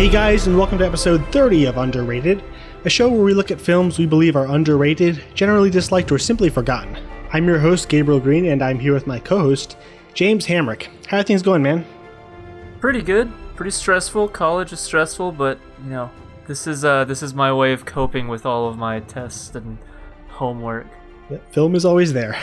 Hey 0.00 0.08
guys, 0.08 0.46
and 0.46 0.56
welcome 0.56 0.78
to 0.78 0.86
episode 0.86 1.22
30 1.26 1.66
of 1.66 1.76
Underrated, 1.76 2.42
a 2.86 2.88
show 2.88 3.10
where 3.10 3.20
we 3.20 3.34
look 3.34 3.50
at 3.50 3.60
films 3.60 3.98
we 3.98 4.06
believe 4.06 4.34
are 4.34 4.46
underrated, 4.46 5.22
generally 5.34 5.68
disliked, 5.68 6.10
or 6.10 6.18
simply 6.18 6.48
forgotten. 6.48 6.96
I'm 7.34 7.46
your 7.46 7.58
host, 7.58 7.90
Gabriel 7.90 8.18
Green, 8.18 8.46
and 8.46 8.62
I'm 8.62 8.78
here 8.78 8.94
with 8.94 9.06
my 9.06 9.18
co 9.18 9.40
host, 9.40 9.76
James 10.14 10.46
Hamrick. 10.46 10.86
How 11.06 11.18
are 11.18 11.22
things 11.22 11.42
going, 11.42 11.62
man? 11.62 11.84
Pretty 12.80 13.02
good. 13.02 13.30
Pretty 13.56 13.72
stressful. 13.72 14.28
College 14.28 14.72
is 14.72 14.80
stressful, 14.80 15.32
but 15.32 15.58
you 15.84 15.90
know, 15.90 16.10
this 16.46 16.66
is 16.66 16.82
uh 16.82 17.04
this 17.04 17.22
is 17.22 17.34
my 17.34 17.52
way 17.52 17.74
of 17.74 17.84
coping 17.84 18.26
with 18.26 18.46
all 18.46 18.68
of 18.68 18.78
my 18.78 19.00
tests 19.00 19.54
and 19.54 19.76
homework. 20.28 20.86
Yeah, 21.28 21.40
film 21.50 21.74
is 21.74 21.84
always 21.84 22.14
there. 22.14 22.38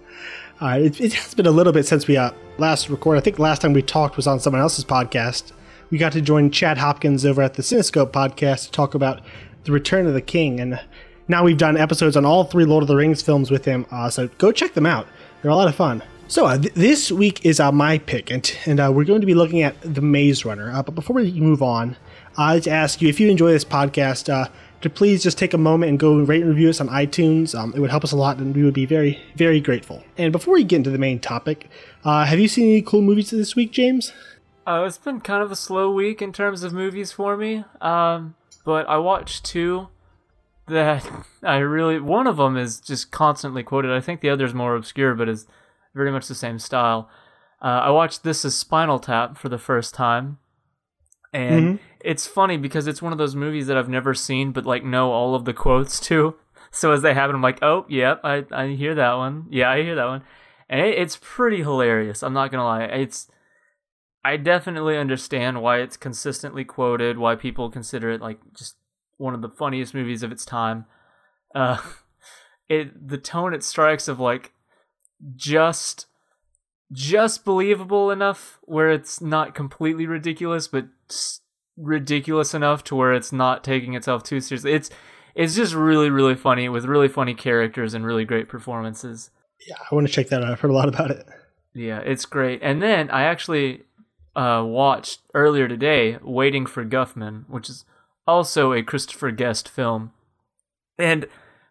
uh, 0.60 0.78
it, 0.78 1.00
it, 1.00 1.14
has 1.14 1.32
been 1.32 1.46
a 1.46 1.50
little 1.50 1.72
bit 1.72 1.86
since 1.86 2.06
we 2.06 2.18
uh, 2.18 2.32
last 2.58 2.90
recorded. 2.90 3.20
I 3.20 3.24
think 3.24 3.36
the 3.36 3.42
last 3.42 3.62
time 3.62 3.72
we 3.72 3.80
talked 3.80 4.18
was 4.18 4.26
on 4.26 4.38
someone 4.38 4.60
else's 4.60 4.84
podcast. 4.84 5.52
We 5.90 5.98
got 5.98 6.12
to 6.12 6.20
join 6.20 6.52
Chad 6.52 6.78
Hopkins 6.78 7.26
over 7.26 7.42
at 7.42 7.54
the 7.54 7.62
Cinescope 7.62 8.12
podcast 8.12 8.66
to 8.66 8.70
talk 8.70 8.94
about 8.94 9.20
the 9.64 9.72
Return 9.72 10.06
of 10.06 10.14
the 10.14 10.20
King, 10.20 10.60
and 10.60 10.80
now 11.26 11.42
we've 11.42 11.58
done 11.58 11.76
episodes 11.76 12.16
on 12.16 12.24
all 12.24 12.44
three 12.44 12.64
Lord 12.64 12.82
of 12.82 12.88
the 12.88 12.94
Rings 12.94 13.22
films 13.22 13.50
with 13.50 13.64
him. 13.64 13.86
Uh, 13.90 14.08
so 14.08 14.28
go 14.38 14.52
check 14.52 14.74
them 14.74 14.86
out; 14.86 15.08
they're 15.42 15.50
a 15.50 15.56
lot 15.56 15.66
of 15.66 15.74
fun. 15.74 16.04
So 16.28 16.46
uh, 16.46 16.58
th- 16.58 16.74
this 16.74 17.10
week 17.10 17.44
is 17.44 17.58
uh, 17.58 17.72
my 17.72 17.98
pick, 17.98 18.30
and, 18.30 18.56
and 18.66 18.78
uh, 18.78 18.92
we're 18.94 19.04
going 19.04 19.20
to 19.20 19.26
be 19.26 19.34
looking 19.34 19.62
at 19.62 19.80
the 19.80 20.00
Maze 20.00 20.44
Runner. 20.44 20.70
Uh, 20.70 20.84
but 20.84 20.94
before 20.94 21.16
we 21.16 21.32
move 21.32 21.60
on, 21.60 21.96
I'd 22.38 22.54
like 22.54 22.62
to 22.62 22.70
ask 22.70 23.02
you 23.02 23.08
if 23.08 23.18
you 23.18 23.28
enjoy 23.28 23.50
this 23.50 23.64
podcast 23.64 24.32
uh, 24.32 24.48
to 24.82 24.90
please 24.90 25.24
just 25.24 25.38
take 25.38 25.54
a 25.54 25.58
moment 25.58 25.90
and 25.90 25.98
go 25.98 26.20
rate 26.20 26.42
and 26.42 26.50
review 26.50 26.70
us 26.70 26.80
on 26.80 26.86
iTunes. 26.86 27.58
Um, 27.58 27.74
it 27.74 27.80
would 27.80 27.90
help 27.90 28.04
us 28.04 28.12
a 28.12 28.16
lot, 28.16 28.36
and 28.38 28.54
we 28.54 28.62
would 28.62 28.74
be 28.74 28.86
very, 28.86 29.20
very 29.34 29.60
grateful. 29.60 30.04
And 30.16 30.30
before 30.30 30.54
we 30.54 30.62
get 30.62 30.76
into 30.76 30.90
the 30.90 30.98
main 30.98 31.18
topic, 31.18 31.68
uh, 32.04 32.26
have 32.26 32.38
you 32.38 32.46
seen 32.46 32.66
any 32.66 32.82
cool 32.82 33.02
movies 33.02 33.30
this 33.30 33.56
week, 33.56 33.72
James? 33.72 34.12
Uh, 34.70 34.84
it's 34.84 34.98
been 34.98 35.20
kind 35.20 35.42
of 35.42 35.50
a 35.50 35.56
slow 35.56 35.90
week 35.90 36.22
in 36.22 36.32
terms 36.32 36.62
of 36.62 36.72
movies 36.72 37.10
for 37.10 37.36
me, 37.36 37.64
um, 37.80 38.36
but 38.64 38.88
I 38.88 38.98
watched 38.98 39.44
two 39.44 39.88
that 40.68 41.10
I 41.42 41.56
really. 41.56 41.98
One 41.98 42.28
of 42.28 42.36
them 42.36 42.56
is 42.56 42.78
just 42.78 43.10
constantly 43.10 43.64
quoted. 43.64 43.90
I 43.90 44.00
think 44.00 44.20
the 44.20 44.30
other 44.30 44.44
is 44.44 44.54
more 44.54 44.76
obscure, 44.76 45.16
but 45.16 45.28
is 45.28 45.48
very 45.92 46.12
much 46.12 46.28
the 46.28 46.36
same 46.36 46.60
style. 46.60 47.10
Uh, 47.60 47.82
I 47.82 47.90
watched 47.90 48.22
This 48.22 48.44
is 48.44 48.56
Spinal 48.56 49.00
Tap 49.00 49.36
for 49.36 49.48
the 49.48 49.58
first 49.58 49.92
time, 49.92 50.38
and 51.32 51.64
mm-hmm. 51.64 51.84
it's 51.98 52.28
funny 52.28 52.56
because 52.56 52.86
it's 52.86 53.02
one 53.02 53.10
of 53.10 53.18
those 53.18 53.34
movies 53.34 53.66
that 53.66 53.76
I've 53.76 53.88
never 53.88 54.14
seen, 54.14 54.52
but 54.52 54.66
like 54.66 54.84
know 54.84 55.10
all 55.10 55.34
of 55.34 55.46
the 55.46 55.52
quotes 55.52 55.98
too. 56.08 56.36
So 56.70 56.92
as 56.92 57.02
they 57.02 57.14
happen, 57.14 57.34
I'm 57.34 57.42
like, 57.42 57.60
oh, 57.60 57.86
yep, 57.88 58.20
I 58.22 58.44
I 58.52 58.68
hear 58.68 58.94
that 58.94 59.14
one. 59.14 59.46
Yeah, 59.50 59.68
I 59.68 59.82
hear 59.82 59.96
that 59.96 60.06
one, 60.06 60.22
and 60.68 60.80
it, 60.80 60.96
it's 60.96 61.18
pretty 61.20 61.58
hilarious. 61.58 62.22
I'm 62.22 62.34
not 62.34 62.52
gonna 62.52 62.64
lie, 62.64 62.84
it's. 62.84 63.26
I 64.24 64.36
definitely 64.36 64.98
understand 64.98 65.62
why 65.62 65.78
it's 65.78 65.96
consistently 65.96 66.64
quoted, 66.64 67.18
why 67.18 67.36
people 67.36 67.70
consider 67.70 68.10
it 68.10 68.20
like 68.20 68.38
just 68.54 68.76
one 69.16 69.34
of 69.34 69.42
the 69.42 69.48
funniest 69.48 69.94
movies 69.94 70.22
of 70.22 70.32
its 70.32 70.44
time. 70.44 70.84
Uh, 71.54 71.78
it 72.68 73.08
the 73.08 73.18
tone 73.18 73.54
it 73.54 73.64
strikes 73.64 74.08
of 74.08 74.20
like 74.20 74.52
just 75.36 76.06
just 76.92 77.44
believable 77.44 78.10
enough 78.10 78.58
where 78.62 78.90
it's 78.90 79.20
not 79.20 79.54
completely 79.54 80.06
ridiculous, 80.06 80.68
but 80.68 80.86
ridiculous 81.76 82.52
enough 82.52 82.84
to 82.84 82.94
where 82.94 83.12
it's 83.12 83.32
not 83.32 83.64
taking 83.64 83.94
itself 83.94 84.22
too 84.22 84.40
seriously. 84.40 84.72
It's 84.72 84.90
it's 85.34 85.54
just 85.54 85.74
really 85.74 86.10
really 86.10 86.34
funny 86.34 86.68
with 86.68 86.84
really 86.84 87.08
funny 87.08 87.34
characters 87.34 87.94
and 87.94 88.04
really 88.04 88.24
great 88.24 88.48
performances. 88.48 89.30
Yeah, 89.66 89.76
I 89.90 89.94
want 89.94 90.06
to 90.06 90.12
check 90.12 90.28
that 90.28 90.42
out. 90.42 90.50
I've 90.50 90.60
heard 90.60 90.70
a 90.70 90.74
lot 90.74 90.88
about 90.88 91.10
it. 91.10 91.26
Yeah, 91.74 92.00
it's 92.00 92.24
great. 92.24 92.60
And 92.62 92.82
then 92.82 93.10
I 93.10 93.22
actually 93.22 93.82
uh, 94.36 94.64
watched 94.66 95.20
earlier 95.34 95.68
today 95.68 96.18
Waiting 96.22 96.66
for 96.66 96.84
Guffman, 96.84 97.44
which 97.48 97.68
is 97.68 97.84
also 98.26 98.72
a 98.72 98.82
Christopher 98.82 99.30
Guest 99.30 99.68
film. 99.68 100.12
And 100.98 101.26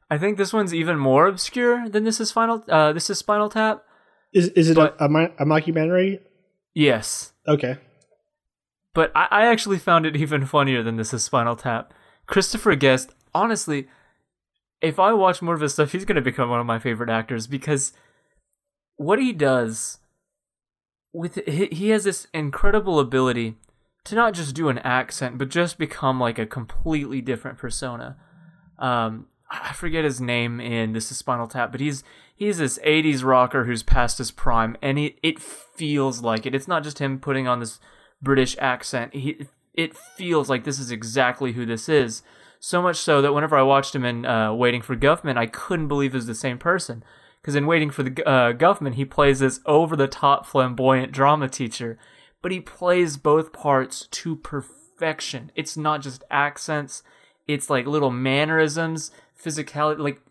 I 0.10 0.18
think 0.18 0.38
this 0.38 0.54
one's 0.54 0.74
even 0.74 0.98
more 0.98 1.28
obscure 1.28 1.88
than 1.88 2.04
this 2.04 2.20
is 2.20 2.32
Final. 2.32 2.64
Uh, 2.68 2.94
this 2.94 3.10
is 3.10 3.20
Spinal 3.20 3.50
Tap. 3.50 3.84
Is 4.34 4.50
is 4.50 4.70
it 4.70 4.76
but, 4.76 4.96
a, 5.00 5.06
a, 5.06 5.46
mockumentary? 5.46 6.20
Yes. 6.74 7.34
Okay. 7.48 7.78
But 8.94 9.12
I, 9.16 9.28
I 9.32 9.46
actually 9.48 9.78
found 9.78 10.06
it 10.06 10.16
even 10.24 10.46
funnier 10.46 10.84
than 10.84 10.98
this 10.98 11.14
is 11.14 11.24
Spinal 11.24 11.56
Tap. 11.56 11.94
Christopher 12.26 12.76
Guest, 12.76 13.12
honestly, 13.34 13.88
if 14.82 15.00
I 15.00 15.14
watch 15.14 15.42
more 15.42 15.56
of 15.56 15.62
his 15.62 15.74
stuff, 15.74 15.92
he's 15.92 16.06
going 16.06 16.16
to 16.16 16.22
become 16.22 16.50
one 16.50 16.60
of 16.60 16.66
my 16.66 16.80
favorite 16.80 17.10
actors 17.10 17.48
because 17.48 17.94
what 18.98 19.20
he 19.20 19.34
does 19.34 20.00
with 21.14 21.36
he 21.48 21.90
has 21.90 22.04
this 22.04 22.28
incredible 22.34 23.00
ability 23.00 23.56
to 24.06 24.16
not 24.16 24.34
just 24.34 24.56
do 24.56 24.70
an 24.70 24.80
accent, 24.80 25.38
but 25.38 25.50
just 25.50 25.78
become 25.78 26.20
like 26.20 26.40
a 26.40 26.46
completely 26.46 27.22
different 27.22 27.58
persona. 27.58 28.18
Um, 28.78 29.28
I 29.50 29.74
forget 29.74 30.04
his 30.04 30.22
name 30.22 30.60
in 30.60 30.94
This 30.94 31.12
is 31.12 31.18
Spinal 31.18 31.48
Tap, 31.48 31.72
but 31.72 31.82
he's 31.82 32.04
he's 32.36 32.60
this 32.60 32.80
80s 32.80 33.24
rocker 33.24 33.66
who's 33.66 33.84
past 33.84 34.20
his 34.20 34.32
prime, 34.32 34.78
and 34.82 35.00
it, 35.00 35.16
it 35.24 35.40
feels 35.40 36.22
like 36.22 36.46
it. 36.46 36.56
It's 36.56 36.68
not 36.68 36.84
just 36.84 37.00
him 37.00 37.20
putting 37.20 37.48
on 37.48 37.60
this 37.60 37.80
British 38.22 38.56
accent. 38.60 39.14
He 39.14 39.48
it 39.74 39.96
feels 39.96 40.50
like 40.50 40.64
this 40.64 40.80
is 40.80 40.92
exactly 40.92 41.54
who 41.54 41.66
this 41.66 41.90
is. 41.90 42.22
So 42.60 42.82
much 42.82 42.98
so 42.98 43.22
that 43.22 43.34
whenever 43.34 43.58
I 43.58 43.62
watched 43.62 43.96
him 43.96 44.04
in 44.04 44.26
uh, 44.26 44.54
Waiting 44.54 44.82
for 44.82 44.96
Guffman, 44.96 45.38
I 45.38 45.46
couldn't 45.46 45.88
believe 45.88 46.14
it 46.14 46.18
was 46.18 46.28
the 46.28 46.36
same 46.36 46.58
person. 46.58 47.04
Because 47.42 47.56
in 47.56 47.66
Waiting 47.66 47.90
for 47.90 48.04
the 48.04 48.28
uh, 48.28 48.54
Guffman, 48.54 48.96
he 48.96 49.06
plays 49.06 49.40
this 49.40 49.60
over 49.66 49.96
the 49.96 50.08
top 50.08 50.46
flamboyant 50.46 51.12
drama 51.12 51.48
teacher, 51.48 51.98
but 52.42 52.52
he 52.52 52.60
plays 52.60 53.18
both 53.18 53.54
parts 53.54 54.08
to 54.08 54.36
perfection. 54.36 55.52
It's 55.56 55.78
not 55.78 56.02
just 56.02 56.24
accents; 56.30 57.04
it's 57.48 57.70
like 57.70 57.88
little 57.88 58.12
mannerisms 58.12 59.12
physicality 59.42 60.00
like 60.00 60.22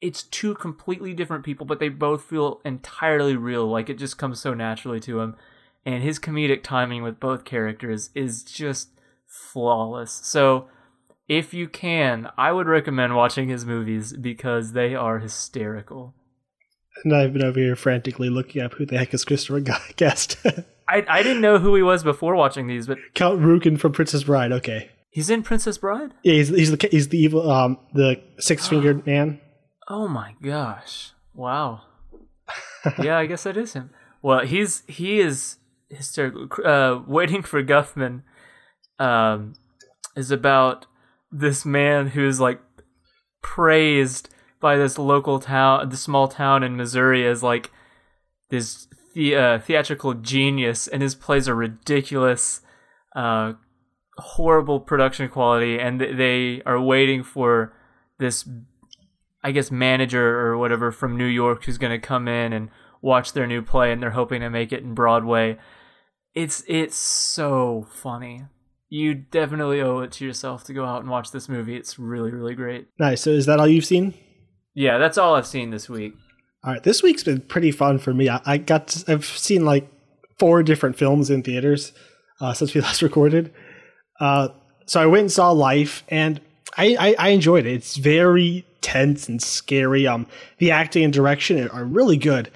it's 0.00 0.22
two 0.24 0.54
completely 0.54 1.14
different 1.14 1.44
people 1.44 1.66
but 1.66 1.78
they 1.78 1.88
both 1.88 2.24
feel 2.24 2.60
entirely 2.64 3.36
real 3.36 3.66
like 3.66 3.88
it 3.88 3.98
just 3.98 4.18
comes 4.18 4.40
so 4.40 4.54
naturally 4.54 5.00
to 5.00 5.20
him 5.20 5.36
and 5.84 6.02
his 6.02 6.18
comedic 6.18 6.62
timing 6.62 7.02
with 7.02 7.18
both 7.18 7.44
characters 7.44 8.10
is 8.14 8.44
just 8.44 8.90
flawless. 9.26 10.20
So 10.22 10.68
if 11.28 11.54
you 11.54 11.68
can 11.68 12.28
i 12.36 12.52
would 12.52 12.66
recommend 12.66 13.14
watching 13.16 13.48
his 13.48 13.64
movies 13.64 14.12
because 14.12 14.72
they 14.72 14.94
are 14.94 15.18
hysterical 15.18 16.14
and 17.04 17.14
i've 17.14 17.32
been 17.32 17.44
over 17.44 17.58
here 17.58 17.76
frantically 17.76 18.28
looking 18.30 18.62
up 18.62 18.74
who 18.74 18.86
the 18.86 18.98
heck 18.98 19.12
is 19.14 19.24
christopher 19.24 19.60
guest 19.96 20.36
I, 20.88 21.04
I 21.08 21.22
didn't 21.22 21.40
know 21.40 21.58
who 21.58 21.74
he 21.74 21.82
was 21.82 22.02
before 22.02 22.34
watching 22.34 22.66
these 22.66 22.86
but 22.86 22.98
count 23.14 23.40
Rugen 23.40 23.78
from 23.78 23.92
princess 23.92 24.24
bride 24.24 24.52
okay 24.52 24.90
He's 25.12 25.28
in 25.28 25.42
Princess 25.42 25.76
Bride. 25.76 26.14
Yeah, 26.22 26.32
he's 26.32 26.48
he's 26.48 26.70
the 26.70 26.88
he's 26.90 27.08
the 27.08 27.18
evil 27.18 27.48
um 27.50 27.78
the 27.92 28.22
six 28.38 28.66
fingered 28.66 29.06
man. 29.06 29.42
Oh 29.86 30.08
my 30.08 30.34
gosh! 30.42 31.12
Wow. 31.34 31.82
yeah, 32.98 33.18
I 33.18 33.26
guess 33.26 33.42
that 33.42 33.58
is 33.58 33.74
him. 33.74 33.90
Well, 34.22 34.40
he's 34.40 34.84
he 34.88 35.20
is 35.20 35.58
hysterical. 35.90 36.48
Uh, 36.64 37.02
Waiting 37.06 37.42
for 37.42 37.62
Guffman, 37.62 38.22
um, 38.98 39.52
is 40.16 40.30
about 40.30 40.86
this 41.30 41.66
man 41.66 42.08
who's 42.08 42.40
like 42.40 42.62
praised 43.42 44.30
by 44.62 44.76
this 44.76 44.96
local 44.96 45.40
town, 45.40 45.90
the 45.90 45.96
small 45.98 46.28
town 46.28 46.62
in 46.62 46.76
Missouri, 46.76 47.26
as 47.26 47.42
like 47.42 47.70
this 48.48 48.88
the, 49.14 49.36
uh, 49.36 49.58
theatrical 49.58 50.14
genius, 50.14 50.88
and 50.88 51.02
his 51.02 51.14
plays 51.14 51.48
are 51.48 51.54
ridiculous. 51.54 52.62
Uh, 53.14 53.54
horrible 54.16 54.80
production 54.80 55.28
quality, 55.28 55.78
and 55.78 56.00
they 56.00 56.62
are 56.64 56.80
waiting 56.80 57.22
for 57.22 57.74
this, 58.18 58.48
I 59.42 59.50
guess, 59.50 59.70
manager 59.70 60.38
or 60.40 60.56
whatever 60.56 60.92
from 60.92 61.18
New 61.18 61.26
York 61.26 61.64
who's 61.64 61.78
going 61.78 61.92
to 61.92 62.06
come 62.06 62.28
in 62.28 62.52
and 62.52 62.70
watch 63.02 63.32
their 63.32 63.46
new 63.46 63.62
play, 63.62 63.92
and 63.92 64.02
they're 64.02 64.10
hoping 64.10 64.40
to 64.40 64.48
make 64.48 64.72
it 64.72 64.82
in 64.82 64.94
Broadway. 64.94 65.58
It's 66.34 66.64
it's 66.66 66.96
so 66.96 67.86
funny. 67.90 68.44
You 68.88 69.14
definitely 69.14 69.80
owe 69.82 70.00
it 70.00 70.12
to 70.12 70.24
yourself 70.24 70.64
to 70.64 70.74
go 70.74 70.84
out 70.84 71.00
and 71.00 71.10
watch 71.10 71.30
this 71.30 71.48
movie. 71.48 71.76
It's 71.76 71.98
really 71.98 72.30
really 72.30 72.54
great. 72.54 72.88
Nice. 72.98 73.22
So 73.22 73.30
is 73.30 73.46
that 73.46 73.58
all 73.58 73.68
you've 73.68 73.84
seen? 73.84 74.14
Yeah, 74.74 74.98
that's 74.98 75.18
all 75.18 75.34
I've 75.34 75.46
seen 75.46 75.70
this 75.70 75.88
week. 75.88 76.14
All 76.64 76.72
right, 76.72 76.82
this 76.82 77.02
week's 77.02 77.24
been 77.24 77.40
pretty 77.40 77.72
fun 77.72 77.98
for 77.98 78.14
me. 78.14 78.28
I, 78.28 78.40
I 78.44 78.56
got 78.56 78.88
to, 78.88 79.12
I've 79.12 79.24
seen 79.24 79.64
like 79.64 79.90
four 80.38 80.62
different 80.62 80.96
films 80.96 81.30
in 81.30 81.42
theaters 81.42 81.92
uh, 82.40 82.54
since 82.54 82.74
we 82.74 82.80
last 82.82 83.02
recorded. 83.02 83.52
Uh, 84.20 84.48
so 84.86 85.00
I 85.00 85.06
went 85.06 85.22
and 85.22 85.32
saw 85.32 85.50
Life, 85.50 86.04
and 86.08 86.40
I, 86.76 86.96
I, 86.98 87.14
I, 87.18 87.28
enjoyed 87.30 87.66
it. 87.66 87.72
It's 87.72 87.96
very 87.96 88.64
tense 88.80 89.28
and 89.28 89.42
scary. 89.42 90.06
Um, 90.06 90.26
the 90.58 90.70
acting 90.70 91.04
and 91.04 91.12
direction 91.12 91.68
are 91.68 91.84
really 91.84 92.16
good. 92.16 92.50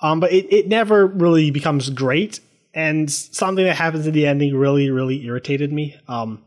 Um, 0.00 0.20
but 0.20 0.32
it, 0.32 0.52
it 0.52 0.68
never 0.68 1.06
really 1.06 1.50
becomes 1.50 1.90
great. 1.90 2.40
And 2.74 3.10
something 3.10 3.64
that 3.64 3.76
happens 3.76 4.06
in 4.06 4.12
the 4.12 4.26
ending 4.26 4.56
really, 4.56 4.90
really 4.90 5.24
irritated 5.24 5.72
me. 5.72 5.96
Um, 6.06 6.44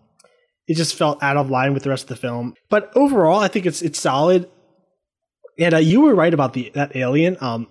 it 0.68 0.76
just 0.76 0.96
felt 0.96 1.22
out 1.22 1.38
of 1.38 1.50
line 1.50 1.74
with 1.74 1.84
the 1.84 1.90
rest 1.90 2.04
of 2.04 2.10
the 2.10 2.16
film. 2.16 2.54
But 2.70 2.92
overall, 2.96 3.40
I 3.40 3.50
think 3.50 3.66
it's 3.66 3.82
it's 3.82 4.00
solid. 4.00 4.50
And 5.62 5.76
uh, 5.76 5.78
you 5.78 6.02
were 6.02 6.16
right 6.16 6.34
about 6.34 6.54
the 6.54 6.72
that 6.74 6.96
alien. 6.96 7.38
Um, 7.40 7.68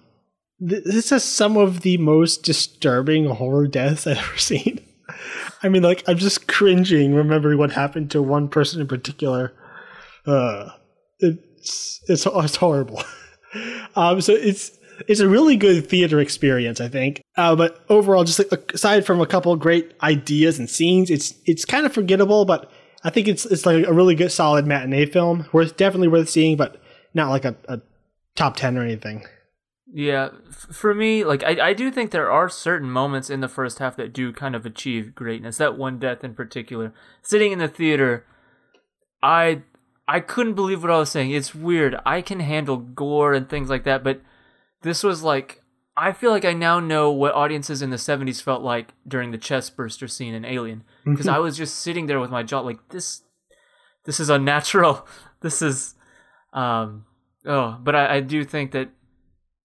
th- 0.66 0.84
this 0.84 1.10
has 1.10 1.24
some 1.24 1.56
of 1.56 1.80
the 1.80 1.98
most 1.98 2.44
disturbing 2.44 3.26
horror 3.26 3.66
deaths 3.66 4.06
I've 4.06 4.18
ever 4.24 4.38
seen. 4.38 4.80
I 5.62 5.68
mean, 5.68 5.82
like 5.82 6.04
I'm 6.08 6.16
just 6.16 6.48
cringing 6.48 7.14
remembering 7.14 7.58
what 7.58 7.72
happened 7.72 8.10
to 8.12 8.22
one 8.22 8.48
person 8.48 8.80
in 8.80 8.86
particular. 8.86 9.52
Uh, 10.24 10.70
it's 11.18 12.00
it's 12.06 12.26
it's 12.26 12.56
horrible. 12.56 13.02
um, 13.96 14.20
so 14.20 14.32
it's 14.32 14.78
it's 15.08 15.20
a 15.20 15.28
really 15.28 15.56
good 15.56 15.88
theater 15.88 16.20
experience, 16.20 16.80
I 16.80 16.88
think. 16.88 17.22
Uh, 17.36 17.56
but 17.56 17.84
overall, 17.88 18.22
just 18.24 18.38
like, 18.50 18.72
aside 18.72 19.04
from 19.04 19.20
a 19.20 19.26
couple 19.26 19.54
great 19.56 19.94
ideas 20.02 20.58
and 20.58 20.70
scenes, 20.70 21.10
it's 21.10 21.34
it's 21.44 21.64
kind 21.64 21.86
of 21.86 21.92
forgettable. 21.92 22.44
But 22.44 22.70
I 23.02 23.10
think 23.10 23.28
it's 23.28 23.44
it's 23.46 23.66
like 23.66 23.86
a 23.86 23.92
really 23.92 24.14
good, 24.14 24.30
solid 24.30 24.66
matinee 24.66 25.06
film. 25.06 25.46
Worth 25.52 25.76
definitely 25.76 26.08
worth 26.08 26.28
seeing, 26.28 26.56
but 26.56 26.79
not 27.14 27.30
like 27.30 27.44
a, 27.44 27.56
a 27.68 27.80
top 28.36 28.56
ten 28.56 28.76
or 28.76 28.82
anything. 28.82 29.24
Yeah, 29.92 30.30
for 30.52 30.94
me, 30.94 31.24
like 31.24 31.42
I, 31.42 31.70
I 31.70 31.72
do 31.72 31.90
think 31.90 32.10
there 32.10 32.30
are 32.30 32.48
certain 32.48 32.90
moments 32.90 33.28
in 33.28 33.40
the 33.40 33.48
first 33.48 33.80
half 33.80 33.96
that 33.96 34.12
do 34.12 34.32
kind 34.32 34.54
of 34.54 34.64
achieve 34.64 35.14
greatness. 35.14 35.56
That 35.56 35.76
one 35.76 35.98
death 35.98 36.22
in 36.22 36.34
particular, 36.34 36.92
sitting 37.22 37.50
in 37.50 37.58
the 37.58 37.68
theater, 37.68 38.24
I 39.22 39.62
I 40.06 40.20
couldn't 40.20 40.54
believe 40.54 40.82
what 40.82 40.92
I 40.92 40.98
was 40.98 41.10
saying. 41.10 41.32
It's 41.32 41.54
weird. 41.54 41.96
I 42.06 42.22
can 42.22 42.40
handle 42.40 42.76
gore 42.76 43.32
and 43.32 43.48
things 43.48 43.68
like 43.68 43.84
that, 43.84 44.04
but 44.04 44.20
this 44.82 45.02
was 45.02 45.22
like 45.22 45.60
I 45.96 46.12
feel 46.12 46.30
like 46.30 46.44
I 46.44 46.52
now 46.52 46.80
know 46.80 47.10
what 47.10 47.34
audiences 47.34 47.82
in 47.82 47.90
the 47.90 47.96
70s 47.96 48.40
felt 48.40 48.62
like 48.62 48.94
during 49.06 49.32
the 49.32 49.38
chest 49.38 49.76
burster 49.76 50.08
scene 50.08 50.34
in 50.34 50.44
Alien 50.44 50.78
mm-hmm. 51.00 51.12
because 51.12 51.28
I 51.28 51.38
was 51.38 51.56
just 51.56 51.76
sitting 51.76 52.06
there 52.06 52.20
with 52.20 52.30
my 52.30 52.42
jaw 52.42 52.60
like 52.60 52.88
this 52.90 53.22
this 54.04 54.20
is 54.20 54.30
unnatural. 54.30 55.06
This 55.42 55.62
is 55.62 55.94
um 56.52 57.04
oh, 57.46 57.78
but 57.80 57.94
I, 57.94 58.16
I 58.16 58.20
do 58.20 58.44
think 58.44 58.72
that 58.72 58.90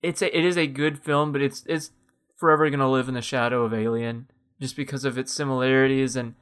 it's 0.01 0.21
a, 0.21 0.37
it 0.37 0.45
is 0.45 0.57
a 0.57 0.67
good 0.67 1.03
film, 1.03 1.31
but 1.31 1.41
it's 1.41 1.63
it's 1.67 1.91
forever 2.37 2.69
going 2.69 2.79
to 2.79 2.87
live 2.87 3.07
in 3.07 3.13
the 3.13 3.21
shadow 3.21 3.63
of 3.63 3.73
Alien 3.73 4.27
just 4.59 4.75
because 4.75 5.05
of 5.05 5.17
its 5.17 5.33
similarities 5.33 6.15
and 6.15 6.35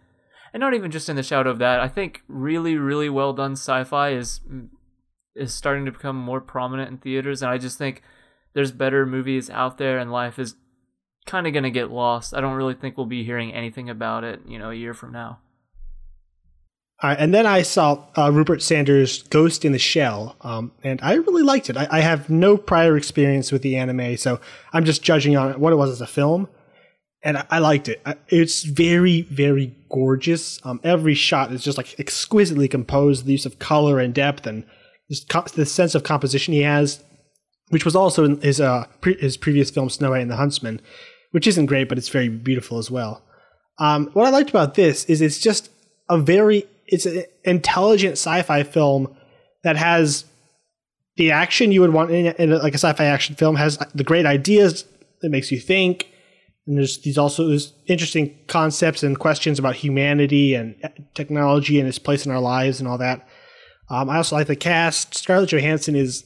and 0.53 0.61
not 0.61 0.73
even 0.73 0.91
just 0.91 1.09
in 1.09 1.15
the 1.15 1.23
shadow 1.23 1.49
of 1.49 1.59
that. 1.59 1.79
I 1.79 1.87
think 1.87 2.23
really 2.27 2.75
really 2.77 3.09
well 3.09 3.33
done 3.33 3.53
sci-fi 3.53 4.09
is 4.09 4.41
is 5.35 5.53
starting 5.53 5.85
to 5.85 5.91
become 5.91 6.17
more 6.17 6.41
prominent 6.41 6.91
in 6.91 6.97
theaters 6.97 7.41
and 7.41 7.51
I 7.51 7.57
just 7.57 7.77
think 7.77 8.03
there's 8.53 8.71
better 8.71 9.05
movies 9.05 9.49
out 9.49 9.77
there 9.77 9.97
and 9.97 10.11
life 10.11 10.37
is 10.37 10.55
kind 11.25 11.47
of 11.47 11.53
going 11.53 11.63
to 11.63 11.71
get 11.71 11.89
lost. 11.89 12.35
I 12.35 12.41
don't 12.41 12.55
really 12.55 12.75
think 12.75 12.97
we'll 12.97 13.05
be 13.05 13.23
hearing 13.23 13.53
anything 13.53 13.89
about 13.89 14.23
it, 14.23 14.41
you 14.47 14.59
know, 14.59 14.69
a 14.69 14.75
year 14.75 14.93
from 14.93 15.11
now. 15.11 15.39
Right, 17.01 17.17
and 17.19 17.33
then 17.33 17.45
I 17.45 17.63
saw 17.63 18.05
uh, 18.17 18.31
Rupert 18.31 18.61
Sanders' 18.61 19.23
Ghost 19.23 19.65
in 19.65 19.73
the 19.73 19.79
Shell, 19.79 20.37
um, 20.41 20.71
and 20.83 21.01
I 21.01 21.15
really 21.15 21.43
liked 21.43 21.69
it. 21.69 21.75
I, 21.75 21.87
I, 21.91 21.99
have 21.99 22.29
no 22.29 22.55
prior 22.55 22.95
experience 22.95 23.51
with 23.51 23.61
the 23.61 23.75
anime, 23.75 24.15
so 24.15 24.39
I'm 24.71 24.85
just 24.85 25.03
judging 25.03 25.35
on 25.35 25.59
what 25.59 25.73
it 25.73 25.75
was 25.75 25.89
as 25.89 25.99
a 25.99 26.07
film, 26.07 26.47
and 27.21 27.37
I, 27.37 27.45
I 27.49 27.59
liked 27.59 27.89
it. 27.89 28.01
I, 28.05 28.15
it's 28.29 28.63
very, 28.63 29.23
very 29.23 29.75
gorgeous. 29.89 30.65
Um, 30.65 30.79
every 30.83 31.13
shot 31.13 31.51
is 31.51 31.61
just 31.61 31.77
like 31.77 31.99
exquisitely 31.99 32.69
composed. 32.69 33.25
The 33.25 33.33
use 33.33 33.45
of 33.45 33.59
color 33.59 33.99
and 33.99 34.13
depth, 34.13 34.47
and 34.47 34.63
just 35.09 35.27
co- 35.27 35.41
the 35.41 35.65
sense 35.65 35.95
of 35.95 36.03
composition 36.03 36.53
he 36.53 36.61
has, 36.61 37.03
which 37.67 37.83
was 37.83 37.97
also 37.97 38.23
in 38.23 38.39
his 38.39 38.61
uh, 38.61 38.85
pre- 39.01 39.19
his 39.19 39.35
previous 39.35 39.69
film 39.69 39.89
Snow 39.89 40.11
White 40.11 40.21
and 40.21 40.31
the 40.31 40.37
Huntsman, 40.37 40.79
which 41.31 41.47
isn't 41.47 41.65
great, 41.65 41.89
but 41.89 41.97
it's 41.97 42.09
very 42.09 42.29
beautiful 42.29 42.77
as 42.77 42.89
well. 42.89 43.23
Um, 43.77 44.09
what 44.13 44.25
I 44.25 44.29
liked 44.29 44.51
about 44.51 44.75
this 44.75 45.03
is 45.05 45.21
it's 45.21 45.39
just 45.39 45.69
a 46.09 46.17
very 46.17 46.65
it's 46.93 47.07
an 47.07 47.23
intelligent 47.43 48.13
sci-fi 48.13 48.61
film 48.61 49.15
that 49.63 49.75
has 49.77 50.25
the 51.15 51.31
action 51.31 51.71
you 51.71 51.81
would 51.81 51.91
want 51.91 52.11
in, 52.11 52.27
in 52.27 52.51
a, 52.51 52.57
like 52.57 52.73
a 52.73 52.77
sci-fi 52.77 53.05
action 53.05 53.35
film 53.35 53.55
has 53.55 53.79
the 53.95 54.03
great 54.03 54.25
ideas 54.25 54.85
that 55.21 55.29
makes 55.29 55.51
you 55.51 55.59
think. 55.59 56.07
And 56.67 56.77
there's 56.77 56.99
these 57.01 57.17
also 57.17 57.47
there's 57.47 57.73
interesting 57.87 58.37
concepts 58.47 59.01
and 59.01 59.17
questions 59.17 59.57
about 59.57 59.75
humanity 59.75 60.53
and 60.53 60.75
technology 61.15 61.79
and 61.79 61.89
its 61.89 61.99
place 61.99 62.25
in 62.25 62.31
our 62.31 62.39
lives 62.39 62.79
and 62.79 62.87
all 62.87 62.99
that. 62.99 63.27
Um, 63.89 64.09
i 64.09 64.17
also 64.17 64.35
like 64.35 64.47
the 64.47 64.55
cast. 64.55 65.15
Scarlett 65.15 65.49
johansson 65.49 65.95
is 65.95 66.25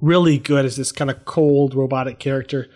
really 0.00 0.38
good 0.38 0.64
as 0.64 0.76
this 0.76 0.92
kind 0.92 1.10
of 1.10 1.24
cold 1.24 1.74
robotic 1.74 2.18
character. 2.18 2.68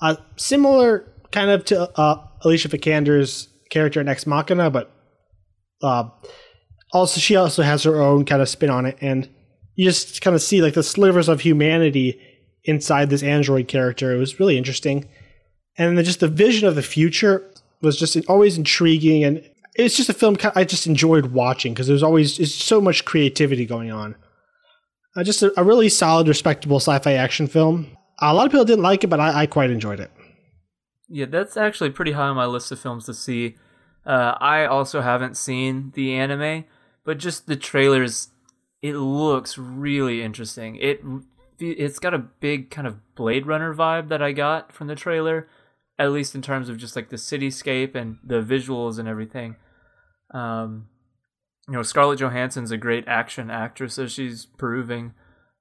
Uh, 0.00 0.16
similar 0.36 1.10
kind 1.30 1.50
of 1.50 1.64
to 1.66 1.90
uh, 1.98 2.26
alicia 2.42 2.68
vikander's 2.68 3.48
character 3.70 4.00
in 4.00 4.08
ex 4.08 4.26
machina 4.26 4.70
but 4.70 4.92
uh, 5.82 6.08
also 6.92 7.20
she 7.20 7.36
also 7.36 7.62
has 7.62 7.82
her 7.82 8.00
own 8.00 8.24
kind 8.24 8.42
of 8.42 8.48
spin 8.48 8.70
on 8.70 8.86
it 8.86 8.96
and 9.00 9.28
you 9.74 9.84
just 9.84 10.22
kind 10.22 10.34
of 10.34 10.42
see 10.42 10.62
like 10.62 10.74
the 10.74 10.82
slivers 10.82 11.28
of 11.28 11.40
humanity 11.40 12.20
inside 12.64 13.10
this 13.10 13.22
android 13.22 13.68
character. 13.68 14.12
It 14.12 14.18
was 14.18 14.40
really 14.40 14.58
interesting. 14.58 15.08
And 15.78 15.96
then 15.96 16.04
just 16.04 16.20
the 16.20 16.28
vision 16.28 16.66
of 16.66 16.74
the 16.74 16.82
future 16.82 17.48
was 17.82 17.98
just 17.98 18.16
always 18.28 18.56
intriguing 18.56 19.22
and 19.22 19.48
it's 19.74 19.94
just 19.94 20.08
a 20.08 20.14
film 20.14 20.38
i 20.54 20.64
just 20.64 20.86
enjoyed 20.86 21.26
watching 21.26 21.74
because 21.74 21.86
there's 21.86 22.02
always 22.02 22.38
it's 22.38 22.54
so 22.54 22.80
much 22.80 23.04
creativity 23.04 23.66
going 23.66 23.92
on. 23.92 24.16
Uh, 25.14 25.22
just 25.22 25.42
a, 25.42 25.52
a, 25.58 25.64
really 25.64 25.88
solid 25.88 26.28
respectable 26.28 26.76
sci-fi 26.78 27.12
action 27.12 27.46
film. 27.46 27.96
A 28.20 28.34
lot 28.34 28.46
of 28.46 28.52
people 28.52 28.64
didn't 28.64 28.82
like 28.82 29.04
it 29.04 29.08
but 29.08 29.20
i, 29.20 29.42
I 29.42 29.46
quite 29.46 29.70
enjoyed 29.70 30.00
it. 30.00 30.10
Yeah 31.08 31.26
that's 31.26 31.58
actually 31.58 31.90
pretty 31.90 32.12
high 32.12 32.28
on 32.28 32.36
my 32.36 32.46
list 32.46 32.72
of 32.72 32.80
films 32.80 33.04
to 33.04 33.14
see. 33.14 33.56
Uh, 34.06 34.38
i 34.40 34.64
also 34.64 35.02
haven't 35.02 35.36
seen 35.36 35.92
the 35.94 36.14
anime 36.14 36.64
but 37.06 37.18
just 37.18 37.46
the 37.46 37.56
trailers 37.56 38.28
it 38.82 38.94
looks 38.94 39.56
really 39.56 40.22
interesting. 40.22 40.76
It 40.76 41.00
it's 41.58 41.98
got 41.98 42.12
a 42.12 42.18
big 42.18 42.70
kind 42.70 42.86
of 42.86 43.14
blade 43.14 43.46
runner 43.46 43.74
vibe 43.74 44.10
that 44.10 44.20
i 44.20 44.30
got 44.30 44.70
from 44.70 44.88
the 44.88 44.94
trailer 44.94 45.48
at 45.98 46.12
least 46.12 46.34
in 46.34 46.42
terms 46.42 46.68
of 46.68 46.76
just 46.76 46.94
like 46.94 47.08
the 47.08 47.16
cityscape 47.16 47.94
and 47.94 48.18
the 48.22 48.42
visuals 48.42 48.98
and 48.98 49.08
everything. 49.08 49.56
Um 50.32 50.88
you 51.66 51.74
know 51.74 51.82
scarlett 51.82 52.18
johansson's 52.18 52.70
a 52.70 52.76
great 52.76 53.08
action 53.08 53.50
actress 53.50 53.98
as 53.98 54.12
she's 54.12 54.44
proving 54.44 55.14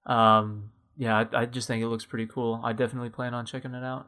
um 0.05 0.71
yeah 0.97 1.25
I, 1.31 1.41
I 1.41 1.45
just 1.45 1.67
think 1.67 1.81
it 1.81 1.87
looks 1.87 2.05
pretty 2.05 2.27
cool. 2.27 2.59
I 2.63 2.73
definitely 2.73 3.09
plan 3.09 3.33
on 3.33 3.45
checking 3.45 3.73
it 3.73 3.83
out. 3.83 4.07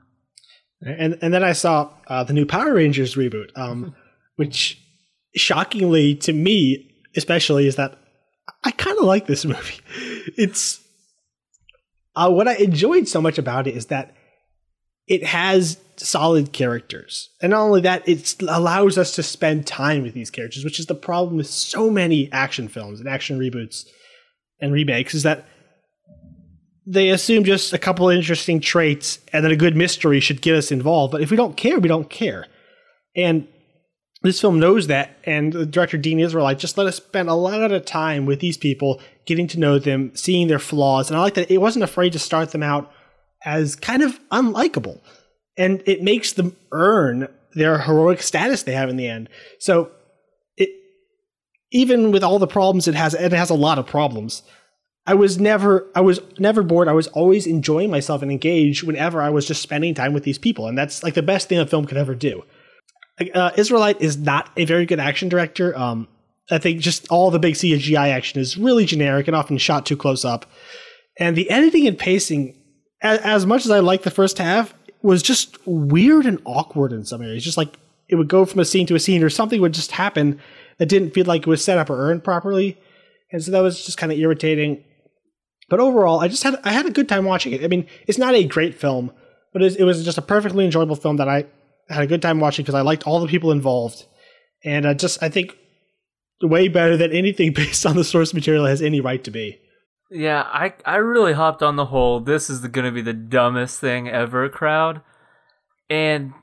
And 0.81 1.17
and 1.21 1.33
then 1.33 1.43
i 1.43 1.53
saw 1.53 1.93
uh, 2.07 2.23
the 2.25 2.33
new 2.33 2.45
power 2.45 2.73
rangers 2.73 3.15
reboot 3.15 3.49
um 3.55 3.95
which 4.35 4.83
shockingly 5.35 6.15
to 6.15 6.33
me 6.33 6.86
especially 7.17 7.67
is 7.67 7.75
that 7.75 7.97
I 8.63 8.71
kind 8.71 8.97
of 8.97 9.03
like 9.03 9.27
this 9.27 9.43
movie. 9.53 9.79
It's 10.37 10.79
uh, 12.15 12.29
what 12.31 12.47
I 12.47 12.55
enjoyed 12.55 13.07
so 13.07 13.21
much 13.21 13.37
about 13.37 13.67
it 13.67 13.75
is 13.75 13.87
that 13.87 14.15
it 15.07 15.23
has 15.23 15.77
solid 15.97 16.51
characters, 16.51 17.29
and 17.41 17.51
not 17.51 17.61
only 17.61 17.81
that, 17.81 18.07
it 18.07 18.35
allows 18.41 18.97
us 18.97 19.15
to 19.15 19.23
spend 19.23 19.65
time 19.65 20.03
with 20.03 20.13
these 20.13 20.29
characters, 20.29 20.63
which 20.63 20.79
is 20.79 20.87
the 20.87 20.95
problem 20.95 21.37
with 21.37 21.47
so 21.47 21.89
many 21.89 22.31
action 22.31 22.67
films 22.67 22.99
and 22.99 23.07
action 23.07 23.39
reboots 23.39 23.85
and 24.59 24.73
remakes, 24.73 25.13
is 25.13 25.23
that 25.23 25.47
they 26.85 27.09
assume 27.09 27.43
just 27.43 27.73
a 27.73 27.77
couple 27.77 28.09
interesting 28.09 28.61
traits 28.61 29.19
and 29.33 29.43
then 29.43 29.51
a 29.51 29.57
good 29.57 29.75
mystery 29.75 30.19
should 30.19 30.41
get 30.41 30.55
us 30.55 30.71
involved. 30.71 31.11
But 31.11 31.21
if 31.21 31.29
we 31.31 31.37
don't 31.37 31.57
care, 31.57 31.79
we 31.79 31.89
don't 31.89 32.09
care. 32.09 32.47
And 33.15 33.47
this 34.23 34.41
film 34.41 34.59
knows 34.59 34.87
that, 34.87 35.17
and 35.25 35.53
the 35.53 35.65
director 35.65 35.97
Dean 35.97 36.19
Israelite 36.19 36.59
just 36.59 36.77
let 36.77 36.87
us 36.87 36.97
spend 36.97 37.29
a 37.29 37.35
lot 37.35 37.71
of 37.71 37.85
time 37.85 38.25
with 38.25 38.39
these 38.39 38.57
people, 38.57 38.99
getting 39.25 39.47
to 39.47 39.59
know 39.59 39.77
them, 39.77 40.11
seeing 40.15 40.47
their 40.47 40.59
flaws, 40.59 41.09
and 41.09 41.17
I 41.17 41.21
like 41.21 41.35
that 41.35 41.51
it 41.51 41.59
wasn't 41.59 41.83
afraid 41.83 42.13
to 42.13 42.19
start 42.19 42.51
them 42.51 42.63
out 42.63 42.91
as 43.45 43.75
kind 43.75 44.01
of 44.01 44.19
unlikable, 44.29 45.01
and 45.55 45.83
it 45.85 46.01
makes 46.01 46.33
them 46.33 46.55
earn 46.71 47.27
their 47.53 47.79
heroic 47.79 48.21
status 48.21 48.63
they 48.63 48.73
have 48.73 48.89
in 48.89 48.97
the 48.97 49.07
end. 49.07 49.29
So, 49.59 49.91
it 50.57 50.69
even 51.71 52.11
with 52.11 52.23
all 52.23 52.39
the 52.39 52.47
problems 52.47 52.87
it 52.87 52.95
has, 52.95 53.13
it 53.13 53.31
has 53.31 53.51
a 53.51 53.55
lot 53.55 53.77
of 53.77 53.85
problems. 53.85 54.41
I 55.05 55.13
was 55.13 55.39
never, 55.39 55.87
I 55.95 56.01
was 56.01 56.19
never 56.37 56.63
bored. 56.63 56.89
I 56.89 56.93
was 56.93 57.07
always 57.07 57.47
enjoying 57.47 57.91
myself 57.91 58.21
and 58.21 58.31
engaged 58.31 58.83
whenever 58.83 59.21
I 59.21 59.29
was 59.29 59.45
just 59.45 59.61
spending 59.61 59.93
time 59.93 60.13
with 60.13 60.23
these 60.23 60.39
people, 60.39 60.67
and 60.67 60.75
that's 60.75 61.03
like 61.03 61.13
the 61.13 61.21
best 61.21 61.49
thing 61.49 61.59
a 61.59 61.67
film 61.67 61.85
could 61.85 61.97
ever 61.97 62.15
do 62.15 62.43
uh, 63.19 63.51
Israelite 63.57 64.01
is 64.01 64.17
not 64.17 64.49
a 64.57 64.65
very 64.65 64.85
good 64.85 64.99
action 64.99 65.29
director. 65.29 65.77
Um, 65.77 66.07
I 66.49 66.59
think 66.59 66.79
just 66.79 67.07
all 67.09 67.31
the 67.31 67.39
big 67.39 67.55
CGI 67.55 68.09
action 68.09 68.39
is 68.39 68.57
really 68.57 68.85
generic 68.85 69.27
and 69.27 69.35
often 69.35 69.57
shot 69.57 69.85
too 69.85 69.97
close 69.97 70.23
up. 70.23 70.45
And 71.19 71.35
the 71.35 71.49
editing 71.49 71.87
and 71.87 71.97
pacing, 71.97 72.55
as, 73.01 73.19
as 73.19 73.45
much 73.45 73.65
as 73.65 73.71
I 73.71 73.79
liked 73.79 74.03
the 74.03 74.11
first 74.11 74.37
half, 74.37 74.73
was 75.01 75.21
just 75.21 75.57
weird 75.65 76.25
and 76.25 76.41
awkward 76.45 76.93
in 76.93 77.05
some 77.05 77.21
areas. 77.21 77.43
Just 77.43 77.57
like 77.57 77.77
it 78.07 78.15
would 78.15 78.29
go 78.29 78.45
from 78.45 78.59
a 78.59 78.65
scene 78.65 78.87
to 78.87 78.95
a 78.95 78.99
scene, 78.99 79.23
or 79.23 79.29
something 79.29 79.59
would 79.61 79.73
just 79.73 79.91
happen 79.91 80.39
that 80.77 80.89
didn't 80.89 81.11
feel 81.11 81.25
like 81.25 81.41
it 81.41 81.47
was 81.47 81.63
set 81.63 81.77
up 81.77 81.89
or 81.89 82.09
earned 82.09 82.23
properly. 82.23 82.77
And 83.31 83.43
so 83.43 83.51
that 83.51 83.61
was 83.61 83.85
just 83.85 83.97
kind 83.97 84.11
of 84.11 84.17
irritating. 84.17 84.83
But 85.69 85.79
overall, 85.79 86.19
I 86.19 86.27
just 86.27 86.43
had 86.43 86.59
I 86.63 86.71
had 86.71 86.85
a 86.85 86.91
good 86.91 87.09
time 87.09 87.25
watching 87.25 87.51
it. 87.51 87.63
I 87.63 87.67
mean, 87.67 87.87
it's 88.07 88.17
not 88.17 88.35
a 88.35 88.43
great 88.43 88.75
film, 88.75 89.11
but 89.51 89.61
it 89.61 89.83
was 89.83 90.05
just 90.05 90.17
a 90.17 90.21
perfectly 90.21 90.63
enjoyable 90.63 90.95
film 90.95 91.17
that 91.17 91.27
I 91.27 91.45
had 91.89 92.03
a 92.03 92.07
good 92.07 92.21
time 92.21 92.39
watching 92.39 92.63
because 92.63 92.75
I 92.75 92.81
liked 92.81 93.05
all 93.05 93.19
the 93.19 93.27
people 93.27 93.51
involved, 93.51 94.05
and 94.63 94.87
I 94.87 94.93
just 94.93 95.21
I 95.21 95.29
think 95.29 95.57
way 96.41 96.67
better 96.67 96.97
than 96.97 97.11
anything 97.11 97.53
based 97.55 97.85
on 97.85 97.95
the 97.95 98.03
source 98.03 98.33
material 98.33 98.65
has 98.65 98.81
any 98.81 99.01
right 99.01 99.23
to 99.23 99.31
be. 99.31 99.59
Yeah, 100.09 100.41
I 100.43 100.73
I 100.85 100.97
really 100.97 101.33
hopped 101.33 101.61
on 101.61 101.75
the 101.75 101.85
whole 101.85 102.19
this 102.19 102.49
is 102.49 102.59
going 102.61 102.85
to 102.85 102.91
be 102.91 103.01
the 103.01 103.13
dumbest 103.13 103.79
thing 103.79 104.07
ever 104.07 104.47
crowd, 104.49 105.01
and 105.89 106.33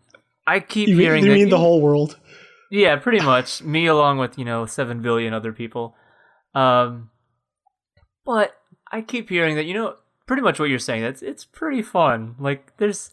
I 0.47 0.61
keep 0.61 0.89
you 0.89 0.99
hearing. 0.99 1.23
Mean, 1.23 1.33
you 1.33 1.39
that, 1.39 1.45
mean 1.45 1.51
the 1.51 1.59
whole 1.59 1.81
world? 1.81 2.19
Yeah, 2.71 2.97
pretty 2.97 3.25
much. 3.25 3.63
Me 3.65 3.87
along 3.87 4.19
with, 4.19 4.37
you 4.39 4.45
know, 4.45 4.67
7 4.67 5.01
billion 5.01 5.33
other 5.33 5.53
people. 5.53 5.95
Um, 6.55 7.11
but 8.25 8.57
I 8.91 9.01
keep 9.01 9.29
hearing 9.29 9.57
that, 9.57 9.65
you 9.65 9.75
know, 9.75 9.97
pretty 10.27 10.43
much 10.43 10.59
what 10.59 10.69
you're 10.69 10.79
saying. 10.79 11.03
That's 11.03 11.23
it's 11.23 11.45
pretty 11.45 11.83
fun. 11.83 12.35
Like 12.39 12.77
there's 12.79 13.11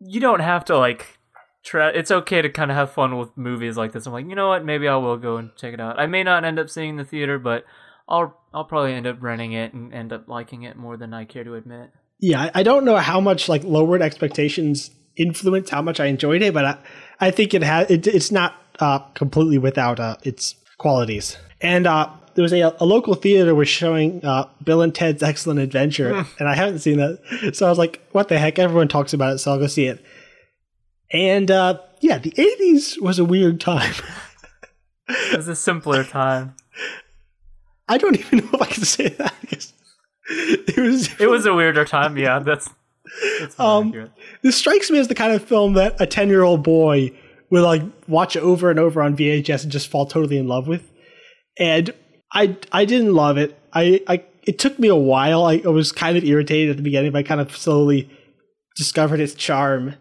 you 0.00 0.20
don't 0.20 0.40
have 0.40 0.64
to 0.66 0.78
like 0.78 1.17
try 1.64 1.90
it's 1.90 2.10
okay 2.10 2.42
to 2.42 2.48
kind 2.48 2.70
of 2.70 2.76
have 2.76 2.92
fun 2.92 3.18
with 3.18 3.36
movies 3.36 3.76
like 3.76 3.92
this. 3.92 4.06
I'm 4.06 4.12
like, 4.12 4.28
you 4.28 4.34
know 4.34 4.48
what? 4.48 4.64
Maybe 4.64 4.88
I 4.88 4.96
will 4.96 5.16
go 5.16 5.36
and 5.36 5.50
check 5.56 5.74
it 5.74 5.80
out. 5.80 5.98
I 5.98 6.06
may 6.06 6.22
not 6.22 6.44
end 6.44 6.58
up 6.58 6.70
seeing 6.70 6.96
the 6.96 7.04
theater, 7.04 7.38
but 7.38 7.64
I'll 8.08 8.38
I'll 8.52 8.64
probably 8.64 8.94
end 8.94 9.06
up 9.06 9.18
renting 9.20 9.52
it 9.52 9.72
and 9.72 9.92
end 9.92 10.12
up 10.12 10.28
liking 10.28 10.62
it 10.62 10.76
more 10.76 10.96
than 10.96 11.12
I 11.12 11.24
care 11.24 11.44
to 11.44 11.54
admit. 11.54 11.90
Yeah, 12.20 12.50
I 12.54 12.62
don't 12.62 12.84
know 12.84 12.96
how 12.96 13.20
much 13.20 13.48
like 13.48 13.62
lowered 13.64 14.02
expectations 14.02 14.90
influenced 15.16 15.70
how 15.70 15.82
much 15.82 16.00
I 16.00 16.06
enjoyed 16.06 16.42
it, 16.42 16.54
but 16.54 16.64
I, 16.64 16.78
I 17.20 17.30
think 17.30 17.54
it 17.54 17.62
has 17.62 17.90
it, 17.90 18.06
it's 18.06 18.32
not 18.32 18.54
uh, 18.80 19.00
completely 19.14 19.58
without 19.58 20.00
uh, 20.00 20.16
its 20.22 20.54
qualities. 20.78 21.36
And 21.60 21.86
uh, 21.86 22.10
there 22.34 22.42
was 22.42 22.52
a, 22.52 22.74
a 22.78 22.84
local 22.84 23.14
theater 23.14 23.54
was 23.54 23.68
showing 23.68 24.24
uh, 24.24 24.48
Bill 24.64 24.80
and 24.80 24.94
Ted's 24.94 25.22
Excellent 25.22 25.60
Adventure, 25.60 26.22
hmm. 26.22 26.30
and 26.38 26.48
I 26.48 26.54
haven't 26.54 26.78
seen 26.78 26.98
that, 26.98 27.54
so 27.54 27.66
I 27.66 27.68
was 27.68 27.78
like, 27.78 28.00
"What 28.12 28.28
the 28.28 28.38
heck?" 28.38 28.58
Everyone 28.58 28.88
talks 28.88 29.12
about 29.12 29.34
it, 29.34 29.38
so 29.38 29.52
I'll 29.52 29.58
go 29.58 29.66
see 29.66 29.86
it. 29.86 30.04
And 31.12 31.50
uh, 31.50 31.78
yeah, 32.00 32.18
the 32.18 32.30
'80s 32.32 33.00
was 33.00 33.18
a 33.18 33.24
weird 33.24 33.60
time. 33.60 33.94
it 35.08 35.36
was 35.36 35.48
a 35.48 35.56
simpler 35.56 36.04
time. 36.04 36.54
I 37.88 37.98
don't 37.98 38.18
even 38.18 38.38
know 38.38 38.50
if 38.54 38.62
I 38.62 38.66
can 38.66 38.84
say 38.84 39.08
that 39.08 39.34
because 39.40 39.72
it 40.28 40.76
was. 40.76 41.20
It 41.20 41.30
was 41.30 41.46
a 41.46 41.54
weirder 41.54 41.84
time. 41.84 42.16
Yeah, 42.16 42.40
that's. 42.40 42.68
that's 43.40 43.58
um, 43.58 44.10
this 44.42 44.56
strikes 44.56 44.90
me 44.90 44.98
as 44.98 45.08
the 45.08 45.14
kind 45.14 45.32
of 45.32 45.42
film 45.42 45.74
that 45.74 46.00
a 46.00 46.06
ten-year-old 46.06 46.62
boy 46.62 47.12
would 47.50 47.62
like 47.62 47.82
watch 48.06 48.36
over 48.36 48.70
and 48.70 48.78
over 48.78 49.02
on 49.02 49.16
VHS 49.16 49.62
and 49.62 49.72
just 49.72 49.88
fall 49.88 50.06
totally 50.06 50.38
in 50.38 50.46
love 50.46 50.68
with. 50.68 50.90
And 51.58 51.92
I 52.32 52.56
I 52.70 52.84
didn't 52.84 53.14
love 53.14 53.38
it. 53.38 53.58
I, 53.72 54.02
I 54.06 54.24
it 54.42 54.58
took 54.58 54.78
me 54.78 54.88
a 54.88 54.96
while. 54.96 55.44
I, 55.44 55.62
I 55.64 55.68
was 55.68 55.92
kind 55.92 56.16
of 56.16 56.24
irritated 56.24 56.70
at 56.70 56.76
the 56.76 56.82
beginning, 56.82 57.12
but 57.12 57.18
I 57.18 57.22
kind 57.22 57.40
of 57.40 57.56
slowly 57.56 58.10
discovered 58.76 59.20
its 59.20 59.34
charm. 59.34 59.94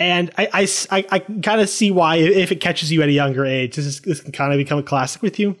And 0.00 0.30
I, 0.38 0.48
I, 0.52 0.68
I, 0.90 1.06
I 1.10 1.18
kind 1.18 1.60
of 1.60 1.68
see 1.68 1.90
why 1.90 2.16
if 2.16 2.50
it 2.50 2.56
catches 2.56 2.90
you 2.90 3.02
at 3.02 3.08
a 3.08 3.12
younger 3.12 3.44
age, 3.44 3.76
this, 3.76 3.84
is, 3.84 4.00
this 4.00 4.22
can 4.22 4.32
kind 4.32 4.50
of 4.50 4.56
become 4.56 4.78
a 4.78 4.82
classic 4.82 5.20
with 5.20 5.38
you. 5.38 5.56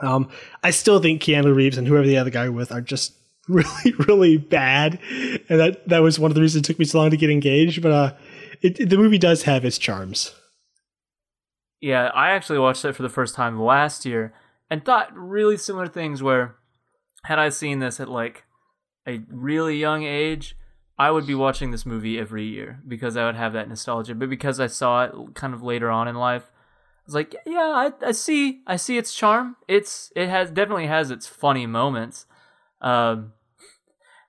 Um, 0.00 0.30
I 0.62 0.70
still 0.70 1.00
think 1.00 1.20
Keanu 1.20 1.54
Reeves 1.54 1.76
and 1.76 1.86
whoever 1.86 2.06
the 2.06 2.16
other 2.16 2.30
guy 2.30 2.48
with 2.48 2.70
are 2.70 2.80
just 2.80 3.14
really, 3.48 3.92
really 4.06 4.36
bad, 4.36 4.98
and 5.48 5.60
that 5.60 5.88
that 5.88 6.00
was 6.00 6.18
one 6.18 6.30
of 6.30 6.34
the 6.34 6.40
reasons 6.40 6.64
it 6.64 6.66
took 6.66 6.78
me 6.78 6.84
so 6.84 6.98
long 6.98 7.10
to 7.10 7.16
get 7.16 7.30
engaged. 7.30 7.80
But 7.80 7.92
uh, 7.92 8.14
it, 8.60 8.80
it, 8.80 8.88
the 8.90 8.96
movie 8.96 9.18
does 9.18 9.44
have 9.44 9.64
its 9.64 9.78
charms. 9.78 10.34
Yeah, 11.80 12.10
I 12.14 12.30
actually 12.30 12.58
watched 12.58 12.84
it 12.84 12.94
for 12.94 13.02
the 13.02 13.08
first 13.08 13.34
time 13.34 13.60
last 13.60 14.04
year, 14.04 14.34
and 14.68 14.84
thought 14.84 15.16
really 15.16 15.56
similar 15.56 15.86
things 15.86 16.22
where 16.22 16.56
had 17.24 17.38
I 17.38 17.50
seen 17.50 17.78
this 17.78 18.00
at 18.00 18.08
like 18.08 18.44
a 19.06 19.20
really 19.30 19.76
young 19.76 20.02
age, 20.02 20.56
I 20.98 21.10
would 21.10 21.26
be 21.26 21.34
watching 21.34 21.70
this 21.70 21.84
movie 21.84 22.18
every 22.18 22.44
year 22.44 22.80
because 22.86 23.16
I 23.16 23.26
would 23.26 23.34
have 23.34 23.52
that 23.52 23.68
nostalgia. 23.68 24.14
But 24.14 24.30
because 24.30 24.58
I 24.60 24.66
saw 24.66 25.04
it 25.04 25.12
kind 25.34 25.52
of 25.52 25.62
later 25.62 25.90
on 25.90 26.08
in 26.08 26.16
life, 26.16 26.44
I 26.50 27.02
was 27.04 27.14
like, 27.14 27.36
yeah, 27.44 27.90
I, 28.02 28.06
I 28.06 28.12
see, 28.12 28.62
I 28.66 28.76
see 28.76 28.96
its 28.96 29.14
charm. 29.14 29.56
It's 29.68 30.10
it 30.16 30.28
has 30.28 30.50
definitely 30.50 30.86
has 30.86 31.10
its 31.10 31.26
funny 31.26 31.66
moments. 31.66 32.26
Um, 32.80 33.32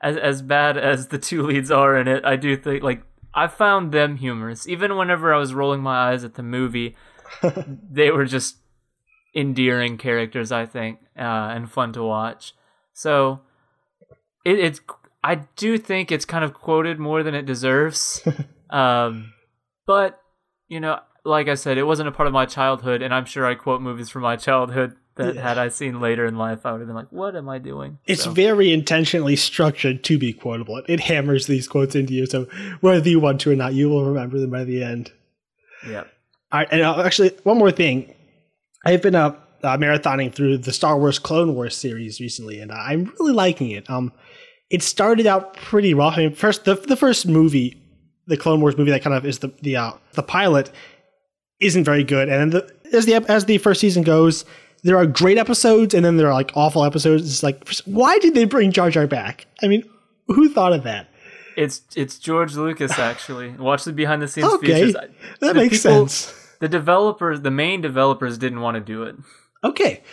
as 0.01 0.17
as 0.17 0.41
bad 0.41 0.77
as 0.77 1.07
the 1.07 1.17
two 1.17 1.43
leads 1.43 1.71
are 1.71 1.97
in 1.97 2.07
it, 2.07 2.25
I 2.25 2.35
do 2.35 2.57
think 2.57 2.83
like 2.83 3.03
I 3.33 3.47
found 3.47 3.91
them 3.91 4.17
humorous. 4.17 4.67
Even 4.67 4.97
whenever 4.97 5.33
I 5.33 5.37
was 5.37 5.53
rolling 5.53 5.81
my 5.81 6.11
eyes 6.11 6.23
at 6.23 6.33
the 6.33 6.43
movie, 6.43 6.95
they 7.89 8.11
were 8.11 8.25
just 8.25 8.57
endearing 9.33 9.97
characters, 9.97 10.51
I 10.51 10.65
think, 10.65 10.99
uh, 11.17 11.21
and 11.21 11.71
fun 11.71 11.93
to 11.93 12.03
watch. 12.03 12.53
So 12.93 13.41
it, 14.43 14.59
it's 14.59 14.81
I 15.23 15.35
do 15.55 15.77
think 15.77 16.11
it's 16.11 16.25
kind 16.25 16.43
of 16.43 16.53
quoted 16.53 16.99
more 16.99 17.23
than 17.23 17.35
it 17.35 17.45
deserves. 17.45 18.25
um, 18.69 19.33
but 19.85 20.19
you 20.67 20.79
know, 20.79 20.99
like 21.23 21.47
I 21.47 21.55
said, 21.55 21.77
it 21.77 21.83
wasn't 21.83 22.09
a 22.09 22.11
part 22.11 22.27
of 22.27 22.33
my 22.33 22.45
childhood, 22.45 23.01
and 23.01 23.13
I'm 23.13 23.25
sure 23.25 23.45
I 23.45 23.55
quote 23.55 23.81
movies 23.81 24.09
from 24.09 24.23
my 24.23 24.35
childhood 24.35 24.95
that 25.15 25.35
yeah. 25.35 25.41
had 25.41 25.57
I 25.57 25.69
seen 25.69 25.99
later 25.99 26.25
in 26.25 26.37
life, 26.37 26.65
I 26.65 26.71
would 26.71 26.79
have 26.79 26.87
been 26.87 26.95
like, 26.95 27.11
"What 27.11 27.35
am 27.35 27.49
I 27.49 27.57
doing?" 27.57 27.97
It's 28.05 28.23
so. 28.23 28.31
very 28.31 28.71
intentionally 28.71 29.35
structured 29.35 30.03
to 30.05 30.17
be 30.17 30.33
quotable. 30.33 30.81
It 30.87 31.01
hammers 31.01 31.47
these 31.47 31.67
quotes 31.67 31.95
into 31.95 32.13
you, 32.13 32.25
so 32.25 32.45
whether 32.81 33.09
you 33.09 33.19
want 33.19 33.41
to 33.41 33.51
or 33.51 33.55
not, 33.55 33.73
you 33.73 33.89
will 33.89 34.05
remember 34.05 34.39
them 34.39 34.51
by 34.51 34.63
the 34.63 34.83
end. 34.83 35.11
Yeah. 35.87 36.03
All 36.51 36.59
right, 36.59 36.67
and 36.71 36.81
uh, 36.81 37.01
actually, 37.01 37.31
one 37.43 37.57
more 37.57 37.71
thing. 37.71 38.13
I've 38.85 39.01
been 39.01 39.15
uh, 39.15 39.35
uh, 39.63 39.77
marathoning 39.77 40.33
through 40.33 40.59
the 40.59 40.71
Star 40.71 40.97
Wars 40.97 41.19
Clone 41.19 41.55
Wars 41.55 41.75
series 41.75 42.19
recently, 42.19 42.59
and 42.59 42.71
I'm 42.71 43.13
really 43.19 43.33
liking 43.33 43.71
it. 43.71 43.89
Um, 43.89 44.13
it 44.69 44.83
started 44.83 45.25
out 45.27 45.55
pretty 45.55 45.93
rough. 45.93 46.17
I 46.17 46.25
mean, 46.25 46.35
first 46.35 46.65
the 46.65 46.75
the 46.75 46.95
first 46.95 47.27
movie, 47.27 47.81
the 48.25 48.37
Clone 48.37 48.61
Wars 48.61 48.77
movie, 48.77 48.91
that 48.91 49.01
kind 49.01 49.15
of 49.15 49.25
is 49.25 49.39
the 49.39 49.51
the 49.61 49.77
uh, 49.77 49.91
the 50.13 50.23
pilot, 50.23 50.71
isn't 51.59 51.83
very 51.83 52.03
good, 52.03 52.29
and 52.29 52.53
then 52.53 52.61
the, 52.61 52.95
as 52.97 53.05
the 53.05 53.15
as 53.29 53.45
the 53.45 53.57
first 53.57 53.79
season 53.79 54.03
goes, 54.03 54.45
there 54.83 54.97
are 54.97 55.05
great 55.05 55.37
episodes, 55.37 55.93
and 55.93 56.03
then 56.03 56.17
there 56.17 56.27
are 56.27 56.33
like 56.33 56.51
awful 56.55 56.83
episodes. 56.83 57.23
It's 57.23 57.43
like, 57.43 57.67
why 57.85 58.17
did 58.19 58.33
they 58.35 58.45
bring 58.45 58.71
Jar 58.71 58.89
Jar 58.89 59.07
back? 59.07 59.45
I 59.61 59.67
mean, 59.67 59.83
who 60.27 60.49
thought 60.49 60.73
of 60.73 60.83
that? 60.83 61.09
It's 61.55 61.81
it's 61.95 62.19
George 62.19 62.55
Lucas 62.55 62.91
actually. 62.99 63.51
Watch 63.51 63.85
the 63.85 63.93
behind 63.93 64.21
the 64.21 64.27
scenes 64.27 64.47
okay, 64.53 64.85
features. 64.85 64.93
That 64.93 65.09
the 65.39 65.53
makes 65.53 65.81
people, 65.81 66.07
sense. 66.07 66.33
The 66.59 66.67
developers, 66.67 67.41
the 67.41 67.51
main 67.51 67.81
developers, 67.81 68.37
didn't 68.37 68.61
want 68.61 68.75
to 68.75 68.81
do 68.81 69.03
it. 69.03 69.15
Okay, 69.63 70.03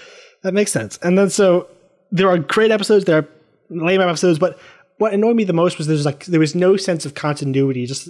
that 0.43 0.55
makes 0.55 0.73
sense. 0.73 0.99
And 1.03 1.19
then 1.19 1.31
so 1.31 1.69
there 2.11 2.29
are 2.29 2.39
great 2.39 2.71
episodes, 2.71 3.05
there 3.05 3.19
are 3.19 3.29
lame 3.71 4.01
episodes, 4.01 4.39
but 4.39 4.59
what 4.99 5.13
annoyed 5.13 5.37
me 5.37 5.45
the 5.45 5.53
most 5.53 5.79
was 5.79 5.87
there's 5.87 6.05
like 6.05 6.27
there 6.27 6.41
was 6.41 6.55
no 6.55 6.77
sense 6.77 7.05
of 7.05 7.15
continuity. 7.15 7.87
Just 7.87 8.09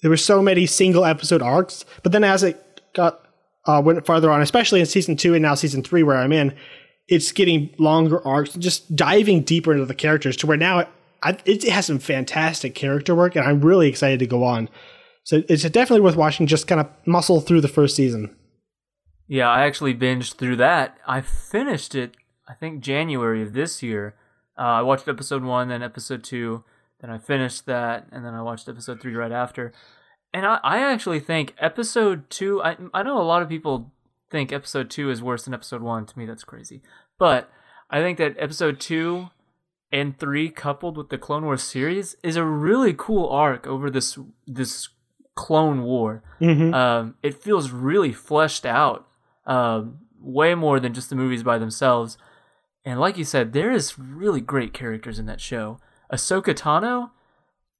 there 0.00 0.10
were 0.10 0.16
so 0.16 0.42
many 0.42 0.66
single 0.66 1.04
episode 1.04 1.42
arcs, 1.42 1.84
but 2.02 2.12
then 2.12 2.24
as 2.24 2.42
it 2.42 2.80
got 2.94 3.26
uh, 3.66 3.80
went 3.84 4.04
farther 4.06 4.30
on, 4.30 4.42
especially 4.42 4.80
in 4.80 4.86
season 4.86 5.16
two 5.16 5.34
and 5.34 5.42
now 5.42 5.54
season 5.54 5.82
three 5.82 6.02
where 6.02 6.16
I'm 6.16 6.32
in, 6.32 6.54
it's 7.08 7.32
getting 7.32 7.74
longer 7.78 8.26
arcs, 8.26 8.54
just 8.54 8.94
diving 8.94 9.42
deeper 9.42 9.72
into 9.72 9.86
the 9.86 9.94
characters 9.94 10.36
to 10.38 10.46
where 10.46 10.56
now 10.56 10.80
it, 10.80 10.88
it 11.44 11.68
has 11.68 11.86
some 11.86 11.98
fantastic 11.98 12.74
character 12.74 13.14
work, 13.14 13.36
and 13.36 13.44
I'm 13.44 13.60
really 13.60 13.88
excited 13.88 14.18
to 14.20 14.26
go 14.26 14.44
on. 14.44 14.68
So 15.24 15.42
it's 15.48 15.62
definitely 15.62 16.00
worth 16.00 16.16
watching. 16.16 16.46
Just 16.46 16.66
kind 16.66 16.80
of 16.80 16.88
muscle 17.06 17.40
through 17.40 17.60
the 17.60 17.68
first 17.68 17.94
season. 17.94 18.34
Yeah, 19.28 19.48
I 19.48 19.64
actually 19.64 19.94
binged 19.94 20.34
through 20.34 20.56
that. 20.56 20.98
I 21.06 21.20
finished 21.20 21.94
it, 21.94 22.16
I 22.48 22.54
think 22.54 22.80
January 22.80 23.40
of 23.42 23.52
this 23.52 23.82
year. 23.82 24.16
Uh, 24.58 24.62
I 24.62 24.82
watched 24.82 25.08
episode 25.08 25.42
one, 25.42 25.68
then 25.68 25.82
episode 25.82 26.22
two, 26.22 26.64
then 27.00 27.10
I 27.10 27.18
finished 27.18 27.66
that, 27.66 28.06
and 28.12 28.24
then 28.24 28.34
I 28.34 28.42
watched 28.42 28.68
episode 28.68 29.00
three 29.00 29.14
right 29.14 29.32
after. 29.32 29.72
And 30.32 30.46
I, 30.46 30.60
I 30.62 30.78
actually 30.80 31.20
think 31.20 31.54
episode 31.58 32.30
two. 32.30 32.62
I 32.62 32.76
I 32.94 33.02
know 33.02 33.20
a 33.20 33.22
lot 33.22 33.42
of 33.42 33.48
people 33.48 33.92
think 34.30 34.52
episode 34.52 34.90
two 34.90 35.10
is 35.10 35.22
worse 35.22 35.44
than 35.44 35.54
episode 35.54 35.82
one. 35.82 36.06
To 36.06 36.18
me, 36.18 36.26
that's 36.26 36.44
crazy. 36.44 36.82
But 37.18 37.50
I 37.90 38.00
think 38.00 38.18
that 38.18 38.36
episode 38.38 38.80
two 38.80 39.28
and 39.92 40.18
three, 40.18 40.48
coupled 40.48 40.96
with 40.96 41.10
the 41.10 41.18
Clone 41.18 41.44
Wars 41.44 41.62
series, 41.62 42.16
is 42.22 42.36
a 42.36 42.44
really 42.44 42.94
cool 42.94 43.28
arc 43.28 43.66
over 43.66 43.90
this 43.90 44.18
this 44.46 44.88
Clone 45.34 45.82
War. 45.82 46.22
Mm-hmm. 46.40 46.72
Um, 46.74 47.14
it 47.22 47.42
feels 47.42 47.70
really 47.70 48.12
fleshed 48.12 48.64
out 48.64 49.06
um, 49.46 49.98
way 50.20 50.54
more 50.54 50.80
than 50.80 50.94
just 50.94 51.10
the 51.10 51.16
movies 51.16 51.42
by 51.42 51.58
themselves. 51.58 52.16
And 52.84 52.98
like 52.98 53.16
you 53.16 53.24
said, 53.24 53.52
there 53.52 53.70
is 53.70 53.98
really 53.98 54.40
great 54.40 54.72
characters 54.72 55.18
in 55.18 55.26
that 55.26 55.40
show. 55.40 55.78
Ahsoka 56.12 56.54
Tano 56.54 57.10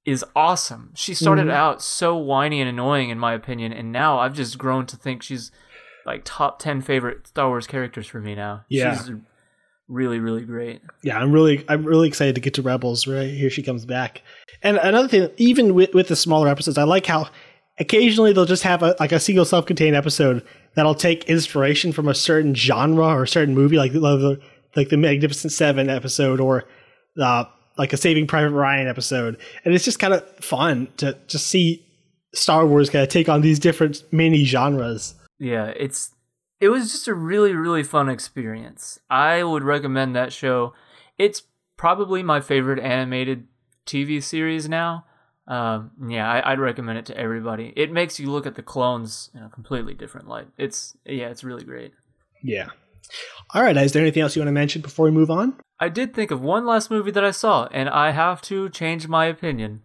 is 0.05 0.25
awesome. 0.35 0.91
She 0.95 1.13
started 1.13 1.43
mm-hmm. 1.43 1.55
out 1.55 1.81
so 1.81 2.15
whiny 2.15 2.59
and 2.59 2.69
annoying, 2.69 3.09
in 3.09 3.19
my 3.19 3.33
opinion, 3.33 3.71
and 3.73 3.91
now 3.91 4.19
I've 4.19 4.33
just 4.33 4.57
grown 4.57 4.85
to 4.87 4.97
think 4.97 5.23
she's 5.23 5.51
like 6.05 6.21
top 6.25 6.59
ten 6.59 6.81
favorite 6.81 7.27
Star 7.27 7.47
Wars 7.47 7.67
characters 7.67 8.07
for 8.07 8.19
me 8.19 8.35
now. 8.35 8.65
Yeah. 8.69 8.97
She's 8.97 9.11
really, 9.87 10.19
really 10.19 10.43
great. 10.43 10.81
Yeah, 11.03 11.17
I'm 11.17 11.31
really, 11.31 11.63
I'm 11.69 11.85
really 11.85 12.07
excited 12.07 12.35
to 12.35 12.41
get 12.41 12.53
to 12.55 12.61
Rebels. 12.61 13.07
Right 13.07 13.29
here, 13.29 13.49
she 13.49 13.63
comes 13.63 13.85
back. 13.85 14.21
And 14.61 14.77
another 14.77 15.07
thing, 15.07 15.29
even 15.37 15.73
with 15.75 15.93
with 15.93 16.07
the 16.07 16.15
smaller 16.15 16.47
episodes, 16.47 16.77
I 16.77 16.83
like 16.83 17.05
how 17.05 17.29
occasionally 17.79 18.33
they'll 18.33 18.45
just 18.45 18.63
have 18.63 18.83
a 18.83 18.95
like 18.99 19.11
a 19.11 19.19
single 19.19 19.45
self-contained 19.45 19.95
episode 19.95 20.45
that'll 20.75 20.95
take 20.95 21.25
inspiration 21.25 21.91
from 21.91 22.07
a 22.07 22.15
certain 22.15 22.55
genre 22.55 23.07
or 23.07 23.23
a 23.23 23.27
certain 23.27 23.53
movie, 23.53 23.77
like 23.77 23.93
the 23.93 24.39
like 24.75 24.89
the 24.89 24.97
Magnificent 24.97 25.51
Seven 25.51 25.89
episode 25.89 26.39
or 26.39 26.65
uh, 27.21 27.45
like 27.77 27.93
a 27.93 27.97
Saving 27.97 28.27
Private 28.27 28.51
Ryan 28.51 28.87
episode, 28.87 29.39
and 29.65 29.73
it's 29.73 29.85
just 29.85 29.99
kind 29.99 30.13
of 30.13 30.27
fun 30.37 30.87
to 30.97 31.17
just 31.27 31.47
see 31.47 31.85
Star 32.33 32.65
Wars 32.65 32.89
kind 32.89 33.03
of 33.03 33.09
take 33.09 33.29
on 33.29 33.41
these 33.41 33.59
different 33.59 34.03
mini 34.11 34.45
genres. 34.45 35.15
Yeah, 35.39 35.73
it's 35.75 36.11
it 36.59 36.69
was 36.69 36.91
just 36.91 37.07
a 37.07 37.13
really 37.13 37.53
really 37.53 37.83
fun 37.83 38.09
experience. 38.09 38.99
I 39.09 39.43
would 39.43 39.63
recommend 39.63 40.15
that 40.15 40.33
show. 40.33 40.73
It's 41.17 41.43
probably 41.77 42.23
my 42.23 42.41
favorite 42.41 42.79
animated 42.79 43.47
TV 43.85 44.21
series 44.21 44.69
now. 44.69 45.05
Um, 45.47 45.91
yeah, 46.07 46.29
I, 46.31 46.51
would 46.51 46.59
recommend 46.59 46.99
it 46.99 47.05
to 47.07 47.17
everybody. 47.17 47.73
It 47.75 47.91
makes 47.91 48.17
you 48.17 48.31
look 48.31 48.45
at 48.45 48.55
the 48.55 48.63
clones 48.63 49.29
in 49.35 49.43
a 49.43 49.49
completely 49.49 49.93
different 49.93 50.29
light. 50.29 50.47
It's 50.57 50.95
yeah, 51.05 51.27
it's 51.27 51.43
really 51.43 51.65
great. 51.65 51.91
Yeah. 52.41 52.69
All 53.53 53.61
right. 53.61 53.75
Is 53.77 53.91
there 53.91 54.01
anything 54.01 54.23
else 54.23 54.35
you 54.35 54.41
want 54.41 54.47
to 54.47 54.53
mention 54.53 54.81
before 54.81 55.05
we 55.05 55.11
move 55.11 55.29
on? 55.29 55.55
I 55.79 55.89
did 55.89 56.13
think 56.13 56.31
of 56.31 56.41
one 56.41 56.65
last 56.65 56.89
movie 56.89 57.11
that 57.11 57.25
I 57.25 57.31
saw, 57.31 57.67
and 57.71 57.89
I 57.89 58.11
have 58.11 58.41
to 58.43 58.69
change 58.69 59.07
my 59.07 59.25
opinion. 59.25 59.81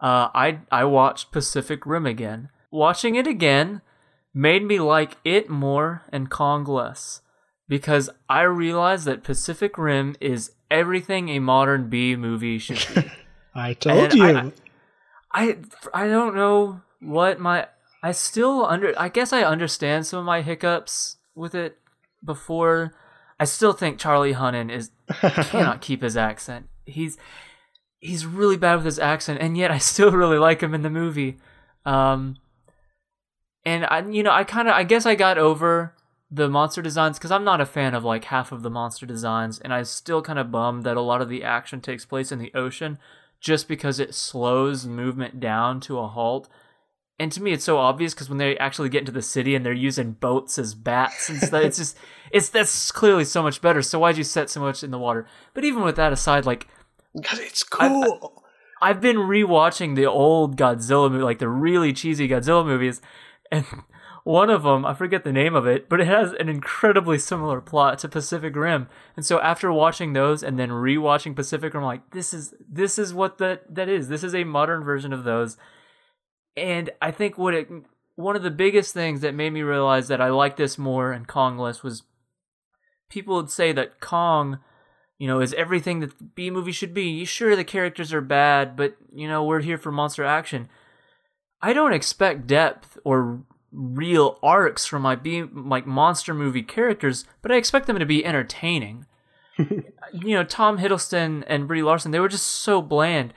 Uh, 0.00 0.28
I 0.34 0.60
I 0.70 0.84
watched 0.84 1.32
Pacific 1.32 1.84
Rim 1.84 2.06
again. 2.06 2.48
Watching 2.70 3.16
it 3.16 3.26
again 3.26 3.82
made 4.32 4.64
me 4.64 4.78
like 4.78 5.16
it 5.24 5.50
more 5.50 6.02
and 6.12 6.30
Kong 6.30 6.64
less 6.64 7.20
because 7.68 8.10
I 8.28 8.42
realized 8.42 9.04
that 9.06 9.24
Pacific 9.24 9.76
Rim 9.76 10.16
is 10.20 10.52
everything 10.70 11.28
a 11.28 11.38
modern 11.38 11.88
B 11.88 12.16
movie 12.16 12.58
should 12.58 12.86
be. 12.94 13.10
I 13.54 13.74
told 13.74 14.12
and 14.12 14.14
you. 14.14 14.24
I, 14.24 14.52
I, 15.32 15.56
I 15.92 16.06
don't 16.06 16.34
know 16.34 16.82
what 17.00 17.40
my 17.40 17.66
I 18.02 18.12
still 18.12 18.64
under 18.64 18.94
I 18.98 19.08
guess 19.08 19.32
I 19.32 19.42
understand 19.42 20.06
some 20.06 20.20
of 20.20 20.24
my 20.24 20.42
hiccups 20.42 21.16
with 21.34 21.54
it 21.54 21.78
before. 22.24 22.92
I 23.38 23.44
still 23.44 23.72
think 23.72 23.98
Charlie 23.98 24.34
Hunnam 24.34 24.70
is 24.70 24.90
cannot 25.20 25.80
keep 25.80 26.02
his 26.02 26.16
accent. 26.16 26.68
He's 26.84 27.16
he's 28.00 28.26
really 28.26 28.56
bad 28.56 28.76
with 28.76 28.84
his 28.84 28.98
accent, 28.98 29.40
and 29.40 29.56
yet 29.56 29.70
I 29.70 29.78
still 29.78 30.10
really 30.12 30.38
like 30.38 30.62
him 30.62 30.74
in 30.74 30.82
the 30.82 30.90
movie. 30.90 31.38
Um, 31.84 32.36
and 33.64 33.86
I, 33.86 34.06
you 34.08 34.22
know, 34.22 34.32
I 34.32 34.44
kind 34.44 34.68
of, 34.68 34.74
I 34.74 34.84
guess 34.84 35.06
I 35.06 35.14
got 35.14 35.38
over 35.38 35.94
the 36.30 36.48
monster 36.48 36.80
designs 36.82 37.18
because 37.18 37.30
I'm 37.30 37.44
not 37.44 37.60
a 37.60 37.66
fan 37.66 37.94
of 37.94 38.04
like 38.04 38.24
half 38.24 38.52
of 38.52 38.62
the 38.62 38.70
monster 38.70 39.06
designs, 39.06 39.58
and 39.58 39.72
I 39.72 39.82
still 39.82 40.22
kind 40.22 40.38
of 40.38 40.50
bummed 40.50 40.84
that 40.84 40.96
a 40.96 41.02
lot 41.02 41.20
of 41.20 41.28
the 41.28 41.44
action 41.44 41.80
takes 41.80 42.04
place 42.04 42.32
in 42.32 42.38
the 42.38 42.52
ocean, 42.54 42.98
just 43.40 43.68
because 43.68 43.98
it 43.98 44.14
slows 44.14 44.86
movement 44.86 45.40
down 45.40 45.80
to 45.80 45.98
a 45.98 46.08
halt. 46.08 46.48
And 47.20 47.30
to 47.32 47.42
me, 47.42 47.52
it's 47.52 47.64
so 47.64 47.76
obvious 47.76 48.14
because 48.14 48.30
when 48.30 48.38
they 48.38 48.56
actually 48.56 48.88
get 48.88 49.00
into 49.00 49.12
the 49.12 49.20
city 49.20 49.54
and 49.54 49.64
they're 49.64 49.74
using 49.74 50.12
boats 50.12 50.58
as 50.58 50.74
bats 50.74 51.28
and 51.28 51.38
stuff, 51.38 51.62
it's 51.62 51.76
just, 51.76 51.98
it's 52.30 52.48
that's 52.48 52.90
clearly 52.90 53.26
so 53.26 53.42
much 53.42 53.60
better. 53.60 53.82
So 53.82 53.98
why'd 53.98 54.16
you 54.16 54.24
set 54.24 54.48
so 54.48 54.58
much 54.58 54.82
in 54.82 54.90
the 54.90 54.98
water? 54.98 55.26
But 55.52 55.66
even 55.66 55.82
with 55.82 55.96
that 55.96 56.14
aside, 56.14 56.46
like, 56.46 56.66
because 57.14 57.38
it's 57.38 57.62
cool. 57.62 58.42
I, 58.80 58.88
I've 58.88 59.02
been 59.02 59.18
rewatching 59.18 59.96
the 59.96 60.06
old 60.06 60.56
Godzilla 60.56 61.12
movie, 61.12 61.22
like 61.22 61.40
the 61.40 61.48
really 61.50 61.92
cheesy 61.92 62.26
Godzilla 62.26 62.64
movies, 62.64 63.02
and 63.52 63.66
one 64.24 64.48
of 64.48 64.62
them, 64.62 64.86
I 64.86 64.94
forget 64.94 65.22
the 65.22 65.30
name 65.30 65.54
of 65.54 65.66
it, 65.66 65.90
but 65.90 66.00
it 66.00 66.06
has 66.06 66.32
an 66.32 66.48
incredibly 66.48 67.18
similar 67.18 67.60
plot 67.60 67.98
to 67.98 68.08
Pacific 68.08 68.56
Rim. 68.56 68.88
And 69.14 69.26
so 69.26 69.38
after 69.40 69.70
watching 69.70 70.14
those 70.14 70.42
and 70.42 70.58
then 70.58 70.70
rewatching 70.70 71.36
Pacific 71.36 71.74
Rim, 71.74 71.82
I'm 71.82 71.86
like, 71.86 72.12
this 72.12 72.32
is 72.32 72.54
this 72.66 72.98
is 72.98 73.12
what 73.12 73.36
that 73.36 73.74
that 73.74 73.90
is. 73.90 74.08
This 74.08 74.24
is 74.24 74.34
a 74.34 74.44
modern 74.44 74.82
version 74.82 75.12
of 75.12 75.24
those. 75.24 75.58
And 76.56 76.90
I 77.00 77.10
think 77.10 77.38
what 77.38 77.54
it 77.54 77.68
one 78.16 78.36
of 78.36 78.42
the 78.42 78.50
biggest 78.50 78.92
things 78.92 79.22
that 79.22 79.34
made 79.34 79.52
me 79.52 79.62
realize 79.62 80.08
that 80.08 80.20
I 80.20 80.28
like 80.28 80.56
this 80.56 80.76
more 80.76 81.10
and 81.12 81.26
Kong 81.26 81.56
less 81.56 81.82
was 81.82 82.02
people 83.08 83.36
would 83.36 83.50
say 83.50 83.72
that 83.72 84.00
Kong, 84.00 84.58
you 85.18 85.26
know, 85.26 85.40
is 85.40 85.54
everything 85.54 86.00
that 86.00 86.34
B 86.34 86.50
movie 86.50 86.72
should 86.72 86.92
be. 86.92 87.24
Sure, 87.24 87.56
the 87.56 87.64
characters 87.64 88.12
are 88.12 88.20
bad, 88.20 88.76
but 88.76 88.96
you 89.12 89.26
know, 89.28 89.44
we're 89.44 89.60
here 89.60 89.78
for 89.78 89.90
monster 89.90 90.24
action. 90.24 90.68
I 91.62 91.72
don't 91.72 91.92
expect 91.92 92.46
depth 92.46 92.98
or 93.04 93.42
real 93.72 94.38
arcs 94.42 94.86
from 94.86 95.02
my 95.02 95.14
be 95.14 95.42
like 95.42 95.86
monster 95.86 96.34
movie 96.34 96.62
characters, 96.62 97.24
but 97.42 97.52
I 97.52 97.56
expect 97.56 97.86
them 97.86 97.98
to 97.98 98.06
be 98.06 98.24
entertaining. 98.24 99.06
you 99.58 100.34
know, 100.34 100.44
Tom 100.44 100.78
Hiddleston 100.78 101.44
and 101.46 101.68
Brie 101.68 101.82
Larson, 101.82 102.10
they 102.10 102.20
were 102.20 102.28
just 102.28 102.46
so 102.46 102.80
bland. 102.80 103.34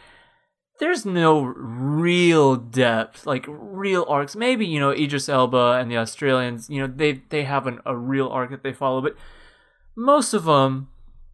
There's 0.84 1.06
no 1.06 1.43
real 1.43 2.58
depth, 2.58 3.26
like 3.26 3.46
real 3.48 4.06
arcs. 4.10 4.36
Maybe 4.36 4.65
you 4.65 4.82
know 4.82 4.91
Idris 4.91 5.30
Elba 5.30 5.78
and 5.80 5.89
the 5.89 5.96
Australians, 5.96 6.69
you 6.69 6.82
know 6.82 6.93
they 6.93 7.22
they 7.30 7.46
have 7.46 7.67
an, 7.67 7.80
a 7.86 7.96
real 7.96 8.28
arc 8.28 8.50
that 8.50 8.63
they 8.63 8.74
follow, 8.74 9.00
but 9.00 9.15
most 9.96 10.34
of 10.34 10.43
them 10.43 10.89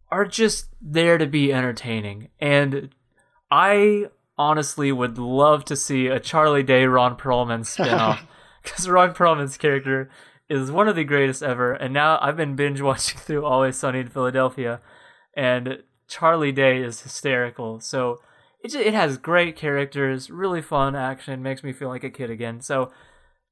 are 0.08 0.24
just 0.24 0.66
there 0.80 1.18
to 1.18 1.26
be 1.26 1.52
entertaining. 1.52 2.28
And 2.38 2.90
I 3.50 4.04
honestly 4.38 4.92
would 4.92 5.18
love 5.18 5.64
to 5.64 5.74
see 5.74 6.06
a 6.06 6.20
Charlie 6.20 6.62
Day 6.62 6.84
Ron 6.84 7.16
Perlman 7.16 7.62
spinoff 7.62 8.20
because 8.62 8.88
Ron 8.88 9.14
Perlman's 9.14 9.58
character 9.58 10.12
is 10.48 10.70
one 10.70 10.86
of 10.86 10.94
the 10.94 11.02
greatest 11.02 11.42
ever. 11.42 11.72
And 11.72 11.92
now 11.92 12.20
I've 12.22 12.36
been 12.36 12.54
binge 12.54 12.80
watching 12.80 13.18
through 13.20 13.44
Always 13.44 13.76
Sunny 13.76 13.98
in 13.98 14.10
Philadelphia, 14.10 14.80
and 15.34 15.82
Charlie 16.06 16.52
Day 16.52 16.80
is 16.80 17.00
hysterical. 17.00 17.80
So 17.80 18.20
it 18.62 18.68
just, 18.70 18.84
it 18.84 18.94
has 18.94 19.16
great 19.16 19.56
characters, 19.56 20.30
really 20.30 20.62
fun 20.62 20.94
action, 20.94 21.42
makes 21.42 21.62
me 21.62 21.72
feel 21.72 21.88
like 21.88 22.04
a 22.04 22.10
kid 22.10 22.30
again. 22.30 22.60
So 22.60 22.90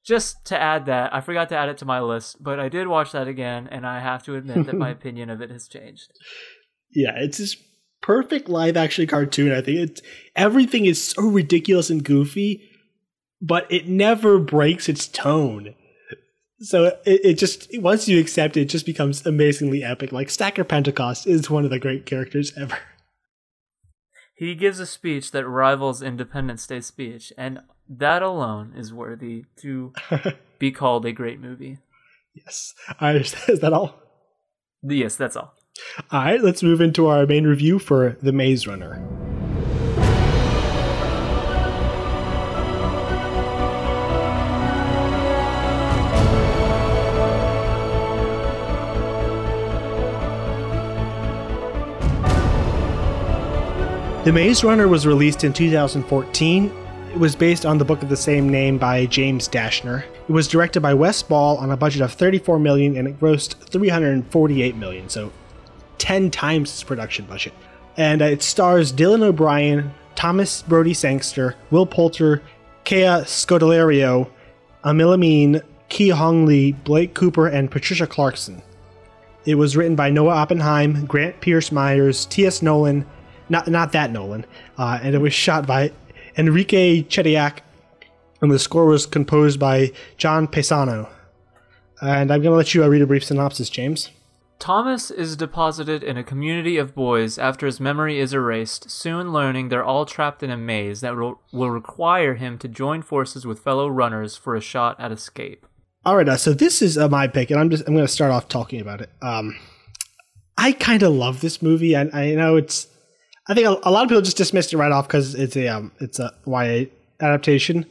just 0.04 0.44
to 0.46 0.60
add 0.60 0.86
that, 0.86 1.14
I 1.14 1.20
forgot 1.20 1.48
to 1.50 1.56
add 1.56 1.68
it 1.68 1.78
to 1.78 1.84
my 1.84 2.00
list, 2.00 2.42
but 2.42 2.58
I 2.58 2.68
did 2.68 2.88
watch 2.88 3.12
that 3.12 3.28
again, 3.28 3.68
and 3.70 3.86
I 3.86 4.00
have 4.00 4.22
to 4.24 4.36
admit 4.36 4.66
that 4.66 4.76
my 4.76 4.90
opinion 4.98 5.30
of 5.30 5.40
it 5.40 5.50
has 5.50 5.68
changed. 5.68 6.12
Yeah, 6.90 7.12
it's 7.16 7.38
just 7.38 7.58
perfect 8.00 8.48
live 8.48 8.76
action 8.76 9.06
cartoon. 9.06 9.52
I 9.52 9.60
think 9.60 9.78
it's 9.78 10.02
everything 10.34 10.86
is 10.86 11.02
so 11.02 11.22
ridiculous 11.22 11.90
and 11.90 12.02
goofy, 12.02 12.62
but 13.40 13.70
it 13.70 13.88
never 13.88 14.38
breaks 14.38 14.88
its 14.88 15.06
tone. 15.06 15.74
So 16.60 16.86
it, 17.04 17.20
it 17.24 17.34
just 17.34 17.68
once 17.80 18.08
you 18.08 18.18
accept 18.18 18.56
it, 18.56 18.62
it 18.62 18.68
just 18.68 18.86
becomes 18.86 19.24
amazingly 19.26 19.84
epic. 19.84 20.12
Like 20.12 20.30
Stacker 20.30 20.64
Pentecost 20.64 21.26
is 21.26 21.50
one 21.50 21.64
of 21.64 21.70
the 21.70 21.78
great 21.78 22.06
characters 22.06 22.52
ever. 22.56 22.78
He 24.38 24.54
gives 24.54 24.78
a 24.78 24.86
speech 24.86 25.32
that 25.32 25.48
rivals 25.48 26.00
Independence 26.00 26.64
Day 26.64 26.80
speech, 26.80 27.32
and 27.36 27.58
that 27.88 28.22
alone 28.22 28.72
is 28.76 28.94
worthy 28.94 29.46
to 29.56 29.92
be 30.60 30.70
called 30.70 31.04
a 31.04 31.10
great 31.10 31.40
movie. 31.40 31.78
Yes. 32.34 32.72
I 33.00 33.08
understand. 33.08 33.48
Is 33.48 33.60
that 33.60 33.72
all? 33.72 34.00
Yes, 34.84 35.16
that's 35.16 35.34
all. 35.34 35.54
All 36.12 36.22
right, 36.22 36.40
let's 36.40 36.62
move 36.62 36.80
into 36.80 37.08
our 37.08 37.26
main 37.26 37.48
review 37.48 37.80
for 37.80 38.16
The 38.22 38.30
Maze 38.30 38.68
Runner. 38.68 39.02
The 54.28 54.34
Maze 54.34 54.62
Runner 54.62 54.86
was 54.86 55.06
released 55.06 55.42
in 55.42 55.54
2014. 55.54 56.70
It 57.12 57.18
was 57.18 57.34
based 57.34 57.64
on 57.64 57.78
the 57.78 57.84
book 57.86 58.02
of 58.02 58.10
the 58.10 58.16
same 58.18 58.46
name 58.46 58.76
by 58.76 59.06
James 59.06 59.48
Dashner. 59.48 60.04
It 60.28 60.30
was 60.30 60.46
directed 60.46 60.80
by 60.80 60.92
Wes 60.92 61.22
Ball 61.22 61.56
on 61.56 61.70
a 61.70 61.78
budget 61.78 62.02
of 62.02 62.12
34 62.12 62.58
million 62.58 62.94
and 62.94 63.08
it 63.08 63.18
grossed 63.18 63.54
348 63.70 64.76
million, 64.76 65.08
so 65.08 65.32
10 65.96 66.30
times 66.30 66.68
its 66.68 66.82
production 66.82 67.24
budget. 67.24 67.54
And 67.96 68.20
uh, 68.20 68.26
it 68.26 68.42
stars 68.42 68.92
Dylan 68.92 69.22
O'Brien, 69.22 69.94
Thomas 70.14 70.60
Brodie 70.60 70.92
Sangster, 70.92 71.56
Will 71.70 71.86
Poulter, 71.86 72.42
Kaya 72.84 73.22
Scodelario, 73.22 74.28
Aml 74.84 75.14
Ameen, 75.14 75.62
Ki 75.88 76.10
Hong 76.10 76.44
Lee, 76.44 76.72
Blake 76.72 77.14
Cooper, 77.14 77.46
and 77.46 77.70
Patricia 77.70 78.06
Clarkson. 78.06 78.60
It 79.46 79.54
was 79.54 79.74
written 79.74 79.96
by 79.96 80.10
Noah 80.10 80.34
Oppenheim, 80.34 81.06
Grant 81.06 81.40
Pierce 81.40 81.72
Myers, 81.72 82.26
T.S. 82.26 82.60
Nowlin, 82.60 83.06
not 83.48 83.68
not 83.68 83.92
that 83.92 84.10
Nolan, 84.10 84.46
uh, 84.76 84.98
and 85.02 85.14
it 85.14 85.18
was 85.18 85.34
shot 85.34 85.66
by 85.66 85.92
Enrique 86.36 87.02
Chediak, 87.02 87.60
and 88.40 88.50
the 88.50 88.58
score 88.58 88.86
was 88.86 89.06
composed 89.06 89.58
by 89.58 89.92
John 90.16 90.46
Paesano. 90.46 91.08
And 92.00 92.30
I'm 92.32 92.42
going 92.42 92.52
to 92.52 92.56
let 92.56 92.74
you 92.74 92.84
uh, 92.84 92.88
read 92.88 93.02
a 93.02 93.06
brief 93.06 93.24
synopsis, 93.24 93.68
James. 93.68 94.10
Thomas 94.58 95.10
is 95.10 95.36
deposited 95.36 96.02
in 96.02 96.16
a 96.16 96.24
community 96.24 96.78
of 96.78 96.94
boys 96.94 97.38
after 97.38 97.66
his 97.66 97.78
memory 97.78 98.18
is 98.18 98.34
erased, 98.34 98.90
soon 98.90 99.32
learning 99.32 99.68
they're 99.68 99.84
all 99.84 100.04
trapped 100.04 100.42
in 100.42 100.50
a 100.50 100.56
maze 100.56 101.00
that 101.00 101.16
will, 101.16 101.40
will 101.52 101.70
require 101.70 102.34
him 102.34 102.58
to 102.58 102.68
join 102.68 103.02
forces 103.02 103.46
with 103.46 103.60
fellow 103.60 103.88
runners 103.88 104.36
for 104.36 104.56
a 104.56 104.60
shot 104.60 104.98
at 104.98 105.12
escape. 105.12 105.64
All 106.04 106.16
right, 106.16 106.28
uh, 106.28 106.36
so 106.36 106.54
this 106.54 106.82
is 106.82 106.98
uh, 106.98 107.08
my 107.08 107.28
pick, 107.28 107.50
and 107.50 107.60
I'm 107.60 107.70
just 107.70 107.86
I'm 107.86 107.94
going 107.94 108.06
to 108.06 108.12
start 108.12 108.32
off 108.32 108.48
talking 108.48 108.80
about 108.80 109.00
it. 109.00 109.10
Um, 109.22 109.56
I 110.56 110.72
kind 110.72 111.02
of 111.04 111.12
love 111.12 111.40
this 111.40 111.62
movie. 111.62 111.94
I, 111.96 112.08
I 112.12 112.34
know 112.34 112.56
it's 112.56 112.88
I 113.48 113.54
think 113.54 113.66
a, 113.66 113.88
a, 113.88 113.90
lot 113.90 114.02
of 114.04 114.08
people 114.08 114.20
just 114.20 114.36
dismissed 114.36 114.72
it 114.72 114.76
right 114.76 114.92
off 114.92 115.06
because 115.08 115.34
it's 115.34 115.56
a 115.56 115.68
um, 115.68 115.92
it's 116.00 116.18
a 116.18 116.34
YA 116.46 116.86
adaptation. 117.20 117.86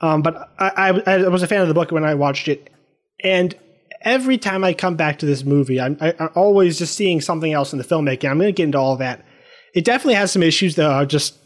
Um, 0.00 0.22
but 0.22 0.50
I, 0.58 0.90
I, 1.06 1.12
I 1.12 1.28
was 1.28 1.42
a 1.42 1.46
fan 1.46 1.60
of 1.60 1.68
the 1.68 1.74
book 1.74 1.90
when 1.90 2.04
I 2.04 2.14
watched 2.14 2.48
it, 2.48 2.70
and 3.22 3.54
every 4.02 4.38
time 4.38 4.64
I 4.64 4.72
come 4.72 4.96
back 4.96 5.18
to 5.20 5.26
this 5.26 5.44
movie, 5.44 5.80
I'm, 5.80 5.96
I, 6.00 6.14
i 6.18 6.24
am 6.24 6.30
always 6.34 6.78
just 6.78 6.94
seeing 6.94 7.20
something 7.20 7.52
else 7.52 7.72
in 7.72 7.78
the 7.78 7.84
filmmaking. 7.84 8.30
I'm 8.30 8.38
going 8.38 8.48
to 8.48 8.52
get 8.52 8.64
into 8.64 8.78
all 8.78 8.96
that. 8.96 9.24
It 9.74 9.84
definitely 9.84 10.14
has 10.14 10.30
some 10.30 10.42
issues 10.42 10.76
that 10.76 10.90
are 10.90 11.06
just 11.06 11.36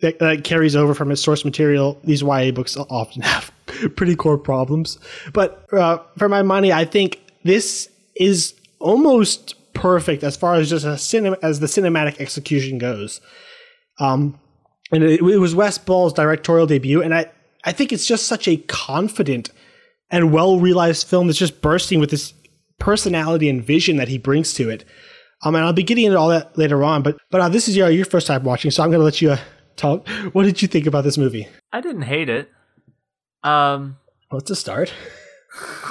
that, 0.00 0.18
that 0.20 0.44
carries 0.44 0.76
over 0.76 0.94
from 0.94 1.10
its 1.10 1.22
source 1.22 1.44
material. 1.44 1.98
These 2.04 2.22
YA 2.22 2.50
books 2.52 2.76
often 2.76 3.22
have 3.22 3.50
pretty 3.96 4.16
core 4.16 4.38
problems, 4.38 4.98
but 5.32 5.66
uh, 5.72 5.98
for 6.16 6.28
my 6.28 6.42
money, 6.42 6.72
I 6.72 6.84
think 6.84 7.20
this 7.44 7.88
is 8.16 8.54
almost 8.78 9.54
perfect 9.78 10.24
as 10.24 10.36
far 10.36 10.54
as 10.54 10.70
just 10.70 10.84
a 10.84 10.98
cinema 10.98 11.38
as 11.42 11.60
the 11.60 11.66
cinematic 11.66 12.20
execution 12.20 12.78
goes. 12.78 13.20
Um, 14.00 14.38
and 14.90 15.04
it, 15.04 15.20
it 15.20 15.38
was 15.38 15.54
Wes 15.54 15.78
Ball's 15.78 16.12
directorial 16.12 16.66
debut, 16.66 17.02
and 17.02 17.14
I 17.14 17.30
I 17.64 17.72
think 17.72 17.92
it's 17.92 18.06
just 18.06 18.26
such 18.26 18.48
a 18.48 18.56
confident 18.56 19.50
and 20.10 20.32
well 20.32 20.58
realized 20.58 21.06
film 21.06 21.26
that's 21.26 21.38
just 21.38 21.60
bursting 21.60 22.00
with 22.00 22.10
this 22.10 22.32
personality 22.78 23.48
and 23.48 23.62
vision 23.62 23.96
that 23.96 24.08
he 24.08 24.18
brings 24.18 24.54
to 24.54 24.70
it. 24.70 24.84
Um, 25.42 25.54
and 25.54 25.64
I'll 25.64 25.72
be 25.72 25.82
getting 25.82 26.06
into 26.06 26.18
all 26.18 26.28
that 26.28 26.56
later 26.58 26.82
on, 26.82 27.02
but 27.02 27.16
but 27.30 27.40
uh, 27.40 27.48
this 27.48 27.68
is 27.68 27.76
your 27.76 27.90
your 27.90 28.04
first 28.04 28.26
time 28.26 28.42
watching, 28.42 28.70
so 28.70 28.82
I'm 28.82 28.90
going 28.90 29.00
to 29.00 29.04
let 29.04 29.22
you 29.22 29.32
uh, 29.32 29.38
talk. 29.76 30.08
What 30.32 30.44
did 30.44 30.60
you 30.62 30.68
think 30.68 30.86
about 30.86 31.04
this 31.04 31.18
movie? 31.18 31.48
I 31.72 31.80
didn't 31.80 32.02
hate 32.02 32.28
it. 32.28 32.50
Um, 33.44 33.98
well, 34.30 34.40
it's 34.40 34.50
a 34.50 34.56
start. 34.56 34.92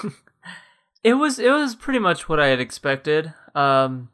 it 1.03 1.13
was 1.13 1.39
it 1.39 1.51
was 1.51 1.75
pretty 1.75 1.99
much 1.99 2.27
what 2.27 2.39
I 2.39 2.47
had 2.47 2.59
expected. 2.59 3.33
Um, 3.57 4.09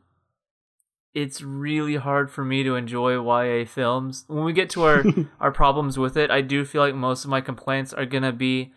it's 1.13 1.41
really 1.41 1.97
hard 1.97 2.32
for 2.32 2.43
me 2.43 2.63
to 2.63 2.75
enjoy 2.75 3.21
YA 3.21 3.65
films. 3.65 4.23
When 4.27 4.45
we 4.45 4.53
get 4.53 4.69
to 4.71 4.84
our 4.84 5.03
our 5.39 5.51
problems 5.51 5.97
with 5.97 6.17
it, 6.17 6.32
I 6.32 6.41
do 6.41 6.65
feel 6.65 6.82
like 6.82 6.95
most 6.95 7.23
of 7.23 7.29
my 7.29 7.41
complaints 7.41 7.93
are 7.93 8.06
gonna 8.06 8.32
be, 8.32 8.73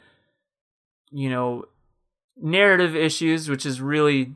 you 1.11 1.31
know, 1.31 1.65
narrative 2.37 2.95
issues, 2.95 3.49
which 3.49 3.65
is 3.65 3.81
really 3.81 4.35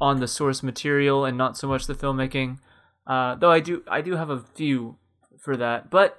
on 0.00 0.20
the 0.20 0.28
source 0.28 0.62
material 0.62 1.24
and 1.24 1.36
not 1.36 1.56
so 1.56 1.68
much 1.68 1.86
the 1.86 1.94
filmmaking. 1.94 2.58
Uh, 3.06 3.34
though 3.34 3.50
I 3.50 3.60
do 3.60 3.82
I 3.88 4.00
do 4.00 4.16
have 4.16 4.30
a 4.30 4.40
few 4.54 4.96
for 5.38 5.56
that, 5.56 5.90
but 5.90 6.18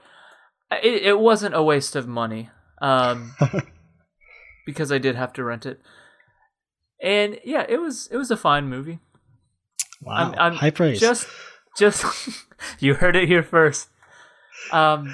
it, 0.72 1.04
it 1.04 1.20
wasn't 1.20 1.56
a 1.56 1.64
waste 1.64 1.96
of 1.96 2.08
money 2.08 2.50
um, 2.82 3.34
because 4.66 4.92
I 4.92 4.98
did 4.98 5.16
have 5.16 5.34
to 5.34 5.44
rent 5.44 5.66
it. 5.66 5.80
And 7.02 7.40
yeah, 7.44 7.66
it 7.68 7.78
was 7.78 8.08
it 8.12 8.18
was 8.18 8.30
a 8.30 8.38
fine 8.38 8.68
movie. 8.68 9.00
Wow, 10.06 10.14
I'm, 10.14 10.40
I'm 10.40 10.54
high 10.54 10.72
praise. 10.72 11.00
Just 11.00 11.28
just 11.78 12.06
you 12.80 12.96
heard 12.96 13.16
it 13.16 13.28
here 13.28 13.44
first. 13.44 13.90
Um, 14.72 15.14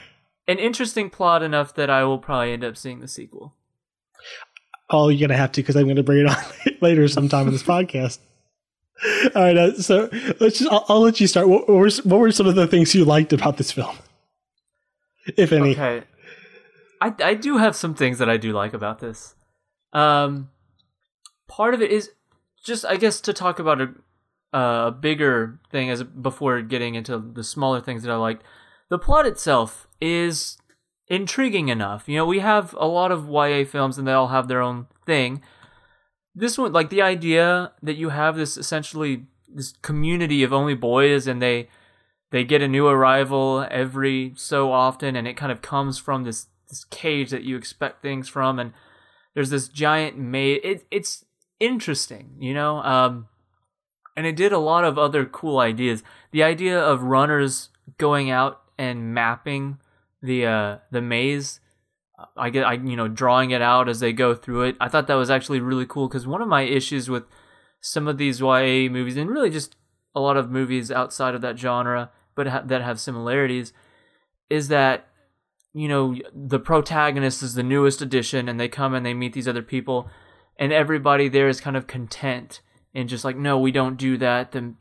an 0.48 0.58
interesting 0.58 1.10
plot 1.10 1.42
enough 1.42 1.74
that 1.74 1.90
I 1.90 2.04
will 2.04 2.18
probably 2.18 2.52
end 2.52 2.64
up 2.64 2.76
seeing 2.76 3.00
the 3.00 3.08
sequel. 3.08 3.54
Oh, 4.90 5.08
you're 5.08 5.26
gonna 5.26 5.38
have 5.38 5.52
to 5.52 5.62
because 5.62 5.76
I'm 5.76 5.88
gonna 5.88 6.02
bring 6.02 6.26
it 6.26 6.26
on 6.26 6.36
later 6.80 7.08
sometime 7.08 7.46
in 7.46 7.52
this 7.52 7.62
podcast. 7.62 8.18
All 9.34 9.42
right, 9.42 9.56
uh, 9.56 9.74
so 9.80 10.08
let's 10.40 10.58
just. 10.58 10.70
I'll, 10.70 10.84
I'll, 10.88 11.00
let 11.00 11.20
you 11.20 11.26
start. 11.26 11.48
What, 11.48 11.68
what, 11.68 11.76
were 11.76 11.90
what 12.04 12.20
were 12.20 12.32
some 12.32 12.46
of 12.46 12.54
the 12.54 12.66
things 12.66 12.94
you 12.94 13.04
liked 13.04 13.32
about 13.32 13.56
this 13.56 13.72
film, 13.72 13.96
if 15.36 15.52
any? 15.52 15.72
Okay, 15.72 16.04
I 17.00 17.12
I 17.22 17.34
do 17.34 17.58
have 17.58 17.74
some 17.74 17.94
things 17.94 18.18
that 18.18 18.30
I 18.30 18.36
do 18.36 18.52
like 18.52 18.72
about 18.72 19.00
this. 19.00 19.34
Um, 19.92 20.50
part 21.48 21.74
of 21.74 21.82
it 21.82 21.90
is 21.90 22.10
just 22.64 22.84
I 22.84 22.96
guess 22.96 23.20
to 23.22 23.32
talk 23.32 23.58
about 23.58 23.80
a 23.80 23.94
a 24.54 24.92
bigger 24.92 25.58
thing 25.70 25.90
as 25.90 26.02
before 26.04 26.62
getting 26.62 26.94
into 26.94 27.18
the 27.18 27.42
smaller 27.42 27.80
things 27.80 28.04
that 28.04 28.12
I 28.12 28.16
liked. 28.16 28.44
The 28.88 28.98
plot 28.98 29.26
itself 29.26 29.88
is 30.00 30.58
intriguing 31.08 31.68
enough. 31.68 32.08
You 32.08 32.16
know, 32.16 32.26
we 32.26 32.38
have 32.38 32.72
a 32.78 32.86
lot 32.86 33.10
of 33.10 33.28
YA 33.28 33.64
films 33.64 33.98
and 33.98 34.06
they 34.06 34.12
all 34.12 34.28
have 34.28 34.46
their 34.46 34.60
own 34.60 34.86
thing. 35.04 35.42
This 36.36 36.56
one, 36.56 36.72
like 36.72 36.90
the 36.90 37.02
idea 37.02 37.72
that 37.82 37.96
you 37.96 38.10
have 38.10 38.36
this 38.36 38.56
essentially 38.56 39.26
this 39.52 39.74
community 39.82 40.42
of 40.42 40.52
only 40.52 40.74
boys 40.74 41.26
and 41.26 41.42
they 41.42 41.68
they 42.30 42.44
get 42.44 42.62
a 42.62 42.68
new 42.68 42.86
arrival 42.86 43.66
every 43.70 44.32
so 44.36 44.72
often 44.72 45.14
and 45.16 45.28
it 45.28 45.36
kind 45.36 45.52
of 45.52 45.62
comes 45.62 45.98
from 45.98 46.24
this 46.24 46.46
this 46.68 46.84
cage 46.84 47.30
that 47.30 47.44
you 47.44 47.56
expect 47.56 48.02
things 48.02 48.28
from 48.28 48.58
and 48.58 48.72
there's 49.34 49.50
this 49.50 49.68
giant 49.68 50.18
maze 50.18 50.60
it, 50.64 50.86
it's 50.90 51.24
interesting 51.60 52.34
you 52.40 52.52
know 52.52 52.78
um 52.78 53.28
and 54.16 54.26
it 54.26 54.36
did 54.36 54.52
a 54.52 54.58
lot 54.58 54.84
of 54.84 54.98
other 54.98 55.24
cool 55.24 55.58
ideas 55.58 56.02
the 56.30 56.42
idea 56.42 56.78
of 56.78 57.02
runners 57.02 57.70
going 57.98 58.30
out 58.30 58.60
and 58.78 59.14
mapping 59.14 59.78
the 60.22 60.46
uh, 60.46 60.78
the 60.90 61.00
maze. 61.00 61.60
I 62.36 62.50
get 62.50 62.64
I 62.64 62.74
you 62.74 62.96
know 62.96 63.08
drawing 63.08 63.50
it 63.50 63.62
out 63.62 63.88
as 63.88 64.00
they 64.00 64.12
go 64.12 64.34
through 64.34 64.62
it. 64.62 64.76
I 64.80 64.88
thought 64.88 65.06
that 65.06 65.14
was 65.14 65.30
actually 65.30 65.60
really 65.60 65.86
cool 65.86 66.08
because 66.08 66.26
one 66.26 66.42
of 66.42 66.48
my 66.48 66.62
issues 66.62 67.08
with 67.08 67.24
some 67.80 68.08
of 68.08 68.18
these 68.18 68.40
YA 68.40 68.88
movies 68.88 69.16
and 69.16 69.28
really 69.30 69.50
just 69.50 69.76
a 70.14 70.20
lot 70.20 70.36
of 70.36 70.50
movies 70.50 70.90
outside 70.90 71.34
of 71.34 71.42
that 71.42 71.58
genre 71.58 72.10
but 72.34 72.46
ha- 72.46 72.62
that 72.64 72.80
have 72.80 72.98
similarities 72.98 73.72
is 74.48 74.68
that 74.68 75.06
you 75.74 75.86
know 75.86 76.16
the 76.32 76.58
protagonist 76.58 77.42
is 77.42 77.54
the 77.54 77.62
newest 77.62 78.00
addition 78.00 78.48
and 78.48 78.58
they 78.58 78.68
come 78.68 78.94
and 78.94 79.04
they 79.04 79.12
meet 79.12 79.34
these 79.34 79.48
other 79.48 79.62
people 79.62 80.08
and 80.56 80.72
everybody 80.72 81.28
there 81.28 81.48
is 81.48 81.60
kind 81.60 81.76
of 81.76 81.86
content 81.86 82.60
and 82.94 83.08
just 83.08 83.24
like 83.24 83.36
no 83.36 83.58
we 83.58 83.72
don't 83.72 83.96
do 83.96 84.16
that 84.16 84.52
then 84.52 84.76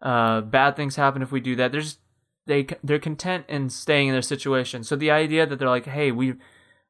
uh, 0.00 0.40
bad 0.42 0.76
things 0.76 0.96
happen 0.96 1.22
if 1.22 1.32
we 1.32 1.40
do 1.40 1.56
that 1.56 1.72
there's 1.72 1.98
they 2.48 2.66
they're 2.82 2.98
content 2.98 3.44
in 3.48 3.70
staying 3.70 4.08
in 4.08 4.14
their 4.14 4.22
situation. 4.22 4.82
So 4.82 4.96
the 4.96 5.12
idea 5.12 5.46
that 5.46 5.58
they're 5.58 5.68
like, 5.68 5.86
hey, 5.86 6.10
we 6.10 6.34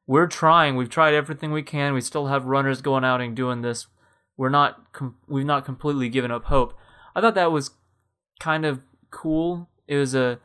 we're 0.07 0.25
trying, 0.25 0.75
we've 0.75 0.89
tried 0.89 1.13
everything 1.13 1.51
we 1.51 1.61
can, 1.61 1.93
we 1.93 2.01
still 2.01 2.27
have 2.27 2.45
runners 2.45 2.81
going 2.81 3.03
out 3.03 3.21
and 3.21 3.35
doing 3.35 3.61
this. 3.61 3.85
We're 4.37 4.49
not 4.49 4.91
com- 4.91 5.17
we've 5.27 5.45
not 5.45 5.65
completely 5.65 6.09
given 6.09 6.31
up 6.31 6.45
hope. 6.45 6.73
I 7.13 7.21
thought 7.21 7.35
that 7.35 7.51
was 7.51 7.71
kind 8.39 8.65
of 8.65 8.81
cool. 9.11 9.69
It 9.87 9.97
was 9.97 10.15
a 10.15 10.39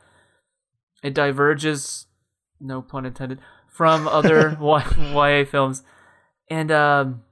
it 1.01 1.13
diverges, 1.13 2.05
no 2.59 2.81
pun 2.81 3.05
intended, 3.05 3.39
from 3.69 4.07
other 4.07 4.57
YA 4.61 5.45
films, 5.45 5.81
and 6.49 6.71
um, 6.71 7.23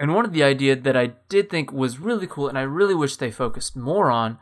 and 0.00 0.14
one 0.14 0.24
of 0.24 0.32
the 0.32 0.42
idea 0.42 0.74
that 0.74 0.96
I 0.96 1.08
did 1.28 1.50
think 1.50 1.72
was 1.72 1.98
really 1.98 2.26
cool, 2.26 2.48
and 2.48 2.56
I 2.56 2.62
really 2.62 2.94
wish 2.94 3.16
they 3.16 3.30
focused 3.30 3.76
more 3.76 4.10
on 4.10 4.38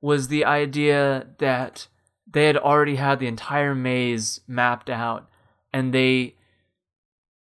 was 0.00 0.28
the 0.28 0.46
idea 0.46 1.26
that 1.36 1.86
they 2.26 2.46
had 2.46 2.56
already 2.56 2.96
had 2.96 3.18
the 3.18 3.26
entire 3.26 3.74
maze 3.74 4.40
mapped 4.48 4.88
out 4.88 5.28
and 5.72 5.92
they 5.92 6.34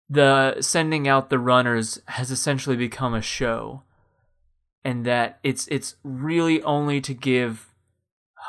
the 0.09 0.61
sending 0.61 1.07
out 1.07 1.29
the 1.29 1.39
runners 1.39 1.99
has 2.05 2.29
essentially 2.29 2.75
become 2.75 3.13
a 3.13 3.21
show 3.21 3.81
and 4.83 5.05
that 5.05 5.39
it's 5.41 5.67
it's 5.67 5.95
really 6.03 6.61
only 6.63 7.01
to 7.01 7.13
give 7.13 7.73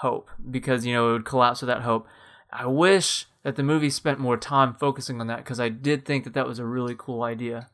hope 0.01 0.29
because 0.51 0.85
you 0.85 0.93
know 0.93 1.11
it 1.11 1.13
would 1.13 1.25
collapse 1.25 1.63
without 1.63 1.83
hope. 1.83 2.07
I 2.51 2.67
wish 2.67 3.27
that 3.43 3.57
the 3.57 3.63
movie 3.63 3.91
spent 3.91 4.19
more 4.19 4.37
time 4.37 4.75
focusing 4.75 5.21
on 5.21 5.29
that 5.29 5.39
because 5.39 5.61
i 5.61 5.69
did 5.69 6.05
think 6.05 6.25
that 6.25 6.35
that 6.35 6.49
was 6.49 6.59
a 6.59 6.65
really 6.65 6.97
cool 6.99 7.23
idea 7.23 7.69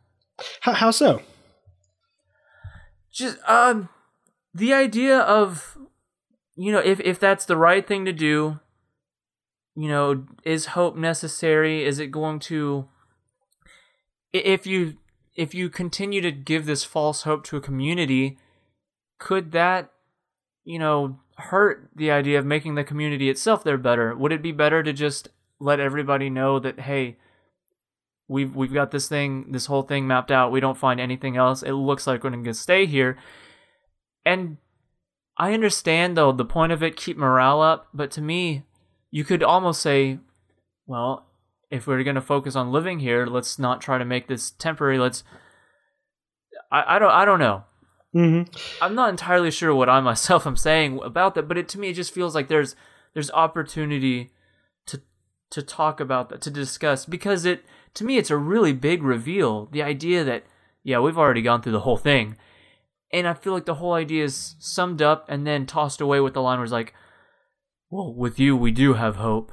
how, 0.61 0.73
how 0.73 0.91
so 0.91 1.23
just 3.11 3.39
um 3.49 3.89
the 4.55 4.73
idea 4.73 5.19
of 5.19 5.79
you 6.57 6.73
know, 6.73 6.79
if 6.79 7.01
if 7.01 7.19
that's 7.19 7.45
the 7.45 7.57
right 7.57 7.87
thing 7.87 8.05
to 8.05 8.13
do, 8.13 8.61
you 9.75 9.89
know, 9.89 10.25
is 10.45 10.67
hope 10.67 10.97
necessary? 10.97 11.85
Is 11.85 11.99
it 11.99 12.09
going 12.09 12.39
to 12.41 12.89
if 14.33 14.67
you 14.67 14.99
if 15.35 15.55
you 15.55 15.71
continue 15.71 16.21
to 16.21 16.31
give 16.31 16.67
this 16.67 16.85
false 16.85 17.23
hope 17.23 17.45
to 17.45 17.57
a 17.57 17.61
community, 17.61 18.39
could 19.19 19.53
that, 19.53 19.91
you 20.65 20.79
know, 20.79 21.19
hurt 21.37 21.89
the 21.97 22.11
idea 22.11 22.39
of 22.39 22.45
making 22.45 22.75
the 22.75 22.85
community 22.85 23.31
itself 23.31 23.65
there 23.65 23.79
better? 23.79 24.15
Would 24.15 24.33
it 24.33 24.43
be 24.43 24.53
better 24.53 24.83
to 24.83 24.93
just 24.93 25.29
let 25.59 25.81
everybody 25.81 26.29
know 26.29 26.59
that 26.59 26.81
hey, 26.81 27.17
we've 28.33 28.57
we've 28.57 28.73
got 28.73 28.91
this 28.91 29.09
thing, 29.09 29.53
this 29.53 29.67
whole 29.67 29.83
thing 29.83 30.07
mapped 30.07 30.33
out. 30.33 30.51
We 30.51 30.61
don't 30.61 30.79
find 30.79 30.99
anything 30.99 31.37
else. 31.37 31.63
It 31.63 31.73
looks 31.73 32.07
like 32.07 32.25
we're 32.25 32.31
going 32.31 32.45
to 32.45 32.55
stay 32.55 32.87
here. 32.87 33.19
And 34.25 34.57
I 35.37 35.53
understand 35.53 36.17
though 36.17 36.33
the 36.33 36.45
point 36.45 36.73
of 36.73 36.83
it 36.83 36.97
keep 36.97 37.17
morale 37.17 37.61
up, 37.61 37.89
but 37.93 38.11
to 38.13 38.23
me, 38.23 38.65
you 39.11 39.25
could 39.25 39.43
almost 39.43 39.83
say, 39.83 40.19
well, 40.87 41.27
if 41.71 41.87
we're 41.87 42.03
going 42.03 42.17
to 42.17 42.23
focus 42.23 42.57
on 42.57 42.73
living 42.73 42.99
here, 42.99 43.27
let's 43.27 43.59
not 43.59 43.81
try 43.81 43.99
to 43.99 44.05
make 44.05 44.27
this 44.27 44.51
temporary. 44.51 44.99
Let's. 44.99 45.23
I, 46.71 46.97
I 46.97 46.99
don't 46.99 47.13
I 47.13 47.25
don't 47.25 47.39
know. 47.39 47.65
Mm-hmm. 48.15 48.85
I'm 48.85 48.95
not 48.95 49.11
entirely 49.11 49.51
sure 49.51 49.75
what 49.75 49.89
I 49.89 50.01
myself 50.01 50.47
am 50.49 50.57
saying 50.57 51.01
about 51.03 51.35
that, 51.35 51.49
but 51.49 51.59
it 51.59 51.69
to 51.71 51.79
me 51.79 51.91
it 51.91 51.95
just 51.95 52.15
feels 52.15 52.35
like 52.35 52.49
there's 52.49 52.75
there's 53.15 53.31
opportunity 53.33 54.31
to 54.87 55.01
to 55.51 55.63
talk 55.63 56.01
about 56.01 56.31
that 56.31 56.41
to 56.43 56.51
discuss 56.51 57.05
because 57.05 57.45
it 57.45 57.65
to 57.95 58.05
me 58.05 58.19
it's 58.19 58.31
a 58.31 58.37
really 58.37 58.73
big 58.73 59.03
reveal. 59.03 59.67
The 59.67 59.83
idea 59.83 60.25
that 60.25 60.45
yeah 60.83 60.99
we've 60.99 61.19
already 61.19 61.43
gone 61.43 61.63
through 61.63 61.73
the 61.73 61.81
whole 61.81 61.97
thing 61.97 62.37
and 63.13 63.29
I 63.29 63.35
feel 63.35 63.53
like 63.53 63.67
the 63.67 63.75
whole 63.75 63.93
idea 63.93 64.25
is 64.25 64.57
summed 64.59 65.03
up 65.03 65.27
and 65.29 65.47
then 65.47 65.67
tossed 65.67 66.01
away 66.01 66.21
with 66.21 66.33
the 66.33 66.41
line 66.41 66.59
where 66.59 66.65
it's 66.65 66.73
like, 66.73 66.95
well, 67.91 68.13
with 68.13 68.41
you, 68.41 68.57
we 68.57 68.71
do 68.71 68.95
have 68.95 69.17
hope. 69.17 69.53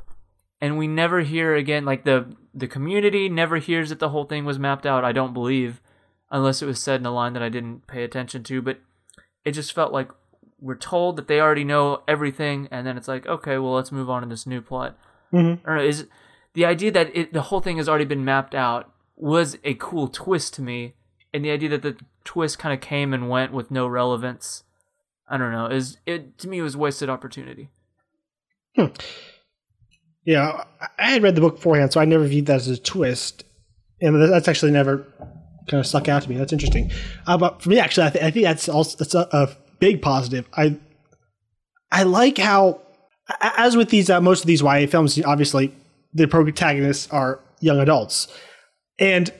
And 0.62 0.78
we 0.78 0.88
never 0.88 1.21
hear 1.21 1.56
again, 1.56 1.84
like 1.84 2.06
the, 2.06 2.36
the 2.54 2.67
community 2.67 3.28
never 3.28 3.58
hears 3.58 3.89
that 3.89 3.99
the 3.99 4.10
whole 4.10 4.23
thing 4.23 4.45
was 4.45 4.58
mapped 4.58 4.86
out, 4.86 5.04
I 5.04 5.12
don't 5.12 5.34
believe, 5.34 5.82
unless 6.32 6.62
it 6.62 6.65
was 6.65 6.82
said 6.82 7.02
in 7.02 7.06
a 7.06 7.12
line 7.12 7.34
that 7.34 7.43
I 7.43 7.49
didn't 7.49 7.86
pay 7.86 8.04
attention 8.04 8.43
to. 8.43 8.62
But 8.62 8.80
it 9.43 9.52
just 9.52 9.73
felt 9.73 9.91
like 9.91 10.10
we're 10.58 10.75
told 10.75 11.17
that 11.17 11.28
they 11.28 11.41
already 11.41 11.65
know 11.65 12.04
everything, 12.08 12.67
and 12.71 12.88
then 12.88 12.97
it's 12.97 13.08
like, 13.08 13.25
okay, 13.25 13.58
well, 13.58 13.73
let's 13.73 13.91
move 13.91 14.10
on 14.10 14.21
to 14.21 14.28
this 14.28 14.47
new 14.47 14.62
plot. 14.62 14.97
Mm-hmm. 15.34 15.69
Or 15.69 15.78
is 15.78 16.08
the 16.53 16.65
idea 16.65 16.91
that 16.91 17.15
it, 17.15 17.33
the 17.33 17.43
whole 17.43 17.62
thing 17.62 17.77
has 17.77 17.88
already 17.88 18.05
been 18.05 18.25
mapped 18.25 18.55
out 18.55 18.91
was 19.15 19.57
a 19.63 19.73
cool 19.75 20.07
twist 20.07 20.53
to 20.55 20.62
me 20.62 20.93
and 21.33 21.43
the 21.43 21.51
idea 21.51 21.69
that 21.69 21.81
the 21.81 21.97
twist 22.23 22.59
kind 22.59 22.73
of 22.73 22.81
came 22.81 23.13
and 23.13 23.29
went 23.29 23.51
with 23.51 23.71
no 23.71 23.88
relevance. 23.88 24.63
I 25.27 25.38
don't 25.38 25.51
know. 25.51 25.67
Is 25.67 25.97
it 26.05 26.38
to 26.39 26.47
me 26.47 26.59
it 26.59 26.63
was 26.63 26.75
wasted 26.75 27.09
opportunity. 27.09 27.69
Hmm. 28.75 28.88
Yeah, 30.25 30.63
I 30.97 31.12
had 31.12 31.23
read 31.23 31.35
the 31.35 31.41
book 31.41 31.55
beforehand, 31.55 31.93
so 31.93 31.99
I 31.99 32.05
never 32.05 32.25
viewed 32.25 32.45
that 32.47 32.57
as 32.57 32.67
a 32.67 32.77
twist, 32.77 33.45
and 34.01 34.31
that's 34.31 34.47
actually 34.47 34.71
never 34.71 35.07
kind 35.67 35.79
of 35.79 35.88
stuck 35.88 36.07
out 36.07 36.23
to 36.23 36.29
me. 36.29 36.38
That's 36.38 36.53
interesting. 36.53 36.91
Uh, 37.25 37.38
but 37.38 37.62
for 37.62 37.69
me, 37.69 37.79
actually, 37.79 38.07
I, 38.07 38.09
th- 38.09 38.23
I 38.25 38.31
think 38.31 38.43
that's 38.43 38.69
also 38.69 38.97
that's 38.97 39.15
a, 39.15 39.27
a, 39.31 39.49
big 39.79 40.01
positive. 40.01 40.47
I 40.53 40.77
I 41.91 42.03
like 42.03 42.38
how, 42.38 42.81
as 43.39 43.77
with 43.77 43.89
these 43.89 44.09
uh, 44.09 44.19
most 44.19 44.41
of 44.41 44.47
these 44.47 44.62
YA 44.62 44.88
films, 44.88 45.19
obviously 45.23 45.73
the 46.13 46.27
protagonists 46.27 47.11
are 47.11 47.39
young 47.59 47.79
adults, 47.79 48.27
and 48.97 49.33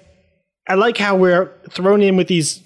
I 0.68 0.76
like 0.76 0.98
how 0.98 1.16
we're 1.16 1.52
thrown 1.72 2.02
in 2.02 2.16
with 2.16 2.28
these 2.28 2.64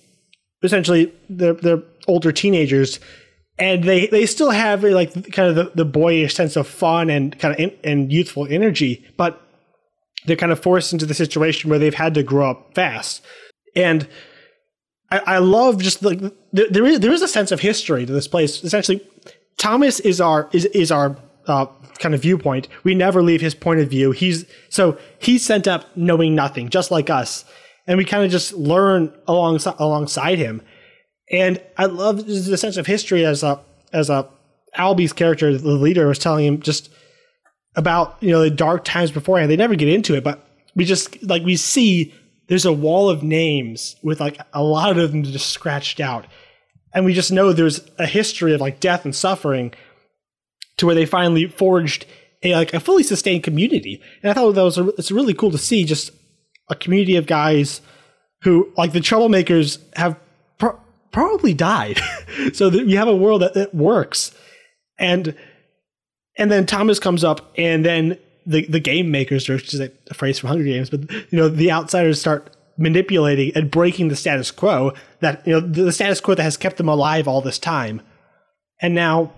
essentially 0.61 1.13
they're, 1.29 1.53
they're 1.53 1.83
older 2.07 2.31
teenagers 2.31 2.99
and 3.59 3.83
they 3.83 4.07
they 4.07 4.25
still 4.25 4.51
have 4.51 4.83
like 4.83 5.13
kind 5.31 5.49
of 5.49 5.55
the, 5.55 5.71
the 5.75 5.85
boyish 5.85 6.33
sense 6.33 6.55
of 6.55 6.67
fun 6.67 7.09
and 7.09 7.37
kind 7.39 7.53
of 7.53 7.59
in, 7.59 7.71
and 7.83 8.11
youthful 8.11 8.47
energy 8.49 9.05
but 9.17 9.41
they're 10.25 10.35
kind 10.35 10.51
of 10.51 10.59
forced 10.59 10.93
into 10.93 11.05
the 11.05 11.13
situation 11.13 11.69
where 11.69 11.79
they've 11.79 11.93
had 11.93 12.13
to 12.13 12.23
grow 12.23 12.51
up 12.51 12.73
fast. 12.75 13.21
And 13.75 14.07
i, 15.11 15.19
I 15.19 15.37
love 15.39 15.81
just 15.81 16.03
like 16.03 16.19
there, 16.51 16.69
there 16.69 16.85
is 16.85 16.99
there 16.99 17.11
is 17.11 17.21
a 17.21 17.27
sense 17.27 17.51
of 17.51 17.59
history 17.59 18.05
to 18.05 18.13
this 18.13 18.27
place. 18.27 18.63
Essentially 18.63 19.01
thomas 19.57 19.99
is 19.99 20.19
our 20.19 20.49
is 20.51 20.65
is 20.65 20.91
our 20.91 21.17
uh, 21.47 21.67
kind 21.99 22.15
of 22.15 22.21
viewpoint 22.21 22.67
we 22.84 22.95
never 22.95 23.21
leave 23.21 23.41
his 23.41 23.56
point 23.56 23.79
of 23.79 23.89
view. 23.89 24.12
He's 24.12 24.45
so 24.69 24.97
he's 25.19 25.45
sent 25.45 25.67
up 25.67 25.95
knowing 25.95 26.36
nothing 26.36 26.69
just 26.69 26.91
like 26.91 27.10
us. 27.10 27.45
And 27.86 27.97
we 27.97 28.06
kind 28.06 28.23
of 28.23 28.32
just 28.32 28.53
learn 28.53 29.13
alongside 29.27 29.75
alongside 29.79 30.38
him. 30.38 30.62
And 31.32 31.62
I 31.77 31.86
love 31.86 32.25
the 32.25 32.58
sense 32.58 32.77
of 32.77 32.88
history 32.88 33.25
as 33.25 33.43
a 33.43 33.60
as 33.91 34.10
a 34.10 34.27
Alby's 34.75 35.13
character, 35.13 35.56
the 35.58 35.69
leader, 35.69 36.08
was 36.08 36.19
telling 36.19 36.45
him 36.45 36.62
just 36.62 36.89
about 37.75 38.17
you 38.21 38.32
know 38.32 38.41
the 38.41 38.49
dark 38.49 38.84
times 38.84 39.12
beforehand. 39.12 39.51
They 39.51 39.56
never 39.56 39.75
get 39.75 39.88
into 39.88 40.15
it, 40.15 40.23
but 40.23 40.47
we 40.75 40.86
just 40.86 41.21
like 41.23 41.43
we 41.43 41.56
see 41.56 42.13
there's 42.47 42.65
a 42.65 42.73
wall 42.73 43.10
of 43.10 43.23
names 43.23 43.95
with 44.03 44.19
like 44.19 44.38
a 44.53 44.63
lot 44.63 44.97
of 44.97 45.12
them 45.12 45.23
just 45.23 45.51
scratched 45.51 45.99
out, 45.99 46.25
and 46.93 47.06
we 47.06 47.13
just 47.13 47.32
know 47.32 47.53
there's 47.53 47.82
a 47.97 48.06
history 48.06 48.53
of 48.53 48.62
like 48.62 48.79
death 48.79 49.06
and 49.06 49.15
suffering, 49.15 49.73
to 50.77 50.86
where 50.86 50.95
they 50.95 51.05
finally 51.05 51.47
forged 51.47 52.05
a 52.43 52.55
like 52.55 52.73
a 52.73 52.79
fully 52.79 53.03
sustained 53.03 53.43
community. 53.43 54.01
And 54.21 54.31
I 54.31 54.33
thought 54.33 54.53
that 54.53 54.63
was 54.63 54.77
a, 54.77 54.89
it's 54.89 55.12
really 55.12 55.33
cool 55.33 55.51
to 55.51 55.57
see 55.57 55.83
just 55.83 56.12
a 56.69 56.75
community 56.75 57.15
of 57.15 57.25
guys 57.25 57.81
who 58.41 58.71
like 58.77 58.91
the 58.91 58.99
troublemakers 58.99 59.79
have 59.95 60.17
probably 61.12 61.53
died. 61.53 61.99
so 62.53 62.69
that 62.69 62.86
you 62.88 62.97
have 62.97 63.07
a 63.07 63.15
world 63.15 63.41
that, 63.41 63.53
that 63.53 63.73
works. 63.73 64.36
And 64.97 65.36
and 66.38 66.51
then 66.51 66.65
Thomas 66.65 66.99
comes 66.99 67.23
up 67.23 67.53
and 67.57 67.86
then 67.86 68.17
the, 68.45 68.65
the 68.65 68.79
game 68.79 69.12
makers, 69.12 69.47
or 69.47 69.57
just 69.57 69.79
a 69.81 70.13
phrase 70.13 70.39
from 70.39 70.49
Hunger 70.49 70.65
Games, 70.65 70.89
but 70.89 71.09
you 71.31 71.38
know, 71.38 71.47
the 71.47 71.71
outsiders 71.71 72.19
start 72.19 72.55
manipulating 72.77 73.51
and 73.55 73.69
breaking 73.69 74.07
the 74.07 74.15
status 74.15 74.49
quo 74.49 74.91
that 75.19 75.45
you 75.45 75.53
know 75.53 75.59
the 75.59 75.91
status 75.91 76.19
quo 76.19 76.33
that 76.33 76.43
has 76.43 76.57
kept 76.57 76.77
them 76.77 76.89
alive 76.89 77.27
all 77.27 77.41
this 77.41 77.59
time. 77.59 78.01
And 78.81 78.95
now 78.95 79.31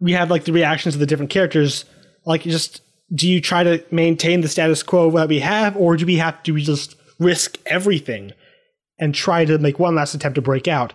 we 0.00 0.12
have 0.12 0.30
like 0.30 0.44
the 0.44 0.52
reactions 0.52 0.94
of 0.94 1.00
the 1.00 1.06
different 1.06 1.30
characters. 1.30 1.84
Like 2.24 2.42
just 2.42 2.82
do 3.14 3.28
you 3.28 3.40
try 3.40 3.62
to 3.62 3.84
maintain 3.90 4.40
the 4.40 4.48
status 4.48 4.82
quo 4.82 5.10
that 5.12 5.28
we 5.28 5.40
have, 5.40 5.76
or 5.76 5.96
do 5.96 6.06
we 6.06 6.16
have 6.16 6.42
to 6.44 6.58
just 6.58 6.96
risk 7.18 7.58
everything? 7.66 8.32
and 8.98 9.14
try 9.14 9.44
to 9.44 9.58
make 9.58 9.78
one 9.78 9.94
last 9.94 10.14
attempt 10.14 10.36
to 10.36 10.42
break 10.42 10.68
out. 10.68 10.92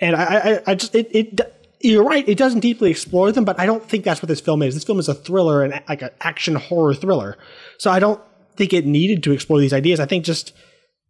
And 0.00 0.16
I, 0.16 0.24
I, 0.24 0.62
I 0.68 0.74
just 0.74 0.94
it, 0.94 1.08
it 1.14 1.52
you're 1.80 2.04
right. 2.04 2.28
It 2.28 2.38
doesn't 2.38 2.60
deeply 2.60 2.90
explore 2.90 3.30
them, 3.32 3.44
but 3.44 3.58
I 3.60 3.66
don't 3.66 3.86
think 3.86 4.04
that's 4.04 4.22
what 4.22 4.28
this 4.28 4.40
film 4.40 4.62
is. 4.62 4.74
This 4.74 4.84
film 4.84 4.98
is 4.98 5.08
a 5.08 5.14
thriller 5.14 5.62
and 5.62 5.80
like 5.88 6.02
an 6.02 6.10
action 6.20 6.54
horror 6.56 6.94
thriller. 6.94 7.38
So 7.78 7.90
I 7.90 7.98
don't 7.98 8.20
think 8.56 8.72
it 8.72 8.86
needed 8.86 9.22
to 9.24 9.32
explore 9.32 9.60
these 9.60 9.72
ideas. 9.72 10.00
I 10.00 10.06
think 10.06 10.24
just 10.24 10.52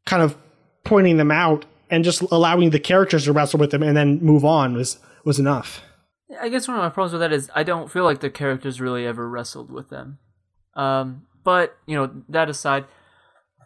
kind 0.04 0.22
of 0.22 0.36
pointing 0.84 1.16
them 1.16 1.30
out 1.30 1.64
and 1.90 2.04
just 2.04 2.20
allowing 2.22 2.70
the 2.70 2.80
characters 2.80 3.24
to 3.24 3.32
wrestle 3.32 3.60
with 3.60 3.70
them 3.70 3.82
and 3.82 3.96
then 3.96 4.20
move 4.20 4.44
on 4.44 4.74
was 4.74 4.98
was 5.24 5.38
enough. 5.38 5.80
I 6.40 6.48
guess 6.48 6.66
one 6.66 6.76
of 6.76 6.82
my 6.82 6.88
problems 6.88 7.12
with 7.12 7.20
that 7.20 7.32
is 7.32 7.50
I 7.54 7.62
don't 7.62 7.90
feel 7.90 8.04
like 8.04 8.20
the 8.20 8.30
characters 8.30 8.80
really 8.80 9.06
ever 9.06 9.28
wrestled 9.28 9.70
with 9.70 9.90
them. 9.90 10.18
Um, 10.74 11.26
but 11.44 11.76
you 11.86 11.96
know 11.96 12.22
that 12.28 12.50
aside, 12.50 12.84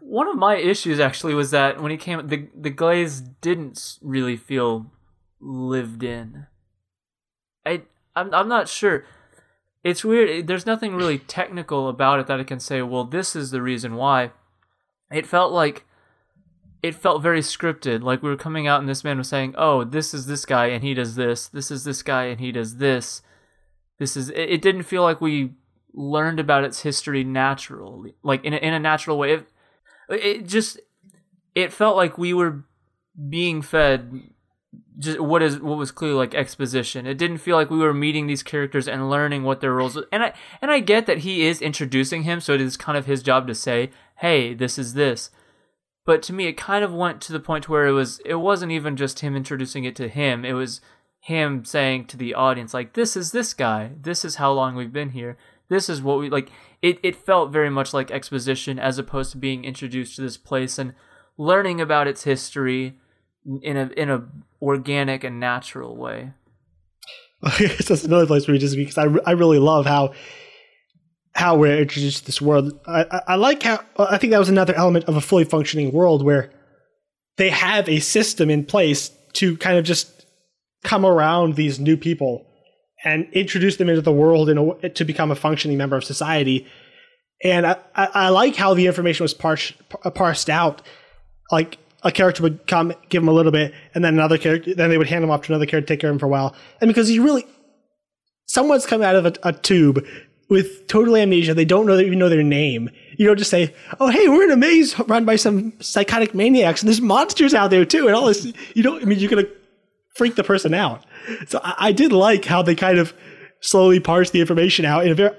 one 0.00 0.28
of 0.28 0.36
my 0.36 0.56
issues 0.56 1.00
actually 1.00 1.34
was 1.34 1.50
that 1.50 1.80
when 1.80 1.90
he 1.90 1.96
came, 1.96 2.28
the 2.28 2.48
the 2.54 2.70
Glade 2.70 3.10
didn't 3.40 3.98
really 4.02 4.36
feel 4.36 4.92
lived 5.40 6.02
in. 6.02 6.46
I 7.64 7.82
I'm 8.14 8.32
I'm 8.34 8.48
not 8.48 8.68
sure. 8.68 9.04
It's 9.82 10.04
weird. 10.04 10.46
There's 10.46 10.66
nothing 10.66 10.94
really 10.94 11.18
technical 11.18 11.88
about 11.88 12.20
it 12.20 12.26
that 12.26 12.40
I 12.40 12.44
can 12.44 12.60
say. 12.60 12.82
Well, 12.82 13.04
this 13.04 13.34
is 13.34 13.50
the 13.50 13.62
reason 13.62 13.94
why. 13.94 14.32
It 15.10 15.26
felt 15.26 15.52
like 15.52 15.86
it 16.82 16.94
felt 16.94 17.22
very 17.22 17.40
scripted. 17.40 18.02
Like 18.02 18.22
we 18.22 18.30
were 18.30 18.36
coming 18.36 18.66
out 18.66 18.80
and 18.80 18.88
this 18.88 19.04
man 19.04 19.18
was 19.18 19.28
saying, 19.28 19.54
"Oh, 19.56 19.84
this 19.84 20.14
is 20.14 20.26
this 20.26 20.44
guy 20.44 20.66
and 20.66 20.82
he 20.82 20.94
does 20.94 21.14
this. 21.14 21.48
This 21.48 21.70
is 21.70 21.84
this 21.84 22.02
guy 22.02 22.24
and 22.24 22.40
he 22.40 22.52
does 22.52 22.76
this." 22.76 23.22
This 23.98 24.16
is. 24.16 24.30
It, 24.30 24.50
it 24.50 24.62
didn't 24.62 24.84
feel 24.84 25.02
like 25.02 25.20
we 25.20 25.52
learned 25.92 26.40
about 26.40 26.64
its 26.64 26.82
history 26.82 27.24
naturally, 27.24 28.14
like 28.22 28.44
in 28.44 28.54
a, 28.54 28.56
in 28.56 28.72
a 28.72 28.78
natural 28.78 29.18
way. 29.18 29.32
It, 29.32 29.46
it 30.08 30.46
just 30.46 30.80
it 31.54 31.72
felt 31.72 31.96
like 31.96 32.16
we 32.16 32.32
were 32.32 32.64
being 33.28 33.60
fed 33.60 34.22
just 34.98 35.18
what 35.18 35.42
is 35.42 35.58
what 35.58 35.78
was 35.78 35.90
clearly 35.90 36.16
like 36.16 36.34
exposition. 36.34 37.06
It 37.06 37.18
didn't 37.18 37.38
feel 37.38 37.56
like 37.56 37.70
we 37.70 37.78
were 37.78 37.94
meeting 37.94 38.26
these 38.26 38.42
characters 38.42 38.86
and 38.86 39.10
learning 39.10 39.42
what 39.42 39.60
their 39.60 39.72
roles. 39.72 39.98
And 40.12 40.22
I 40.22 40.32
and 40.60 40.70
I 40.70 40.80
get 40.80 41.06
that 41.06 41.18
he 41.18 41.42
is 41.46 41.60
introducing 41.60 42.24
him, 42.24 42.40
so 42.40 42.54
it 42.54 42.60
is 42.60 42.76
kind 42.76 42.98
of 42.98 43.06
his 43.06 43.22
job 43.22 43.46
to 43.48 43.54
say, 43.54 43.90
"Hey, 44.16 44.54
this 44.54 44.78
is 44.78 44.94
this." 44.94 45.30
But 46.04 46.22
to 46.24 46.32
me, 46.32 46.46
it 46.46 46.56
kind 46.56 46.84
of 46.84 46.92
went 46.92 47.20
to 47.22 47.32
the 47.32 47.40
point 47.40 47.68
where 47.68 47.86
it 47.86 47.92
was 47.92 48.20
it 48.24 48.36
wasn't 48.36 48.72
even 48.72 48.96
just 48.96 49.20
him 49.20 49.36
introducing 49.36 49.84
it 49.84 49.96
to 49.96 50.08
him. 50.08 50.44
It 50.44 50.54
was 50.54 50.80
him 51.20 51.64
saying 51.64 52.06
to 52.06 52.16
the 52.16 52.34
audience, 52.34 52.72
like, 52.72 52.94
"This 52.94 53.16
is 53.16 53.32
this 53.32 53.52
guy. 53.52 53.92
This 54.00 54.24
is 54.24 54.36
how 54.36 54.52
long 54.52 54.74
we've 54.74 54.92
been 54.92 55.10
here 55.10 55.36
this 55.70 55.88
is 55.88 56.02
what 56.02 56.18
we 56.18 56.28
like 56.28 56.50
it, 56.82 56.98
it 57.02 57.16
felt 57.16 57.50
very 57.50 57.70
much 57.70 57.94
like 57.94 58.10
exposition 58.10 58.78
as 58.78 58.98
opposed 58.98 59.32
to 59.32 59.38
being 59.38 59.64
introduced 59.64 60.16
to 60.16 60.20
this 60.20 60.36
place 60.36 60.78
and 60.78 60.92
learning 61.38 61.80
about 61.80 62.06
its 62.06 62.24
history 62.24 62.98
in 63.62 63.78
a 63.78 63.86
in 63.96 64.10
a 64.10 64.26
organic 64.60 65.24
and 65.24 65.40
natural 65.40 65.96
way 65.96 66.32
that's 67.58 68.04
another 68.04 68.26
place 68.26 68.46
where 68.46 68.52
we 68.52 68.58
just 68.58 68.76
because 68.76 68.98
I, 68.98 69.06
I 69.24 69.32
really 69.32 69.58
love 69.58 69.86
how 69.86 70.12
how 71.34 71.56
we're 71.56 71.78
introduced 71.78 72.20
to 72.20 72.26
this 72.26 72.40
world. 72.40 72.78
I, 72.86 73.22
I, 73.28 73.34
like 73.36 73.62
how 73.62 73.80
I 73.98 74.18
think 74.18 74.32
that 74.32 74.38
was 74.38 74.48
another 74.48 74.74
element 74.74 75.06
of 75.06 75.16
a 75.16 75.20
fully 75.20 75.44
functioning 75.44 75.92
world 75.92 76.24
where 76.24 76.50
they 77.36 77.50
have 77.50 77.88
a 77.88 78.00
system 78.00 78.50
in 78.50 78.64
place 78.64 79.10
to 79.34 79.56
kind 79.58 79.78
of 79.78 79.84
just 79.84 80.26
come 80.82 81.06
around 81.06 81.54
these 81.54 81.78
new 81.78 81.96
people 81.96 82.46
and 83.04 83.28
introduce 83.32 83.76
them 83.76 83.88
into 83.88 84.02
the 84.02 84.12
world 84.12 84.48
in 84.48 84.58
a, 84.58 84.88
to 84.90 85.04
become 85.04 85.30
a 85.30 85.36
functioning 85.36 85.78
member 85.78 85.96
of 85.96 86.04
society. 86.04 86.66
And 87.42 87.66
I, 87.66 87.76
I, 87.94 88.08
I 88.14 88.28
like 88.28 88.56
how 88.56 88.74
the 88.74 88.86
information 88.86 89.24
was 89.24 89.32
parsed, 89.32 89.72
parsed 90.14 90.50
out. 90.50 90.82
Like 91.50 91.78
a 92.02 92.12
character 92.12 92.42
would 92.42 92.66
come, 92.66 92.92
give 93.08 93.22
him 93.22 93.28
a 93.28 93.32
little 93.32 93.52
bit, 93.52 93.72
and 93.94 94.04
then 94.04 94.14
another 94.14 94.38
character, 94.38 94.74
then 94.74 94.90
they 94.90 94.98
would 94.98 95.08
hand 95.08 95.24
him 95.24 95.30
off 95.30 95.42
to 95.42 95.52
another 95.52 95.66
character 95.66 95.88
take 95.88 96.00
care 96.00 96.10
of 96.10 96.14
him 96.14 96.18
for 96.18 96.26
a 96.26 96.30
while. 96.30 96.54
And 96.80 96.88
because 96.88 97.08
he 97.08 97.18
really, 97.18 97.46
someone's 98.46 98.86
come 98.86 99.02
out 99.02 99.16
of 99.16 99.26
a, 99.26 99.32
a 99.42 99.52
tube 99.52 100.04
with 100.50 100.86
total 100.88 101.16
amnesia, 101.16 101.54
they 101.54 101.64
don't 101.64 101.86
know 101.86 101.98
even 101.98 102.18
know 102.18 102.28
their 102.28 102.42
name. 102.42 102.90
You 103.16 103.26
don't 103.26 103.38
just 103.38 103.50
say, 103.50 103.72
"Oh, 103.98 104.08
hey, 104.08 104.28
we're 104.28 104.44
in 104.44 104.50
a 104.50 104.56
maze 104.56 104.98
run 105.08 105.24
by 105.24 105.36
some 105.36 105.72
psychotic 105.80 106.34
maniacs, 106.34 106.82
and 106.82 106.88
there's 106.88 107.00
monsters 107.00 107.54
out 107.54 107.70
there 107.70 107.84
too," 107.86 108.06
and 108.06 108.16
all 108.16 108.26
this. 108.26 108.52
You 108.74 108.82
don't. 108.82 109.00
I 109.00 109.06
mean, 109.06 109.18
you're 109.18 109.30
gonna 109.30 109.48
freak 110.16 110.34
the 110.34 110.44
person 110.44 110.74
out. 110.74 111.06
So 111.48 111.60
I, 111.62 111.74
I 111.78 111.92
did 111.92 112.12
like 112.12 112.44
how 112.44 112.60
they 112.60 112.74
kind 112.74 112.98
of 112.98 113.14
slowly 113.60 114.00
parsed 114.00 114.32
the 114.32 114.40
information 114.40 114.84
out 114.84 115.06
in 115.06 115.12
a 115.12 115.14
very 115.14 115.34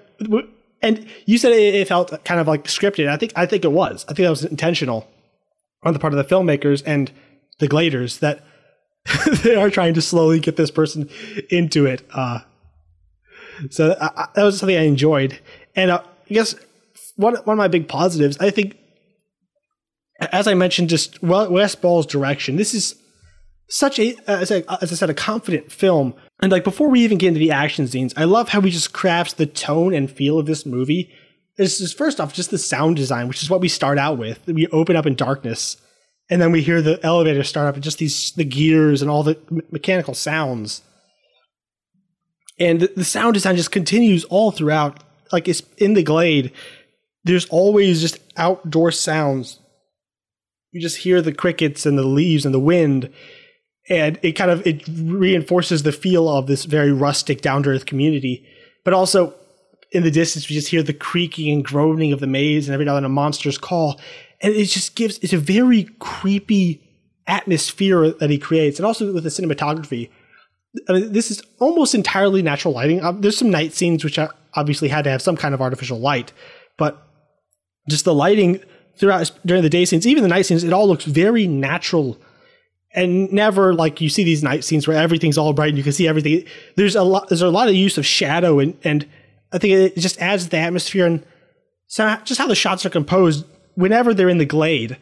and 0.82 1.06
you 1.26 1.38
said 1.38 1.52
it, 1.52 1.76
it, 1.76 1.88
felt 1.88 2.24
kind 2.26 2.40
of 2.40 2.48
like 2.48 2.64
scripted. 2.66 3.08
I 3.08 3.18
think 3.18 3.34
I 3.36 3.46
think 3.46 3.64
it 3.64 3.72
was. 3.72 4.06
I 4.06 4.14
think 4.14 4.26
that 4.26 4.30
was 4.30 4.46
intentional 4.46 5.08
on 5.84 5.94
the 5.94 6.00
part 6.00 6.14
of 6.14 6.18
the 6.18 6.36
filmmakers 6.36 6.82
and 6.86 7.12
the 7.60 7.68
gladers 7.68 8.20
that 8.20 8.44
they 9.44 9.56
are 9.56 9.70
trying 9.70 9.94
to 9.96 10.02
slowly 10.02 10.40
get 10.40 10.56
this 10.56 10.72
person 10.72 11.10
into 11.50 11.86
it. 11.86 12.04
Uh, 12.14 12.40
so 13.70 13.96
I, 14.00 14.28
that 14.36 14.44
was 14.44 14.60
something 14.60 14.78
I 14.78 14.84
enjoyed, 14.84 15.40
and 15.76 15.92
uh, 15.92 16.02
I 16.30 16.34
guess 16.34 16.56
one 17.16 17.36
one 17.36 17.56
of 17.56 17.58
my 17.58 17.68
big 17.68 17.88
positives. 17.88 18.38
I 18.40 18.50
think, 18.50 18.78
as 20.20 20.48
I 20.48 20.54
mentioned, 20.54 20.90
just 20.90 21.22
Wes 21.22 21.76
Ball's 21.76 22.06
direction. 22.06 22.56
This 22.56 22.74
is 22.74 22.96
such 23.70 24.00
a 24.00 24.16
as, 24.28 24.52
I, 24.52 24.64
as 24.82 24.92
I 24.92 24.96
said, 24.96 25.10
a 25.10 25.14
confident 25.14 25.72
film. 25.72 26.14
And 26.42 26.52
like 26.52 26.64
before 26.64 26.90
we 26.90 27.02
even 27.02 27.18
get 27.18 27.30
into 27.30 27.40
the 27.40 27.52
action 27.52 27.88
scenes, 27.88 28.14
I 28.18 28.26
love 28.26 28.50
how 28.50 28.62
he 28.62 28.72
just 28.72 28.94
crafts 28.94 29.34
the 29.34 29.46
tone 29.46 29.94
and 29.94 30.10
feel 30.12 30.40
of 30.40 30.46
this 30.46 30.66
movie. 30.66 31.12
This 31.58 31.80
is 31.80 31.94
first 31.94 32.20
off 32.20 32.34
just 32.34 32.50
the 32.50 32.58
sound 32.58 32.96
design, 32.96 33.28
which 33.28 33.44
is 33.44 33.50
what 33.50 33.62
we 33.62 33.68
start 33.68 33.98
out 33.98 34.18
with. 34.18 34.46
We 34.48 34.68
open 34.68 34.96
up 34.96 35.06
in 35.06 35.16
darkness, 35.16 35.78
and 36.30 36.42
then 36.42 36.52
we 36.52 36.62
hear 36.62 36.82
the 36.82 37.00
elevator 37.04 37.44
start 37.44 37.68
up, 37.68 37.76
and 37.76 37.84
just 37.84 38.00
these 38.00 38.32
the 38.34 38.44
gears 38.44 39.02
and 39.02 39.12
all 39.12 39.24
the 39.24 39.38
mechanical 39.72 40.14
sounds. 40.14 40.82
And 42.60 42.82
the, 42.82 43.04
sound 43.04 43.34
design 43.34 43.56
just 43.56 43.72
continues 43.72 44.24
all 44.26 44.52
throughout. 44.52 45.04
like 45.32 45.48
it's 45.48 45.64
in 45.78 45.94
the 45.94 46.04
glade. 46.04 46.52
There's 47.24 47.46
always 47.46 48.02
just 48.02 48.18
outdoor 48.38 48.92
sounds. 48.92 49.60
You 50.72 50.82
just 50.82 50.98
hear 50.98 51.22
the 51.22 51.34
crickets 51.34 51.86
and 51.86 51.98
the 51.98 52.04
leaves 52.04 52.46
and 52.46 52.54
the 52.54 52.60
wind, 52.60 53.10
and 53.90 54.18
it 54.22 54.34
kind 54.34 54.50
of 54.50 54.66
it 54.66 54.88
reinforces 54.88 55.84
the 55.84 55.92
feel 55.92 56.30
of 56.30 56.48
this 56.48 56.66
very 56.66 56.94
rustic, 56.94 57.42
down 57.42 57.64
to 57.64 57.72
earth 57.72 57.86
community. 57.86 58.46
But 58.86 58.94
also, 58.94 59.34
in 59.92 60.04
the 60.04 60.12
distance, 60.12 60.50
we 60.50 60.56
just 60.56 60.70
hear 60.70 60.82
the 60.82 60.94
creaking 60.94 61.52
and 61.52 61.66
groaning 61.66 62.14
of 62.14 62.22
the 62.22 62.28
maze, 62.28 62.68
and 62.68 62.74
every 62.74 62.86
now 62.86 62.96
and 62.96 63.04
then 63.04 63.12
a 63.12 63.14
monster's 63.14 63.58
call, 63.58 64.00
and 64.40 64.54
it 64.54 64.66
just 64.66 64.96
gives 64.96 65.20
it's 65.20 65.34
a 65.34 65.38
very 65.38 65.90
creepy 66.00 66.82
atmosphere 67.28 68.12
that 68.12 68.30
he 68.30 68.38
creates, 68.38 68.80
and 68.80 68.86
also 68.86 69.12
with 69.12 69.24
the 69.24 69.30
cinematography. 69.30 70.10
I 70.88 70.94
mean, 70.94 71.12
this 71.12 71.32
is 71.32 71.42
almost 71.60 71.94
entirely 71.94 72.42
natural 72.42 72.74
lighting. 72.74 73.04
Um, 73.04 73.22
there's 73.22 73.38
some 73.38 73.50
night 73.50 73.74
scenes 73.74 74.04
which 74.04 74.18
obviously 74.54 74.88
had 74.88 75.04
to 75.04 75.10
have 75.10 75.22
some 75.22 75.36
kind 75.36 75.54
of 75.54 75.62
artificial 75.62 76.00
light, 76.00 76.32
but 76.78 77.06
just 77.90 78.06
the 78.06 78.14
lighting 78.14 78.62
throughout 78.96 79.32
during 79.46 79.64
the 79.64 79.70
day 79.70 79.86
scenes, 79.86 80.08
even 80.08 80.24
the 80.24 80.30
night 80.30 80.46
scenes, 80.46 80.64
it 80.64 80.74
all 80.74 80.88
looks 80.88 81.06
very 81.06 81.48
natural 81.48 82.18
and 82.94 83.32
never 83.32 83.74
like 83.74 84.02
you 84.02 84.10
see 84.10 84.24
these 84.24 84.44
night 84.44 84.64
scenes 84.64 84.88
where 84.88 84.98
everything's 84.98 85.38
all 85.38 85.54
bright 85.54 85.70
and 85.70 85.78
you 85.78 85.84
can 85.84 85.94
see 85.94 86.08
everything. 86.08 86.46
There's 86.76 86.96
a 86.96 87.04
lot. 87.04 87.30
There's 87.30 87.42
a 87.42 87.50
lot 87.50 87.68
of 87.68 87.76
use 87.76 87.98
of 87.98 88.06
shadow 88.06 88.60
and 88.60 88.78
and 88.84 89.08
I 89.52 89.58
think 89.58 89.74
it 89.74 89.98
just 89.98 90.22
adds 90.22 90.50
the 90.50 90.58
atmosphere 90.58 91.06
and 91.06 91.26
so 91.88 92.18
just 92.24 92.40
how 92.40 92.48
the 92.48 92.56
shots 92.56 92.86
are 92.86 92.90
composed. 92.90 93.46
Whenever 93.76 94.14
they're 94.14 94.30
in 94.30 94.38
the 94.38 94.46
glade, 94.46 94.98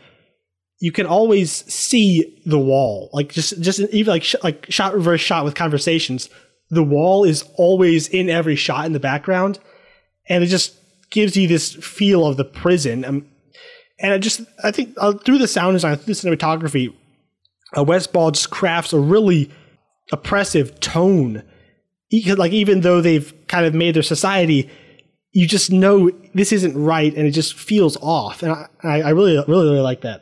you 0.79 0.91
can 0.91 1.05
always 1.05 1.51
see 1.71 2.41
the 2.45 2.59
wall. 2.59 3.09
Like 3.13 3.29
just 3.29 3.61
just 3.61 3.79
even 3.79 4.11
like 4.11 4.23
sh- 4.23 4.35
like 4.43 4.65
shot 4.69 4.93
reverse 4.93 5.21
shot 5.21 5.43
with 5.43 5.55
conversations. 5.55 6.29
The 6.69 6.83
wall 6.83 7.23
is 7.23 7.43
always 7.55 8.07
in 8.07 8.29
every 8.29 8.55
shot 8.55 8.85
in 8.85 8.93
the 8.93 8.99
background, 8.99 9.59
and 10.27 10.43
it 10.43 10.47
just 10.47 10.75
gives 11.09 11.35
you 11.35 11.47
this 11.47 11.73
feel 11.73 12.25
of 12.25 12.37
the 12.37 12.45
prison. 12.45 13.03
Um, 13.03 13.27
and 13.99 14.13
I 14.13 14.17
just 14.17 14.41
I 14.63 14.71
think 14.71 14.95
uh, 14.97 15.13
through 15.13 15.39
the 15.39 15.47
sound 15.47 15.75
design, 15.75 15.97
through 15.97 16.13
the 16.13 16.29
cinematography, 16.29 16.93
uh, 17.77 17.83
Wes 17.83 18.07
Ball 18.07 18.31
just 18.31 18.49
crafts 18.49 18.93
a 18.93 18.99
really 18.99 19.51
oppressive 20.13 20.79
tone. 20.79 21.43
like 22.37 22.53
even 22.53 22.81
though 22.81 23.01
they've 23.01 23.33
kind 23.47 23.65
of 23.65 23.73
made 23.73 23.95
their 23.95 24.03
society, 24.03 24.69
you 25.31 25.45
just 25.45 25.71
know 25.71 26.09
this 26.33 26.53
isn't 26.53 26.81
right, 26.81 27.13
and 27.15 27.27
it 27.27 27.31
just 27.31 27.53
feels 27.53 27.97
off. 27.97 28.43
And 28.43 28.53
I, 28.53 29.01
I 29.01 29.09
really, 29.09 29.35
really, 29.35 29.65
really 29.65 29.81
like 29.81 30.01
that. 30.01 30.21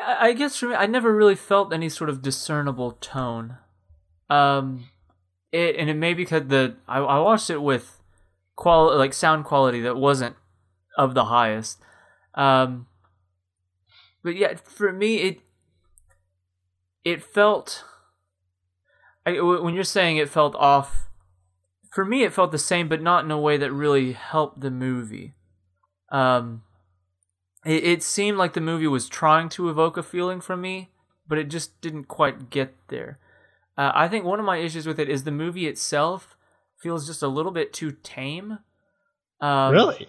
I 0.00 0.32
guess 0.32 0.56
for 0.56 0.66
me, 0.66 0.74
I 0.74 0.86
never 0.86 1.14
really 1.14 1.34
felt 1.34 1.72
any 1.72 1.88
sort 1.88 2.10
of 2.10 2.22
discernible 2.22 2.92
tone. 2.92 3.58
Um, 4.30 4.86
it 5.52 5.76
and 5.76 5.90
it 5.90 5.96
may 5.96 6.14
be 6.14 6.24
because 6.24 6.48
the 6.48 6.76
I, 6.88 6.98
I 6.98 7.18
watched 7.18 7.50
it 7.50 7.62
with 7.62 8.00
quality, 8.56 8.96
like 8.96 9.12
sound 9.12 9.44
quality 9.44 9.80
that 9.82 9.96
wasn't 9.96 10.36
of 10.96 11.14
the 11.14 11.26
highest. 11.26 11.78
Um, 12.34 12.86
but 14.22 14.36
yeah, 14.36 14.54
for 14.54 14.92
me, 14.92 15.16
it 15.16 15.40
it 17.04 17.22
felt 17.22 17.84
I, 19.26 19.40
when 19.40 19.74
you're 19.74 19.84
saying 19.84 20.16
it 20.16 20.28
felt 20.28 20.54
off 20.56 21.08
for 21.92 22.04
me 22.04 22.22
it 22.22 22.32
felt 22.32 22.52
the 22.52 22.58
same 22.58 22.88
but 22.88 23.02
not 23.02 23.24
in 23.24 23.30
a 23.30 23.38
way 23.38 23.56
that 23.56 23.72
really 23.72 24.12
helped 24.12 24.60
the 24.60 24.70
movie 24.70 25.34
um 26.10 26.62
it, 27.64 27.84
it 27.84 28.02
seemed 28.02 28.38
like 28.38 28.52
the 28.52 28.60
movie 28.60 28.86
was 28.86 29.08
trying 29.08 29.48
to 29.50 29.68
evoke 29.68 29.96
a 29.96 30.02
feeling 30.02 30.40
from 30.40 30.60
me 30.60 30.90
but 31.26 31.38
it 31.38 31.48
just 31.48 31.80
didn't 31.80 32.04
quite 32.04 32.50
get 32.50 32.74
there 32.88 33.18
uh, 33.76 33.92
i 33.94 34.08
think 34.08 34.24
one 34.24 34.38
of 34.38 34.44
my 34.46 34.58
issues 34.58 34.86
with 34.86 34.98
it 34.98 35.08
is 35.08 35.24
the 35.24 35.30
movie 35.30 35.66
itself 35.66 36.36
feels 36.76 37.06
just 37.06 37.22
a 37.22 37.28
little 37.28 37.52
bit 37.52 37.72
too 37.72 37.92
tame 38.02 38.58
um, 39.40 39.72
really 39.72 40.08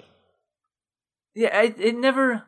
yeah 1.35 1.61
it, 1.61 1.75
it 1.79 1.95
never 1.95 2.43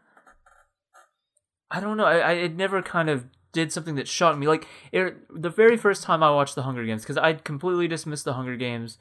i 1.72 1.80
don't 1.80 1.98
know 1.98 2.06
I, 2.06 2.18
I 2.18 2.32
it 2.34 2.56
never 2.56 2.82
kind 2.82 3.10
of 3.10 3.26
did 3.56 3.72
something 3.72 3.96
that 3.96 4.08
shocked 4.08 4.38
me. 4.38 4.46
Like 4.46 4.68
it, 4.92 5.16
the 5.34 5.50
very 5.50 5.78
first 5.78 6.04
time 6.04 6.22
I 6.22 6.30
watched 6.30 6.54
The 6.54 6.64
Hunger 6.64 6.86
Games, 6.86 7.02
because 7.02 7.18
I'd 7.18 7.44
completely 7.44 7.88
dismissed 7.88 8.26
The 8.26 8.34
Hunger 8.34 8.58
Games, 8.58 9.00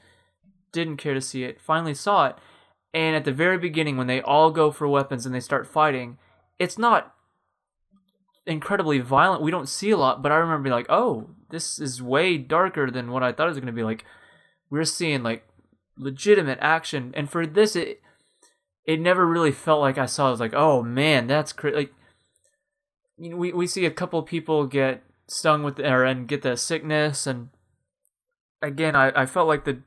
didn't 0.71 0.97
care 0.97 1.13
to 1.13 1.21
see 1.21 1.43
it. 1.43 1.61
Finally 1.61 1.93
saw 1.93 2.27
it, 2.27 2.37
and 2.95 3.13
at 3.13 3.25
the 3.25 3.33
very 3.33 3.57
beginning, 3.57 3.97
when 3.97 4.07
they 4.07 4.21
all 4.21 4.51
go 4.51 4.71
for 4.71 4.87
weapons 4.87 5.25
and 5.25 5.35
they 5.35 5.41
start 5.41 5.67
fighting, 5.67 6.17
it's 6.57 6.77
not 6.77 7.13
incredibly 8.47 8.99
violent. 8.99 9.41
We 9.41 9.51
don't 9.51 9.67
see 9.67 9.91
a 9.91 9.97
lot, 9.97 10.21
but 10.21 10.31
I 10.31 10.35
remember 10.35 10.63
being 10.63 10.73
like, 10.73 10.89
"Oh, 10.89 11.31
this 11.49 11.77
is 11.77 12.01
way 12.01 12.37
darker 12.37 12.89
than 12.89 13.11
what 13.11 13.21
I 13.21 13.33
thought 13.33 13.47
it 13.47 13.49
was 13.49 13.57
going 13.57 13.67
to 13.67 13.73
be." 13.73 13.83
Like 13.83 14.05
we're 14.69 14.85
seeing 14.85 15.23
like 15.23 15.45
legitimate 15.97 16.57
action, 16.61 17.11
and 17.17 17.29
for 17.29 17.45
this, 17.45 17.75
it 17.75 18.01
it 18.85 19.01
never 19.01 19.25
really 19.27 19.51
felt 19.51 19.81
like 19.81 19.97
I 19.97 20.05
saw. 20.05 20.27
I 20.27 20.31
was 20.31 20.39
like, 20.39 20.53
"Oh 20.53 20.81
man, 20.81 21.27
that's 21.27 21.51
crazy!" 21.51 21.75
Like 21.75 21.93
you 23.17 23.31
know, 23.31 23.35
we 23.35 23.51
we 23.51 23.67
see 23.67 23.85
a 23.85 23.91
couple 23.91 24.23
people 24.23 24.67
get 24.67 25.03
stung 25.27 25.63
with 25.63 25.81
or 25.81 26.05
and 26.05 26.29
get 26.29 26.43
the 26.43 26.55
sickness, 26.55 27.27
and 27.27 27.49
again, 28.61 28.95
I 28.95 29.11
I 29.23 29.25
felt 29.25 29.49
like 29.49 29.65
the 29.65 29.81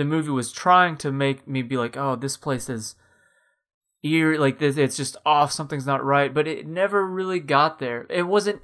the 0.00 0.04
movie 0.06 0.30
was 0.30 0.50
trying 0.50 0.96
to 0.96 1.12
make 1.12 1.46
me 1.46 1.60
be 1.60 1.76
like, 1.76 1.94
oh, 1.94 2.16
this 2.16 2.38
place 2.38 2.70
is 2.70 2.94
eerie, 4.02 4.38
like 4.38 4.58
this, 4.58 4.78
it's 4.78 4.96
just 4.96 5.18
off, 5.26 5.52
something's 5.52 5.84
not 5.84 6.02
right, 6.02 6.32
but 6.32 6.48
it 6.48 6.66
never 6.66 7.06
really 7.06 7.38
got 7.38 7.80
there. 7.80 8.06
It 8.08 8.22
wasn't, 8.22 8.62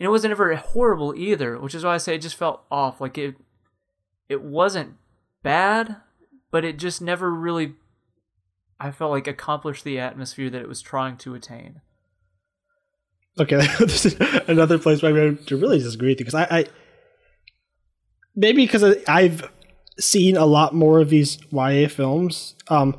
and 0.00 0.06
it 0.06 0.08
wasn't 0.08 0.30
ever 0.30 0.56
horrible 0.56 1.14
either, 1.14 1.58
which 1.58 1.74
is 1.74 1.84
why 1.84 1.92
I 1.92 1.98
say 1.98 2.14
it 2.14 2.22
just 2.22 2.36
felt 2.36 2.64
off. 2.70 3.02
Like 3.02 3.18
it, 3.18 3.36
it 4.30 4.40
wasn't 4.42 4.94
bad, 5.42 5.96
but 6.50 6.64
it 6.64 6.78
just 6.78 7.02
never 7.02 7.30
really, 7.34 7.74
I 8.80 8.90
felt 8.90 9.10
like 9.10 9.26
accomplished 9.26 9.84
the 9.84 9.98
atmosphere 9.98 10.48
that 10.48 10.62
it 10.62 10.68
was 10.68 10.80
trying 10.80 11.18
to 11.18 11.34
attain. 11.34 11.82
Okay, 13.38 13.56
this 13.78 14.06
is 14.06 14.14
another 14.48 14.78
place 14.78 15.02
where 15.02 15.28
I'm 15.28 15.36
to 15.36 15.56
really 15.58 15.80
disagree 15.80 16.12
with 16.12 16.20
you 16.20 16.24
because 16.24 16.34
I, 16.34 16.60
I 16.60 16.64
maybe 18.34 18.64
because 18.64 18.82
I've 19.06 19.50
seen 19.98 20.36
a 20.36 20.46
lot 20.46 20.74
more 20.74 21.00
of 21.00 21.10
these 21.10 21.38
YA 21.50 21.88
films. 21.88 22.54
Um, 22.68 22.96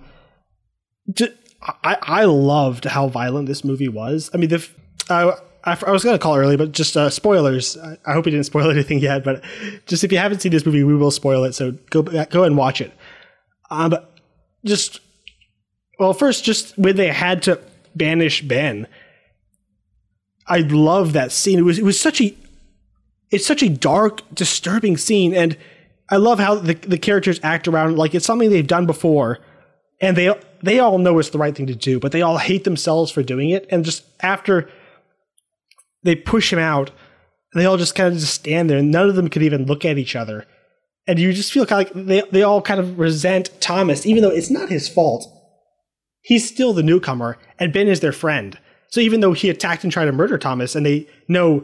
just, 1.12 1.32
I 1.62 1.98
I 2.02 2.26
loved 2.26 2.86
how 2.86 3.08
violent 3.08 3.48
this 3.48 3.64
movie 3.64 3.88
was. 3.88 4.30
I 4.34 4.38
mean, 4.38 4.50
the 4.50 4.68
I, 5.10 5.34
I 5.66 5.92
was 5.92 6.04
going 6.04 6.18
to 6.18 6.22
call 6.22 6.38
early, 6.38 6.56
but 6.56 6.72
just 6.72 6.96
uh, 6.96 7.10
spoilers. 7.10 7.78
I, 7.78 7.98
I 8.06 8.14
hope 8.14 8.26
we 8.26 8.32
didn't 8.32 8.46
spoil 8.46 8.70
anything 8.72 9.00
yet, 9.00 9.24
but 9.24 9.44
just 9.86 10.04
if 10.04 10.12
you 10.12 10.18
haven't 10.18 10.42
seen 10.42 10.52
this 10.52 10.66
movie, 10.66 10.84
we 10.84 10.96
will 10.96 11.12
spoil 11.12 11.44
it. 11.44 11.54
So 11.54 11.72
go 11.90 12.04
go 12.26 12.44
and 12.44 12.58
watch 12.58 12.82
it. 12.82 12.94
Um, 13.70 13.90
but 13.90 14.18
just 14.66 15.00
well, 16.00 16.14
first, 16.14 16.44
just 16.44 16.78
when 16.78 16.96
they 16.96 17.10
had 17.10 17.44
to 17.44 17.60
banish 17.96 18.42
Ben 18.42 18.88
I 20.50 20.62
love 20.62 21.14
that 21.14 21.32
scene. 21.32 21.60
It 21.60 21.64
was 21.64 21.78
it 21.78 21.86
was 21.86 22.00
such 22.00 22.20
a 22.20 22.36
it's 23.30 23.46
such 23.46 23.62
a 23.62 23.70
dark, 23.70 24.24
disturbing 24.34 24.98
scene, 24.98 25.36
and 25.36 25.56
I 26.10 26.18
love 26.18 26.40
how 26.40 26.56
the 26.56 26.74
the 26.74 26.98
characters 26.98 27.40
act 27.44 27.68
around 27.68 27.98
like 27.98 28.16
it's 28.16 28.26
something 28.26 28.50
they've 28.50 28.66
done 28.66 28.86
before, 28.86 29.40
and 30.02 30.18
they 30.18 30.34
they 30.62 30.80
all 30.80 30.98
know 30.98 31.20
it's 31.20 31.30
the 31.30 31.38
right 31.38 31.56
thing 31.56 31.68
to 31.68 31.76
do, 31.76 32.00
but 32.00 32.12
they 32.12 32.22
all 32.22 32.38
hate 32.38 32.64
themselves 32.64 33.12
for 33.12 33.24
doing 33.24 33.50
it, 33.50 33.66
and 33.70 33.86
just 33.86 34.04
after 34.22 34.70
they 36.04 36.16
push 36.16 36.52
him 36.52 36.60
out, 36.60 36.92
they 37.54 37.66
all 37.66 37.78
just 37.78 37.96
kind 37.96 38.14
of 38.14 38.20
just 38.20 38.34
stand 38.34 38.70
there, 38.70 38.78
and 38.78 38.92
none 38.92 39.10
of 39.10 39.16
them 39.16 39.30
could 39.30 39.44
even 39.44 39.66
look 39.66 39.86
at 39.86 39.98
each 39.98 40.16
other, 40.16 40.46
and 41.08 41.20
you 41.20 41.34
just 41.34 41.52
feel 41.52 41.66
kind 41.66 41.88
of 41.88 41.96
like 41.96 42.06
they 42.08 42.22
they 42.32 42.44
all 42.44 42.62
kind 42.62 42.80
of 42.80 42.98
resent 42.98 43.50
Thomas, 43.62 44.06
even 44.06 44.24
though 44.24 44.30
it's 44.30 44.50
not 44.50 44.70
his 44.70 44.90
fault. 44.90 45.28
He's 46.22 46.48
still 46.48 46.74
the 46.74 46.84
newcomer, 46.84 47.38
and 47.58 47.72
Ben 47.72 47.88
is 47.88 48.02
their 48.02 48.12
friend 48.12 48.58
so 48.90 49.00
even 49.00 49.20
though 49.20 49.34
he 49.34 49.50
attacked 49.50 49.84
and 49.84 49.94
tried 49.94 50.06
to 50.06 50.12
murder 50.12 50.38
Thomas, 50.38 50.76
and 50.76 50.86
they 50.86 51.08
know 51.28 51.64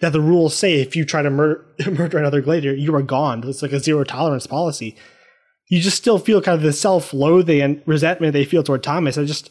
that 0.00 0.12
the 0.12 0.20
rules 0.20 0.54
say 0.56 0.80
if 0.80 0.96
you 0.96 1.04
try 1.04 1.22
to 1.22 1.30
murder 1.30 1.64
murder 1.90 2.18
another 2.18 2.42
Glader, 2.42 2.78
you 2.78 2.94
are 2.94 3.02
gone. 3.02 3.46
It's 3.46 3.62
like 3.62 3.72
a 3.72 3.80
zero 3.80 4.04
tolerance 4.04 4.46
policy. 4.46 4.96
You 5.68 5.80
just 5.80 5.96
still 5.96 6.18
feel 6.18 6.42
kind 6.42 6.56
of 6.56 6.62
the 6.62 6.72
self 6.72 7.12
loathing 7.12 7.60
and 7.60 7.82
resentment 7.86 8.32
they 8.32 8.44
feel 8.44 8.62
toward 8.62 8.82
Thomas. 8.82 9.16
I 9.16 9.24
just 9.24 9.50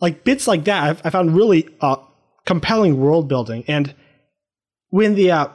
like 0.00 0.24
bits 0.24 0.46
like 0.46 0.64
that. 0.64 0.82
I've, 0.82 1.06
I 1.06 1.10
found 1.10 1.34
really 1.34 1.68
uh, 1.80 1.96
compelling 2.44 3.00
world 3.00 3.28
building, 3.28 3.64
and 3.66 3.94
when 4.90 5.14
the 5.14 5.30
uh, 5.30 5.48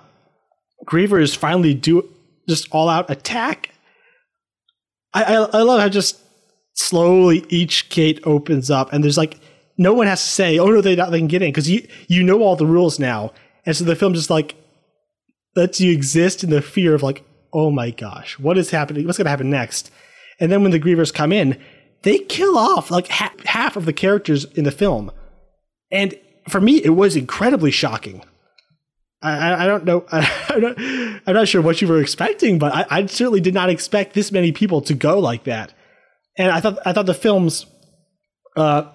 Grievers 0.86 1.36
finally 1.36 1.74
do 1.74 2.10
just 2.50 2.68
all 2.72 2.90
out 2.90 3.10
attack, 3.10 3.70
I, 5.14 5.24
I, 5.24 5.34
I 5.36 5.62
love 5.62 5.80
how 5.80 5.90
just 5.90 6.20
slowly 6.74 7.46
each 7.50 7.90
gate 7.90 8.20
opens 8.24 8.72
up, 8.72 8.92
and 8.92 9.04
there's 9.04 9.18
like 9.18 9.40
no 9.78 9.94
one 9.94 10.08
has 10.08 10.22
to 10.22 10.30
say, 10.30 10.58
"Oh 10.58 10.68
no, 10.68 10.82
they 10.82 10.96
they 10.96 11.20
can 11.20 11.28
get 11.28 11.42
in," 11.42 11.50
because 11.50 11.70
you 11.70 11.88
you 12.08 12.24
know 12.24 12.42
all 12.42 12.56
the 12.56 12.66
rules 12.66 12.98
now, 12.98 13.34
and 13.66 13.76
so 13.76 13.84
the 13.84 13.96
film 13.96 14.14
just 14.14 14.30
like 14.30 14.56
lets 15.56 15.82
you 15.82 15.92
exist 15.92 16.44
in 16.44 16.50
the 16.50 16.62
fear 16.62 16.94
of 16.94 17.04
like, 17.04 17.24
"Oh 17.54 17.72
my 17.72 17.92
gosh, 17.92 18.40
what 18.40 18.58
is 18.58 18.72
happening? 18.72 19.06
What's 19.06 19.18
going 19.18 19.26
to 19.26 19.32
happen 19.32 19.50
next?" 19.50 19.92
And 20.40 20.52
then 20.52 20.64
when 20.64 20.72
the 20.72 20.80
grievers 20.80 21.14
come 21.14 21.32
in, 21.32 21.60
they 22.04 22.20
kill 22.20 22.58
off 22.58 22.90
like 22.90 23.08
ha- 23.10 23.34
half 23.46 23.76
of 23.76 23.86
the 23.86 23.94
characters 23.94 24.46
in 24.46 24.64
the 24.64 24.72
film, 24.72 25.12
and 25.92 26.16
for 26.50 26.60
me, 26.62 26.78
it 26.84 26.92
was 26.96 27.16
incredibly 27.16 27.72
shocking. 27.72 28.24
I, 29.24 29.66
I 29.66 29.68
don't 29.68 29.86
know. 29.86 30.04
I 30.12 31.22
am 31.28 31.34
not 31.34 31.48
sure 31.48 31.62
what 31.62 31.82
you 31.82 31.88
were 31.88 32.02
expecting, 32.02 32.58
but 32.58 32.74
I, 32.74 32.86
I 32.90 33.06
certainly 33.06 33.40
did 33.40 33.54
not 33.54 33.70
expect 33.70 34.14
this 34.14 34.32
many 34.32 34.52
people 34.52 34.82
to 34.82 34.96
go 34.96 35.20
like 35.20 35.44
that. 35.44 35.74
and 36.38 36.52
I 36.52 36.60
thought 36.60 36.80
I 36.86 36.94
thought 36.94 37.06
the 37.06 37.14
films 37.14 37.68
uh, 38.56 38.90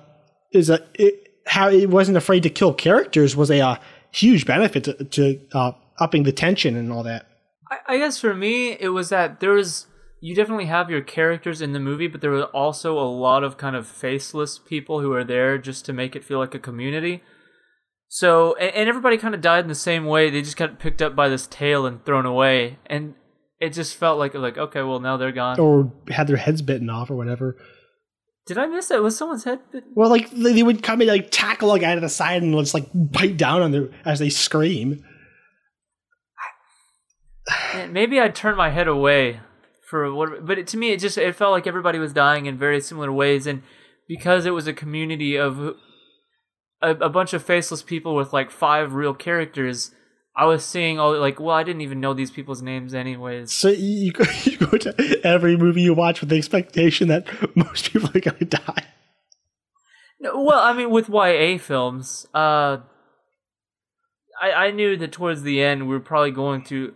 is 0.53 0.71
a 0.71 0.85
it, 0.95 1.15
how 1.47 1.69
it 1.69 1.89
wasn't 1.89 2.17
afraid 2.17 2.43
to 2.43 2.51
kill 2.51 2.75
characters 2.75 3.37
was 3.37 3.51
a 3.51 3.61
uh, 3.61 3.77
huge 4.17 4.47
benefit 4.47 4.85
to, 4.85 5.05
to 5.05 5.41
uh, 5.53 5.73
upping 5.99 6.23
the 6.23 6.33
tension 6.33 6.77
and 6.77 6.93
all 6.93 7.03
that. 7.03 7.27
I, 7.71 7.95
I 7.95 7.99
guess 7.99 8.19
for 8.19 8.35
me, 8.35 8.73
it 8.73 8.89
was 8.89 9.11
that 9.11 9.41
there 9.41 9.53
was 9.53 9.87
you 10.21 10.35
definitely 10.35 10.67
have 10.67 10.91
your 10.91 11.03
characters 11.03 11.61
in 11.61 11.73
the 11.73 11.81
movie, 11.81 12.07
but 12.07 12.21
there 12.21 12.31
were 12.31 12.45
also 12.47 12.99
a 12.99 13.05
lot 13.05 13.45
of 13.45 13.59
kind 13.59 13.77
of 13.77 13.87
faceless 13.87 14.59
people 14.59 15.01
who 15.01 15.13
are 15.13 15.25
there 15.25 15.59
just 15.59 15.85
to 15.85 15.93
make 15.93 16.17
it 16.17 16.25
feel 16.25 16.39
like 16.39 16.55
a 16.55 16.59
community. 16.59 17.23
So, 18.09 18.55
and, 18.57 18.75
and 18.75 18.89
everybody 18.89 19.19
kind 19.19 19.35
of 19.35 19.41
died 19.41 19.65
in 19.65 19.69
the 19.69 19.75
same 19.75 20.07
way. 20.07 20.31
They 20.31 20.43
just 20.43 20.57
got 20.57 20.79
picked 20.79 21.03
up 21.03 21.15
by 21.15 21.29
this 21.29 21.47
tail 21.47 21.87
and 21.87 22.05
thrown 22.05 22.25
away, 22.25 22.79
and 22.87 23.15
it 23.61 23.71
just 23.71 23.97
felt 23.97 24.19
like 24.19 24.35
like 24.35 24.57
okay, 24.57 24.83
well 24.83 25.01
now 25.01 25.17
they're 25.17 25.33
gone. 25.33 25.61
Or 25.61 25.93
had 26.09 26.27
their 26.27 26.37
heads 26.37 26.63
bitten 26.63 26.89
off 26.89 27.11
or 27.11 27.17
whatever. 27.17 27.57
Did 28.47 28.59
I 28.59 28.67
miss 28.67 28.91
it? 28.93 29.03
Was 29.03 29.17
someone's 29.17 29.43
head? 29.43 29.59
Well, 29.95 30.09
like 30.09 30.31
they 30.31 30.63
would 30.63 30.83
come 30.83 31.01
and 31.01 31.11
like 31.11 31.31
tackle 31.31 31.73
a 31.73 31.81
guy 31.81 31.95
to 31.95 32.01
the 32.01 32.09
side 32.09 32.43
and 32.43 32.55
just 32.55 32.75
like 32.75 32.87
bite 32.95 33.37
down 33.37 33.61
on 33.61 33.73
them 33.73 33.93
as 34.05 34.21
they 34.21 34.29
scream. 34.29 35.05
Man, 37.75 37.93
maybe 37.93 38.21
I'd 38.21 38.37
turn 38.37 38.57
my 38.57 38.71
head 38.71 38.87
away 38.87 39.41
for 39.89 40.13
what, 40.15 40.47
but 40.47 40.59
it, 40.59 40.67
to 40.69 40.77
me, 40.77 40.93
it 40.93 41.01
just 41.01 41.19
it 41.19 41.35
felt 41.35 41.53
like 41.53 41.67
everybody 41.67 41.99
was 41.99 42.13
dying 42.13 42.47
in 42.47 42.57
very 42.57 42.81
similar 42.81 43.13
ways, 43.13 43.49
and 43.49 43.63
because 44.07 44.47
it 44.47 44.51
was 44.51 44.69
a 44.69 44.73
community 44.73 45.37
of 45.37 45.75
a, 46.81 46.91
a 46.91 47.09
bunch 47.09 47.33
of 47.33 47.43
faceless 47.43 47.83
people 47.83 48.15
with 48.15 48.33
like 48.33 48.53
five 48.53 48.95
real 48.95 49.15
characters, 49.15 49.91
I 50.37 50.45
was 50.45 50.65
seeing 50.65 50.99
all 50.99 51.19
like, 51.19 51.41
well, 51.41 51.57
I 51.57 51.63
didn't 51.63 51.81
even 51.81 51.99
know 51.99 52.13
these 52.13 52.31
people's 52.31 52.61
names 52.61 52.93
anyways. 52.93 53.53
So 53.53 53.69
you 53.69 54.13
go, 54.13 54.25
you 54.45 54.59
go 54.59 54.77
to 54.77 55.21
every 55.25 55.57
movie 55.57 55.81
you 55.81 55.95
watch 55.95 56.21
with 56.21 56.29
the 56.29 56.37
expectation 56.37 57.09
that 57.09 57.27
most 57.57 57.93
people 57.93 58.11
are 58.15 58.21
going 58.21 58.39
to 58.39 58.45
die. 58.45 58.85
No, 60.21 60.43
well, 60.43 60.61
I 60.61 60.75
mean, 60.75 60.91
with 60.91 61.09
YA 61.09 61.59
films, 61.59 62.27
uh, 62.35 62.79
I 64.41 64.53
I 64.53 64.71
knew 64.71 64.97
that 64.99 65.13
towards 65.13 65.43
the 65.43 65.63
end 65.63 65.89
we 65.89 65.95
were 65.95 66.01
probably 66.01 66.33
going 66.33 66.65
to. 66.65 66.95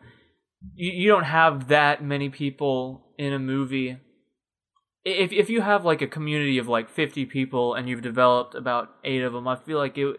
You, 0.75 0.91
you 0.93 1.09
don't 1.09 1.25
have 1.25 1.69
that 1.69 2.05
many 2.05 2.29
people 2.29 3.07
in 3.19 3.33
a 3.33 3.39
movie. 3.39 3.99
If 5.05 5.33
if 5.33 5.49
you 5.49 5.63
have 5.63 5.85
like 5.87 6.03
a 6.03 6.07
community 6.07 6.59
of 6.59 6.69
like 6.69 6.91
fifty 6.91 7.25
people 7.25 7.75
and 7.75 7.89
you've 7.89 8.03
developed 8.03 8.55
about 8.55 8.91
eight 9.03 9.23
of 9.23 9.33
them, 9.33 9.49
I 9.49 9.57
feel 9.57 9.79
like 9.79 9.97
it 9.97 10.17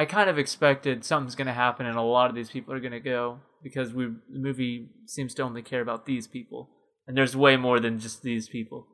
I 0.00 0.06
kind 0.06 0.30
of 0.30 0.38
expected 0.38 1.04
something's 1.04 1.34
going 1.34 1.46
to 1.46 1.52
happen 1.52 1.84
and 1.84 1.98
a 1.98 2.00
lot 2.00 2.30
of 2.30 2.34
these 2.34 2.48
people 2.48 2.72
are 2.72 2.80
going 2.80 2.92
to 2.92 3.00
go 3.00 3.40
because 3.62 3.92
we 3.92 4.06
the 4.06 4.38
movie 4.38 4.88
seems 5.04 5.34
to 5.34 5.42
only 5.42 5.60
care 5.60 5.82
about 5.82 6.06
these 6.06 6.26
people 6.26 6.70
and 7.06 7.14
there's 7.14 7.36
way 7.36 7.58
more 7.58 7.78
than 7.78 7.98
just 7.98 8.22
these 8.22 8.48
people. 8.48 8.86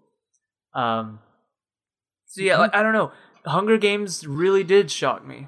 Um 0.74 1.20
so 2.26 2.42
yeah, 2.42 2.58
like, 2.58 2.74
I 2.74 2.82
don't 2.82 2.92
know. 2.92 3.12
Hunger 3.44 3.78
Games 3.78 4.26
really 4.26 4.64
did 4.64 4.90
shock 4.90 5.24
me. 5.24 5.46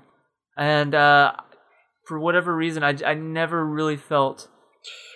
And 0.57 0.95
uh 0.95 1.33
for 2.07 2.21
whatever 2.21 2.55
reason 2.55 2.85
I 2.85 2.97
I 3.05 3.15
never 3.15 3.67
really 3.67 3.97
felt 3.97 4.49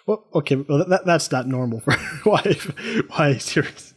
Well, 0.08 0.26
okay, 0.34 0.56
well 0.56 0.84
that, 0.88 1.06
that's 1.06 1.30
not 1.30 1.46
normal 1.46 1.78
for 1.78 1.92
why 2.24 2.42
why 3.14 3.38
series 3.38 3.94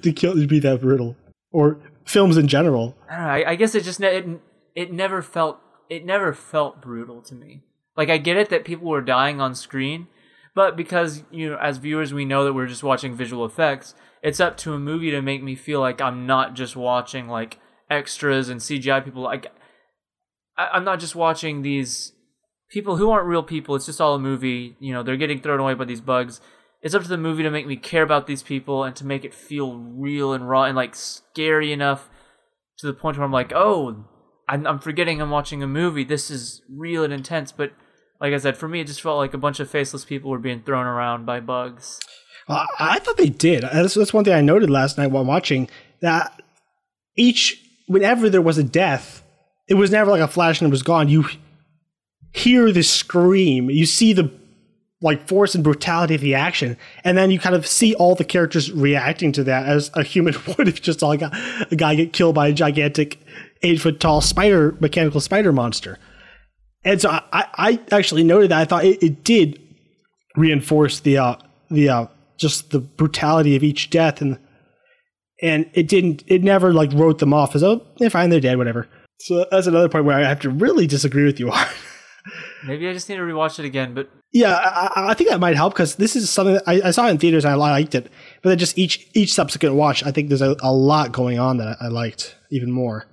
to 0.00 0.10
kill 0.10 0.36
to 0.36 0.46
be 0.46 0.58
that 0.60 0.80
brutal 0.80 1.16
or 1.50 1.82
films 2.06 2.38
in 2.38 2.48
general. 2.48 2.96
I 3.10 3.16
know. 3.18 3.26
I, 3.26 3.50
I 3.50 3.54
guess 3.56 3.74
it 3.74 3.84
just 3.84 4.00
ne- 4.00 4.16
it, 4.16 4.26
it 4.74 4.90
never 4.90 5.20
felt 5.20 5.58
it 5.88 6.04
never 6.04 6.32
felt 6.32 6.80
brutal 6.80 7.22
to 7.22 7.34
me. 7.34 7.62
Like 7.96 8.08
I 8.08 8.18
get 8.18 8.36
it 8.36 8.48
that 8.50 8.64
people 8.64 8.88
were 8.88 9.02
dying 9.02 9.40
on 9.40 9.54
screen, 9.54 10.08
but 10.54 10.76
because 10.76 11.22
you 11.30 11.50
know 11.50 11.58
as 11.58 11.78
viewers 11.78 12.14
we 12.14 12.24
know 12.24 12.44
that 12.44 12.52
we're 12.52 12.66
just 12.66 12.82
watching 12.82 13.14
visual 13.14 13.44
effects, 13.44 13.94
it's 14.22 14.40
up 14.40 14.56
to 14.58 14.72
a 14.72 14.78
movie 14.78 15.10
to 15.10 15.20
make 15.20 15.42
me 15.42 15.54
feel 15.54 15.80
like 15.80 16.00
I'm 16.00 16.26
not 16.26 16.54
just 16.54 16.76
watching 16.76 17.28
like 17.28 17.58
extras 17.90 18.48
and 18.48 18.60
CGI 18.60 19.04
people 19.04 19.22
like 19.22 19.52
I, 20.56 20.68
I'm 20.72 20.84
not 20.84 21.00
just 21.00 21.14
watching 21.14 21.62
these 21.62 22.12
people 22.70 22.96
who 22.96 23.10
aren't 23.10 23.26
real 23.26 23.42
people. 23.42 23.74
It's 23.74 23.86
just 23.86 24.00
all 24.00 24.14
a 24.14 24.18
movie. 24.18 24.76
You 24.80 24.94
know, 24.94 25.02
they're 25.02 25.16
getting 25.16 25.40
thrown 25.40 25.60
away 25.60 25.74
by 25.74 25.84
these 25.84 26.00
bugs. 26.00 26.40
It's 26.80 26.94
up 26.94 27.02
to 27.02 27.08
the 27.08 27.18
movie 27.18 27.42
to 27.44 27.50
make 27.50 27.66
me 27.66 27.76
care 27.76 28.02
about 28.02 28.26
these 28.26 28.42
people 28.42 28.82
and 28.82 28.96
to 28.96 29.06
make 29.06 29.24
it 29.24 29.34
feel 29.34 29.76
real 29.76 30.32
and 30.32 30.48
raw 30.48 30.64
and 30.64 30.74
like 30.74 30.96
scary 30.96 31.72
enough 31.72 32.08
to 32.78 32.86
the 32.86 32.92
point 32.92 33.16
where 33.16 33.24
I'm 33.24 33.32
like, 33.32 33.52
oh, 33.54 34.04
I'm, 34.52 34.66
I'm 34.66 34.78
forgetting 34.78 35.22
I'm 35.22 35.30
watching 35.30 35.62
a 35.62 35.66
movie. 35.66 36.04
This 36.04 36.30
is 36.30 36.60
real 36.68 37.04
and 37.04 37.12
intense. 37.12 37.52
But 37.52 37.72
like 38.20 38.34
I 38.34 38.36
said, 38.36 38.58
for 38.58 38.68
me, 38.68 38.80
it 38.80 38.86
just 38.86 39.00
felt 39.00 39.16
like 39.16 39.32
a 39.32 39.38
bunch 39.38 39.60
of 39.60 39.70
faceless 39.70 40.04
people 40.04 40.30
were 40.30 40.38
being 40.38 40.62
thrown 40.62 40.84
around 40.84 41.24
by 41.24 41.40
bugs. 41.40 41.98
Uh, 42.46 42.66
I 42.78 42.98
thought 42.98 43.16
they 43.16 43.30
did. 43.30 43.62
That's, 43.62 43.94
that's 43.94 44.12
one 44.12 44.24
thing 44.24 44.34
I 44.34 44.42
noted 44.42 44.68
last 44.68 44.98
night 44.98 45.10
while 45.10 45.24
watching 45.24 45.70
that 46.00 46.42
each 47.16 47.58
whenever 47.86 48.28
there 48.28 48.42
was 48.42 48.58
a 48.58 48.62
death, 48.62 49.22
it 49.68 49.74
was 49.74 49.90
never 49.90 50.10
like 50.10 50.20
a 50.20 50.28
flash 50.28 50.60
and 50.60 50.68
it 50.68 50.70
was 50.70 50.82
gone. 50.82 51.08
You 51.08 51.24
hear 52.32 52.72
the 52.72 52.82
scream, 52.82 53.70
you 53.70 53.86
see 53.86 54.12
the 54.12 54.30
like 55.00 55.26
force 55.26 55.54
and 55.54 55.64
brutality 55.64 56.14
of 56.14 56.20
the 56.20 56.34
action, 56.34 56.76
and 57.04 57.16
then 57.16 57.30
you 57.30 57.38
kind 57.38 57.56
of 57.56 57.66
see 57.66 57.94
all 57.94 58.14
the 58.14 58.24
characters 58.24 58.70
reacting 58.70 59.32
to 59.32 59.44
that 59.44 59.66
as 59.66 59.90
a 59.94 60.02
human 60.02 60.34
would 60.58 60.68
if 60.68 60.82
just 60.82 61.00
saw 61.00 61.16
guy, 61.16 61.30
a 61.70 61.76
guy 61.76 61.94
get 61.94 62.12
killed 62.12 62.34
by 62.34 62.48
a 62.48 62.52
gigantic 62.52 63.18
eight 63.62 63.80
foot 63.80 64.00
tall 64.00 64.20
spider 64.20 64.76
mechanical 64.80 65.20
spider 65.20 65.52
monster. 65.52 65.98
And 66.84 67.00
so 67.00 67.10
I, 67.10 67.22
I 67.32 67.80
actually 67.92 68.24
noted 68.24 68.50
that 68.50 68.60
I 68.60 68.64
thought 68.64 68.84
it, 68.84 69.02
it 69.02 69.24
did 69.24 69.60
reinforce 70.36 71.00
the 71.00 71.18
uh, 71.18 71.36
the 71.70 71.88
uh, 71.88 72.06
just 72.38 72.70
the 72.70 72.80
brutality 72.80 73.56
of 73.56 73.62
each 73.62 73.90
death 73.90 74.20
and 74.20 74.38
and 75.40 75.70
it 75.74 75.88
didn't 75.88 76.24
it 76.26 76.42
never 76.42 76.72
like 76.72 76.92
wrote 76.92 77.18
them 77.18 77.34
off 77.34 77.54
as 77.54 77.62
oh 77.62 77.84
they're 77.98 78.10
fine 78.10 78.30
they're 78.30 78.40
dead 78.40 78.58
whatever. 78.58 78.88
So 79.20 79.46
that's 79.50 79.68
another 79.68 79.88
point 79.88 80.04
where 80.04 80.18
I 80.18 80.26
have 80.26 80.40
to 80.40 80.50
really 80.50 80.86
disagree 80.86 81.24
with 81.24 81.38
you 81.38 81.52
on. 81.52 81.66
Maybe 82.66 82.88
I 82.88 82.92
just 82.92 83.08
need 83.08 83.16
to 83.16 83.22
rewatch 83.22 83.58
it 83.58 83.64
again, 83.64 83.94
but 83.94 84.08
yeah, 84.32 84.54
I, 84.54 85.10
I 85.10 85.14
think 85.14 85.30
that 85.30 85.40
might 85.40 85.56
help 85.56 85.74
because 85.74 85.96
this 85.96 86.16
is 86.16 86.30
something 86.30 86.54
that 86.54 86.62
I, 86.66 86.80
I, 86.88 86.90
saw 86.90 87.06
in 87.08 87.18
theaters 87.18 87.44
and 87.44 87.52
I 87.52 87.56
liked 87.56 87.94
it, 87.94 88.10
but 88.42 88.48
then 88.50 88.58
just 88.58 88.78
each 88.78 89.06
each 89.14 89.34
subsequent 89.34 89.74
watch, 89.74 90.04
I 90.04 90.10
think 90.10 90.28
there's 90.28 90.42
a, 90.42 90.56
a 90.62 90.72
lot 90.72 91.12
going 91.12 91.38
on 91.38 91.58
that 91.58 91.76
I 91.80 91.88
liked 91.88 92.36
even 92.50 92.70
more. 92.70 93.06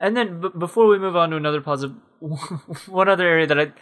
And 0.00 0.16
then 0.16 0.40
b- 0.40 0.48
before 0.56 0.86
we 0.86 0.98
move 0.98 1.16
on 1.16 1.30
to 1.30 1.36
another 1.36 1.60
positive, 1.60 1.96
one 2.86 3.08
other 3.08 3.26
area 3.26 3.46
that 3.46 3.58
I, 3.58 3.72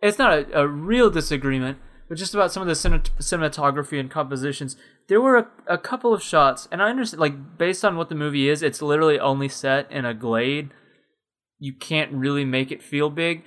it's 0.00 0.18
not 0.18 0.32
a, 0.32 0.60
a 0.60 0.68
real 0.68 1.10
disagreement, 1.10 1.78
but 2.08 2.18
just 2.18 2.34
about 2.34 2.52
some 2.52 2.62
of 2.62 2.68
the 2.68 2.74
cinematography 2.74 3.98
and 3.98 4.10
compositions. 4.10 4.76
There 5.08 5.20
were 5.20 5.36
a, 5.36 5.74
a 5.74 5.78
couple 5.78 6.12
of 6.12 6.22
shots, 6.22 6.68
and 6.70 6.82
I 6.82 6.90
understand, 6.90 7.20
like 7.20 7.58
based 7.58 7.84
on 7.84 7.96
what 7.96 8.08
the 8.08 8.14
movie 8.14 8.48
is, 8.48 8.62
it's 8.62 8.82
literally 8.82 9.18
only 9.18 9.48
set 9.48 9.90
in 9.90 10.04
a 10.04 10.14
glade 10.14 10.70
you 11.58 11.72
can't 11.72 12.12
really 12.12 12.44
make 12.44 12.70
it 12.70 12.82
feel 12.82 13.10
big. 13.10 13.44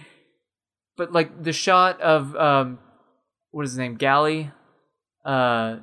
But 0.98 1.12
like 1.12 1.44
the 1.44 1.54
shot 1.54 2.00
of 2.02 2.36
um, 2.36 2.80
what 3.52 3.64
is 3.64 3.72
his 3.72 3.80
name, 3.80 3.96
Gally, 3.96 4.52
uh, 5.26 5.78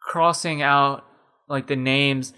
crossing 0.00 0.62
out 0.62 1.04
like 1.48 1.66
the 1.66 1.76
names 1.76 2.32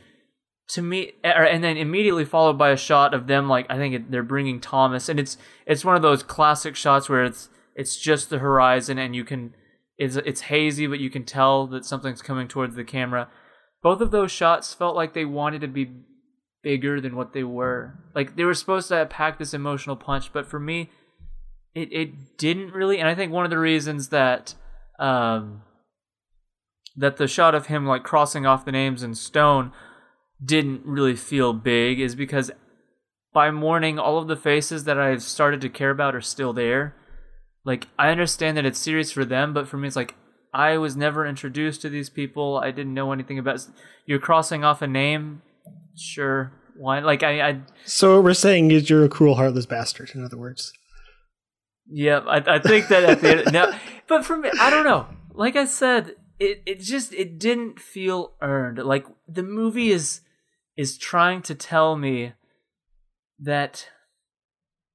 to 0.69 0.83
me, 0.83 1.13
and 1.23 1.63
then 1.63 1.77
immediately 1.77 2.25
followed 2.25 2.59
by 2.59 2.71
a 2.71 2.77
shot 2.77 3.15
of 3.15 3.27
them 3.27 3.49
like 3.49 3.67
I 3.71 3.77
think 3.77 4.11
they're 4.11 4.23
bringing 4.23 4.61
Thomas, 4.61 5.09
and 5.09 5.21
it's 5.21 5.37
it's 5.67 5.85
one 5.85 5.97
of 5.97 6.03
those 6.03 6.23
classic 6.23 6.75
shots 6.77 7.09
where 7.09 7.25
it's 7.25 7.49
it's 7.75 7.97
just 7.97 8.31
the 8.31 8.39
horizon 8.39 8.99
and 8.99 9.15
you 9.15 9.25
can 9.25 9.55
it's 9.99 10.17
it's 10.17 10.43
hazy, 10.43 10.87
but 10.87 10.99
you 10.99 11.11
can 11.11 11.25
tell 11.25 11.67
that 11.69 11.85
something's 11.85 12.23
coming 12.23 12.49
towards 12.49 12.75
the 12.75 12.85
camera. 12.85 13.29
Both 13.83 14.01
of 14.01 14.11
those 14.11 14.33
shots 14.33 14.75
felt 14.75 14.97
like 14.97 15.15
they 15.15 15.25
wanted 15.25 15.61
to 15.61 15.69
be 15.69 15.91
bigger 16.63 17.01
than 17.01 17.15
what 17.15 17.33
they 17.33 17.45
were. 17.45 17.95
Like 18.15 18.37
they 18.37 18.45
were 18.45 18.55
supposed 18.55 18.89
to 18.89 19.07
pack 19.07 19.39
this 19.39 19.55
emotional 19.55 19.97
punch, 19.97 20.33
but 20.33 20.47
for 20.47 20.59
me, 20.59 20.91
it 21.75 21.93
it 21.93 22.39
didn't 22.39 22.73
really. 22.73 22.99
And 22.99 23.09
I 23.09 23.15
think 23.15 23.33
one 23.33 23.45
of 23.45 23.51
the 23.51 23.59
reasons 23.59 24.09
that 24.09 24.55
um 24.99 25.63
that 26.97 27.19
the 27.19 27.29
shot 27.29 27.55
of 27.55 27.67
him 27.67 27.87
like 27.87 28.03
crossing 28.03 28.47
off 28.47 28.65
the 28.65 28.73
names 28.73 29.03
in 29.03 29.15
stone 29.15 29.73
didn't 30.45 30.85
really 30.85 31.17
feel 31.17 31.53
big 31.53 32.01
is 32.01 32.15
because 32.15 32.51
by 33.33 33.51
morning 33.51 33.99
all 33.99 34.19
of 34.19 34.29
the 34.29 34.37
faces 34.37 34.85
that 34.85 34.99
I've 34.99 35.23
started 35.23 35.61
to 35.63 35.69
care 35.69 35.91
about 35.91 36.15
are 36.15 36.21
still 36.21 36.53
there. 36.53 36.95
Like 37.65 37.89
I 37.99 38.11
understand 38.11 38.57
that 38.57 38.67
it's 38.67 38.79
serious 38.79 39.13
for 39.13 39.25
them, 39.25 39.53
but 39.53 39.69
for 39.69 39.77
me 39.77 39.89
it's 39.89 39.97
like 39.97 40.15
I 40.55 40.79
was 40.79 40.97
never 40.97 41.27
introduced 41.27 41.83
to 41.83 41.89
these 41.89 42.09
people. 42.09 42.59
I 42.63 42.71
didn't 42.71 42.95
know 42.95 43.13
anything 43.13 43.39
about. 43.39 43.67
You're 44.07 44.19
crossing 44.19 44.65
off 44.65 44.83
a 44.83 44.87
name 44.87 45.43
sure 45.97 46.53
why 46.77 47.01
like 47.01 47.23
I, 47.23 47.49
I 47.49 47.61
so 47.85 48.17
what 48.17 48.25
we're 48.25 48.35
saying 48.35 48.71
is 48.71 48.91
you're 48.91 49.05
a 49.05 49.09
cruel 49.09 49.35
heartless 49.35 49.67
bastard 49.67 50.11
in 50.15 50.25
other 50.25 50.37
words 50.37 50.73
yeah 51.91 52.19
i, 52.19 52.57
I 52.57 52.59
think 52.59 52.89
that 52.89 53.05
at 53.05 53.21
the 53.21 53.39
end 53.39 53.43
no 53.53 53.73
but 54.07 54.25
for 54.25 54.37
me 54.37 54.51
i 54.61 54.71
don't 54.71 54.85
know 54.85 55.07
like 55.33 55.57
i 55.57 55.65
said 55.65 56.15
it, 56.39 56.63
it 56.67 56.81
just 56.81 57.15
it 57.15 57.39
didn't 57.39 57.81
feel 57.81 58.35
earned 58.43 58.79
like 58.79 59.07
the 59.27 59.43
movie 59.43 59.91
is 59.91 60.21
is 60.77 60.99
trying 60.99 61.43
to 61.43 61.55
tell 61.55 61.97
me 61.97 62.33
that 63.39 63.89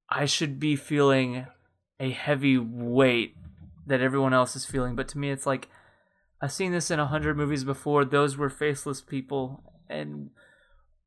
i 0.09 0.25
should 0.25 0.59
be 0.59 0.75
feeling 0.75 1.45
a 1.99 2.11
heavy 2.11 2.57
weight 2.57 3.35
that 3.85 4.01
everyone 4.01 4.33
else 4.33 4.55
is 4.55 4.65
feeling 4.65 4.95
but 4.95 5.07
to 5.07 5.17
me 5.17 5.29
it's 5.29 5.45
like 5.45 5.69
I've 6.41 6.51
seen 6.51 6.71
this 6.71 6.89
in 6.89 6.99
a 6.99 7.05
hundred 7.05 7.37
movies 7.37 7.63
before. 7.63 8.03
Those 8.03 8.35
were 8.35 8.49
faceless 8.49 8.99
people, 8.99 9.63
and 9.87 10.31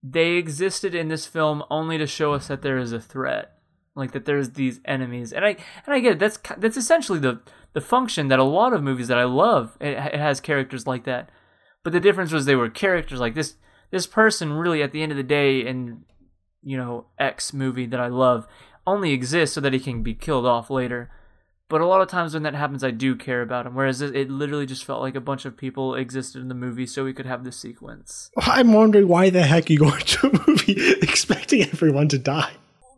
they 0.03 0.33
existed 0.33 0.95
in 0.95 1.09
this 1.09 1.27
film 1.27 1.65
only 1.69 1.99
to 1.99 2.07
show 2.07 2.35
us 2.35 2.47
that 2.47 2.63
there 2.63 2.79
is 2.79 2.93
a 2.93 3.01
threat, 3.01 3.59
like 3.97 4.13
that 4.13 4.27
there's 4.27 4.51
these 4.51 4.81
enemies. 4.85 5.33
And 5.33 5.45
I 5.45 5.57
and 5.87 5.95
I 5.95 5.99
get 5.99 6.13
it. 6.13 6.19
That's 6.21 6.39
that's 6.57 6.77
essentially 6.77 7.19
the 7.19 7.41
the 7.73 7.81
function 7.81 8.29
that 8.29 8.39
a 8.39 8.45
lot 8.45 8.73
of 8.73 8.83
movies 8.83 9.09
that 9.09 9.19
I 9.19 9.25
love. 9.25 9.77
It, 9.81 9.95
it 9.95 10.21
has 10.21 10.41
characters 10.41 10.87
like 10.87 11.03
that, 11.05 11.31
but 11.83 11.93
the 11.93 12.01
difference 12.01 12.31
was 12.31 12.45
they 12.45 12.55
were 12.55 12.71
characters 12.71 13.19
like 13.19 13.35
this. 13.35 13.57
This 13.95 14.09
person 14.09 14.53
really, 14.53 14.83
at 14.83 14.91
the 14.91 15.05
end 15.05 15.13
of 15.13 15.17
the 15.17 15.23
day, 15.23 15.61
in 15.61 16.05
you 16.65 16.77
know 16.77 17.07
X 17.17 17.53
movie 17.53 17.87
that 17.87 18.01
I 18.01 18.09
love, 18.09 18.49
only 18.85 19.13
exists 19.13 19.55
so 19.55 19.61
that 19.61 19.73
he 19.73 19.79
can 19.79 20.03
be 20.03 20.15
killed 20.15 20.45
off 20.45 20.69
later. 20.69 21.13
But 21.69 21.81
a 21.81 21.87
lot 21.87 22.01
of 22.01 22.09
times 22.09 22.35
when 22.35 22.43
that 22.43 22.57
happens, 22.57 22.83
I 22.83 22.91
do 22.91 23.15
care 23.15 23.41
about 23.41 23.67
him. 23.67 23.77
Whereas 23.77 24.01
it, 24.01 24.17
it 24.17 24.31
literally 24.31 24.67
just 24.67 24.85
felt 24.85 25.01
like 25.01 25.15
a 25.15 25.21
bunch 25.21 25.45
of 25.45 25.57
people 25.57 25.95
existed 25.95 26.43
in 26.43 26.49
the 26.49 26.57
movie 26.57 26.87
so 26.87 27.05
we 27.05 27.13
could 27.13 27.25
have 27.25 27.45
this 27.45 27.57
sequence. 27.57 28.33
I'm 28.37 28.73
wondering 28.73 29.07
why 29.07 29.31
the 29.31 29.45
heck 29.45 29.71
you 29.71 29.79
go 29.79 29.95
into 29.95 30.27
a 30.27 30.49
movie 30.49 30.75
expecting 31.01 31.63
everyone 31.63 32.09
to 32.09 32.19
die. 32.19 32.55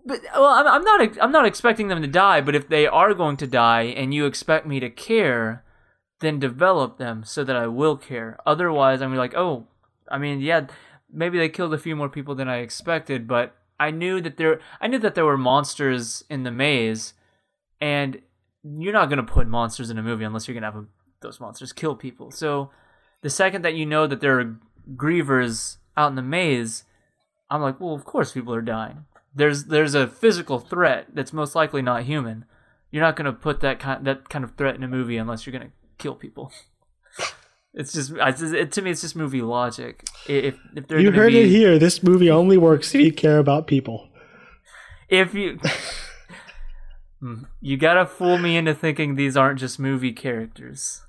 But 0.07 0.23
well, 0.35 0.47
I'm, 0.47 0.67
I'm 0.67 0.83
not. 0.83 1.19
I'm 1.21 1.33
not 1.33 1.45
expecting 1.45 1.89
them 1.89 2.01
to 2.01 2.09
die. 2.09 2.41
But 2.41 2.55
if 2.55 2.71
they 2.71 2.87
are 2.87 3.13
going 3.13 3.37
to 3.37 3.47
die, 3.47 3.83
and 3.83 4.15
you 4.15 4.25
expect 4.25 4.67
me 4.67 4.81
to 4.81 4.89
care, 4.89 5.63
then 6.21 6.39
develop 6.39 6.97
them 6.97 7.23
so 7.23 7.45
that 7.45 7.55
I 7.55 7.67
will 7.67 7.99
care. 7.99 8.39
Otherwise, 8.47 9.03
I'm 9.03 9.15
like, 9.15 9.35
oh, 9.37 9.67
I 10.11 10.19
mean, 10.19 10.41
yeah, 10.41 10.67
maybe 11.13 11.39
they 11.39 11.49
killed 11.49 11.75
a 11.75 11.79
few 11.79 11.97
more 11.97 12.09
people 12.09 12.35
than 12.35 12.49
I 12.49 12.59
expected, 12.59 13.27
but 13.27 13.55
I 13.79 13.91
knew 13.91 14.21
that 14.21 14.37
there. 14.37 14.61
I 14.81 14.87
knew 14.87 14.99
that 14.99 15.15
there 15.15 15.25
were 15.25 15.39
monsters 15.39 16.25
in 16.31 16.43
the 16.43 16.51
maze, 16.51 17.15
and 17.81 18.21
you're 18.63 18.93
not 18.93 19.09
going 19.09 19.25
to 19.25 19.33
put 19.33 19.47
monsters 19.47 19.91
in 19.91 19.99
a 19.99 20.03
movie 20.03 20.25
unless 20.25 20.49
you're 20.49 20.55
going 20.55 20.63
to 20.63 20.71
have 20.71 20.85
a, 20.85 20.87
those 21.21 21.41
monsters 21.41 21.73
kill 21.73 21.95
people. 21.95 22.31
So 22.31 22.71
the 23.23 23.31
second 23.31 23.63
that 23.63 23.75
you 23.75 23.87
know 23.87 24.07
that 24.07 24.21
there 24.21 24.41
are 24.41 24.57
grievers 24.95 25.77
out 25.97 26.09
in 26.09 26.17
the 26.17 26.23
maze, 26.23 26.85
I'm 27.51 27.61
like, 27.61 27.81
well, 27.81 27.95
of 27.95 28.05
course 28.05 28.33
people 28.33 28.55
are 28.55 28.63
dying. 28.63 29.05
There's 29.35 29.65
there's 29.65 29.95
a 29.95 30.09
physical 30.09 30.59
threat 30.59 31.09
that's 31.13 31.33
most 31.33 31.55
likely 31.55 31.83
not 31.83 32.05
human. 32.05 32.47
You're 32.91 33.03
not 33.03 33.17
going 33.17 33.27
to 33.27 33.33
put 33.33 33.61
that 33.61 33.79
kind 33.79 34.07
that 34.07 34.29
kind 34.31 34.45
of 34.45 34.57
threat 34.57 34.77
in 34.77 34.83
a 34.83 34.89
movie 34.89 35.19
unless 35.19 35.47
you're 35.47 35.53
going 35.53 35.69
to 35.69 35.75
kill 35.99 36.15
people. 36.15 36.53
It's 37.77 37.93
just, 37.93 38.12
it's 38.16 38.41
just 38.41 38.55
it, 38.55 38.72
to 38.72 38.83
me, 38.83 38.91
it's 38.91 39.03
just 39.03 39.14
movie 39.14 39.43
logic. 39.43 40.03
If 40.27 40.57
if 40.74 40.91
you 40.91 41.12
heard 41.12 41.33
be, 41.33 41.43
it 41.43 41.49
here, 41.49 41.79
this 41.79 42.03
movie 42.03 42.31
only 42.31 42.57
works 42.57 42.95
if 42.95 43.03
you 43.03 43.12
care 43.12 43.39
about 43.39 43.66
people. 43.66 44.09
If 45.09 45.35
you 45.35 45.61
Hmm. 47.20 47.45
You 47.61 47.77
gotta 47.77 48.07
fool 48.07 48.39
me 48.39 48.57
into 48.57 48.74
thinking 48.74 49.14
these 49.14 49.37
aren't 49.37 49.59
just 49.59 49.79
movie 49.79 50.12
characters. 50.12 51.03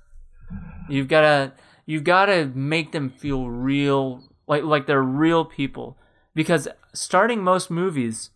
You've 0.88 1.08
gotta 1.08 1.52
you've 1.86 2.04
gotta 2.04 2.50
make 2.54 2.92
them 2.92 3.10
feel 3.10 3.48
real, 3.48 4.24
like 4.46 4.62
like 4.64 4.86
they're 4.86 5.02
real 5.02 5.44
people. 5.44 5.98
Because 6.34 6.68
starting 6.94 7.42
most 7.42 7.70
movies, 7.70 8.30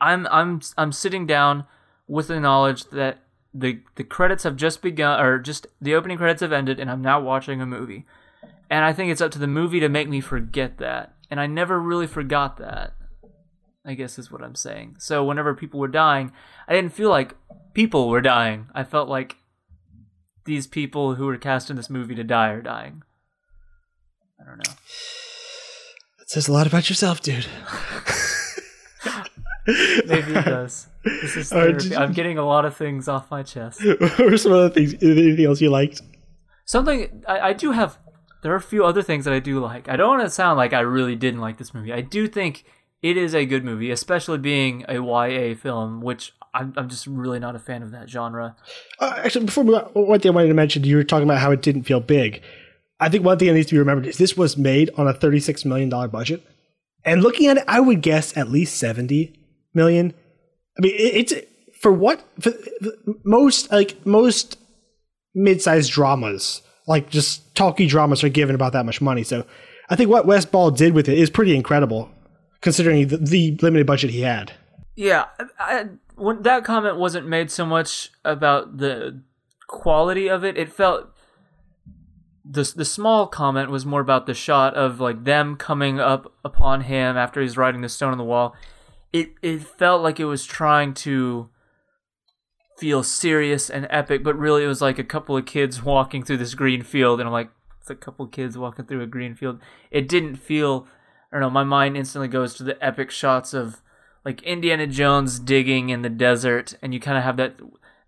I'm 0.00 0.26
I'm 0.30 0.60
I'm 0.76 0.92
sitting 0.92 1.26
down 1.26 1.64
with 2.08 2.28
the 2.28 2.40
knowledge 2.40 2.86
that 2.86 3.18
the 3.52 3.80
the 3.96 4.04
credits 4.04 4.44
have 4.44 4.56
just 4.56 4.82
begun, 4.82 5.20
or 5.20 5.38
just 5.38 5.66
the 5.80 5.94
opening 5.94 6.18
credits 6.18 6.40
have 6.40 6.52
ended, 6.52 6.78
and 6.78 6.90
I'm 6.90 7.02
now 7.02 7.20
watching 7.20 7.60
a 7.60 7.66
movie. 7.66 8.06
And 8.70 8.84
I 8.84 8.92
think 8.92 9.10
it's 9.10 9.20
up 9.20 9.32
to 9.32 9.38
the 9.38 9.48
movie 9.48 9.80
to 9.80 9.88
make 9.88 10.08
me 10.08 10.20
forget 10.20 10.78
that. 10.78 11.14
And 11.30 11.40
I 11.40 11.46
never 11.46 11.80
really 11.80 12.06
forgot 12.06 12.56
that. 12.58 12.94
I 13.84 13.94
guess 13.94 14.18
is 14.18 14.30
what 14.30 14.42
I'm 14.42 14.54
saying. 14.54 14.96
So 14.98 15.24
whenever 15.24 15.54
people 15.54 15.80
were 15.80 15.88
dying, 15.88 16.32
I 16.68 16.74
didn't 16.74 16.92
feel 16.92 17.08
like 17.08 17.34
people 17.74 18.08
were 18.08 18.20
dying. 18.20 18.68
I 18.74 18.84
felt 18.84 19.08
like 19.08 19.36
these 20.44 20.66
people 20.66 21.14
who 21.14 21.26
were 21.26 21.38
cast 21.38 21.70
in 21.70 21.76
this 21.76 21.90
movie 21.90 22.14
to 22.14 22.24
die 22.24 22.50
are 22.50 22.62
dying. 22.62 23.02
I 24.40 24.44
don't 24.44 24.58
know. 24.58 24.74
That 26.18 26.30
says 26.30 26.46
a 26.46 26.52
lot 26.52 26.66
about 26.66 26.88
yourself, 26.88 27.20
dude. 27.20 27.46
Maybe 30.06 30.32
it 30.32 30.44
does. 30.44 30.86
This 31.04 31.36
is. 31.36 31.52
I'm 31.92 32.12
getting 32.12 32.38
a 32.38 32.44
lot 32.44 32.64
of 32.64 32.76
things 32.76 33.08
off 33.08 33.30
my 33.30 33.42
chest. 33.42 33.84
what 34.00 34.18
were 34.18 34.36
some 34.36 34.52
other 34.52 34.70
things? 34.70 34.94
Anything 35.02 35.44
else 35.44 35.60
you 35.60 35.70
liked? 35.70 36.02
Something 36.64 37.24
I, 37.26 37.40
I 37.40 37.52
do 37.52 37.72
have. 37.72 37.98
There 38.42 38.52
are 38.52 38.56
a 38.56 38.62
few 38.62 38.84
other 38.84 39.02
things 39.02 39.26
that 39.26 39.34
I 39.34 39.38
do 39.38 39.60
like. 39.60 39.88
I 39.88 39.96
don't 39.96 40.08
want 40.08 40.22
to 40.22 40.30
sound 40.30 40.56
like 40.56 40.72
I 40.72 40.80
really 40.80 41.14
didn't 41.14 41.40
like 41.40 41.58
this 41.58 41.74
movie. 41.74 41.92
I 41.92 42.00
do 42.00 42.26
think 42.26 42.64
it 43.02 43.16
is 43.16 43.34
a 43.34 43.44
good 43.44 43.64
movie, 43.64 43.90
especially 43.90 44.38
being 44.38 44.84
a 44.88 44.94
YA 44.94 45.54
film, 45.54 46.00
which 46.00 46.32
I'm, 46.54 46.72
I'm 46.76 46.88
just 46.88 47.06
really 47.06 47.38
not 47.38 47.54
a 47.54 47.58
fan 47.58 47.82
of 47.82 47.90
that 47.90 48.08
genre. 48.08 48.56
Uh, 48.98 49.14
actually, 49.18 49.46
before 49.46 49.64
we, 49.64 49.74
one 49.74 50.20
thing 50.20 50.32
I 50.32 50.34
wanted 50.34 50.48
to 50.48 50.54
mention, 50.54 50.84
you 50.84 50.96
were 50.96 51.04
talking 51.04 51.24
about 51.24 51.38
how 51.38 51.50
it 51.50 51.60
didn't 51.60 51.84
feel 51.84 52.00
big. 52.00 52.42
I 52.98 53.08
think 53.08 53.24
one 53.24 53.38
thing 53.38 53.48
that 53.48 53.54
needs 53.54 53.68
to 53.68 53.74
be 53.74 53.78
remembered 53.78 54.06
is 54.06 54.18
this 54.18 54.36
was 54.36 54.56
made 54.56 54.90
on 54.96 55.06
a 55.06 55.14
$36 55.14 55.64
million 55.64 55.88
budget. 56.10 56.42
And 57.04 57.22
looking 57.22 57.46
at 57.46 57.58
it, 57.58 57.64
I 57.66 57.80
would 57.80 58.02
guess 58.02 58.36
at 58.36 58.50
least 58.50 58.76
70 58.78 59.39
million. 59.74 60.14
I 60.78 60.82
mean, 60.82 60.94
it, 60.94 61.32
it's 61.32 61.34
for 61.80 61.92
what 61.92 62.24
for 62.40 62.52
most 63.24 63.70
like 63.70 64.04
most 64.06 64.58
mid-sized 65.34 65.92
dramas, 65.92 66.62
like 66.86 67.10
just 67.10 67.54
talky 67.54 67.86
dramas 67.86 68.24
are 68.24 68.28
given 68.28 68.54
about 68.54 68.72
that 68.72 68.86
much 68.86 69.00
money. 69.00 69.22
So 69.22 69.44
I 69.88 69.96
think 69.96 70.10
what 70.10 70.26
Wes 70.26 70.44
Ball 70.44 70.70
did 70.70 70.94
with 70.94 71.08
it 71.08 71.18
is 71.18 71.30
pretty 71.30 71.54
incredible 71.54 72.10
considering 72.60 73.08
the, 73.08 73.16
the 73.16 73.58
limited 73.62 73.86
budget 73.86 74.10
he 74.10 74.20
had. 74.20 74.52
Yeah, 74.96 75.26
I, 75.58 75.86
when 76.16 76.42
that 76.42 76.64
comment 76.64 76.98
wasn't 76.98 77.26
made 77.26 77.50
so 77.50 77.64
much 77.64 78.10
about 78.24 78.78
the 78.78 79.22
quality 79.70 80.28
of 80.28 80.44
it. 80.44 80.58
It 80.58 80.72
felt 80.72 81.08
the 82.44 82.70
the 82.76 82.84
small 82.84 83.26
comment 83.26 83.70
was 83.70 83.86
more 83.86 84.00
about 84.00 84.26
the 84.26 84.34
shot 84.34 84.74
of 84.74 85.00
like 85.00 85.24
them 85.24 85.56
coming 85.56 86.00
up 86.00 86.32
upon 86.44 86.82
him 86.82 87.16
after 87.16 87.40
he's 87.40 87.56
writing 87.56 87.80
the 87.80 87.88
stone 87.88 88.12
on 88.12 88.18
the 88.18 88.24
wall. 88.24 88.54
It 89.12 89.32
it 89.42 89.62
felt 89.62 90.02
like 90.02 90.20
it 90.20 90.24
was 90.26 90.44
trying 90.44 90.94
to 90.94 91.48
feel 92.78 93.02
serious 93.02 93.68
and 93.68 93.86
epic, 93.90 94.24
but 94.24 94.38
really 94.38 94.64
it 94.64 94.68
was 94.68 94.80
like 94.80 94.98
a 94.98 95.04
couple 95.04 95.36
of 95.36 95.46
kids 95.46 95.82
walking 95.82 96.22
through 96.22 96.38
this 96.38 96.54
green 96.54 96.82
field, 96.82 97.20
and 97.20 97.28
I'm 97.28 97.32
like, 97.32 97.50
it's 97.80 97.90
a 97.90 97.94
couple 97.94 98.24
of 98.24 98.32
kids 98.32 98.56
walking 98.56 98.86
through 98.86 99.02
a 99.02 99.06
green 99.06 99.34
field. 99.34 99.60
It 99.90 100.08
didn't 100.08 100.36
feel 100.36 100.86
I 101.30 101.36
don't 101.36 101.42
know, 101.42 101.50
my 101.50 101.64
mind 101.64 101.96
instantly 101.96 102.28
goes 102.28 102.54
to 102.54 102.64
the 102.64 102.82
epic 102.84 103.10
shots 103.10 103.54
of 103.54 103.82
like 104.24 104.42
Indiana 104.42 104.86
Jones 104.86 105.38
digging 105.38 105.88
in 105.90 106.02
the 106.02 106.08
desert, 106.08 106.74
and 106.82 106.92
you 106.92 107.00
kind 107.00 107.16
of 107.16 107.24
have 107.24 107.36
that. 107.36 107.56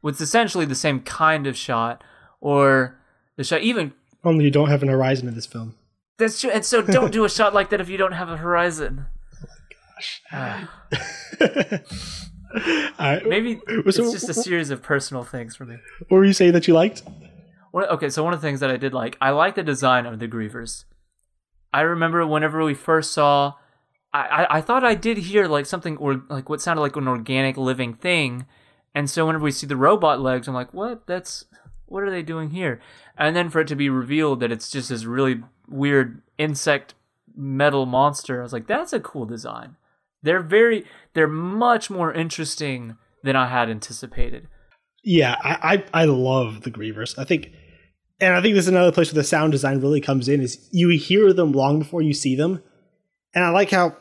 It's 0.04 0.20
essentially 0.20 0.64
the 0.64 0.74
same 0.74 1.00
kind 1.00 1.46
of 1.46 1.56
shot, 1.56 2.02
or 2.40 2.98
the 3.36 3.44
shot 3.44 3.62
even. 3.62 3.92
Only 4.24 4.44
you 4.44 4.50
don't 4.50 4.68
have 4.68 4.82
an 4.82 4.88
horizon 4.88 5.28
in 5.28 5.34
this 5.34 5.46
film. 5.46 5.76
That's 6.18 6.40
true, 6.40 6.50
and 6.50 6.64
so 6.64 6.82
don't 6.82 7.12
do 7.12 7.24
a 7.24 7.30
shot 7.30 7.54
like 7.54 7.70
that 7.70 7.80
if 7.80 7.88
you 7.88 7.96
don't 7.96 8.12
have 8.12 8.28
a 8.28 8.36
horizon. 8.36 9.06
My 10.32 10.68
uh, 12.98 13.20
Maybe 13.26 13.60
it's 13.68 13.96
so, 13.96 14.12
just 14.12 14.28
a 14.28 14.34
series 14.34 14.70
of 14.70 14.82
personal 14.82 15.24
things 15.24 15.56
for 15.56 15.64
me. 15.64 15.76
What 16.08 16.18
were 16.18 16.24
you 16.24 16.32
saying 16.32 16.52
that 16.52 16.68
you 16.68 16.74
liked? 16.74 17.02
okay, 17.74 18.10
so 18.10 18.22
one 18.22 18.34
of 18.34 18.40
the 18.40 18.46
things 18.46 18.60
that 18.60 18.70
I 18.70 18.76
did 18.76 18.92
like, 18.92 19.16
I 19.20 19.30
like 19.30 19.54
the 19.54 19.62
design 19.62 20.04
of 20.04 20.18
the 20.18 20.28
Grievers. 20.28 20.84
I 21.72 21.80
remember 21.80 22.26
whenever 22.26 22.62
we 22.62 22.74
first 22.74 23.12
saw, 23.14 23.54
I, 24.12 24.20
I, 24.20 24.58
I 24.58 24.60
thought 24.60 24.84
I 24.84 24.94
did 24.94 25.16
hear 25.16 25.48
like 25.48 25.64
something 25.64 25.96
or 25.96 26.22
like 26.28 26.50
what 26.50 26.60
sounded 26.60 26.82
like 26.82 26.96
an 26.96 27.08
organic 27.08 27.56
living 27.56 27.94
thing, 27.94 28.44
and 28.94 29.08
so 29.08 29.26
whenever 29.26 29.44
we 29.44 29.52
see 29.52 29.66
the 29.66 29.76
robot 29.76 30.20
legs, 30.20 30.48
I'm 30.48 30.54
like, 30.54 30.74
what? 30.74 31.06
That's 31.06 31.46
what 31.86 32.02
are 32.02 32.10
they 32.10 32.22
doing 32.22 32.50
here? 32.50 32.80
And 33.16 33.34
then 33.34 33.48
for 33.48 33.60
it 33.60 33.68
to 33.68 33.76
be 33.76 33.88
revealed 33.88 34.40
that 34.40 34.52
it's 34.52 34.70
just 34.70 34.90
this 34.90 35.04
really 35.04 35.42
weird 35.68 36.22
insect 36.38 36.94
metal 37.34 37.86
monster, 37.86 38.40
I 38.40 38.42
was 38.42 38.52
like, 38.52 38.66
that's 38.66 38.92
a 38.92 39.00
cool 39.00 39.24
design. 39.24 39.76
They're 40.22 40.42
very, 40.42 40.84
they're 41.14 41.28
much 41.28 41.90
more 41.90 42.12
interesting 42.12 42.96
than 43.22 43.36
I 43.36 43.48
had 43.48 43.68
anticipated. 43.68 44.48
Yeah, 45.04 45.36
I, 45.42 45.84
I, 45.92 46.02
I 46.02 46.04
love 46.04 46.62
the 46.62 46.70
Grievers. 46.70 47.18
I 47.18 47.24
think 47.24 47.52
and 48.22 48.34
I 48.34 48.40
think 48.40 48.54
this 48.54 48.66
is 48.66 48.68
another 48.68 48.92
place 48.92 49.12
where 49.12 49.20
the 49.20 49.26
sound 49.26 49.50
design 49.50 49.80
really 49.80 50.00
comes 50.00 50.28
in 50.28 50.40
is 50.40 50.68
you 50.70 50.88
hear 50.90 51.32
them 51.32 51.50
long 51.50 51.80
before 51.80 52.02
you 52.02 52.14
see 52.14 52.36
them. 52.36 52.62
And 53.34 53.42
I 53.42 53.50
like 53.50 53.70
how 53.70 53.96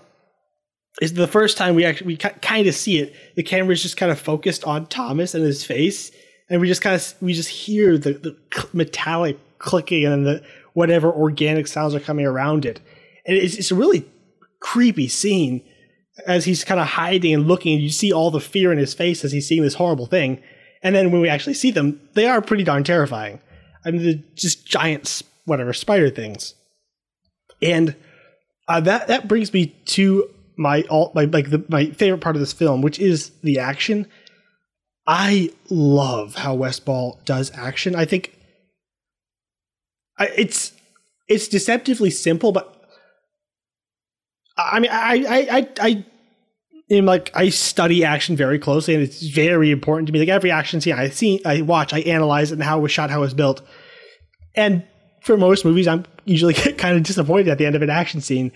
it's 1.01 1.13
the 1.13 1.28
first 1.28 1.57
time 1.57 1.74
we 1.74 1.86
actually 1.86 2.07
we 2.07 2.17
kind 2.17 2.67
of 2.67 2.76
see 2.76 2.99
it. 2.99 3.15
The 3.36 3.41
camera 3.41 3.74
is 3.74 3.82
just 3.82 3.97
kind 3.97 4.11
of 4.11 4.19
focused 4.19 4.63
on 4.63 4.86
Thomas 4.86 5.34
and 5.34 5.43
his 5.43 5.63
face, 5.63 6.11
and 6.49 6.61
we 6.61 6.67
just 6.67 6.84
kind 6.84 6.95
of 6.95 7.15
we 7.19 7.34
just 7.34 7.49
hear 7.49 7.97
the, 7.97 8.13
the 8.13 8.38
metallic 8.74 9.39
clicking 9.57 10.05
and 10.05 10.24
the 10.24 10.43
whatever 10.74 11.11
organic 11.11 11.65
sounds 11.65 11.95
are 11.95 11.99
coming 11.99 12.28
around 12.28 12.63
it. 12.63 12.80
And 13.26 13.36
it's, 13.36 13.55
it's 13.55 13.72
a 13.72 13.76
really 13.76 14.05
creepy 14.59 15.07
scene 15.07 15.63
as 16.26 16.45
he's 16.45 16.63
kind 16.63 16.80
of 16.80 16.88
hiding 16.88 17.34
and 17.34 17.47
looking, 17.47 17.80
you 17.80 17.89
see 17.89 18.11
all 18.11 18.32
the 18.32 18.39
fear 18.39 18.72
in 18.72 18.78
his 18.78 18.93
face 18.93 19.24
as 19.24 19.32
he's 19.32 19.47
seeing 19.47 19.61
this 19.61 19.76
horrible 19.76 20.05
thing. 20.05 20.41
And 20.84 20.95
then 20.95 21.11
when 21.11 21.22
we 21.22 21.30
actually 21.30 21.53
see 21.53 21.72
them, 21.72 21.99
they 22.13 22.28
are 22.28 22.41
pretty 22.41 22.63
darn 22.63 22.84
terrifying. 22.84 23.39
I 23.86 23.91
mean, 23.91 24.03
they're 24.03 24.24
just 24.36 24.65
giant, 24.65 25.22
whatever, 25.45 25.74
spider 25.74 26.09
things. 26.09 26.55
And 27.61 27.95
uh, 28.67 28.80
that 28.82 29.07
that 29.07 29.28
brings 29.28 29.53
me 29.53 29.67
to 29.86 30.30
my 30.57 30.84
all 30.84 31.11
my 31.13 31.26
like 31.26 31.49
the, 31.49 31.63
my 31.69 31.88
favorite 31.91 32.22
part 32.22 32.36
of 32.36 32.39
this 32.39 32.53
film, 32.53 32.82
which 32.82 32.99
is 32.99 33.32
the 33.43 33.59
action. 33.59 34.07
I 35.07 35.51
love 35.69 36.36
how 36.36 36.55
Wes 36.55 36.80
Ball 36.80 37.19
does 37.26 37.51
action. 37.55 37.95
I 37.95 38.05
think 38.05 38.38
I, 40.17 40.28
it's 40.36 40.74
it's 41.28 41.47
deceptively 41.47 42.09
simple, 42.09 42.51
but 42.51 42.82
I 44.57 44.80
mean, 44.80 44.91
I 44.91 45.26
I 45.28 45.57
I, 45.57 45.69
I 45.80 46.05
am 46.97 47.05
like 47.05 47.31
I 47.33 47.49
study 47.49 48.03
action 48.03 48.35
very 48.35 48.59
closely, 48.59 48.93
and 48.93 49.03
it's 49.03 49.21
very 49.23 49.71
important 49.71 50.07
to 50.07 50.13
me. 50.13 50.19
Like 50.19 50.29
every 50.29 50.51
action 50.51 50.81
scene 50.81 50.93
I 50.93 51.09
see, 51.09 51.41
I 51.45 51.61
watch, 51.61 51.93
I 51.93 51.99
analyze 51.99 52.51
and 52.51 52.61
how 52.61 52.79
it 52.79 52.81
was 52.81 52.91
shot, 52.91 53.09
how 53.09 53.19
it 53.19 53.21
was 53.21 53.33
built. 53.33 53.61
And 54.55 54.83
for 55.21 55.37
most 55.37 55.65
movies, 55.65 55.87
I'm 55.87 56.05
usually 56.25 56.53
kind 56.77 56.97
of 56.97 57.03
disappointed 57.03 57.47
at 57.47 57.57
the 57.57 57.65
end 57.65 57.75
of 57.75 57.81
an 57.81 57.89
action 57.89 58.21
scene 58.21 58.51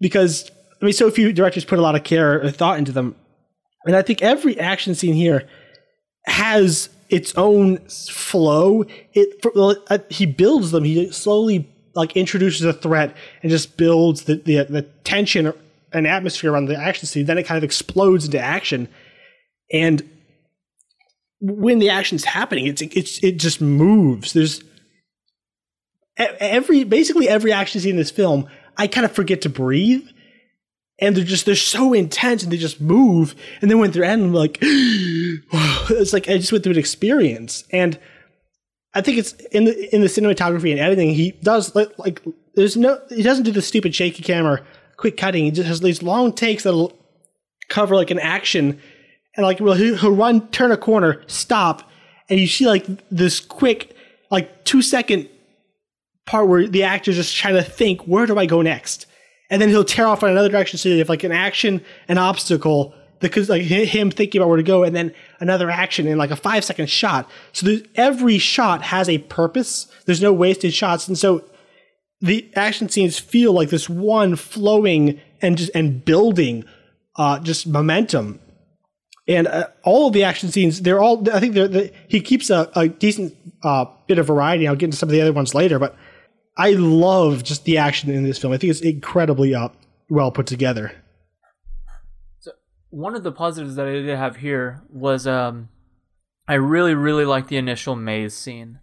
because 0.00 0.50
I 0.80 0.84
mean, 0.84 0.92
so 0.92 1.10
few 1.10 1.32
directors 1.32 1.64
put 1.64 1.78
a 1.78 1.82
lot 1.82 1.94
of 1.94 2.04
care 2.04 2.42
or 2.42 2.50
thought 2.50 2.78
into 2.78 2.92
them, 2.92 3.14
and 3.84 3.96
I 3.96 4.02
think 4.02 4.22
every 4.22 4.58
action 4.58 4.94
scene 4.94 5.14
here 5.14 5.48
has 6.26 6.88
its 7.08 7.34
own 7.36 7.78
flow. 7.88 8.84
It 9.12 9.44
well, 9.54 9.76
uh, 9.88 9.98
he 10.08 10.26
builds 10.26 10.70
them. 10.72 10.84
He 10.84 11.10
slowly 11.12 11.68
like 11.94 12.16
introduces 12.16 12.64
a 12.64 12.72
threat 12.72 13.16
and 13.42 13.50
just 13.50 13.76
builds 13.76 14.24
the 14.24 14.36
the, 14.36 14.64
the 14.64 14.82
tension 15.04 15.52
and 15.92 16.06
atmosphere 16.06 16.52
around 16.52 16.66
the 16.66 16.76
action 16.76 17.06
scene. 17.06 17.26
Then 17.26 17.38
it 17.38 17.44
kind 17.44 17.58
of 17.58 17.64
explodes 17.64 18.24
into 18.24 18.40
action, 18.40 18.88
and 19.72 20.08
when 21.40 21.78
the 21.78 21.90
action's 21.90 22.24
happening, 22.24 22.66
it's 22.66 22.82
it's 22.82 23.22
it 23.22 23.38
just 23.38 23.60
moves. 23.60 24.32
There's 24.32 24.62
every 26.16 26.84
basically 26.84 27.28
every 27.28 27.52
action 27.52 27.80
scene 27.80 27.92
in 27.92 27.96
this 27.96 28.10
film. 28.10 28.48
I 28.76 28.86
kind 28.86 29.04
of 29.04 29.12
forget 29.12 29.42
to 29.42 29.48
breathe 29.48 30.06
and 30.98 31.16
they're 31.16 31.24
just 31.24 31.46
they're 31.46 31.56
so 31.56 31.92
intense 31.92 32.42
and 32.42 32.52
they 32.52 32.56
just 32.56 32.80
move 32.80 33.34
and 33.60 33.70
then 33.70 33.78
when 33.78 33.90
they're 33.90 34.04
end 34.04 34.22
I'm 34.22 34.32
like 34.32 34.58
it's 34.62 36.12
like 36.12 36.28
I 36.28 36.38
just 36.38 36.52
went 36.52 36.64
through 36.64 36.74
an 36.74 36.78
experience 36.78 37.64
and 37.70 37.98
I 38.94 39.00
think 39.00 39.18
it's 39.18 39.32
in 39.50 39.64
the 39.64 39.94
in 39.94 40.00
the 40.00 40.06
cinematography 40.06 40.70
and 40.70 40.80
editing 40.80 41.10
he 41.10 41.32
does 41.42 41.74
like, 41.74 41.98
like 41.98 42.22
there's 42.54 42.76
no 42.76 43.00
he 43.10 43.22
doesn't 43.22 43.44
do 43.44 43.52
the 43.52 43.62
stupid 43.62 43.94
shaky 43.94 44.22
camera 44.22 44.64
quick 45.02 45.16
cutting 45.16 45.44
he 45.44 45.50
just 45.50 45.68
has 45.68 45.80
these 45.80 46.02
long 46.02 46.32
takes 46.32 46.62
that'll 46.62 46.92
cover 47.68 47.94
like 47.94 48.10
an 48.10 48.18
action 48.18 48.80
and 49.36 49.44
like 49.44 49.60
well 49.60 49.74
he'll, 49.74 49.96
he'll 49.96 50.14
run 50.14 50.48
turn 50.48 50.72
a 50.72 50.76
corner 50.76 51.22
stop 51.26 51.90
and 52.30 52.40
you 52.40 52.46
see 52.46 52.66
like 52.66 52.86
this 53.10 53.40
quick 53.40 53.94
like 54.30 54.64
two 54.64 54.80
second 54.80 55.28
part 56.24 56.48
where 56.48 56.66
the 56.66 56.84
actor's 56.84 57.16
just 57.16 57.36
trying 57.36 57.54
to 57.54 57.62
think 57.62 58.00
where 58.02 58.26
do 58.26 58.38
I 58.38 58.46
go 58.46 58.62
next 58.62 59.06
and 59.52 59.60
then 59.60 59.68
he'll 59.68 59.84
tear 59.84 60.06
off 60.06 60.22
in 60.22 60.30
another 60.30 60.48
direction. 60.48 60.78
So 60.78 60.88
you 60.88 60.98
have 61.00 61.10
like 61.10 61.24
an 61.24 61.30
action, 61.30 61.84
an 62.08 62.16
obstacle, 62.16 62.94
because 63.20 63.50
like 63.50 63.60
him 63.60 64.10
thinking 64.10 64.40
about 64.40 64.48
where 64.48 64.56
to 64.56 64.62
go, 64.62 64.82
and 64.82 64.96
then 64.96 65.14
another 65.40 65.70
action 65.70 66.06
in 66.06 66.16
like 66.16 66.30
a 66.30 66.36
five 66.36 66.64
second 66.64 66.88
shot. 66.88 67.30
So 67.52 67.76
every 67.94 68.38
shot 68.38 68.80
has 68.80 69.10
a 69.10 69.18
purpose. 69.18 69.88
There's 70.06 70.22
no 70.22 70.32
wasted 70.32 70.72
shots, 70.72 71.06
and 71.06 71.18
so 71.18 71.44
the 72.22 72.48
action 72.54 72.88
scenes 72.88 73.18
feel 73.18 73.52
like 73.52 73.68
this 73.68 73.88
one 73.88 74.36
flowing 74.36 75.20
and 75.42 75.58
just 75.58 75.72
and 75.74 76.04
building, 76.04 76.64
uh, 77.16 77.40
just 77.40 77.66
momentum. 77.66 78.38
And 79.28 79.48
uh, 79.48 79.68
all 79.82 80.06
of 80.06 80.12
the 80.12 80.24
action 80.24 80.50
scenes, 80.50 80.82
they're 80.82 81.00
all. 81.00 81.28
I 81.30 81.40
think 81.40 81.54
they're, 81.54 81.68
they're 81.68 81.90
he 82.08 82.20
keeps 82.20 82.48
a, 82.48 82.70
a 82.74 82.88
decent 82.88 83.36
uh, 83.62 83.86
bit 84.06 84.18
of 84.18 84.26
variety. 84.26 84.66
I'll 84.66 84.76
get 84.76 84.86
into 84.86 84.96
some 84.96 85.08
of 85.08 85.12
the 85.12 85.20
other 85.20 85.32
ones 85.32 85.54
later, 85.54 85.78
but 85.78 85.96
I 86.56 86.72
love 86.72 87.42
just 87.42 87.64
the 87.64 87.78
action 87.78 88.10
in 88.10 88.22
this 88.22 88.38
film. 88.38 88.52
I 88.52 88.56
think 88.56 88.70
it's 88.70 88.80
incredibly 88.80 89.54
uh, 89.54 89.68
well 90.08 90.30
put 90.30 90.46
together. 90.46 90.92
So 92.38 92.52
one 92.90 93.16
of 93.16 93.24
the 93.24 93.32
positives 93.32 93.74
that 93.76 93.86
I 93.86 93.92
did 93.92 94.16
have 94.16 94.36
here 94.36 94.82
was 94.90 95.26
um, 95.26 95.70
I 96.46 96.54
really 96.54 96.94
really 96.94 97.24
liked 97.24 97.48
the 97.48 97.56
initial 97.56 97.96
maze 97.96 98.34
scene. 98.34 98.78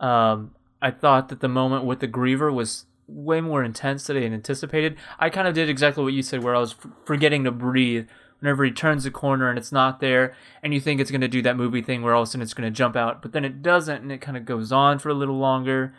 Um, 0.00 0.54
I 0.82 0.90
thought 0.90 1.30
that 1.30 1.40
the 1.40 1.48
moment 1.48 1.84
with 1.84 2.00
the 2.00 2.08
griever 2.08 2.52
was 2.52 2.84
way 3.06 3.40
more 3.40 3.64
intense 3.64 4.06
than 4.06 4.16
I 4.18 4.22
had 4.22 4.32
anticipated. 4.32 4.96
I 5.18 5.30
kind 5.30 5.48
of 5.48 5.54
did 5.54 5.70
exactly 5.70 6.04
what 6.04 6.12
you 6.12 6.22
said, 6.22 6.42
where 6.42 6.54
I 6.54 6.60
was 6.60 6.72
f- 6.72 6.90
forgetting 7.04 7.44
to 7.44 7.50
breathe 7.50 8.08
whenever 8.40 8.64
he 8.64 8.70
turns 8.70 9.04
the 9.04 9.10
corner 9.10 9.48
and 9.48 9.58
it's 9.58 9.72
not 9.72 10.00
there, 10.00 10.34
and 10.62 10.74
you 10.74 10.80
think 10.80 11.00
it's 11.00 11.10
going 11.10 11.20
to 11.20 11.28
do 11.28 11.42
that 11.42 11.56
movie 11.56 11.82
thing 11.82 12.02
where 12.02 12.14
all 12.14 12.22
of 12.22 12.28
a 12.28 12.30
sudden 12.30 12.42
it's 12.42 12.54
going 12.54 12.70
to 12.70 12.76
jump 12.76 12.96
out, 12.96 13.22
but 13.22 13.32
then 13.32 13.44
it 13.44 13.62
doesn't, 13.62 14.02
and 14.02 14.12
it 14.12 14.20
kind 14.20 14.36
of 14.36 14.44
goes 14.44 14.72
on 14.72 14.98
for 14.98 15.08
a 15.08 15.14
little 15.14 15.38
longer 15.38 15.94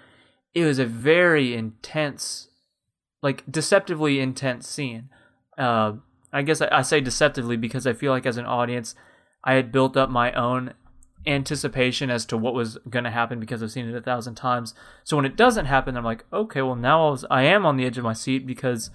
it 0.53 0.65
was 0.65 0.79
a 0.79 0.85
very 0.85 1.55
intense, 1.55 2.49
like 3.21 3.43
deceptively 3.49 4.19
intense 4.19 4.67
scene. 4.67 5.09
Uh, 5.57 5.93
I 6.31 6.41
guess 6.41 6.61
I, 6.61 6.69
I, 6.71 6.81
say 6.81 6.99
deceptively 7.01 7.57
because 7.57 7.85
I 7.85 7.93
feel 7.93 8.11
like 8.11 8.25
as 8.25 8.37
an 8.37 8.45
audience, 8.45 8.95
I 9.43 9.53
had 9.53 9.71
built 9.71 9.97
up 9.97 10.09
my 10.09 10.31
own 10.33 10.73
anticipation 11.25 12.09
as 12.09 12.25
to 12.25 12.37
what 12.37 12.53
was 12.53 12.77
going 12.89 13.05
to 13.05 13.11
happen 13.11 13.39
because 13.39 13.63
I've 13.63 13.71
seen 13.71 13.87
it 13.87 13.95
a 13.95 14.01
thousand 14.01 14.35
times. 14.35 14.73
So 15.03 15.15
when 15.15 15.25
it 15.25 15.35
doesn't 15.35 15.65
happen, 15.65 15.95
I'm 15.95 16.03
like, 16.03 16.25
okay, 16.31 16.61
well 16.61 16.75
now 16.75 17.07
I, 17.07 17.11
was, 17.11 17.25
I 17.29 17.43
am 17.43 17.65
on 17.65 17.77
the 17.77 17.85
edge 17.85 17.97
of 17.97 18.03
my 18.03 18.13
seat 18.13 18.45
because 18.45 18.89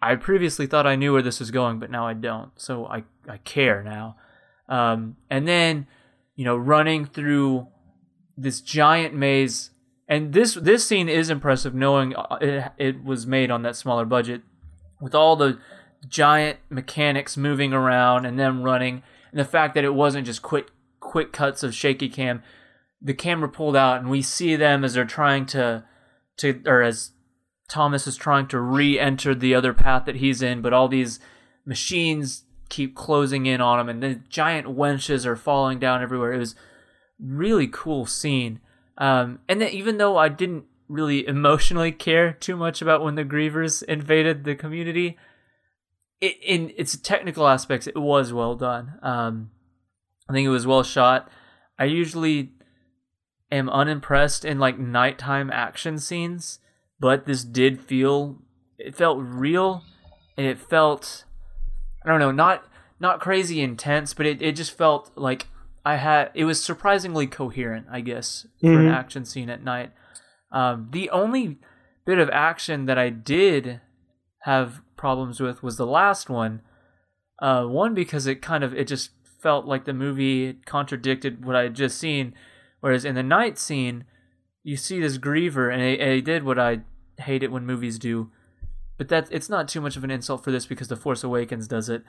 I 0.00 0.14
previously 0.14 0.66
thought 0.66 0.86
I 0.86 0.96
knew 0.96 1.12
where 1.12 1.22
this 1.22 1.40
was 1.40 1.50
going, 1.50 1.78
but 1.78 1.90
now 1.90 2.06
I 2.06 2.14
don't. 2.14 2.50
So 2.56 2.86
I 2.86 3.04
I 3.28 3.38
care 3.38 3.82
now. 3.82 4.16
Um, 4.68 5.16
and 5.28 5.48
then, 5.48 5.86
you 6.36 6.44
know, 6.44 6.56
running 6.56 7.04
through 7.04 7.66
this 8.36 8.60
giant 8.60 9.14
maze 9.14 9.70
and 10.08 10.32
this 10.32 10.54
this 10.54 10.86
scene 10.86 11.08
is 11.08 11.28
impressive, 11.28 11.74
knowing 11.74 12.16
uh, 12.16 12.38
it, 12.40 12.72
it 12.78 13.04
was 13.04 13.26
made 13.26 13.50
on 13.50 13.62
that 13.62 13.76
smaller 13.76 14.06
budget, 14.06 14.40
with 15.00 15.14
all 15.14 15.36
the 15.36 15.58
giant 16.08 16.58
mechanics 16.70 17.36
moving 17.36 17.74
around 17.74 18.24
and 18.24 18.38
them 18.38 18.62
running, 18.62 19.02
and 19.30 19.38
the 19.38 19.44
fact 19.44 19.74
that 19.74 19.84
it 19.84 19.92
wasn't 19.94 20.24
just 20.26 20.40
quick 20.40 20.70
quick 21.00 21.32
cuts 21.32 21.62
of 21.62 21.74
shaky 21.74 22.08
cam. 22.08 22.42
The 23.00 23.14
camera 23.14 23.48
pulled 23.48 23.76
out, 23.76 24.00
and 24.00 24.10
we 24.10 24.22
see 24.22 24.56
them 24.56 24.84
as 24.84 24.94
they're 24.94 25.04
trying 25.04 25.46
to 25.46 25.84
to 26.38 26.62
or 26.66 26.82
as 26.82 27.12
Thomas 27.68 28.06
is 28.06 28.16
trying 28.16 28.48
to 28.48 28.60
re-enter 28.60 29.34
the 29.34 29.54
other 29.54 29.74
path 29.74 30.06
that 30.06 30.16
he's 30.16 30.40
in, 30.40 30.62
but 30.62 30.72
all 30.72 30.88
these 30.88 31.20
machines 31.66 32.44
keep 32.68 32.94
closing 32.94 33.46
in 33.46 33.60
on 33.60 33.80
him, 33.80 33.88
and 33.88 34.02
the 34.02 34.20
giant 34.28 34.66
wenches 34.68 35.26
are 35.26 35.36
falling 35.36 35.78
down 35.78 36.02
everywhere. 36.02 36.32
It 36.32 36.38
was 36.38 36.54
really 37.20 37.68
cool 37.68 38.06
scene. 38.06 38.60
Um, 38.96 39.40
and 39.48 39.60
then 39.60 39.70
even 39.70 39.98
though 39.98 40.16
I 40.16 40.28
didn't 40.28 40.64
really 40.88 41.26
emotionally 41.26 41.92
care 41.92 42.32
too 42.32 42.56
much 42.56 42.82
about 42.82 43.02
when 43.02 43.14
the 43.14 43.24
Grievers 43.24 43.82
invaded 43.82 44.44
the 44.44 44.54
community, 44.54 45.16
it, 46.20 46.36
in 46.42 46.72
its 46.76 46.96
technical 46.96 47.46
aspects, 47.46 47.86
it 47.86 47.96
was 47.96 48.32
well 48.32 48.54
done. 48.54 48.98
Um, 49.02 49.50
I 50.28 50.32
think 50.32 50.46
it 50.46 50.50
was 50.50 50.66
well 50.66 50.82
shot. 50.82 51.30
I 51.78 51.84
usually 51.84 52.50
am 53.50 53.68
unimpressed 53.70 54.44
in 54.44 54.58
like 54.58 54.78
nighttime 54.78 55.50
action 55.50 55.98
scenes, 55.98 56.58
but 57.00 57.26
this 57.26 57.44
did 57.44 57.80
feel 57.80 58.38
it 58.78 58.94
felt 58.94 59.18
real 59.20 59.82
and 60.36 60.46
it 60.46 60.58
felt 60.58 61.24
I 62.04 62.10
don't 62.10 62.20
know, 62.20 62.32
not 62.32 62.64
not 63.00 63.20
crazy 63.20 63.60
intense, 63.60 64.14
but 64.14 64.26
it, 64.26 64.42
it 64.42 64.56
just 64.56 64.76
felt 64.76 65.10
like 65.16 65.46
I 65.84 65.96
had 65.96 66.30
it 66.34 66.44
was 66.44 66.62
surprisingly 66.62 67.26
coherent, 67.26 67.86
I 67.90 68.00
guess, 68.00 68.46
for 68.60 68.66
mm-hmm. 68.66 68.86
an 68.86 68.92
action 68.92 69.24
scene 69.24 69.50
at 69.50 69.64
night. 69.64 69.92
Um, 70.50 70.88
the 70.92 71.10
only 71.10 71.58
bit 72.06 72.18
of 72.18 72.30
action 72.30 72.86
that 72.86 72.98
I 72.98 73.10
did 73.10 73.80
have 74.42 74.80
problems 74.96 75.40
with 75.40 75.62
was 75.62 75.76
the 75.76 75.86
last 75.86 76.30
one. 76.30 76.62
Uh, 77.40 77.64
one 77.64 77.94
because 77.94 78.26
it 78.26 78.42
kind 78.42 78.64
of 78.64 78.74
it 78.74 78.88
just 78.88 79.10
felt 79.40 79.66
like 79.66 79.84
the 79.84 79.92
movie 79.92 80.54
contradicted 80.66 81.44
what 81.44 81.56
I 81.56 81.62
had 81.62 81.74
just 81.74 81.98
seen. 81.98 82.34
Whereas 82.80 83.04
in 83.04 83.14
the 83.14 83.22
night 83.22 83.58
scene, 83.58 84.04
you 84.62 84.76
see 84.76 85.00
this 85.00 85.18
griever, 85.18 85.72
and 85.72 85.82
it, 85.82 86.24
did 86.24 86.44
what 86.44 86.58
I 86.58 86.80
hate 87.18 87.42
it 87.42 87.52
when 87.52 87.66
movies 87.66 87.98
do. 87.98 88.30
But 88.96 89.08
that 89.08 89.28
it's 89.30 89.48
not 89.48 89.68
too 89.68 89.80
much 89.80 89.96
of 89.96 90.04
an 90.04 90.10
insult 90.10 90.44
for 90.44 90.50
this 90.50 90.66
because 90.66 90.88
The 90.88 90.96
Force 90.96 91.22
Awakens 91.22 91.68
does 91.68 91.88
it 91.88 92.02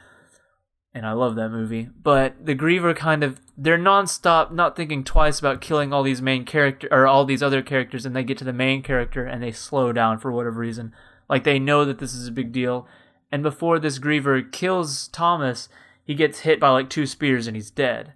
and 0.93 1.05
I 1.05 1.11
love 1.11 1.35
that 1.35 1.49
movie. 1.49 1.89
But 2.01 2.45
the 2.45 2.55
Griever 2.55 2.95
kind 2.95 3.23
of 3.23 3.39
they're 3.57 3.77
nonstop, 3.77 4.51
not 4.51 4.75
thinking 4.75 5.03
twice 5.03 5.39
about 5.39 5.61
killing 5.61 5.93
all 5.93 6.03
these 6.03 6.21
main 6.21 6.45
character 6.45 6.87
or 6.91 7.07
all 7.07 7.25
these 7.25 7.43
other 7.43 7.61
characters, 7.61 8.05
and 8.05 8.15
they 8.15 8.23
get 8.23 8.37
to 8.39 8.43
the 8.43 8.53
main 8.53 8.81
character 8.81 9.25
and 9.25 9.41
they 9.41 9.51
slow 9.51 9.91
down 9.91 10.17
for 10.17 10.31
whatever 10.31 10.59
reason. 10.59 10.93
Like 11.29 11.43
they 11.43 11.59
know 11.59 11.85
that 11.85 11.99
this 11.99 12.13
is 12.13 12.27
a 12.27 12.31
big 12.31 12.51
deal, 12.51 12.87
and 13.31 13.43
before 13.43 13.77
this 13.79 13.99
Griever 13.99 14.51
kills 14.51 15.07
Thomas, 15.09 15.69
he 16.09 16.15
gets 16.15 16.39
hit 16.39 16.59
by 16.59 16.69
like 16.69 16.89
two 16.89 17.05
spears 17.05 17.45
and 17.45 17.55
he's 17.55 17.69
dead. 17.69 18.13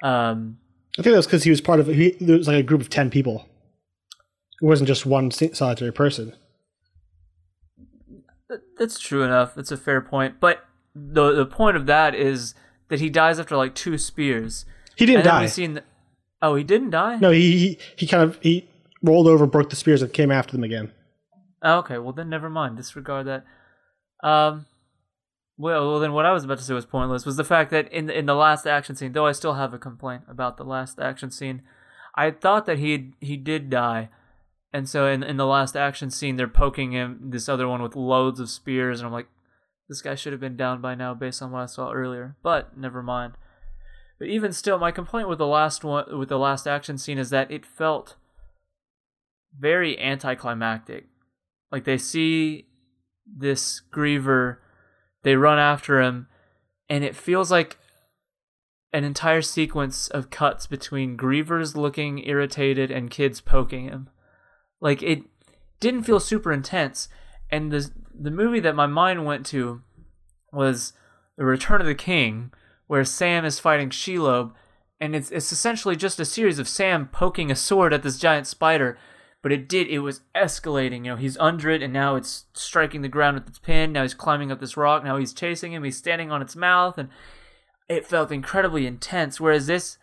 Um, 0.00 0.58
I 0.96 1.02
think 1.02 1.12
that's 1.12 1.26
because 1.26 1.42
he 1.42 1.50
was 1.50 1.60
part 1.60 1.80
of 1.80 1.88
he, 1.88 2.16
there 2.20 2.38
was 2.38 2.46
like 2.46 2.58
a 2.58 2.62
group 2.62 2.80
of 2.80 2.88
ten 2.88 3.10
people. 3.10 3.48
It 4.62 4.64
wasn't 4.64 4.86
just 4.86 5.04
one 5.04 5.32
solitary 5.32 5.90
person. 5.90 6.36
That's 8.78 9.00
true 9.00 9.24
enough. 9.24 9.56
That's 9.56 9.72
a 9.72 9.76
fair 9.76 10.00
point, 10.00 10.38
but 10.38 10.66
the 10.94 11.32
the 11.32 11.46
point 11.46 11.76
of 11.76 11.86
that 11.86 12.14
is 12.14 12.54
that 12.90 13.00
he 13.00 13.10
dies 13.10 13.40
after 13.40 13.56
like 13.56 13.74
two 13.74 13.98
spears. 13.98 14.64
He 14.94 15.04
didn't 15.04 15.24
die. 15.24 15.46
Seen 15.46 15.74
the, 15.74 15.82
oh, 16.40 16.54
he 16.54 16.62
didn't 16.62 16.90
die. 16.90 17.16
No, 17.16 17.32
he, 17.32 17.58
he 17.58 17.78
he 17.96 18.06
kind 18.06 18.22
of 18.22 18.38
he 18.40 18.68
rolled 19.02 19.26
over, 19.26 19.46
broke 19.46 19.70
the 19.70 19.76
spears, 19.76 20.00
and 20.00 20.12
came 20.12 20.30
after 20.30 20.52
them 20.52 20.62
again. 20.62 20.92
Oh, 21.60 21.78
okay, 21.78 21.98
well 21.98 22.12
then 22.12 22.28
never 22.28 22.48
mind. 22.48 22.76
Disregard 22.76 23.26
that. 23.26 23.44
Um, 24.22 24.66
well, 25.56 25.90
well 25.90 26.00
then 26.00 26.12
what 26.12 26.26
I 26.26 26.32
was 26.32 26.44
about 26.44 26.58
to 26.58 26.64
say 26.64 26.74
was 26.74 26.86
pointless. 26.86 27.26
Was 27.26 27.36
the 27.36 27.44
fact 27.44 27.70
that 27.70 27.90
in 27.92 28.10
in 28.10 28.26
the 28.26 28.34
last 28.34 28.66
action 28.66 28.96
scene, 28.96 29.12
though 29.12 29.26
I 29.26 29.32
still 29.32 29.54
have 29.54 29.74
a 29.74 29.78
complaint 29.78 30.22
about 30.28 30.56
the 30.56 30.64
last 30.64 30.98
action 30.98 31.30
scene, 31.30 31.62
I 32.14 32.30
thought 32.30 32.66
that 32.66 32.78
he 32.78 33.12
he 33.20 33.36
did 33.36 33.70
die, 33.70 34.10
And 34.72 34.88
so 34.88 35.06
in 35.06 35.22
in 35.22 35.36
the 35.36 35.46
last 35.46 35.76
action 35.76 36.10
scene, 36.10 36.36
they're 36.36 36.48
poking 36.48 36.92
him 36.92 37.30
this 37.30 37.48
other 37.48 37.68
one 37.68 37.82
with 37.82 37.96
loads 37.96 38.40
of 38.40 38.50
spears, 38.50 39.00
and 39.00 39.06
I'm 39.06 39.12
like, 39.12 39.28
this 39.88 40.02
guy 40.02 40.14
should 40.14 40.32
have 40.32 40.40
been 40.40 40.56
down 40.56 40.80
by 40.80 40.94
now 40.94 41.14
based 41.14 41.40
on 41.40 41.52
what 41.52 41.62
I 41.62 41.66
saw 41.66 41.92
earlier. 41.92 42.36
But 42.42 42.76
never 42.76 43.02
mind. 43.02 43.34
But 44.18 44.28
even 44.28 44.52
still, 44.52 44.78
my 44.78 44.90
complaint 44.90 45.28
with 45.28 45.38
the 45.38 45.46
last 45.46 45.84
one 45.84 46.18
with 46.18 46.28
the 46.28 46.38
last 46.38 46.66
action 46.66 46.98
scene 46.98 47.18
is 47.18 47.30
that 47.30 47.50
it 47.50 47.64
felt 47.64 48.16
very 49.58 49.98
anticlimactic. 49.98 51.06
Like 51.70 51.84
they 51.84 51.98
see 51.98 52.66
this 53.26 53.82
griever, 53.92 54.58
they 55.26 55.34
run 55.34 55.58
after 55.58 56.00
him, 56.00 56.28
and 56.88 57.02
it 57.02 57.16
feels 57.16 57.50
like 57.50 57.78
an 58.92 59.02
entire 59.02 59.42
sequence 59.42 60.06
of 60.06 60.30
cuts 60.30 60.68
between 60.68 61.16
grievers 61.16 61.74
looking 61.74 62.24
irritated 62.24 62.92
and 62.92 63.10
kids 63.10 63.40
poking 63.40 63.88
him. 63.88 64.08
Like 64.80 65.02
it 65.02 65.24
didn't 65.80 66.04
feel 66.04 66.20
super 66.20 66.52
intense, 66.52 67.08
and 67.50 67.72
the 67.72 67.90
the 68.14 68.30
movie 68.30 68.60
that 68.60 68.76
my 68.76 68.86
mind 68.86 69.26
went 69.26 69.44
to 69.46 69.82
was 70.52 70.92
The 71.36 71.44
Return 71.44 71.80
of 71.80 71.88
the 71.88 71.96
King, 71.96 72.52
where 72.86 73.04
Sam 73.04 73.44
is 73.44 73.58
fighting 73.58 73.90
Shelob, 73.90 74.52
and 75.00 75.16
it's 75.16 75.32
it's 75.32 75.50
essentially 75.50 75.96
just 75.96 76.20
a 76.20 76.24
series 76.24 76.60
of 76.60 76.68
Sam 76.68 77.08
poking 77.08 77.50
a 77.50 77.56
sword 77.56 77.92
at 77.92 78.04
this 78.04 78.16
giant 78.16 78.46
spider. 78.46 78.96
But 79.46 79.52
it 79.52 79.68
did 79.68 79.86
it 79.86 80.00
was 80.00 80.22
escalating. 80.34 81.04
You 81.04 81.12
know, 81.12 81.16
he's 81.16 81.36
under 81.36 81.70
it, 81.70 81.80
and 81.80 81.92
now 81.92 82.16
it's 82.16 82.46
striking 82.54 83.02
the 83.02 83.08
ground 83.08 83.36
with 83.36 83.46
its 83.46 83.60
pin. 83.60 83.92
Now 83.92 84.02
he's 84.02 84.12
climbing 84.12 84.50
up 84.50 84.58
this 84.58 84.76
rock. 84.76 85.04
Now 85.04 85.18
he's 85.18 85.32
chasing 85.32 85.72
him. 85.72 85.84
He's 85.84 85.96
standing 85.96 86.32
on 86.32 86.42
its 86.42 86.56
mouth, 86.56 86.98
and 86.98 87.10
it 87.88 88.08
felt 88.08 88.32
incredibly 88.32 88.88
intense. 88.88 89.38
Whereas 89.38 89.68
this, 89.68 89.98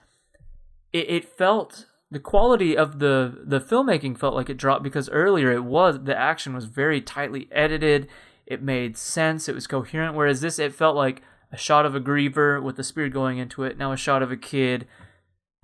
it, 0.94 1.10
it 1.10 1.26
felt 1.28 1.88
the 2.10 2.22
quality 2.22 2.78
of 2.78 3.00
the 3.00 3.38
the 3.44 3.60
filmmaking 3.60 4.18
felt 4.18 4.34
like 4.34 4.50
it 4.50 4.56
dropped 4.56 4.82
because 4.82 5.10
earlier 5.10 5.52
it 5.52 5.66
was 5.66 6.06
the 6.06 6.18
action 6.18 6.54
was 6.54 6.64
very 6.64 7.02
tightly 7.02 7.50
edited. 7.52 8.08
It 8.46 8.64
made 8.64 8.96
sense. 8.96 9.50
It 9.50 9.56
was 9.56 9.68
coherent. 9.68 10.16
Whereas 10.16 10.40
this, 10.40 10.58
it 10.58 10.74
felt 10.74 10.96
like 10.96 11.22
a 11.52 11.58
shot 11.58 11.86
of 11.86 11.96
a 11.96 12.00
griever 12.00 12.64
with 12.64 12.78
the 12.78 12.84
spear 12.86 13.10
going 13.10 13.40
into 13.40 13.64
it. 13.64 13.78
Now 13.78 13.92
a 13.92 13.98
shot 13.98 14.24
of 14.24 14.32
a 14.32 14.38
kid 14.38 14.88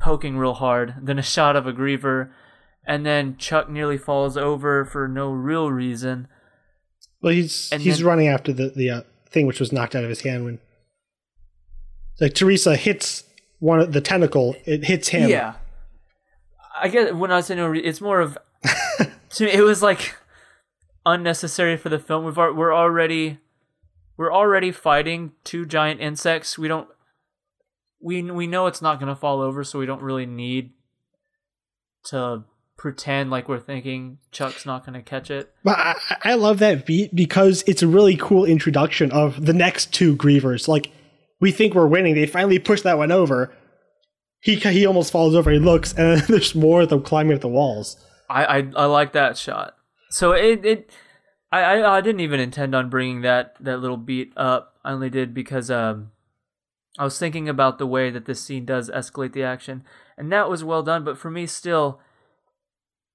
poking 0.01 0.37
real 0.37 0.55
hard. 0.55 0.95
Then 1.01 1.17
a 1.17 1.21
shot 1.21 1.55
of 1.55 1.65
a 1.65 1.71
griever, 1.71 2.31
and 2.89 3.05
then 3.05 3.37
Chuck 3.37 3.69
nearly 3.69 3.97
falls 3.97 4.35
over 4.35 4.83
for 4.83 5.07
no 5.07 5.31
real 5.31 5.71
reason. 5.71 6.27
Well, 7.21 7.31
he's 7.33 7.69
And 7.71 7.81
he's 7.81 7.99
then- 7.99 8.07
running 8.07 8.27
after 8.27 8.51
the 8.51 8.69
the 8.75 8.89
uh, 8.89 9.01
thing 9.29 9.45
which 9.47 9.59
was 9.61 9.71
knocked 9.71 9.95
out 9.95 10.03
of 10.03 10.09
his 10.09 10.21
hand 10.21 10.43
when 10.43 10.59
like 12.19 12.33
Teresa 12.33 12.75
hits 12.75 13.23
one 13.59 13.79
of 13.79 13.93
the 13.93 14.01
tentacle. 14.01 14.55
It 14.65 14.85
hits 14.85 15.09
him. 15.09 15.29
Yeah. 15.29 15.53
I 16.81 16.87
guess 16.87 17.13
when 17.13 17.31
I 17.31 17.41
say 17.41 17.55
no, 17.55 17.71
it's 17.73 18.01
more 18.01 18.19
of 18.21 18.37
to 19.31 19.45
me. 19.45 19.51
It 19.51 19.61
was 19.61 19.81
like 19.83 20.15
unnecessary 21.05 21.77
for 21.77 21.89
the 21.89 21.99
film. 21.99 22.25
We've 22.25 22.35
we're 22.37 22.73
already 22.73 23.37
we're 24.17 24.33
already 24.33 24.71
fighting 24.71 25.33
two 25.43 25.65
giant 25.65 26.01
insects. 26.01 26.57
We 26.57 26.67
don't 26.67 26.87
we 28.01 28.21
we 28.23 28.47
know 28.47 28.67
it's 28.67 28.81
not 28.81 28.99
gonna 28.99 29.15
fall 29.15 29.41
over, 29.41 29.63
so 29.63 29.77
we 29.79 29.85
don't 29.85 30.01
really 30.01 30.25
need 30.25 30.71
to 32.05 32.43
pretend 32.79 33.29
like 33.29 33.49
we're 33.49 33.59
thinking 33.59 34.17
Chuck's 34.31 34.65
not 34.65 34.85
gonna 34.85 35.01
catch 35.01 35.29
it. 35.29 35.53
But 35.65 35.77
I, 35.77 35.95
I 36.23 36.33
love 36.35 36.59
that 36.59 36.85
beat 36.85 37.13
because 37.13 37.61
it's 37.67 37.83
a 37.83 37.87
really 37.87 38.15
cool 38.15 38.45
introduction 38.45 39.11
of 39.11 39.45
the 39.45 39.53
next 39.53 39.93
two 39.93 40.15
grievers. 40.15 40.69
Like 40.69 40.89
we 41.41 41.51
think 41.51 41.75
we're 41.75 41.87
winning, 41.87 42.15
they 42.15 42.25
finally 42.25 42.57
push 42.57 42.81
that 42.83 42.97
one 42.97 43.11
over. 43.11 43.53
He 44.39 44.55
he 44.55 44.85
almost 44.85 45.11
falls 45.11 45.35
over. 45.35 45.51
He 45.51 45.59
looks, 45.59 45.93
and 45.93 46.21
there's 46.29 46.55
more 46.55 46.81
of 46.81 46.89
them 46.89 47.03
climbing 47.03 47.35
up 47.35 47.41
the 47.41 47.49
walls. 47.49 47.97
I 48.29 48.45
I, 48.45 48.57
I 48.77 48.85
like 48.85 49.11
that 49.11 49.37
shot. 49.37 49.75
So 50.09 50.31
it 50.31 50.65
it 50.65 50.89
I, 51.51 51.59
I 51.59 51.97
I 51.97 52.01
didn't 52.01 52.21
even 52.21 52.39
intend 52.39 52.73
on 52.73 52.89
bringing 52.89 53.21
that 53.21 53.55
that 53.59 53.81
little 53.81 53.97
beat 53.97 54.31
up. 54.37 54.75
I 54.85 54.93
only 54.93 55.09
did 55.09 55.33
because 55.33 55.69
um 55.69 56.11
I 56.97 57.03
was 57.03 57.19
thinking 57.19 57.49
about 57.49 57.77
the 57.77 57.85
way 57.85 58.09
that 58.09 58.23
this 58.23 58.41
scene 58.41 58.63
does 58.63 58.89
escalate 58.89 59.33
the 59.33 59.43
action, 59.43 59.83
and 60.17 60.31
that 60.31 60.49
was 60.49 60.63
well 60.63 60.81
done. 60.81 61.03
But 61.03 61.17
for 61.17 61.29
me, 61.29 61.45
still, 61.45 61.99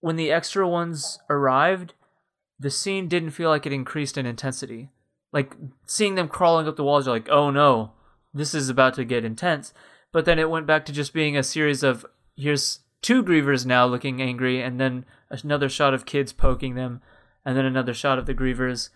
when 0.04 0.16
the 0.16 0.30
extra 0.30 0.68
ones 0.68 1.18
arrived, 1.30 1.94
the 2.58 2.68
scene 2.68 3.08
didn't 3.08 3.30
feel 3.30 3.48
like 3.48 3.64
it 3.64 3.72
increased 3.72 4.18
in 4.18 4.26
intensity. 4.26 4.90
Like 5.32 5.56
seeing 5.86 6.14
them 6.14 6.28
crawling 6.28 6.68
up 6.68 6.76
the 6.76 6.84
walls, 6.84 7.06
you're 7.06 7.14
like, 7.14 7.30
oh 7.30 7.50
no, 7.50 7.92
this 8.34 8.54
is 8.54 8.68
about 8.68 8.92
to 8.96 9.06
get 9.06 9.24
intense. 9.24 9.72
But 10.12 10.26
then 10.26 10.38
it 10.38 10.50
went 10.50 10.66
back 10.66 10.84
to 10.84 10.92
just 10.92 11.14
being 11.14 11.38
a 11.38 11.42
series 11.42 11.82
of 11.82 12.04
here's 12.36 12.80
two 13.00 13.24
grievers 13.24 13.64
now 13.64 13.86
looking 13.86 14.20
angry, 14.20 14.60
and 14.60 14.78
then 14.78 15.06
another 15.30 15.70
shot 15.70 15.94
of 15.94 16.04
kids 16.04 16.34
poking 16.34 16.74
them, 16.74 17.00
and 17.42 17.56
then 17.56 17.64
another 17.64 17.94
shot 17.94 18.18
of 18.18 18.26
the 18.26 18.34
grievers. 18.34 18.90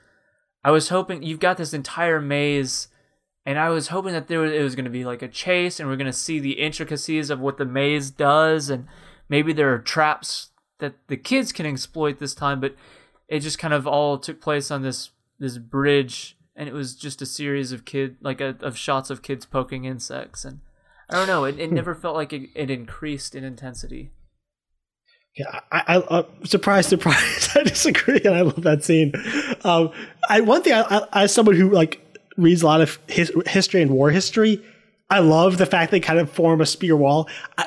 I 0.63 0.73
was 0.73 0.91
hoping 0.91 1.23
you've 1.23 1.41
got 1.41 1.57
this 1.57 1.73
entire 1.73 2.21
maze, 2.21 2.89
and 3.47 3.59
I 3.59 3.71
was 3.71 3.89
hoping 3.89 4.13
that 4.13 4.29
there 4.29 4.41
was, 4.41 4.53
it 4.53 4.63
was 4.63 4.75
going 4.75 4.85
to 4.85 4.91
be 4.91 5.07
like 5.07 5.23
a 5.23 5.29
chase, 5.29 5.81
and 5.81 5.89
we're 5.89 5.97
going 5.97 6.05
to 6.05 6.13
see 6.13 6.39
the 6.39 6.61
intricacies 6.61 7.31
of 7.31 7.41
what 7.41 7.57
the 7.57 7.65
maze 7.65 8.11
does, 8.11 8.69
and 8.69 8.87
maybe 9.31 9.55
there 9.55 9.73
are 9.73 9.79
traps 9.79 10.51
that 10.79 10.95
the 11.09 11.16
kids 11.16 11.53
can 11.53 11.66
exploit 11.66 12.18
this 12.18 12.35
time. 12.35 12.61
But 12.61 12.74
it 13.29 13.41
just 13.41 13.59
kind 13.59 13.74
of 13.74 13.87
all 13.87 14.18
took 14.18 14.41
place 14.41 14.70
on 14.70 14.83
this 14.83 15.11
this 15.39 15.59
bridge, 15.59 16.37
and 16.57 16.68
it 16.68 16.72
was 16.72 16.95
just 16.95 17.22
a 17.22 17.26
series 17.26 17.72
of 17.72 17.85
kid 17.85 18.16
like 18.20 18.41
a, 18.41 18.57
of 18.61 18.76
shots 18.76 19.11
of 19.11 19.22
kids 19.22 19.47
poking 19.47 19.85
insects, 19.85 20.45
and 20.45 20.61
I 21.11 21.16
don't 21.16 21.26
know. 21.26 21.45
It, 21.45 21.59
it 21.59 21.72
never 21.72 21.95
felt 21.95 22.16
like 22.16 22.33
it, 22.33 22.51
it 22.55 22.70
increased 22.70 23.35
in 23.35 23.45
intensity. 23.45 24.11
Yeah, 25.37 25.61
I, 25.70 25.83
I 25.87 25.97
uh, 25.99 26.22
surprise, 26.45 26.87
surprise. 26.87 27.49
I 27.55 27.62
disagree, 27.62 28.20
and 28.24 28.35
I 28.35 28.41
love 28.41 28.62
that 28.62 28.83
scene. 28.83 29.12
Um, 29.62 29.91
I 30.29 30.41
one 30.41 30.62
thing, 30.62 30.72
I, 30.72 31.07
I, 31.12 31.22
as 31.24 31.33
someone 31.33 31.55
who 31.55 31.70
like 31.70 32.01
reads 32.37 32.62
a 32.62 32.66
lot 32.66 32.81
of 32.81 32.99
his, 33.07 33.33
history 33.47 33.83
and 33.83 33.91
war 33.91 34.11
history, 34.11 34.64
I 35.11 35.20
love 35.20 35.59
the 35.59 35.66
fact 35.66 35.91
they 35.91 36.01
kind 36.01 36.18
of 36.18 36.31
form 36.31 36.61
a 36.61 36.66
spear 36.66 36.97
wall. 36.97 37.29
I, 37.57 37.66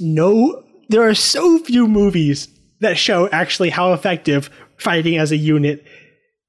no, 0.00 0.64
there 0.88 1.02
are 1.02 1.14
so 1.14 1.58
few 1.58 1.86
movies 1.88 2.48
that 2.80 2.98
show 2.98 3.28
actually 3.30 3.70
how 3.70 3.92
effective 3.92 4.50
fighting 4.76 5.16
as 5.16 5.32
a 5.32 5.36
unit. 5.36 5.84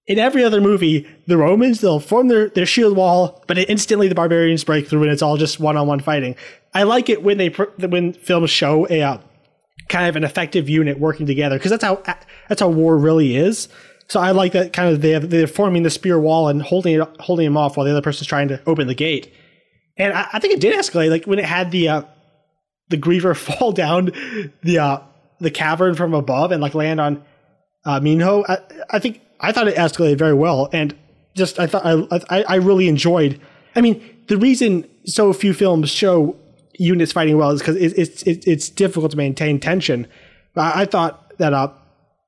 In 0.05 0.19
every 0.19 0.43
other 0.43 0.61
movie, 0.61 1.07
the 1.25 1.37
Romans 1.37 1.81
they'll 1.81 1.99
form 1.99 2.27
their, 2.27 2.49
their 2.49 2.65
shield 2.65 2.95
wall, 2.95 3.43
but 3.47 3.57
instantly 3.57 4.07
the 4.07 4.15
barbarians 4.15 4.63
break 4.63 4.87
through, 4.87 5.03
and 5.03 5.11
it's 5.11 5.21
all 5.21 5.37
just 5.37 5.59
one 5.59 5.75
on 5.75 5.87
one 5.87 5.99
fighting. 5.99 6.35
I 6.73 6.83
like 6.83 7.09
it 7.09 7.23
when 7.23 7.37
they 7.37 7.49
when 7.49 8.13
films 8.13 8.49
show 8.49 8.87
a 8.89 9.01
uh, 9.01 9.17
kind 9.89 10.07
of 10.07 10.15
an 10.15 10.23
effective 10.23 10.69
unit 10.69 10.99
working 10.99 11.25
together 11.25 11.57
because 11.57 11.71
that's 11.71 11.83
how 11.83 12.01
that's 12.47 12.61
how 12.61 12.69
war 12.69 12.97
really 12.97 13.35
is. 13.35 13.67
So 14.09 14.21
I 14.21 14.31
like 14.31 14.53
that 14.53 14.71
kind 14.71 14.93
of 14.93 15.01
they 15.01 15.11
have, 15.11 15.29
they're 15.29 15.47
forming 15.47 15.83
the 15.83 15.89
spear 15.89 16.19
wall 16.19 16.47
and 16.47 16.61
holding 16.61 16.99
it 16.99 17.07
holding 17.19 17.45
him 17.45 17.57
off 17.57 17.75
while 17.75 17.85
the 17.85 17.91
other 17.91 18.01
person's 18.01 18.27
trying 18.27 18.47
to 18.49 18.61
open 18.65 18.87
the 18.87 18.95
gate. 18.95 19.33
And 19.97 20.13
I, 20.13 20.27
I 20.33 20.39
think 20.39 20.53
it 20.53 20.61
did 20.61 20.75
escalate, 20.75 21.09
like 21.09 21.25
when 21.25 21.39
it 21.39 21.45
had 21.45 21.71
the 21.71 21.89
uh, 21.89 22.01
the 22.89 22.97
griever 22.97 23.35
fall 23.57 23.71
down 23.71 24.11
the 24.63 24.79
uh, 24.79 24.99
the 25.39 25.51
cavern 25.51 25.95
from 25.95 26.13
above 26.13 26.51
and 26.51 26.61
like 26.61 26.73
land 26.73 26.99
on 26.99 27.23
uh, 27.85 27.99
Minho. 27.99 28.43
I, 28.47 28.59
I 28.89 28.99
think 28.99 29.21
I 29.39 29.51
thought 29.51 29.67
it 29.67 29.75
escalated 29.75 30.17
very 30.17 30.33
well, 30.33 30.69
and 30.71 30.95
just 31.35 31.59
I 31.59 31.67
thought 31.67 31.85
I 31.85 32.37
I, 32.37 32.43
I 32.43 32.55
really 32.55 32.87
enjoyed. 32.87 33.39
I 33.75 33.81
mean, 33.81 34.03
the 34.27 34.37
reason 34.37 34.87
so 35.05 35.31
few 35.33 35.53
films 35.53 35.89
show 35.89 36.35
units 36.79 37.11
fighting 37.11 37.37
well 37.37 37.51
is 37.51 37.61
because 37.61 37.75
it, 37.75 37.97
it's 37.97 38.23
it, 38.23 38.47
it's 38.47 38.69
difficult 38.69 39.11
to 39.11 39.17
maintain 39.17 39.59
tension. 39.59 40.07
I, 40.55 40.81
I 40.81 40.85
thought 40.85 41.37
that 41.37 41.53
uh, 41.53 41.71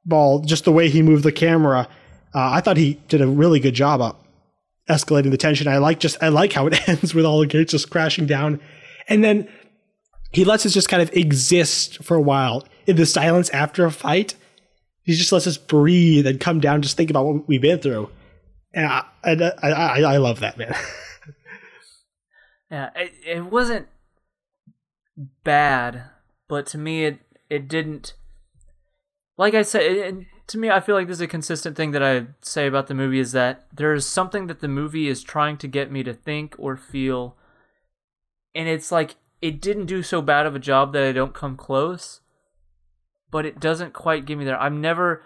Ball, 0.06 0.40
just 0.40 0.66
the 0.66 0.72
way 0.72 0.90
he 0.90 1.02
moved 1.02 1.24
the 1.24 1.32
camera, 1.32 1.88
uh, 2.34 2.52
I 2.52 2.62
thought 2.62 2.78
he 2.78 3.00
did 3.08 3.22
a 3.22 3.28
really 3.28 3.60
good 3.60 3.74
job 3.74 4.02
of 4.02 4.16
escalating 4.90 5.32
the 5.32 5.38
tension. 5.38 5.68
I 5.68 5.78
like 5.78 6.00
just 6.00 6.22
I 6.22 6.30
like 6.30 6.54
how 6.54 6.68
it 6.68 6.90
ends 6.90 7.14
with 7.14 7.26
all 7.26 7.40
the 7.40 7.48
gates 7.48 7.72
just 7.72 7.90
crashing 7.90 8.26
down, 8.26 8.60
and 9.08 9.24
then 9.24 9.48
he 10.32 10.46
lets 10.46 10.66
us 10.66 10.74
just 10.74 10.90
kind 10.90 11.02
of 11.02 11.12
exist 11.14 12.04
for 12.04 12.16
a 12.16 12.22
while 12.22 12.68
in 12.86 12.96
the 12.96 13.06
silence 13.06 13.50
after 13.50 13.86
a 13.86 13.92
fight. 13.92 14.36
He 15.04 15.14
just 15.16 15.32
lets 15.32 15.48
us 15.48 15.58
breathe 15.58 16.28
and 16.28 16.40
come 16.40 16.60
down, 16.60 16.82
just 16.82 16.96
think 16.98 17.10
about 17.10 17.26
what 17.26 17.48
we've 17.48 17.62
been 17.62 17.80
through, 17.80 18.10
and 18.74 18.86
I 18.86 19.04
I, 19.24 19.34
I, 19.64 20.02
I 20.02 20.18
love 20.18 20.40
that 20.42 20.58
man. 20.58 20.76
Yeah, 22.72 22.92
it, 22.96 23.14
it 23.26 23.46
wasn't 23.46 23.88
bad, 25.44 26.04
but 26.48 26.66
to 26.68 26.78
me, 26.78 27.06
it 27.06 27.20
it 27.50 27.68
didn't. 27.68 28.14
Like 29.38 29.54
I 29.54 29.62
said, 29.64 29.82
it- 29.82 30.26
to 30.48 30.58
me, 30.58 30.70
I 30.72 30.80
feel 30.80 30.96
like 30.96 31.06
this 31.08 31.18
is 31.18 31.22
a 31.22 31.28
consistent 31.28 31.78
thing 31.78 31.92
that 31.92 32.02
I 32.04 32.26
say 32.42 32.66
about 32.66 32.88
the 32.88 32.96
movie 32.96 33.20
is 33.20 33.32
that 33.34 33.68
there 33.72 33.94
is 33.94 34.06
something 34.06 34.48
that 34.48 34.62
the 34.62 34.68
movie 34.68 35.08
is 35.08 35.22
trying 35.24 35.58
to 35.58 35.68
get 35.68 35.92
me 35.92 36.02
to 36.04 36.14
think 36.14 36.56
or 36.58 36.76
feel, 36.76 37.36
and 38.56 38.68
it's 38.68 38.92
like 38.92 39.16
it 39.42 39.62
didn't 39.62 39.86
do 39.86 40.04
so 40.04 40.22
bad 40.22 40.46
of 40.46 40.56
a 40.56 40.60
job 40.60 40.94
that 40.94 41.04
I 41.04 41.12
don't 41.12 41.34
come 41.34 41.56
close, 41.56 42.22
but 43.32 43.46
it 43.46 43.60
doesn't 43.60 43.94
quite 43.94 44.26
get 44.26 44.38
me 44.38 44.46
there. 44.46 44.60
I'm 44.60 44.82
never. 44.82 45.24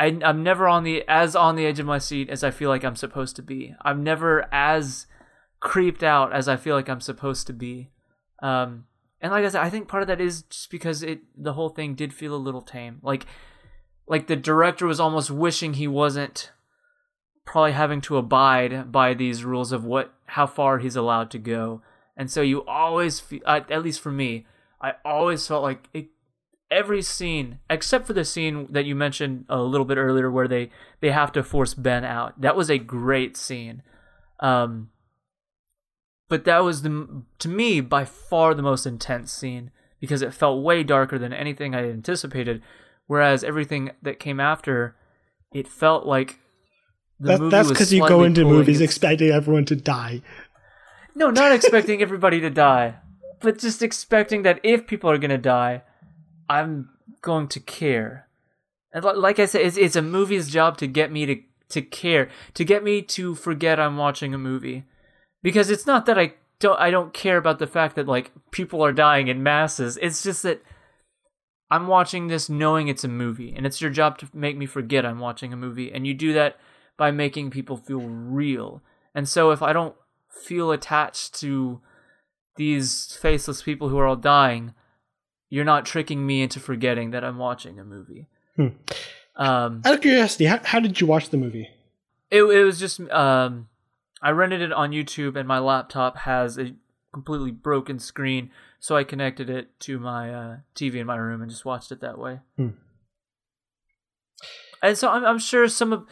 I, 0.00 0.16
I'm 0.22 0.44
never 0.44 0.68
on 0.68 0.84
the 0.84 1.02
as 1.08 1.34
on 1.34 1.56
the 1.56 1.66
edge 1.66 1.80
of 1.80 1.86
my 1.86 1.98
seat 1.98 2.30
as 2.30 2.44
I 2.44 2.52
feel 2.52 2.70
like 2.70 2.84
I'm 2.84 2.94
supposed 2.94 3.34
to 3.36 3.42
be. 3.42 3.74
I'm 3.82 4.04
never 4.04 4.46
as 4.54 5.06
creeped 5.60 6.04
out 6.04 6.32
as 6.32 6.48
I 6.48 6.56
feel 6.56 6.76
like 6.76 6.88
I'm 6.88 7.00
supposed 7.00 7.48
to 7.48 7.52
be. 7.52 7.90
Um, 8.40 8.84
and 9.20 9.32
like 9.32 9.44
I 9.44 9.48
said, 9.48 9.62
I 9.62 9.70
think 9.70 9.88
part 9.88 10.02
of 10.02 10.06
that 10.06 10.20
is 10.20 10.42
just 10.42 10.70
because 10.70 11.02
it 11.02 11.20
the 11.36 11.54
whole 11.54 11.68
thing 11.68 11.94
did 11.94 12.14
feel 12.14 12.34
a 12.34 12.36
little 12.36 12.62
tame. 12.62 13.00
Like 13.02 13.26
like 14.06 14.26
the 14.26 14.36
director 14.36 14.86
was 14.86 15.00
almost 15.00 15.30
wishing 15.30 15.74
he 15.74 15.88
wasn't 15.88 16.52
probably 17.44 17.72
having 17.72 18.00
to 18.02 18.16
abide 18.16 18.92
by 18.92 19.14
these 19.14 19.44
rules 19.44 19.72
of 19.72 19.84
what 19.84 20.14
how 20.26 20.46
far 20.46 20.78
he's 20.78 20.96
allowed 20.96 21.30
to 21.32 21.38
go. 21.38 21.82
And 22.18 22.30
so 22.30 22.42
you 22.42 22.64
always 22.66 23.20
feel, 23.20 23.40
at 23.46 23.82
least 23.82 24.00
for 24.00 24.10
me, 24.10 24.44
I 24.82 24.94
always 25.04 25.46
felt 25.46 25.62
like 25.62 25.88
it, 25.94 26.08
every 26.70 27.00
scene 27.00 27.60
except 27.70 28.06
for 28.06 28.12
the 28.12 28.24
scene 28.24 28.66
that 28.70 28.84
you 28.84 28.94
mentioned 28.94 29.44
a 29.48 29.62
little 29.62 29.86
bit 29.86 29.96
earlier 29.96 30.30
where 30.30 30.48
they 30.48 30.70
they 31.00 31.10
have 31.10 31.32
to 31.32 31.42
force 31.42 31.74
Ben 31.74 32.04
out. 32.04 32.38
That 32.40 32.56
was 32.56 32.70
a 32.70 32.78
great 32.78 33.36
scene. 33.36 33.82
Um 34.40 34.90
but 36.28 36.44
that 36.44 36.58
was 36.58 36.82
the 36.82 37.22
to 37.38 37.48
me 37.48 37.80
by 37.80 38.04
far 38.04 38.52
the 38.52 38.62
most 38.62 38.84
intense 38.84 39.32
scene 39.32 39.70
because 40.00 40.20
it 40.20 40.34
felt 40.34 40.62
way 40.62 40.82
darker 40.82 41.18
than 41.18 41.32
anything 41.32 41.74
I 41.74 41.88
anticipated 41.88 42.62
whereas 43.06 43.42
everything 43.42 43.92
that 44.02 44.18
came 44.18 44.38
after 44.40 44.94
it 45.52 45.66
felt 45.66 46.04
like 46.04 46.38
the 47.18 47.36
that, 47.36 47.50
that's 47.50 47.68
because 47.68 47.92
you 47.92 48.06
go 48.06 48.22
into 48.22 48.44
movies 48.44 48.80
expecting 48.80 49.30
everyone 49.30 49.64
to 49.66 49.76
die 49.76 50.22
no 51.18 51.30
not 51.30 51.52
expecting 51.52 52.00
everybody 52.02 52.40
to 52.40 52.50
die 52.50 52.94
but 53.40 53.58
just 53.58 53.82
expecting 53.82 54.42
that 54.42 54.60
if 54.62 54.86
people 54.86 55.10
are 55.10 55.18
to 55.18 55.38
die 55.38 55.82
i'm 56.48 56.88
going 57.22 57.48
to 57.48 57.60
care 57.60 58.28
and 58.92 59.04
like 59.04 59.38
i 59.38 59.46
said 59.46 59.62
it's, 59.62 59.76
it's 59.76 59.96
a 59.96 60.02
movie's 60.02 60.48
job 60.48 60.76
to 60.76 60.86
get 60.86 61.12
me 61.12 61.26
to 61.26 61.36
to 61.68 61.82
care 61.82 62.28
to 62.54 62.64
get 62.64 62.82
me 62.82 63.02
to 63.02 63.34
forget 63.34 63.78
i'm 63.78 63.96
watching 63.96 64.32
a 64.32 64.38
movie 64.38 64.84
because 65.42 65.70
it's 65.70 65.86
not 65.86 66.06
that 66.06 66.18
I 66.18 66.34
don't 66.58 66.78
I 66.80 66.90
don't 66.90 67.12
care 67.12 67.36
about 67.36 67.58
the 67.58 67.66
fact 67.66 67.96
that 67.96 68.06
like 68.06 68.32
people 68.50 68.84
are 68.84 68.92
dying 68.92 69.28
in 69.28 69.42
masses. 69.42 69.98
It's 70.00 70.22
just 70.22 70.42
that 70.42 70.62
I'm 71.70 71.86
watching 71.86 72.26
this 72.26 72.48
knowing 72.48 72.88
it's 72.88 73.04
a 73.04 73.08
movie, 73.08 73.54
and 73.54 73.66
it's 73.66 73.80
your 73.80 73.90
job 73.90 74.18
to 74.18 74.28
make 74.32 74.56
me 74.56 74.66
forget 74.66 75.04
I'm 75.04 75.20
watching 75.20 75.52
a 75.52 75.56
movie, 75.56 75.92
and 75.92 76.06
you 76.06 76.14
do 76.14 76.32
that 76.32 76.56
by 76.96 77.10
making 77.10 77.50
people 77.50 77.76
feel 77.76 78.00
real. 78.00 78.82
And 79.14 79.28
so 79.28 79.50
if 79.50 79.62
I 79.62 79.72
don't 79.72 79.94
feel 80.30 80.70
attached 80.70 81.38
to 81.40 81.80
these 82.56 83.16
faceless 83.20 83.62
people 83.62 83.88
who 83.88 83.98
are 83.98 84.06
all 84.06 84.16
dying, 84.16 84.74
you're 85.48 85.64
not 85.64 85.86
tricking 85.86 86.26
me 86.26 86.42
into 86.42 86.60
forgetting 86.60 87.10
that 87.10 87.24
I'm 87.24 87.38
watching 87.38 87.78
a 87.78 87.84
movie. 87.84 88.26
Hmm. 88.56 88.68
Um, 89.36 89.82
Out 89.84 89.94
of 89.94 90.00
curiosity, 90.00 90.46
how, 90.46 90.60
how 90.64 90.80
did 90.80 91.00
you 91.00 91.06
watch 91.06 91.30
the 91.30 91.36
movie? 91.36 91.68
It, 92.30 92.42
it 92.42 92.64
was 92.64 92.78
just 92.78 93.00
um, 93.10 93.68
I 94.20 94.30
rented 94.30 94.60
it 94.60 94.72
on 94.72 94.90
YouTube, 94.90 95.36
and 95.36 95.46
my 95.48 95.58
laptop 95.58 96.18
has 96.18 96.58
a 96.58 96.74
completely 97.12 97.52
broken 97.52 97.98
screen, 97.98 98.50
so 98.80 98.96
I 98.96 99.04
connected 99.04 99.48
it 99.48 99.78
to 99.80 99.98
my 99.98 100.34
uh, 100.34 100.56
TV 100.74 100.96
in 100.96 101.06
my 101.06 101.16
room 101.16 101.40
and 101.40 101.50
just 101.50 101.64
watched 101.64 101.92
it 101.92 102.00
that 102.00 102.18
way. 102.18 102.40
Hmm. 102.56 102.70
And 104.82 104.96
so 104.98 105.10
I'm, 105.10 105.24
I'm 105.24 105.38
sure 105.38 105.66
some 105.68 105.92
of 105.92 106.06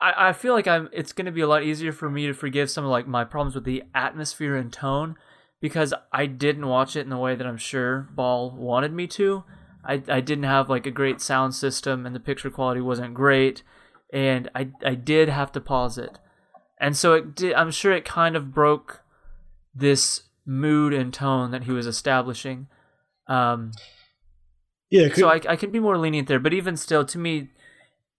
I, 0.00 0.28
I 0.28 0.32
feel 0.32 0.54
like 0.54 0.66
I'm 0.66 0.88
it's 0.92 1.12
going 1.12 1.26
to 1.26 1.32
be 1.32 1.40
a 1.40 1.48
lot 1.48 1.62
easier 1.62 1.92
for 1.92 2.10
me 2.10 2.26
to 2.26 2.32
forgive 2.34 2.70
some 2.70 2.84
of 2.84 2.90
like 2.90 3.06
my 3.06 3.24
problems 3.24 3.54
with 3.54 3.64
the 3.64 3.82
atmosphere 3.94 4.56
and 4.56 4.72
tone 4.72 5.16
because 5.60 5.92
I 6.12 6.26
didn't 6.26 6.66
watch 6.68 6.96
it 6.96 7.00
in 7.00 7.10
the 7.10 7.16
way 7.18 7.34
that 7.34 7.46
I'm 7.46 7.56
sure 7.56 8.08
Ball 8.14 8.50
wanted 8.50 8.92
me 8.92 9.06
to. 9.08 9.44
I, 9.84 10.02
I 10.08 10.20
didn't 10.20 10.44
have 10.44 10.68
like 10.68 10.86
a 10.86 10.90
great 10.90 11.20
sound 11.20 11.54
system 11.54 12.04
and 12.04 12.14
the 12.14 12.20
picture 12.20 12.50
quality 12.50 12.80
wasn't 12.80 13.14
great 13.14 13.62
and 14.12 14.50
I 14.54 14.70
I 14.84 14.94
did 14.94 15.28
have 15.28 15.52
to 15.52 15.60
pause 15.60 15.98
it 15.98 16.18
and 16.80 16.96
so 16.96 17.14
it 17.14 17.34
did, 17.34 17.54
I'm 17.54 17.70
sure 17.70 17.92
it 17.92 18.04
kind 18.04 18.36
of 18.36 18.52
broke 18.52 19.02
this 19.74 20.22
mood 20.46 20.92
and 20.92 21.12
tone 21.12 21.50
that 21.50 21.64
he 21.64 21.72
was 21.72 21.86
establishing. 21.86 22.68
Um, 23.26 23.72
yeah, 24.90 25.08
could, 25.08 25.18
so 25.18 25.28
I, 25.28 25.40
I 25.48 25.56
can 25.56 25.70
be 25.70 25.80
more 25.80 25.98
lenient 25.98 26.28
there, 26.28 26.38
but 26.38 26.54
even 26.54 26.76
still, 26.76 27.04
to 27.04 27.18
me, 27.18 27.50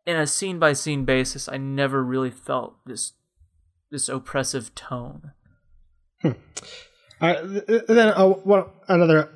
in 0.10 0.18
a 0.18 0.26
scene 0.26 0.58
by 0.58 0.74
scene 0.74 1.06
basis, 1.06 1.48
I 1.48 1.58
never 1.58 2.04
really 2.04 2.32
felt 2.32 2.78
this 2.86 3.14
this 3.92 4.10
oppressive 4.10 4.74
tone. 4.74 5.34
Hmm. 6.24 6.32
Uh, 7.22 7.36
then 7.88 8.14
uh, 8.16 8.34
well, 8.44 8.74
another 8.88 9.30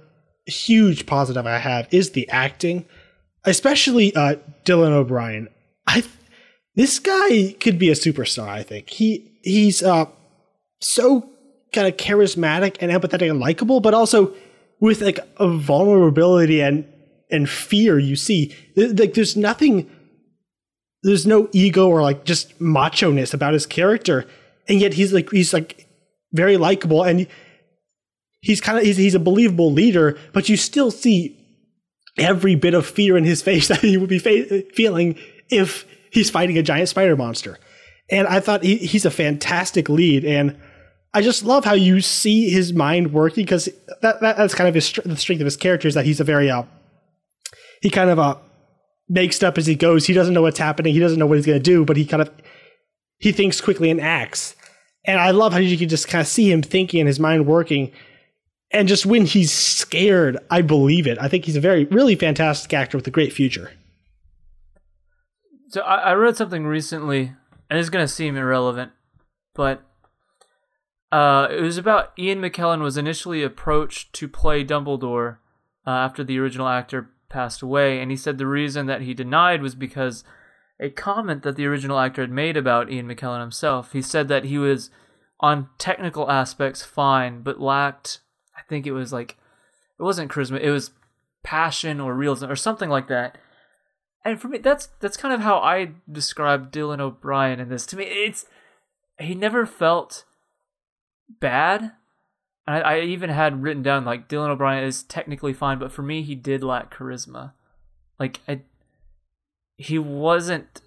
huge 0.47 1.05
positive 1.05 1.45
I 1.45 1.59
have 1.59 1.87
is 1.91 2.11
the 2.11 2.27
acting, 2.29 2.87
especially 3.45 4.15
uh, 4.15 4.37
Dylan 4.65 4.91
O'Brien. 4.91 5.47
I 5.85 6.03
this 6.75 6.97
guy 6.97 7.55
could 7.59 7.77
be 7.77 7.91
a 7.91 7.95
superstar. 7.95 8.47
I 8.47 8.63
think 8.63 8.89
he 8.89 9.39
he's 9.43 9.83
uh, 9.83 10.05
so 10.81 11.29
kind 11.71 11.87
of 11.87 11.97
charismatic 11.97 12.77
and 12.79 12.91
empathetic 12.91 13.29
and 13.29 13.39
likable, 13.39 13.79
but 13.79 13.93
also 13.93 14.33
with 14.79 15.01
like 15.01 15.19
a 15.37 15.47
vulnerability 15.47 16.61
and 16.61 16.83
and 17.29 17.47
fear. 17.47 17.99
You 17.99 18.15
see, 18.15 18.55
like 18.75 19.13
there's 19.13 19.37
nothing, 19.37 19.89
there's 21.03 21.27
no 21.27 21.49
ego 21.51 21.87
or 21.87 22.01
like 22.01 22.23
just 22.23 22.59
macho 22.59 23.11
ness 23.11 23.33
about 23.33 23.53
his 23.53 23.65
character, 23.65 24.25
and 24.67 24.79
yet 24.79 24.93
he's 24.93 25.13
like 25.13 25.29
he's 25.31 25.53
like 25.53 25.87
very 26.31 26.57
likable 26.57 27.03
and 27.03 27.27
he's 28.41 28.59
kind 28.59 28.77
of 28.77 28.83
he's, 28.83 28.97
he's 28.97 29.15
a 29.15 29.19
believable 29.19 29.71
leader, 29.71 30.17
but 30.33 30.49
you 30.49 30.57
still 30.57 30.91
see 30.91 31.39
every 32.17 32.55
bit 32.55 32.73
of 32.73 32.85
fear 32.85 33.17
in 33.17 33.23
his 33.23 33.41
face 33.41 33.67
that 33.69 33.79
he 33.79 33.97
would 33.97 34.09
be 34.09 34.19
fa- 34.19 34.63
feeling 34.73 35.17
if 35.49 35.85
he's 36.11 36.29
fighting 36.29 36.57
a 36.57 36.63
giant 36.63 36.89
spider 36.89 37.15
monster. 37.15 37.57
And 38.09 38.27
I 38.27 38.39
thought 38.39 38.63
he, 38.63 38.77
he's 38.77 39.05
a 39.05 39.11
fantastic 39.11 39.89
lead. 39.89 40.25
And 40.25 40.57
I 41.13 41.21
just 41.21 41.43
love 41.43 41.65
how 41.65 41.73
you 41.73 42.01
see 42.01 42.49
his 42.49 42.73
mind 42.73 43.13
working 43.13 43.45
because 43.45 43.69
that, 44.01 44.19
that, 44.21 44.37
that's 44.37 44.53
kind 44.53 44.67
of 44.67 44.75
his, 44.75 44.91
the 45.05 45.15
strength 45.15 45.41
of 45.41 45.45
his 45.45 45.57
character 45.57 45.87
is 45.87 45.93
that 45.93 46.05
he's 46.05 46.19
a 46.19 46.23
very, 46.23 46.49
uh, 46.49 46.63
he 47.81 47.89
kind 47.89 48.09
of 48.09 48.19
uh, 48.19 48.35
makes 49.13 49.43
up 49.43 49.57
as 49.57 49.67
he 49.67 49.75
goes. 49.75 50.07
He 50.07 50.13
doesn't 50.13 50.33
know 50.33 50.41
what's 50.41 50.59
happening. 50.59 50.93
He 50.93 50.99
doesn't 50.99 51.19
know 51.19 51.27
what 51.27 51.37
he's 51.37 51.45
going 51.45 51.59
to 51.59 51.63
do, 51.63 51.85
but 51.85 51.97
he 51.97 52.05
kind 52.05 52.21
of, 52.21 52.31
he 53.19 53.31
thinks 53.31 53.61
quickly 53.61 53.89
and 53.91 54.01
acts. 54.01 54.55
And 55.05 55.19
I 55.19 55.31
love 55.31 55.53
how 55.53 55.59
you 55.59 55.77
can 55.77 55.89
just 55.89 56.07
kind 56.07 56.21
of 56.21 56.27
see 56.27 56.51
him 56.51 56.61
thinking 56.61 56.99
and 56.99 57.07
his 57.07 57.19
mind 57.19 57.45
working. 57.45 57.91
And 58.71 58.87
just 58.87 59.05
when 59.05 59.25
he's 59.25 59.51
scared, 59.51 60.37
I 60.49 60.61
believe 60.61 61.05
it. 61.05 61.19
I 61.19 61.27
think 61.27 61.45
he's 61.45 61.55
a 61.55 61.61
very, 61.61 61.85
really 61.85 62.15
fantastic 62.15 62.73
actor 62.73 62.97
with 62.97 63.07
a 63.07 63.11
great 63.11 63.31
future. 63.31 63.71
So 65.69 65.81
I, 65.81 65.95
I 65.95 66.13
read 66.13 66.35
something 66.35 66.65
recently, 66.65 67.33
and 67.69 67.79
it's 67.79 67.89
gonna 67.89 68.07
seem 68.07 68.35
irrelevant, 68.35 68.91
but 69.53 69.83
uh, 71.11 71.47
it 71.51 71.61
was 71.61 71.77
about 71.77 72.13
Ian 72.17 72.41
McKellen 72.41 72.81
was 72.81 72.97
initially 72.97 73.43
approached 73.43 74.13
to 74.13 74.27
play 74.27 74.65
Dumbledore 74.65 75.37
uh, 75.85 75.91
after 75.91 76.23
the 76.23 76.39
original 76.39 76.67
actor 76.67 77.09
passed 77.33 77.61
away, 77.61 77.99
and 77.99 78.09
he 78.09 78.15
said 78.15 78.37
the 78.37 78.47
reason 78.47 78.85
that 78.85 79.01
he 79.01 79.13
denied 79.13 79.61
was 79.61 79.75
because 79.75 80.23
a 80.79 80.89
comment 80.89 81.43
that 81.43 81.57
the 81.57 81.65
original 81.65 81.99
actor 81.99 82.21
had 82.21 82.31
made 82.31 82.55
about 82.55 82.89
Ian 82.89 83.07
McKellen 83.07 83.41
himself. 83.41 83.91
He 83.91 84.01
said 84.01 84.29
that 84.29 84.45
he 84.45 84.57
was 84.57 84.89
on 85.41 85.67
technical 85.77 86.31
aspects 86.31 86.83
fine, 86.83 87.41
but 87.41 87.59
lacked. 87.59 88.19
I 88.57 88.61
think 88.69 88.87
it 88.87 88.93
was 88.93 89.11
like 89.11 89.37
it 89.99 90.03
wasn't 90.03 90.31
charisma. 90.31 90.61
It 90.61 90.71
was 90.71 90.91
passion 91.43 91.99
or 91.99 92.15
realism 92.15 92.49
or 92.49 92.55
something 92.55 92.89
like 92.89 93.09
that 93.09 93.37
and 94.25 94.39
for 94.39 94.47
me 94.47 94.57
that's 94.57 94.87
that's 94.99 95.17
kind 95.17 95.33
of 95.33 95.41
how 95.41 95.57
I 95.57 95.91
describe 96.11 96.71
Dylan 96.71 96.99
O'Brien 96.99 97.59
in 97.59 97.69
this. 97.69 97.85
To 97.87 97.97
me, 97.97 98.05
it's 98.05 98.45
he 99.19 99.35
never 99.35 99.65
felt 99.65 100.25
bad. 101.39 101.91
I, 102.65 102.81
I 102.81 102.99
even 103.01 103.29
had 103.29 103.61
written 103.61 103.83
down 103.83 104.05
like 104.05 104.29
Dylan 104.29 104.49
O'Brien 104.49 104.83
is 104.83 105.03
technically 105.03 105.53
fine, 105.53 105.79
but 105.79 105.91
for 105.91 106.01
me, 106.01 106.23
he 106.23 106.35
did 106.35 106.63
lack 106.63 106.95
charisma. 106.95 107.53
Like 108.19 108.39
I, 108.47 108.61
he 109.75 109.99
wasn't 109.99 110.81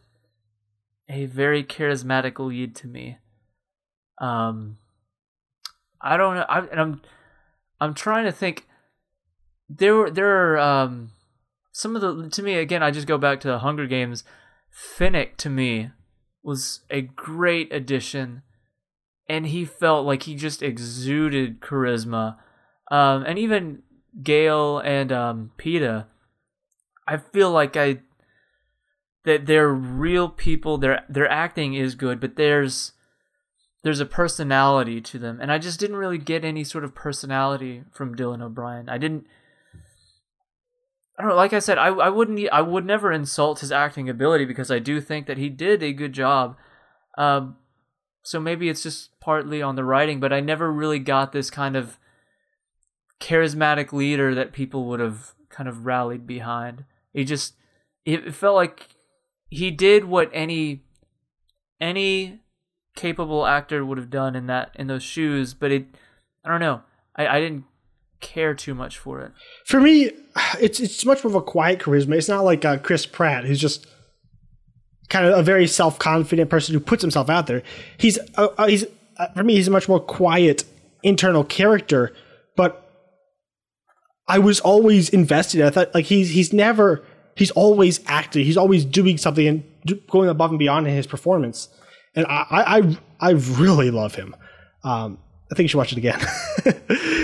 a 1.08 1.26
very 1.26 1.62
charismatic 1.62 2.38
lead 2.38 2.74
to 2.76 2.86
me. 2.86 3.18
Um, 4.18 4.78
I 6.00 6.16
don't 6.16 6.36
know. 6.36 6.46
I, 6.48 6.60
and 6.60 6.80
I'm 6.80 7.02
I'm 7.80 7.94
trying 7.94 8.24
to 8.24 8.32
think. 8.32 8.66
There 9.68 9.96
were 9.96 10.10
there 10.10 10.54
are 10.54 10.58
um 10.58 11.10
some 11.76 11.94
of 11.94 12.00
the 12.00 12.30
to 12.30 12.42
me 12.42 12.54
again 12.54 12.82
i 12.82 12.90
just 12.90 13.06
go 13.06 13.18
back 13.18 13.38
to 13.38 13.48
the 13.48 13.58
hunger 13.58 13.86
games 13.86 14.24
finnick 14.74 15.36
to 15.36 15.50
me 15.50 15.90
was 16.42 16.80
a 16.88 17.02
great 17.02 17.70
addition 17.70 18.40
and 19.28 19.48
he 19.48 19.64
felt 19.64 20.06
like 20.06 20.24
he 20.24 20.34
just 20.34 20.62
exuded 20.62 21.60
charisma 21.60 22.36
um, 22.90 23.24
and 23.24 23.38
even 23.38 23.82
gale 24.22 24.78
and 24.78 25.12
um, 25.12 25.50
Peeta 25.58 26.06
i 27.06 27.16
feel 27.16 27.50
like 27.50 27.76
i 27.76 28.00
that 29.24 29.46
they're 29.46 29.72
real 29.72 30.28
people 30.28 30.78
their 30.78 31.04
their 31.08 31.28
acting 31.30 31.74
is 31.74 31.94
good 31.94 32.20
but 32.20 32.36
there's 32.36 32.92
there's 33.82 34.00
a 34.00 34.06
personality 34.06 35.00
to 35.00 35.18
them 35.18 35.38
and 35.40 35.52
i 35.52 35.58
just 35.58 35.78
didn't 35.78 35.96
really 35.96 36.18
get 36.18 36.44
any 36.44 36.64
sort 36.64 36.84
of 36.84 36.94
personality 36.94 37.84
from 37.92 38.14
dylan 38.14 38.42
o'brien 38.42 38.88
i 38.88 38.98
didn't 38.98 39.26
I 41.18 41.22
don't 41.22 41.30
know. 41.30 41.36
Like 41.36 41.52
I 41.52 41.60
said, 41.60 41.78
I 41.78 41.88
I 41.88 42.08
wouldn't 42.08 42.38
I 42.52 42.60
would 42.60 42.84
never 42.84 43.10
insult 43.10 43.60
his 43.60 43.72
acting 43.72 44.08
ability 44.08 44.44
because 44.44 44.70
I 44.70 44.78
do 44.78 45.00
think 45.00 45.26
that 45.26 45.38
he 45.38 45.48
did 45.48 45.82
a 45.82 45.92
good 45.92 46.12
job. 46.12 46.56
Um, 47.16 47.56
so 48.26 48.40
maybe 48.40 48.68
it's 48.68 48.82
just 48.82 49.18
partly 49.20 49.62
on 49.62 49.76
the 49.76 49.84
writing, 49.84 50.18
but 50.18 50.32
I 50.32 50.40
never 50.40 50.72
really 50.72 50.98
got 50.98 51.30
this 51.30 51.48
kind 51.48 51.76
of 51.76 51.96
charismatic 53.20 53.92
leader 53.92 54.34
that 54.34 54.52
people 54.52 54.86
would 54.86 54.98
have 54.98 55.34
kind 55.48 55.68
of 55.68 55.86
rallied 55.86 56.26
behind. 56.26 56.84
He 57.12 57.24
just 57.24 57.54
it 58.04 58.34
felt 58.34 58.56
like 58.56 58.88
he 59.48 59.70
did 59.70 60.06
what 60.06 60.28
any 60.32 60.82
any 61.80 62.40
capable 62.96 63.46
actor 63.46 63.84
would 63.84 63.98
have 63.98 64.10
done 64.10 64.34
in 64.34 64.46
that 64.48 64.72
in 64.74 64.88
those 64.88 65.04
shoes, 65.04 65.54
but 65.54 65.70
it 65.70 65.86
I 66.44 66.50
don't 66.50 66.60
know. 66.60 66.82
I, 67.14 67.28
I 67.28 67.40
didn't 67.40 67.64
care 68.20 68.54
too 68.54 68.74
much 68.74 68.98
for 68.98 69.20
it. 69.20 69.32
For 69.64 69.80
me, 69.80 70.10
it's 70.60 70.80
it's 70.80 71.04
much 71.04 71.22
more 71.22 71.30
of 71.30 71.36
a 71.36 71.42
quiet 71.42 71.78
charisma. 71.78 72.16
It's 72.16 72.28
not 72.28 72.44
like 72.44 72.64
uh, 72.64 72.78
Chris 72.78 73.06
Pratt, 73.06 73.44
who's 73.44 73.60
just 73.60 73.86
kind 75.08 75.26
of 75.26 75.38
a 75.38 75.42
very 75.42 75.66
self 75.66 75.98
confident 75.98 76.50
person 76.50 76.74
who 76.74 76.80
puts 76.80 77.02
himself 77.02 77.30
out 77.30 77.46
there. 77.46 77.62
He's 77.98 78.18
uh, 78.36 78.48
uh, 78.58 78.66
he's 78.66 78.84
uh, 79.18 79.28
for 79.28 79.44
me, 79.44 79.54
he's 79.54 79.68
a 79.68 79.70
much 79.70 79.88
more 79.88 80.00
quiet 80.00 80.64
internal 81.02 81.44
character, 81.44 82.12
but 82.56 82.82
I 84.28 84.38
was 84.38 84.60
always 84.60 85.08
invested. 85.08 85.62
I 85.62 85.70
thought 85.70 85.94
like 85.94 86.06
he's 86.06 86.30
he's 86.30 86.52
never 86.52 87.04
he's 87.36 87.50
always 87.52 88.00
acting. 88.06 88.44
He's 88.44 88.56
always 88.56 88.84
doing 88.84 89.18
something 89.18 89.46
and 89.46 89.64
do, 89.84 89.96
going 90.10 90.28
above 90.28 90.50
and 90.50 90.58
beyond 90.58 90.86
in 90.86 90.94
his 90.94 91.06
performance. 91.06 91.68
And 92.14 92.26
I 92.26 92.46
I 92.50 92.98
I 93.20 93.30
really 93.30 93.90
love 93.90 94.14
him. 94.14 94.34
Um, 94.82 95.18
I 95.50 95.54
think 95.54 95.64
you 95.64 95.68
should 95.68 95.78
watch 95.78 95.92
it 95.92 95.98
again. 95.98 96.20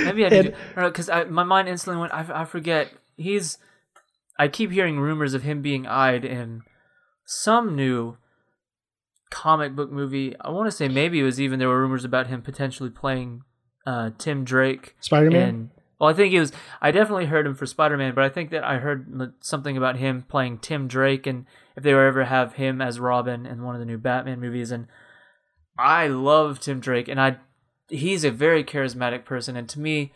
Maybe 0.04 0.24
I 0.24 0.28
did 0.28 0.56
because 0.76 1.08
my 1.28 1.42
mind 1.42 1.68
instantly 1.68 2.00
went. 2.00 2.12
I, 2.12 2.42
I 2.42 2.44
forget. 2.44 2.92
He's. 3.16 3.58
I 4.38 4.48
keep 4.48 4.70
hearing 4.70 4.98
rumors 4.98 5.34
of 5.34 5.42
him 5.42 5.60
being 5.60 5.86
eyed 5.86 6.24
in 6.24 6.62
some 7.32 7.74
new 7.74 8.16
comic 9.30 9.74
book 9.74 9.90
movie. 9.90 10.34
I 10.40 10.50
want 10.50 10.66
to 10.66 10.76
say 10.76 10.88
maybe 10.88 11.20
it 11.20 11.24
was 11.24 11.40
even 11.40 11.58
there 11.58 11.68
were 11.68 11.80
rumors 11.80 12.04
about 12.04 12.26
him 12.26 12.42
potentially 12.42 12.90
playing 12.90 13.42
uh, 13.86 14.10
Tim 14.18 14.44
Drake. 14.44 14.94
Spider 15.00 15.30
Man. 15.30 15.70
Well, 15.98 16.10
I 16.10 16.14
think 16.14 16.34
it 16.34 16.40
was. 16.40 16.52
I 16.80 16.90
definitely 16.90 17.26
heard 17.26 17.46
him 17.46 17.54
for 17.54 17.64
Spider 17.64 17.96
Man, 17.96 18.14
but 18.14 18.24
I 18.24 18.28
think 18.28 18.50
that 18.50 18.64
I 18.64 18.78
heard 18.78 19.34
something 19.40 19.76
about 19.76 19.96
him 19.96 20.24
playing 20.28 20.58
Tim 20.58 20.88
Drake, 20.88 21.26
and 21.26 21.46
if 21.76 21.82
they 21.82 21.94
were 21.94 22.06
ever 22.06 22.24
have 22.24 22.54
him 22.54 22.82
as 22.82 23.00
Robin 23.00 23.46
in 23.46 23.62
one 23.62 23.74
of 23.74 23.80
the 23.80 23.86
new 23.86 23.98
Batman 23.98 24.40
movies, 24.40 24.70
and 24.70 24.88
I 25.78 26.08
love 26.08 26.60
Tim 26.60 26.80
Drake, 26.80 27.08
and 27.08 27.20
I 27.20 27.36
he's 27.88 28.24
a 28.24 28.30
very 28.30 28.64
charismatic 28.64 29.24
person, 29.24 29.56
and 29.56 29.68
to 29.68 29.80
me, 29.80 30.12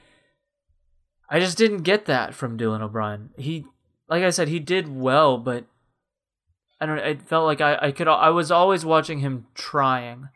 I 1.30 1.40
just 1.40 1.56
didn't 1.56 1.82
get 1.82 2.06
that 2.06 2.34
from 2.34 2.58
Dylan 2.58 2.82
O'Brien. 2.82 3.30
He, 3.38 3.64
like 4.08 4.22
I 4.22 4.30
said, 4.30 4.48
he 4.48 4.58
did 4.58 4.94
well, 4.94 5.38
but 5.38 5.66
I 6.80 6.86
don't. 6.86 6.98
It 6.98 7.22
felt 7.22 7.46
like 7.46 7.60
I, 7.60 7.78
I 7.80 7.92
could. 7.92 8.08
I 8.08 8.30
was 8.30 8.50
always 8.50 8.84
watching 8.84 9.20
him 9.20 9.46
trying, 9.54 10.28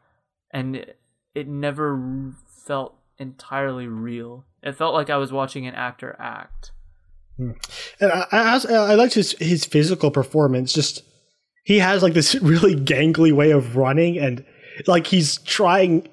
and 0.50 0.76
it, 0.76 0.98
it 1.34 1.48
never 1.48 2.32
felt 2.66 2.96
entirely 3.18 3.86
real. 3.86 4.46
It 4.62 4.72
felt 4.72 4.94
like 4.94 5.10
I 5.10 5.16
was 5.16 5.32
watching 5.32 5.66
an 5.66 5.74
actor 5.74 6.16
act. 6.18 6.72
Hmm. 7.36 7.52
And 8.00 8.12
I, 8.12 8.26
I, 8.32 8.60
I 8.74 8.94
liked 8.94 9.14
his 9.14 9.32
his 9.38 9.64
physical 9.64 10.10
performance. 10.10 10.72
Just 10.72 11.02
he 11.64 11.78
has 11.78 12.02
like 12.02 12.14
this 12.14 12.34
really 12.42 12.74
gangly 12.74 13.32
way 13.32 13.50
of 13.50 13.76
running, 13.76 14.18
and 14.18 14.44
like 14.86 15.06
he's 15.06 15.38
trying 15.38 16.08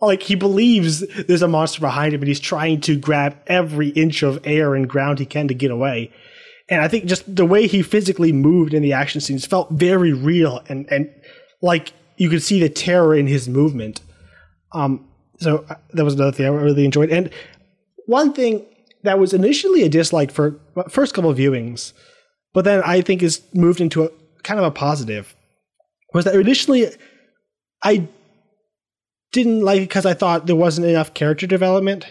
like 0.00 0.22
he 0.22 0.34
believes 0.34 1.00
there's 1.26 1.42
a 1.42 1.48
monster 1.48 1.80
behind 1.80 2.12
him 2.12 2.20
and 2.20 2.28
he's 2.28 2.40
trying 2.40 2.80
to 2.80 2.96
grab 2.96 3.36
every 3.46 3.88
inch 3.90 4.22
of 4.22 4.40
air 4.44 4.74
and 4.74 4.88
ground 4.88 5.18
he 5.18 5.26
can 5.26 5.48
to 5.48 5.54
get 5.54 5.70
away. 5.70 6.10
And 6.68 6.80
I 6.80 6.88
think 6.88 7.06
just 7.06 7.34
the 7.34 7.46
way 7.46 7.66
he 7.66 7.82
physically 7.82 8.32
moved 8.32 8.74
in 8.74 8.82
the 8.82 8.92
action 8.92 9.20
scenes 9.20 9.44
felt 9.44 9.70
very 9.70 10.12
real 10.12 10.62
and, 10.68 10.90
and 10.90 11.12
like 11.60 11.92
you 12.16 12.28
could 12.28 12.42
see 12.42 12.60
the 12.60 12.68
terror 12.68 13.14
in 13.14 13.26
his 13.26 13.48
movement. 13.48 14.00
Um, 14.72 15.08
so 15.38 15.64
uh, 15.68 15.74
that 15.92 16.04
was 16.04 16.14
another 16.14 16.32
thing 16.32 16.46
I 16.46 16.48
really 16.48 16.84
enjoyed. 16.84 17.10
And 17.10 17.30
one 18.06 18.32
thing 18.32 18.64
that 19.02 19.18
was 19.18 19.32
initially 19.32 19.82
a 19.82 19.88
dislike 19.88 20.30
for 20.30 20.60
first 20.88 21.14
couple 21.14 21.30
of 21.30 21.38
viewings, 21.38 21.92
but 22.52 22.64
then 22.64 22.82
I 22.84 23.00
think 23.00 23.22
is 23.22 23.42
moved 23.52 23.80
into 23.80 24.04
a 24.04 24.10
kind 24.42 24.58
of 24.58 24.66
a 24.66 24.70
positive 24.70 25.34
was 26.14 26.24
that 26.24 26.34
initially 26.34 26.86
I 27.82 28.08
didn't 29.32 29.62
like 29.62 29.78
it 29.78 29.88
because 29.88 30.06
I 30.06 30.14
thought 30.14 30.46
there 30.46 30.56
wasn't 30.56 30.86
enough 30.86 31.14
character 31.14 31.46
development. 31.46 32.06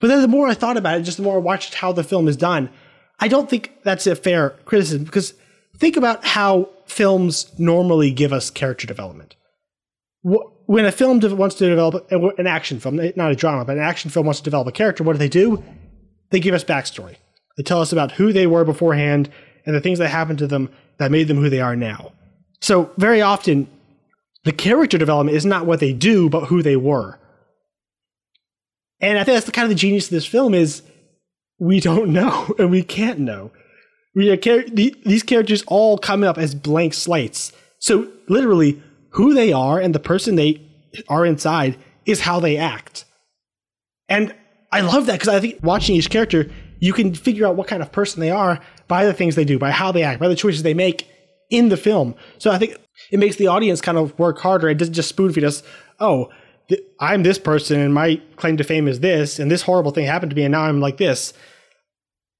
But 0.00 0.08
then 0.08 0.22
the 0.22 0.28
more 0.28 0.46
I 0.46 0.54
thought 0.54 0.76
about 0.76 0.98
it, 0.98 1.02
just 1.02 1.16
the 1.16 1.22
more 1.22 1.36
I 1.36 1.40
watched 1.40 1.74
how 1.74 1.92
the 1.92 2.04
film 2.04 2.28
is 2.28 2.36
done, 2.36 2.70
I 3.18 3.28
don't 3.28 3.48
think 3.48 3.72
that's 3.82 4.06
a 4.06 4.14
fair 4.14 4.50
criticism 4.64 5.04
because 5.04 5.34
think 5.76 5.96
about 5.96 6.24
how 6.24 6.68
films 6.86 7.50
normally 7.58 8.10
give 8.10 8.32
us 8.32 8.50
character 8.50 8.86
development. 8.86 9.36
When 10.22 10.84
a 10.84 10.92
film 10.92 11.20
wants 11.36 11.54
to 11.56 11.68
develop 11.68 12.10
an 12.10 12.46
action 12.46 12.80
film, 12.80 12.98
eh, 13.00 13.12
not 13.16 13.30
a 13.30 13.36
drama, 13.36 13.64
but 13.64 13.76
an 13.76 13.82
action 13.82 14.10
film 14.10 14.26
wants 14.26 14.40
to 14.40 14.44
develop 14.44 14.66
a 14.66 14.72
character, 14.72 15.04
what 15.04 15.12
do 15.12 15.18
they 15.18 15.28
do? 15.28 15.62
They 16.30 16.40
give 16.40 16.54
us 16.54 16.64
backstory. 16.64 17.16
They 17.56 17.62
tell 17.62 17.80
us 17.80 17.92
about 17.92 18.12
who 18.12 18.32
they 18.32 18.46
were 18.46 18.64
beforehand 18.64 19.30
and 19.64 19.74
the 19.74 19.80
things 19.80 19.98
that 19.98 20.08
happened 20.08 20.40
to 20.40 20.46
them 20.46 20.68
that 20.98 21.10
made 21.10 21.28
them 21.28 21.36
who 21.36 21.48
they 21.48 21.60
are 21.60 21.76
now. 21.76 22.12
So 22.60 22.90
very 22.96 23.22
often 23.22 23.68
the 24.44 24.52
character 24.52 24.98
development 24.98 25.36
is 25.36 25.46
not 25.46 25.66
what 25.66 25.80
they 25.80 25.92
do, 25.92 26.28
but 26.28 26.46
who 26.46 26.62
they 26.62 26.76
were. 26.76 27.18
And 29.00 29.18
I 29.18 29.24
think 29.24 29.36
that's 29.36 29.46
the 29.46 29.52
kind 29.52 29.64
of 29.64 29.70
the 29.70 29.74
genius 29.74 30.06
of 30.06 30.10
this 30.10 30.26
film 30.26 30.54
is 30.54 30.82
we 31.58 31.80
don't 31.80 32.12
know 32.12 32.54
and 32.58 32.70
we 32.70 32.82
can't 32.82 33.20
know. 33.20 33.50
We 34.14 34.30
are, 34.30 34.36
these 34.36 35.22
characters 35.22 35.62
all 35.66 35.98
come 35.98 36.24
up 36.24 36.38
as 36.38 36.54
blank 36.54 36.94
slates. 36.94 37.52
So 37.78 38.10
literally, 38.28 38.82
who 39.10 39.34
they 39.34 39.52
are 39.52 39.78
and 39.78 39.94
the 39.94 40.00
person 40.00 40.36
they 40.36 40.62
are 41.08 41.26
inside 41.26 41.76
is 42.06 42.20
how 42.20 42.40
they 42.40 42.56
act. 42.56 43.04
And 44.08 44.34
I 44.72 44.80
love 44.80 45.06
that 45.06 45.12
because 45.20 45.28
I 45.28 45.40
think 45.40 45.62
watching 45.62 45.96
each 45.96 46.10
character, 46.10 46.50
you 46.80 46.92
can 46.92 47.14
figure 47.14 47.46
out 47.46 47.56
what 47.56 47.68
kind 47.68 47.82
of 47.82 47.92
person 47.92 48.20
they 48.20 48.30
are 48.30 48.60
by 48.88 49.04
the 49.04 49.12
things 49.12 49.34
they 49.34 49.44
do, 49.44 49.58
by 49.58 49.70
how 49.70 49.92
they 49.92 50.02
act, 50.02 50.20
by 50.20 50.28
the 50.28 50.36
choices 50.36 50.62
they 50.62 50.74
make 50.74 51.08
in 51.50 51.68
the 51.68 51.76
film. 51.76 52.14
So 52.38 52.50
I 52.50 52.58
think 52.58 52.76
it 53.10 53.18
makes 53.18 53.36
the 53.36 53.48
audience 53.48 53.80
kind 53.80 53.98
of 53.98 54.18
work 54.18 54.38
harder. 54.38 54.68
It 54.68 54.78
doesn't 54.78 54.94
just 54.94 55.08
spoon 55.08 55.32
feed 55.32 55.44
us, 55.44 55.62
oh, 56.00 56.30
th- 56.68 56.82
I'm 57.00 57.22
this 57.22 57.38
person 57.38 57.80
and 57.80 57.94
my 57.94 58.20
claim 58.36 58.56
to 58.56 58.64
fame 58.64 58.88
is 58.88 59.00
this, 59.00 59.38
and 59.38 59.50
this 59.50 59.62
horrible 59.62 59.90
thing 59.90 60.06
happened 60.06 60.30
to 60.30 60.36
me, 60.36 60.44
and 60.44 60.52
now 60.52 60.62
I'm 60.62 60.80
like 60.80 60.96
this. 60.96 61.32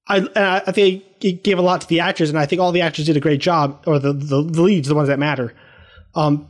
I, 0.09 0.61
I 0.65 0.71
think 0.71 1.03
it 1.21 1.43
gave 1.43 1.59
a 1.59 1.61
lot 1.61 1.81
to 1.81 1.87
the 1.87 1.99
actors, 1.99 2.29
and 2.29 2.39
I 2.39 2.45
think 2.45 2.61
all 2.61 2.71
the 2.71 2.81
actors 2.81 3.05
did 3.05 3.17
a 3.17 3.21
great 3.21 3.41
job, 3.41 3.83
or 3.85 3.99
the, 3.99 4.13
the, 4.13 4.41
the 4.41 4.61
leads, 4.61 4.87
the 4.87 4.95
ones 4.95 5.09
that 5.09 5.19
matter. 5.19 5.53
Um, 6.15 6.47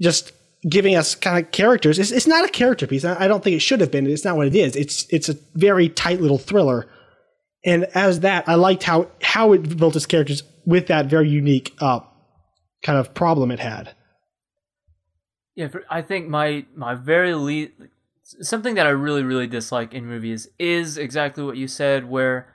just 0.00 0.32
giving 0.68 0.94
us 0.94 1.14
kind 1.14 1.44
of 1.44 1.50
characters. 1.50 1.98
It's, 1.98 2.10
it's 2.10 2.26
not 2.26 2.44
a 2.44 2.48
character 2.48 2.86
piece. 2.86 3.04
I, 3.04 3.24
I 3.24 3.28
don't 3.28 3.42
think 3.42 3.56
it 3.56 3.60
should 3.60 3.80
have 3.80 3.90
been. 3.90 4.06
It's 4.06 4.24
not 4.24 4.36
what 4.36 4.46
it 4.46 4.54
is. 4.54 4.76
It's 4.76 5.06
it's 5.10 5.28
a 5.28 5.36
very 5.54 5.88
tight 5.88 6.20
little 6.20 6.38
thriller. 6.38 6.86
And 7.64 7.84
as 7.94 8.20
that, 8.20 8.48
I 8.48 8.54
liked 8.54 8.82
how 8.82 9.10
how 9.22 9.52
it 9.52 9.76
built 9.76 9.96
its 9.96 10.06
characters 10.06 10.42
with 10.66 10.88
that 10.88 11.06
very 11.06 11.28
unique 11.28 11.74
uh, 11.80 12.00
kind 12.82 12.98
of 12.98 13.14
problem 13.14 13.50
it 13.50 13.60
had. 13.60 13.94
Yeah, 15.58 15.70
I 15.90 16.02
think 16.02 16.28
my 16.28 16.66
my 16.76 16.94
very 16.94 17.34
least 17.34 17.72
something 18.22 18.76
that 18.76 18.86
I 18.86 18.90
really 18.90 19.24
really 19.24 19.48
dislike 19.48 19.92
in 19.92 20.06
movies 20.06 20.46
is 20.56 20.96
exactly 20.96 21.42
what 21.42 21.56
you 21.56 21.66
said, 21.66 22.08
where 22.08 22.46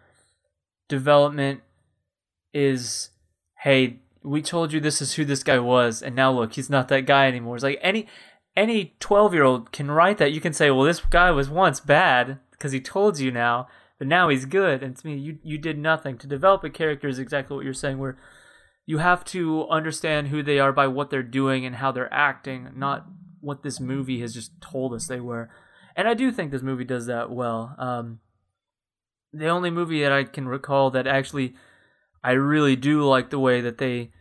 development 0.87 1.63
is, 2.53 3.09
hey, 3.59 3.99
we 4.23 4.41
told 4.41 4.71
you 4.71 4.79
this 4.79 5.01
is 5.01 5.15
who 5.15 5.25
this 5.25 5.43
guy 5.43 5.59
was, 5.59 6.01
and 6.01 6.15
now 6.15 6.31
look, 6.31 6.53
he's 6.53 6.69
not 6.69 6.87
that 6.87 7.05
guy 7.05 7.27
anymore. 7.27 7.55
It's 7.55 7.63
like 7.65 7.79
any 7.81 8.07
any 8.55 8.93
twelve 9.01 9.33
year 9.33 9.43
old 9.43 9.73
can 9.73 9.91
write 9.91 10.17
that. 10.19 10.31
You 10.31 10.39
can 10.39 10.53
say, 10.53 10.71
well, 10.71 10.85
this 10.85 11.01
guy 11.01 11.29
was 11.31 11.49
once 11.49 11.81
bad 11.81 12.39
because 12.51 12.71
he 12.71 12.79
told 12.79 13.19
you 13.19 13.31
now, 13.31 13.67
but 13.99 14.07
now 14.07 14.29
he's 14.29 14.45
good. 14.45 14.81
And 14.81 14.95
to 14.95 15.05
me, 15.05 15.17
you 15.17 15.39
you 15.43 15.57
did 15.57 15.77
nothing 15.77 16.17
to 16.19 16.25
develop 16.25 16.63
a 16.63 16.69
character. 16.69 17.09
Is 17.09 17.19
exactly 17.19 17.53
what 17.53 17.65
you're 17.65 17.73
saying, 17.73 17.97
where 17.97 18.15
you 18.85 18.97
have 18.97 19.23
to 19.25 19.67
understand 19.69 20.27
who 20.27 20.43
they 20.43 20.59
are 20.59 20.73
by 20.73 20.87
what 20.87 21.09
they're 21.09 21.23
doing 21.23 21.65
and 21.65 21.75
how 21.75 21.91
they're 21.91 22.13
acting, 22.13 22.69
not 22.75 23.05
what 23.39 23.63
this 23.63 23.79
movie 23.79 24.21
has 24.21 24.33
just 24.33 24.59
told 24.61 24.93
us 24.93 25.07
they 25.07 25.19
were. 25.19 25.49
And 25.95 26.07
I 26.07 26.13
do 26.13 26.31
think 26.31 26.51
this 26.51 26.61
movie 26.61 26.83
does 26.83 27.05
that 27.05 27.29
well. 27.29 27.75
Um, 27.77 28.19
the 29.31 29.47
only 29.47 29.69
movie 29.69 30.01
that 30.01 30.11
I 30.11 30.23
can 30.23 30.47
recall 30.47 30.91
that 30.91 31.07
actually 31.07 31.55
I 32.23 32.31
really 32.31 32.75
do 32.75 33.03
like 33.03 33.29
the 33.29 33.39
way 33.39 33.61
that 33.61 33.77
they 33.77 34.11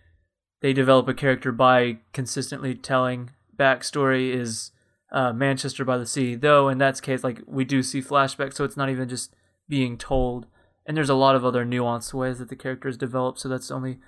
they 0.61 0.73
develop 0.73 1.09
a 1.09 1.15
character 1.15 1.51
by 1.51 1.99
consistently 2.13 2.75
telling 2.75 3.31
backstory 3.57 4.33
is 4.33 4.71
uh, 5.11 5.33
Manchester 5.33 5.85
by 5.85 5.99
the 5.99 6.07
Sea. 6.07 6.35
Though 6.35 6.69
in 6.69 6.79
that 6.79 7.03
case, 7.03 7.25
like 7.25 7.41
we 7.47 7.65
do 7.65 7.83
see 7.83 8.01
flashbacks, 8.01 8.55
so 8.55 8.65
it's 8.65 8.77
not 8.77 8.91
even 8.91 9.09
just 9.09 9.35
being 9.69 9.99
told. 9.99 10.47
And 10.87 10.97
there's 10.97 11.11
a 11.11 11.15
lot 11.15 11.37
of 11.37 11.45
other 11.45 11.65
nuanced 11.65 12.15
ways 12.15 12.39
that 12.39 12.49
the 12.49 12.57
characters 12.57 12.97
develop, 12.97 13.39
so 13.39 13.49
that's 13.49 13.71
only 13.71 13.99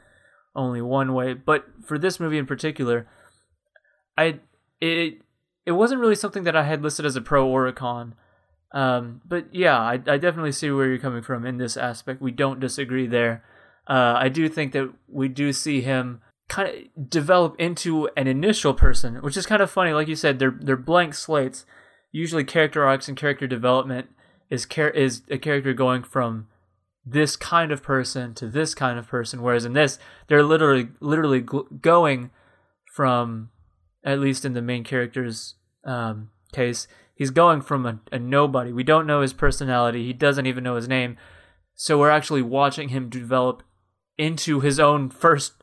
only 0.54 0.80
one 0.80 1.14
way. 1.14 1.34
But 1.34 1.64
for 1.84 1.98
this 1.98 2.20
movie 2.20 2.38
in 2.38 2.46
particular, 2.46 3.06
I 4.16 4.40
it 4.80 5.20
it 5.66 5.72
wasn't 5.72 6.00
really 6.00 6.14
something 6.14 6.44
that 6.44 6.56
I 6.56 6.64
had 6.64 6.82
listed 6.82 7.06
as 7.06 7.16
a 7.16 7.20
pro 7.20 7.46
or 7.46 7.66
a 7.66 7.72
con. 7.72 8.14
Um, 8.72 9.20
but 9.24 9.54
yeah, 9.54 9.78
I, 9.78 9.94
I 9.94 10.18
definitely 10.18 10.52
see 10.52 10.70
where 10.70 10.88
you're 10.88 10.98
coming 10.98 11.22
from 11.22 11.46
in 11.46 11.58
this 11.58 11.76
aspect. 11.76 12.20
We 12.20 12.32
don't 12.32 12.60
disagree 12.60 13.06
there. 13.06 13.44
Uh, 13.88 14.14
I 14.16 14.28
do 14.28 14.48
think 14.48 14.72
that 14.72 14.92
we 15.08 15.28
do 15.28 15.52
see 15.52 15.80
him 15.80 16.20
kind 16.48 16.68
of 16.68 17.10
develop 17.10 17.54
into 17.58 18.08
an 18.16 18.26
initial 18.26 18.74
person, 18.74 19.16
which 19.16 19.36
is 19.36 19.46
kind 19.46 19.62
of 19.62 19.70
funny. 19.70 19.92
Like 19.92 20.08
you 20.08 20.16
said, 20.16 20.38
they're 20.38 20.56
they're 20.60 20.76
blank 20.76 21.14
slates. 21.14 21.64
Usually, 22.12 22.44
character 22.44 22.84
arcs 22.84 23.08
and 23.08 23.16
character 23.16 23.46
development 23.46 24.08
is 24.50 24.66
char- 24.66 24.90
is 24.90 25.22
a 25.30 25.38
character 25.38 25.72
going 25.72 26.02
from 26.02 26.48
this 27.06 27.36
kind 27.36 27.70
of 27.70 27.82
person 27.82 28.34
to 28.34 28.46
this 28.46 28.74
kind 28.74 28.98
of 28.98 29.06
person. 29.06 29.42
Whereas 29.42 29.64
in 29.64 29.72
this 29.72 29.98
they're 30.28 30.42
literally 30.42 30.88
literally 31.00 31.42
gl- 31.42 31.80
going 31.80 32.30
from 32.94 33.50
at 34.04 34.20
least 34.20 34.44
in 34.44 34.52
the 34.52 34.62
main 34.62 34.84
character's 34.84 35.54
um, 35.84 36.30
case 36.52 36.86
he's 37.14 37.30
going 37.30 37.62
from 37.62 37.86
a, 37.86 38.00
a 38.12 38.18
nobody. 38.18 38.72
We 38.72 38.84
don't 38.84 39.06
know 39.06 39.20
his 39.20 39.32
personality. 39.32 40.04
He 40.04 40.12
doesn't 40.12 40.46
even 40.46 40.64
know 40.64 40.76
his 40.76 40.88
name. 40.88 41.16
So 41.74 41.98
we're 41.98 42.10
actually 42.10 42.42
watching 42.42 42.90
him 42.90 43.08
develop 43.08 43.62
into 44.18 44.60
his 44.60 44.78
own 44.78 45.10
first 45.10 45.54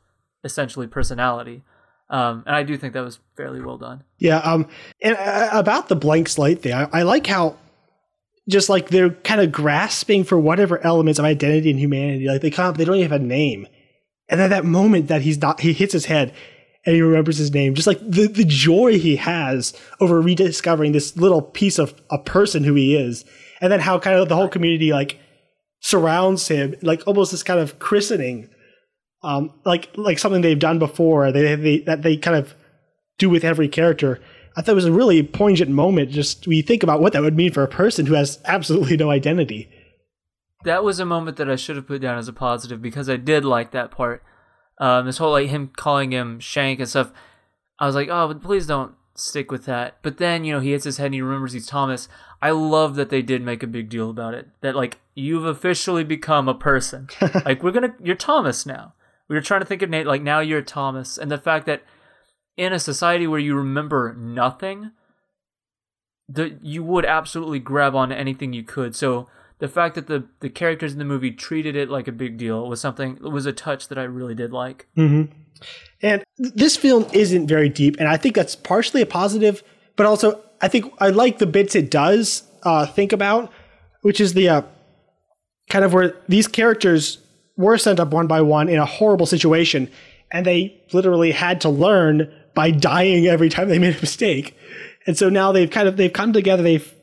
essentially 0.44 0.88
personality. 0.88 1.64
Um, 2.10 2.44
and 2.46 2.54
i 2.54 2.64
do 2.64 2.76
think 2.78 2.94
that 2.94 3.06
was 3.06 3.20
fairly 3.38 3.62
well 3.62 3.78
done. 3.78 4.04
Yeah, 4.18 4.39
um, 4.39 4.68
and 5.02 5.16
uh, 5.16 5.50
about 5.54 5.88
the 5.88 5.96
blank 5.96 6.28
slate 6.28 6.62
thing, 6.62 6.74
I, 6.74 6.89
I 6.92 7.02
like 7.04 7.26
how 7.26 7.56
just 8.52 8.70
like 8.70 8.89
they're 8.89 9.10
kind 9.10 9.41
of 9.41 9.52
grasping 9.52 10.24
for 10.24 10.39
whatever 10.39 10.84
elements 10.86 11.20
of 11.20 11.26
identity 11.26 11.72
and 11.72 11.80
humanity. 11.80 12.28
Like 12.28 12.41
they 12.41 12.52
come, 12.52 12.76
they 12.76 12.86
don't 12.86 12.95
even 12.95 13.12
have 13.12 13.22
a 13.22 13.24
name, 13.24 13.68
and 14.30 14.39
then 14.39 14.49
that 14.49 14.66
moment 14.66 15.08
that 15.08 15.22
he's 15.22 15.41
not, 15.41 15.62
he 15.62 15.74
hits 15.74 15.93
his 15.93 16.06
head 16.06 16.34
and 16.86 16.95
he 16.95 17.02
remembers 17.02 17.38
his 17.38 17.54
name. 17.54 17.76
Just 17.76 17.88
like 17.88 17.99
the 17.99 18.28
the 18.28 18.45
joy 18.45 18.99
he 18.99 19.16
has 19.18 19.74
over 19.99 20.22
rediscovering 20.22 20.91
this 20.91 21.16
little 21.18 21.41
piece 21.41 21.80
of 21.80 21.99
a 22.10 22.18
person 22.18 22.64
who 22.64 22.74
he 22.76 22.95
is, 22.95 23.26
and 23.60 23.72
then 23.72 23.80
how 23.80 23.99
kind 23.99 24.18
of 24.18 24.30
the 24.30 24.36
whole 24.36 24.49
community 24.49 24.91
like 24.91 25.20
surrounds 25.80 26.47
him, 26.47 26.76
like 26.82 27.02
almost 27.08 27.32
this 27.32 27.43
kind 27.43 27.60
of 27.60 27.80
christening, 27.80 28.49
um, 29.24 29.54
like 29.66 29.89
like 29.95 30.20
something 30.20 30.41
they've 30.41 30.60
done 30.60 30.80
before. 30.80 31.32
They, 31.32 31.56
they 31.56 31.80
that 31.80 32.02
they 32.02 32.18
kind 32.18 32.38
of 32.38 32.56
do 33.18 33.30
with 33.30 33.43
every 33.43 33.68
character. 33.68 34.20
I 34.56 34.62
thought 34.62 34.74
it 34.74 34.76
was 34.76 34.86
a 34.86 34.91
really 34.91 35.24
poignant 35.24 35.72
moment. 35.72 36.10
Just 36.10 36.45
you 36.47 36.64
think 36.64 36.84
about 36.84 37.02
what 37.02 37.14
that 37.14 37.22
would 37.22 37.36
mean 37.36 37.52
for 37.52 37.64
a 37.64 37.68
person 37.68 38.06
who 38.06 38.14
has 38.16 38.39
absolutely 38.45 38.97
no 38.97 39.10
identity. 39.10 39.70
that 40.64 40.84
was 40.84 40.99
a 40.99 41.06
moment 41.06 41.38
that 41.38 41.49
I 41.49 41.56
should 41.56 41.76
have 41.76 41.88
put 41.88 42.02
down 42.02 42.18
as 42.18 42.28
a 42.28 42.34
positive 42.34 42.82
because 42.82 43.10
I 43.10 43.18
did 43.18 43.45
like 43.45 43.72
that 43.72 43.91
part. 43.91 44.24
Um, 44.78 45.06
this 45.06 45.18
whole 45.18 45.32
like 45.32 45.49
him 45.49 45.72
calling 45.76 46.12
him 46.12 46.39
Shank 46.39 46.80
and 46.80 46.89
stuff. 46.89 47.12
I 47.80 47.86
was 47.86 47.95
like, 47.95 48.10
oh, 48.10 48.28
but 48.28 48.41
please 48.43 48.68
don't 48.68 48.93
stick 49.16 49.52
with 49.52 49.66
that. 49.66 49.97
But 50.02 50.18
then 50.18 50.43
you 50.43 50.54
know 50.54 50.60
he 50.60 50.72
hits 50.72 50.86
his 50.86 50.97
head 50.97 51.08
and 51.08 51.16
he 51.16 51.22
remembers 51.22 51.54
he's 51.54 51.68
Thomas. 51.68 52.08
I 52.41 52.52
love 52.52 52.95
that 52.95 53.10
they 53.10 53.22
did 53.22 53.43
make 53.43 53.62
a 53.64 53.68
big 53.68 53.89
deal 53.89 54.10
about 54.10 54.34
it. 54.34 54.49
That 54.62 54.76
like 54.76 54.99
you've 55.16 55.45
officially 55.45 56.04
become 56.04 56.47
a 56.47 56.56
person. 56.56 57.08
like 57.45 57.64
we're 57.64 57.72
gonna, 57.72 57.95
you're 58.02 58.16
Thomas 58.16 58.66
now. 58.66 58.93
We 59.28 59.36
were 59.36 59.41
trying 59.41 59.62
to 59.62 59.66
think 59.66 59.82
of 59.82 59.89
Nate. 59.89 60.08
Like 60.08 60.22
now 60.22 60.39
you're 60.39 60.62
Thomas, 60.62 61.18
and 61.18 61.32
the 61.32 61.38
fact 61.38 61.66
that 61.68 61.84
in 62.58 62.74
a 62.74 62.80
society 62.80 63.28
where 63.28 63.39
you 63.39 63.56
remember 63.56 64.14
nothing, 64.18 64.91
the 66.28 66.58
you 66.62 66.84
would 66.84 67.06
absolutely 67.06 67.60
grab 67.60 67.95
on 67.95 68.12
anything 68.12 68.54
you 68.54 68.64
could. 68.64 68.95
So 68.95 69.28
the 69.60 69.68
fact 69.68 69.95
that 69.95 70.08
the 70.08 70.28
the 70.39 70.49
characters 70.49 70.93
in 70.93 70.99
the 70.99 71.06
movie 71.06 71.32
treated 71.32 71.76
it 71.76 71.89
like 71.89 72.08
a 72.08 72.12
big 72.12 72.38
deal 72.38 72.68
was 72.68 72.82
something 72.82 73.18
was 73.22 73.45
a 73.45 73.54
touch 73.54 73.88
that 73.89 73.97
I 73.97 74.04
really 74.04 74.36
did 74.36 74.52
like. 74.52 74.88
Mm-hmm. 74.97 75.32
And 76.02 76.24
th- 76.38 76.54
this 76.56 76.76
film 76.76 77.06
isn't 77.14 77.47
very 77.47 77.70
deep, 77.70 77.97
and 77.99 78.08
I 78.08 78.18
think 78.18 78.36
that's 78.36 78.56
partially 78.56 79.02
a 79.02 79.06
positive, 79.06 79.64
but 79.95 80.06
also 80.06 80.41
I 80.62 80.68
think 80.68 80.91
I 80.99 81.10
like 81.10 81.38
the 81.38 81.45
bits 81.45 81.76
it 81.76 81.91
does 81.91 82.43
uh, 82.64 82.86
think 82.86 83.14
about, 83.14 83.52
which 84.02 84.20
is 84.20 84.34
the 84.34 84.49
uh, 84.49 84.62
kind 85.70 85.86
of 85.86 85.93
where 85.93 86.16
these 86.28 86.47
characters 86.47 87.20
were 87.56 87.78
sent 87.78 87.99
up 87.99 88.12
one 88.12 88.28
by 88.28 88.41
one 88.41 88.68
in 88.68 88.80
a 88.80 88.86
horrible 88.86 89.28
situation, 89.28 89.89
and 90.32 90.45
they 90.45 90.84
literally 90.91 91.32
had 91.32 91.62
to 91.62 91.70
learn 91.70 92.34
by 92.54 92.72
dying 92.72 93.28
every 93.28 93.49
time 93.49 93.70
they 93.70 93.80
made 93.80 93.95
a 93.95 94.02
mistake. 94.02 94.56
And 95.08 95.18
so 95.18 95.30
now 95.30 95.52
they've 95.52 95.70
kind 95.70 95.88
of 95.88 95.97
they've 95.97 96.14
come 96.14 96.34
together, 96.34 96.62
they've 96.64 96.93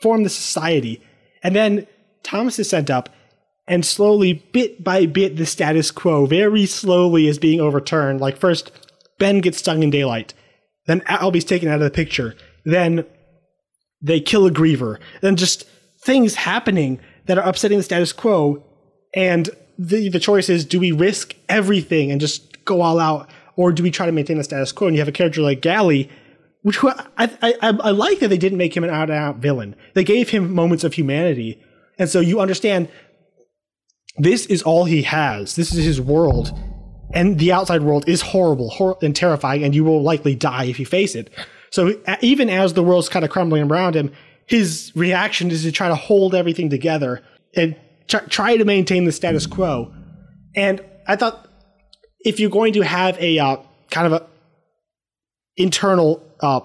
formed 0.00 0.24
the 0.24 0.30
society, 0.30 1.00
and 1.42 1.54
then 1.54 1.86
Thomas 2.22 2.58
is 2.58 2.68
sent 2.68 2.90
up, 2.90 3.08
and 3.68 3.84
slowly, 3.84 4.32
bit 4.52 4.82
by 4.82 5.06
bit, 5.06 5.36
the 5.36 5.46
status 5.46 5.90
quo 5.90 6.26
very 6.26 6.66
slowly 6.66 7.28
is 7.28 7.38
being 7.38 7.60
overturned. 7.60 8.20
Like 8.20 8.36
first, 8.36 8.72
Ben 9.18 9.40
gets 9.40 9.58
stung 9.58 9.82
in 9.82 9.90
daylight, 9.90 10.34
then 10.86 11.02
Alby's 11.06 11.44
taken 11.44 11.68
out 11.68 11.76
of 11.76 11.84
the 11.84 11.90
picture, 11.90 12.34
then 12.64 13.04
they 14.02 14.20
kill 14.20 14.46
a 14.46 14.50
griever, 14.50 14.98
then 15.20 15.36
just 15.36 15.64
things 16.00 16.34
happening 16.34 17.00
that 17.26 17.38
are 17.38 17.48
upsetting 17.48 17.78
the 17.78 17.84
status 17.84 18.12
quo, 18.12 18.62
and 19.14 19.50
the 19.78 20.08
the 20.08 20.20
choice 20.20 20.48
is: 20.48 20.64
do 20.64 20.80
we 20.80 20.90
risk 20.90 21.34
everything 21.48 22.10
and 22.10 22.20
just 22.20 22.64
go 22.64 22.82
all 22.82 22.98
out, 22.98 23.30
or 23.56 23.72
do 23.72 23.82
we 23.82 23.90
try 23.90 24.06
to 24.06 24.12
maintain 24.12 24.38
the 24.38 24.44
status 24.44 24.72
quo? 24.72 24.86
And 24.86 24.96
you 24.96 25.00
have 25.00 25.08
a 25.08 25.12
character 25.12 25.40
like 25.40 25.60
Gally, 25.60 26.08
which 26.62 26.82
I 26.84 27.06
I, 27.18 27.30
I, 27.42 27.54
I 27.60 27.90
like 27.90 28.20
that 28.20 28.28
they 28.28 28.38
didn't 28.38 28.58
make 28.58 28.76
him 28.76 28.84
an 28.84 28.90
out 28.90 29.10
and 29.10 29.18
out 29.18 29.36
villain. 29.36 29.74
They 29.94 30.04
gave 30.04 30.30
him 30.30 30.52
moments 30.52 30.84
of 30.84 30.94
humanity, 30.94 31.60
and 31.98 32.08
so 32.08 32.20
you 32.20 32.40
understand 32.40 32.88
this 34.18 34.46
is 34.46 34.62
all 34.62 34.84
he 34.84 35.02
has. 35.02 35.56
This 35.56 35.72
is 35.72 35.84
his 35.84 36.00
world, 36.00 36.52
and 37.12 37.38
the 37.38 37.52
outside 37.52 37.82
world 37.82 38.08
is 38.08 38.22
horrible, 38.22 38.70
hor- 38.70 38.98
and 39.02 39.14
terrifying, 39.14 39.64
and 39.64 39.74
you 39.74 39.84
will 39.84 40.02
likely 40.02 40.34
die 40.34 40.64
if 40.64 40.78
you 40.78 40.86
face 40.86 41.14
it. 41.14 41.30
So 41.70 42.00
even 42.20 42.48
as 42.48 42.74
the 42.74 42.82
world's 42.82 43.08
kind 43.08 43.24
of 43.24 43.30
crumbling 43.30 43.70
around 43.70 43.96
him, 43.96 44.12
his 44.46 44.92
reaction 44.94 45.50
is 45.50 45.62
to 45.64 45.72
try 45.72 45.88
to 45.88 45.94
hold 45.94 46.34
everything 46.34 46.70
together 46.70 47.22
and 47.54 47.76
try, 48.06 48.20
try 48.20 48.56
to 48.56 48.64
maintain 48.64 49.04
the 49.04 49.12
status 49.12 49.46
quo. 49.46 49.92
And 50.54 50.82
I 51.06 51.16
thought 51.16 51.45
if 52.26 52.40
you're 52.40 52.50
going 52.50 52.72
to 52.72 52.82
have 52.82 53.16
a 53.20 53.38
uh, 53.38 53.56
kind 53.90 54.12
of 54.12 54.12
a 54.12 54.26
internal 55.56 56.20
uh, 56.40 56.60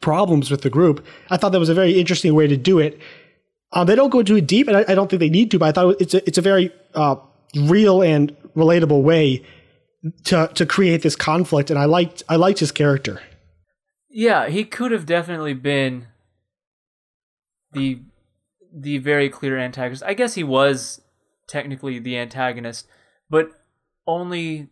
problems 0.00 0.50
with 0.50 0.62
the 0.62 0.70
group, 0.70 1.04
I 1.28 1.36
thought 1.36 1.50
that 1.50 1.58
was 1.58 1.68
a 1.68 1.74
very 1.74 1.98
interesting 1.98 2.34
way 2.34 2.46
to 2.46 2.56
do 2.56 2.78
it. 2.78 2.98
Um, 3.72 3.88
they 3.88 3.96
don't 3.96 4.10
go 4.10 4.20
into 4.20 4.36
it 4.36 4.46
deep, 4.46 4.68
and 4.68 4.76
I, 4.76 4.84
I, 4.88 4.94
don't 4.94 5.10
think 5.10 5.20
they 5.20 5.28
need 5.28 5.50
to. 5.50 5.58
But 5.58 5.70
I 5.70 5.72
thought 5.72 6.00
it's 6.00 6.14
a, 6.14 6.24
it's 6.26 6.38
a 6.38 6.40
very 6.40 6.70
uh, 6.94 7.16
real 7.56 8.00
and 8.00 8.34
relatable 8.54 9.02
way 9.02 9.44
to 10.24 10.48
to 10.54 10.64
create 10.64 11.02
this 11.02 11.16
conflict, 11.16 11.68
and 11.68 11.78
I 11.78 11.86
liked 11.86 12.22
I 12.28 12.36
liked 12.36 12.60
his 12.60 12.70
character. 12.70 13.20
Yeah, 14.08 14.48
he 14.48 14.64
could 14.64 14.92
have 14.92 15.04
definitely 15.04 15.52
been 15.52 16.06
the 17.72 18.02
the 18.72 18.98
very 18.98 19.28
clear 19.28 19.58
antagonist. 19.58 20.04
I 20.04 20.14
guess 20.14 20.34
he 20.34 20.44
was 20.44 21.00
technically 21.48 21.98
the 21.98 22.16
antagonist, 22.16 22.86
but 23.28 23.50
only 24.06 24.68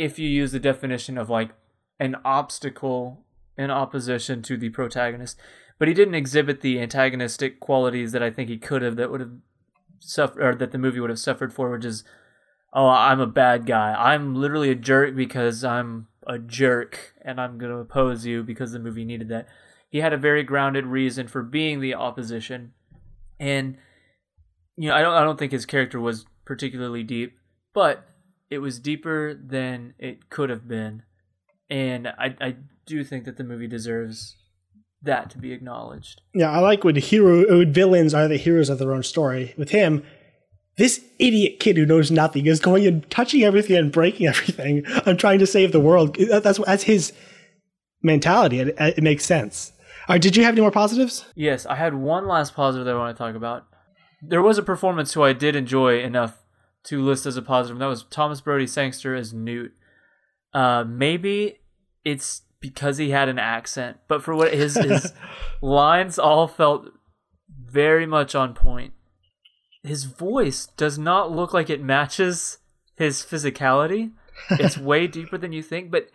if 0.00 0.18
you 0.18 0.26
use 0.26 0.50
the 0.50 0.58
definition 0.58 1.18
of 1.18 1.28
like 1.28 1.50
an 1.98 2.16
obstacle 2.24 3.22
in 3.58 3.70
opposition 3.70 4.40
to 4.40 4.56
the 4.56 4.70
protagonist. 4.70 5.38
But 5.78 5.88
he 5.88 5.94
didn't 5.94 6.14
exhibit 6.14 6.62
the 6.62 6.80
antagonistic 6.80 7.60
qualities 7.60 8.12
that 8.12 8.22
I 8.22 8.30
think 8.30 8.48
he 8.48 8.56
could 8.56 8.80
have 8.80 8.96
that 8.96 9.10
would 9.10 9.20
have 9.20 9.32
suffered 9.98 10.42
or 10.42 10.54
that 10.54 10.72
the 10.72 10.78
movie 10.78 11.00
would 11.00 11.10
have 11.10 11.18
suffered 11.18 11.52
for, 11.52 11.70
which 11.70 11.84
is 11.84 12.02
oh, 12.72 12.88
I'm 12.88 13.20
a 13.20 13.26
bad 13.26 13.66
guy. 13.66 13.92
I'm 13.92 14.34
literally 14.34 14.70
a 14.70 14.74
jerk 14.74 15.14
because 15.14 15.64
I'm 15.64 16.06
a 16.26 16.38
jerk 16.38 17.14
and 17.22 17.38
I'm 17.38 17.58
going 17.58 17.72
to 17.72 17.78
oppose 17.78 18.24
you 18.24 18.42
because 18.42 18.72
the 18.72 18.78
movie 18.78 19.04
needed 19.04 19.28
that. 19.28 19.48
He 19.90 19.98
had 19.98 20.14
a 20.14 20.18
very 20.18 20.44
grounded 20.44 20.86
reason 20.86 21.28
for 21.28 21.42
being 21.42 21.80
the 21.80 21.94
opposition. 21.94 22.72
And 23.38 23.76
you 24.76 24.88
know, 24.88 24.94
I 24.94 25.02
don't 25.02 25.14
I 25.14 25.24
don't 25.24 25.38
think 25.38 25.52
his 25.52 25.66
character 25.66 26.00
was 26.00 26.24
particularly 26.46 27.02
deep, 27.02 27.36
but 27.74 28.06
it 28.50 28.58
was 28.58 28.78
deeper 28.78 29.34
than 29.34 29.94
it 29.98 30.28
could 30.28 30.50
have 30.50 30.68
been. 30.68 31.04
And 31.70 32.08
I 32.08 32.34
I 32.40 32.56
do 32.86 33.04
think 33.04 33.24
that 33.24 33.36
the 33.36 33.44
movie 33.44 33.68
deserves 33.68 34.36
that 35.02 35.30
to 35.30 35.38
be 35.38 35.52
acknowledged. 35.52 36.20
Yeah, 36.34 36.50
I 36.50 36.58
like 36.58 36.84
when 36.84 36.96
hero 36.96 37.58
when 37.58 37.72
villains 37.72 38.12
are 38.12 38.28
the 38.28 38.36
heroes 38.36 38.68
of 38.68 38.78
their 38.78 38.92
own 38.92 39.02
story. 39.02 39.54
With 39.56 39.70
him, 39.70 40.04
this 40.76 41.00
idiot 41.18 41.60
kid 41.60 41.76
who 41.76 41.86
knows 41.86 42.10
nothing 42.10 42.46
is 42.46 42.60
going 42.60 42.86
and 42.86 43.08
touching 43.10 43.42
everything 43.44 43.76
and 43.76 43.92
breaking 43.92 44.26
everything. 44.26 44.84
I'm 45.06 45.16
trying 45.16 45.38
to 45.38 45.46
save 45.46 45.72
the 45.72 45.80
world. 45.80 46.16
That's 46.16 46.58
that's 46.58 46.82
his 46.84 47.12
mentality. 48.02 48.60
It, 48.60 48.74
it 48.78 49.02
makes 49.02 49.24
sense. 49.24 49.72
All 50.08 50.14
right, 50.14 50.22
did 50.22 50.36
you 50.36 50.44
have 50.44 50.54
any 50.54 50.62
more 50.62 50.72
positives? 50.72 51.24
Yes, 51.36 51.66
I 51.66 51.76
had 51.76 51.94
one 51.94 52.26
last 52.26 52.54
positive 52.54 52.84
that 52.86 52.94
I 52.94 52.98
want 52.98 53.16
to 53.16 53.22
talk 53.22 53.36
about. 53.36 53.66
There 54.22 54.42
was 54.42 54.58
a 54.58 54.62
performance 54.62 55.12
who 55.12 55.22
I 55.22 55.32
did 55.32 55.54
enjoy 55.54 56.00
enough 56.00 56.39
to 56.84 57.02
list 57.02 57.26
as 57.26 57.36
a 57.36 57.42
positive, 57.42 57.78
that 57.78 57.86
was 57.86 58.04
Thomas 58.04 58.40
Brodie-Sangster 58.40 59.14
as 59.14 59.32
Newt. 59.32 59.72
Uh, 60.52 60.84
maybe 60.84 61.60
it's 62.04 62.42
because 62.60 62.98
he 62.98 63.10
had 63.10 63.28
an 63.28 63.38
accent, 63.38 63.98
but 64.08 64.22
for 64.22 64.34
what 64.34 64.52
his 64.52 64.74
his 64.74 65.12
lines 65.62 66.18
all 66.18 66.46
felt 66.46 66.90
very 67.48 68.06
much 68.06 68.34
on 68.34 68.54
point. 68.54 68.92
His 69.82 70.04
voice 70.04 70.66
does 70.76 70.98
not 70.98 71.32
look 71.32 71.54
like 71.54 71.70
it 71.70 71.82
matches 71.82 72.58
his 72.96 73.22
physicality. 73.22 74.12
It's 74.50 74.76
way 74.90 75.06
deeper 75.06 75.38
than 75.38 75.52
you 75.52 75.62
think, 75.62 75.90
but 75.90 76.08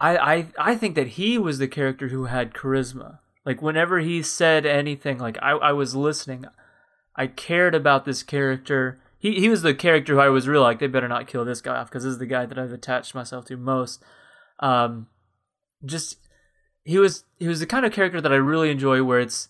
I, 0.00 0.16
I 0.16 0.46
I 0.58 0.76
think 0.76 0.94
that 0.94 1.08
he 1.08 1.38
was 1.38 1.58
the 1.58 1.68
character 1.68 2.08
who 2.08 2.26
had 2.26 2.54
charisma. 2.54 3.18
Like 3.44 3.62
whenever 3.62 4.00
he 4.00 4.22
said 4.22 4.66
anything, 4.66 5.18
like 5.18 5.38
I, 5.42 5.52
I 5.52 5.72
was 5.72 5.94
listening. 5.94 6.46
I 7.16 7.26
cared 7.28 7.74
about 7.74 8.04
this 8.04 8.22
character. 8.22 9.00
He 9.18 9.40
he 9.40 9.48
was 9.48 9.62
the 9.62 9.74
character 9.74 10.14
who 10.14 10.20
I 10.20 10.28
was 10.28 10.48
real 10.48 10.62
like 10.62 10.78
they 10.78 10.86
better 10.86 11.08
not 11.08 11.26
kill 11.26 11.44
this 11.44 11.60
guy 11.60 11.76
off 11.76 11.88
because 11.88 12.04
this 12.04 12.12
is 12.12 12.18
the 12.18 12.26
guy 12.26 12.46
that 12.46 12.58
I've 12.58 12.72
attached 12.72 13.14
myself 13.14 13.44
to 13.46 13.56
most. 13.56 14.02
Um, 14.60 15.08
just 15.84 16.18
he 16.84 16.98
was 16.98 17.24
he 17.38 17.48
was 17.48 17.60
the 17.60 17.66
kind 17.66 17.86
of 17.86 17.92
character 17.92 18.20
that 18.20 18.32
I 18.32 18.36
really 18.36 18.70
enjoy 18.70 19.02
where 19.02 19.20
it's 19.20 19.48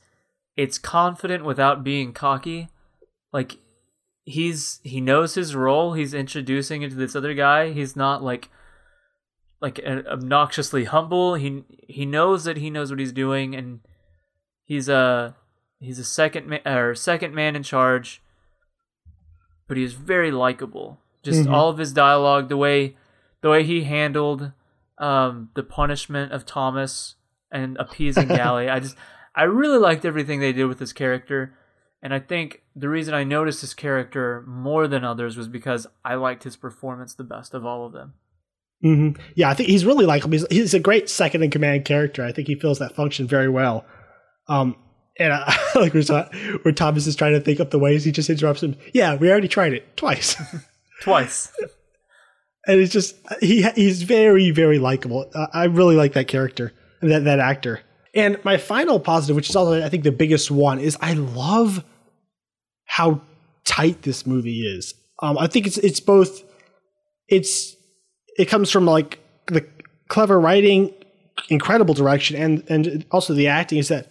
it's 0.57 0.79
confident 0.79 1.45
without 1.45 1.85
being 1.85 2.13
cocky. 2.13 2.69
Like 3.33 3.59
he's 4.25 4.81
he 4.83 5.01
knows 5.01 5.35
his 5.35 5.55
role. 5.55 5.95
He's 5.95 6.15
introducing 6.15 6.83
it 6.83 6.91
to 6.91 6.97
this 6.97 7.17
other 7.17 7.35
guy. 7.35 7.73
He's 7.73 7.97
not 7.97 8.23
like 8.23 8.49
like 9.61 9.81
obnoxiously 9.85 10.85
humble. 10.85 11.35
He 11.35 11.65
he 11.89 12.07
knows 12.07 12.45
that 12.45 12.59
he 12.59 12.71
knows 12.71 12.91
what 12.91 13.01
he's 13.01 13.13
doing, 13.13 13.55
and 13.55 13.81
he's 14.65 14.89
a 14.89 15.37
he's 15.79 15.99
a 15.99 16.05
second 16.05 16.47
man 16.47 16.67
or 16.67 16.95
second 16.95 17.35
man 17.35 17.57
in 17.57 17.63
charge. 17.63 18.23
But 19.69 19.77
he's 19.77 19.95
very 19.95 20.31
likable. 20.31 21.01
Just 21.23 21.43
mm-hmm. 21.43 21.55
all 21.55 21.69
of 21.69 21.79
his 21.79 21.93
dialogue, 21.93 22.49
the 22.49 22.57
way 22.57 22.97
the 23.41 23.51
way 23.51 23.65
he 23.65 23.85
handled 23.85 24.53
um, 24.99 25.51
the 25.55 25.63
punishment 25.63 26.33
of 26.33 26.47
Thomas 26.47 27.17
and 27.51 27.77
appeasing 27.79 28.29
Gally. 28.29 28.69
I 28.69 28.81
just 28.81 28.97
I 29.35 29.45
really 29.45 29.79
liked 29.79 30.05
everything 30.05 30.41
they 30.41 30.53
did 30.53 30.67
with 30.67 30.79
this 30.79 30.93
character. 30.93 31.55
And 32.03 32.15
I 32.15 32.21
think 32.21 32.63
the 32.75 32.89
reason 32.89 33.15
I 33.15 33.25
noticed 33.25 33.61
his 33.61 33.75
character 33.75 34.45
more 34.47 34.87
than 34.87 35.05
others 35.05 35.37
was 35.37 35.49
because 35.49 35.87
I 36.05 36.15
liked 36.15 36.45
his 36.45 36.57
performance 36.57 37.15
the 37.15 37.25
best 37.25 37.55
of 37.55 37.65
all 37.65 37.87
of 37.87 37.93
them. 37.93 38.15
Mm-hmm. 38.85 39.21
Yeah, 39.35 39.51
I 39.51 39.55
think 39.55 39.69
he's 39.69 39.85
really 39.85 40.07
likable. 40.07 40.33
He's, 40.33 40.47
he's 40.51 40.75
a 40.75 40.81
great 40.81 41.09
second 41.09 41.43
in 41.43 41.51
command 41.51 41.85
character. 41.85 42.23
I 42.23 42.33
think 42.33 42.49
he 42.49 42.55
fills 42.55 42.79
that 42.79 42.95
function 42.95 43.27
very 43.27 43.49
well. 43.49 43.85
Um, 44.49 44.77
and 45.19 45.33
I, 45.33 45.59
like 45.75 45.95
where 45.95 46.73
Thomas 46.75 47.07
is 47.07 47.17
trying 47.17 47.33
to 47.33 47.41
think 47.41 47.61
up 47.61 47.71
the 47.71 47.79
ways, 47.79 48.05
he 48.05 48.13
just 48.13 48.31
interrupts 48.31 48.63
him. 48.63 48.77
Yeah, 48.93 49.15
we 49.15 49.31
already 49.31 49.49
tried 49.49 49.73
it 49.73 49.97
twice. 49.97 50.37
twice. 51.03 51.53
and 52.67 52.81
it's 52.81 52.93
just 52.93 53.17
he 53.41 53.63
he's 53.75 54.03
very 54.03 54.51
very 54.51 54.79
likable. 54.79 55.31
I 55.53 55.65
really 55.65 55.97
like 55.97 56.13
that 56.15 56.29
character, 56.29 56.73
that 57.03 57.25
that 57.25 57.39
actor. 57.39 57.81
And 58.15 58.43
my 58.45 58.57
final 58.57 58.99
positive, 58.99 59.37
which 59.37 59.51
is 59.51 59.57
also 59.57 59.85
I 59.85 59.89
think 59.89 60.05
the 60.05 60.13
biggest 60.13 60.51
one, 60.51 60.79
is 60.79 60.97
I 61.01 61.13
love 61.13 61.85
how 62.87 63.21
tight 63.65 64.03
this 64.03 64.27
movie 64.27 64.67
is. 64.67 64.95
Um, 65.23 65.39
I 65.39 65.47
think 65.47 65.67
it's 65.67 65.79
it's 65.79 66.01
both 66.01 66.43
it's 67.29 67.77
it 68.39 68.47
comes 68.47 68.71
from 68.71 68.87
like 68.87 69.19
the 69.49 69.67
clever 70.09 70.39
writing, 70.39 70.93
incredible 71.49 71.95
direction, 71.95 72.37
and 72.37 72.65
and 72.69 73.05
also 73.11 73.35
the 73.35 73.49
acting 73.49 73.79
is 73.79 73.89
that 73.89 74.11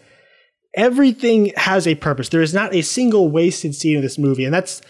everything 0.76 1.52
has 1.56 1.88
a 1.88 1.96
purpose. 1.96 2.30
There 2.30 2.42
is 2.42 2.54
not 2.54 2.74
a 2.74 2.82
single 2.82 3.30
wasted 3.30 3.76
scene 3.76 3.98
in 3.98 4.02
this 4.02 4.18
movie, 4.18 4.46
and 4.46 4.54
that's 4.54 4.82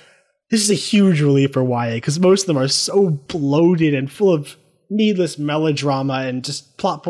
this 0.52 0.62
is 0.62 0.70
a 0.70 0.76
huge 0.76 1.22
relief 1.22 1.54
for 1.54 1.64
YA 1.64 1.96
because 1.96 2.20
most 2.20 2.42
of 2.42 2.48
them 2.48 2.58
are 2.58 2.68
so 2.68 3.10
bloated 3.10 3.94
and 3.94 4.12
full 4.12 4.34
of 4.34 4.56
needless 4.90 5.40
melodrama 5.40 6.22
and 6.26 6.44
just 6.44 6.78
plot 6.78 7.04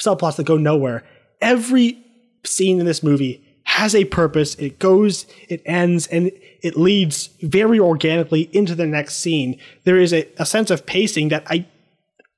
subplots 0.00 0.36
that 0.36 0.44
go 0.44 0.56
nowhere 0.56 1.04
every 1.40 1.98
scene 2.44 2.80
in 2.80 2.86
this 2.86 3.02
movie 3.02 3.42
has 3.64 3.94
a 3.94 4.04
purpose. 4.04 4.54
It 4.56 4.78
goes, 4.78 5.26
it 5.48 5.62
ends, 5.66 6.06
and 6.06 6.30
it 6.62 6.76
leads 6.76 7.28
very 7.42 7.78
organically 7.78 8.48
into 8.52 8.74
the 8.74 8.86
next 8.86 9.16
scene. 9.16 9.58
There 9.84 9.98
is 9.98 10.12
a, 10.12 10.28
a 10.38 10.46
sense 10.46 10.70
of 10.70 10.86
pacing 10.86 11.28
that 11.28 11.44
I 11.46 11.66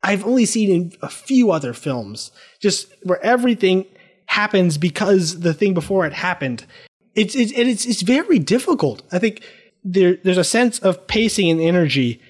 I've 0.01 0.24
only 0.24 0.47
seen 0.47 0.70
in 0.70 0.93
a 1.03 1.09
few 1.09 1.51
other 1.51 1.73
films, 1.73 2.31
just 2.61 2.86
where 3.03 3.23
everything 3.24 3.85
happens 4.29 4.79
because 4.79 5.41
the 5.41 5.55
thing 5.55 5.75
before 5.75 6.07
it 6.07 6.13
happened. 6.13 6.65
It's 7.15 7.35
it's 7.35 7.53
it's, 7.53 7.85
it's 7.87 8.03
very 8.03 8.39
difficult. 8.39 9.03
I 9.11 9.19
think 9.19 9.43
there 9.83 10.19
there's 10.23 10.39
a 10.39 10.45
sense 10.45 10.79
of 10.79 11.07
pacing 11.07 11.51
and 11.51 11.61
energy 11.61 12.21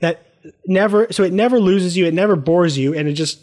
that 0.00 0.26
never 0.66 1.12
so 1.12 1.22
it 1.22 1.32
never 1.32 1.60
loses 1.60 1.96
you, 1.96 2.06
it 2.06 2.14
never 2.14 2.36
bores 2.36 2.78
you, 2.78 2.94
and 2.94 3.08
it 3.08 3.12
just 3.14 3.40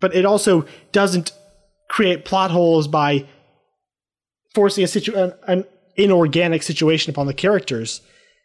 but 0.00 0.14
it 0.14 0.24
also 0.24 0.66
doesn't 0.92 1.32
create 1.88 2.24
plot 2.24 2.50
holes 2.50 2.86
by 2.86 3.26
forcing 4.54 4.84
a 4.84 4.86
situ- 4.86 5.16
an, 5.16 5.32
an 5.46 5.64
inorganic 5.96 6.62
situation 6.62 7.10
upon 7.10 7.26
the 7.26 7.34
characters. 7.34 8.00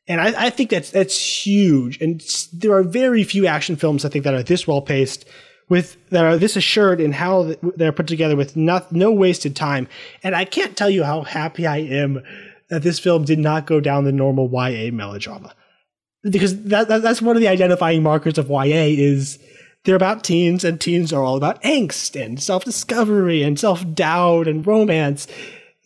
And 0.07 0.19
I, 0.19 0.45
I, 0.45 0.49
think 0.49 0.69
that's 0.69 0.91
that's 0.91 1.45
huge. 1.45 2.01
And 2.01 2.21
there 2.53 2.73
are 2.73 2.83
very 2.83 3.23
few 3.23 3.47
action 3.47 3.75
films 3.75 4.03
I 4.05 4.09
think 4.09 4.23
that 4.25 4.33
are 4.33 4.43
this 4.43 4.67
well 4.67 4.81
paced, 4.81 5.25
with 5.73 5.97
that 6.11 6.23
are 6.23 6.37
this 6.37 6.55
assured 6.55 7.01
in 7.01 7.13
how 7.13 7.55
they're 7.75 7.91
put 7.91 8.05
together 8.05 8.35
with 8.35 8.55
no, 8.55 8.85
no 8.91 9.11
wasted 9.11 9.55
time. 9.55 9.87
And 10.21 10.35
I 10.35 10.45
can't 10.45 10.77
tell 10.77 10.87
you 10.87 11.03
how 11.03 11.23
happy 11.23 11.65
I 11.65 11.77
am 11.77 12.21
that 12.69 12.83
this 12.83 12.99
film 12.99 13.25
did 13.25 13.39
not 13.39 13.65
go 13.65 13.79
down 13.79 14.03
the 14.03 14.11
normal 14.11 14.47
YA 14.53 14.91
melodrama, 14.91 15.55
because 16.21 16.63
that, 16.65 16.89
that 16.89 17.01
that's 17.01 17.23
one 17.23 17.35
of 17.35 17.41
the 17.41 17.47
identifying 17.47 18.03
markers 18.03 18.37
of 18.37 18.51
YA 18.51 18.85
is 18.93 19.39
they're 19.83 19.95
about 19.95 20.23
teens, 20.23 20.63
and 20.63 20.79
teens 20.79 21.11
are 21.11 21.23
all 21.23 21.37
about 21.37 21.59
angst 21.63 22.23
and 22.23 22.39
self 22.39 22.63
discovery 22.63 23.41
and 23.41 23.59
self 23.59 23.83
doubt 23.95 24.47
and 24.47 24.67
romance. 24.67 25.27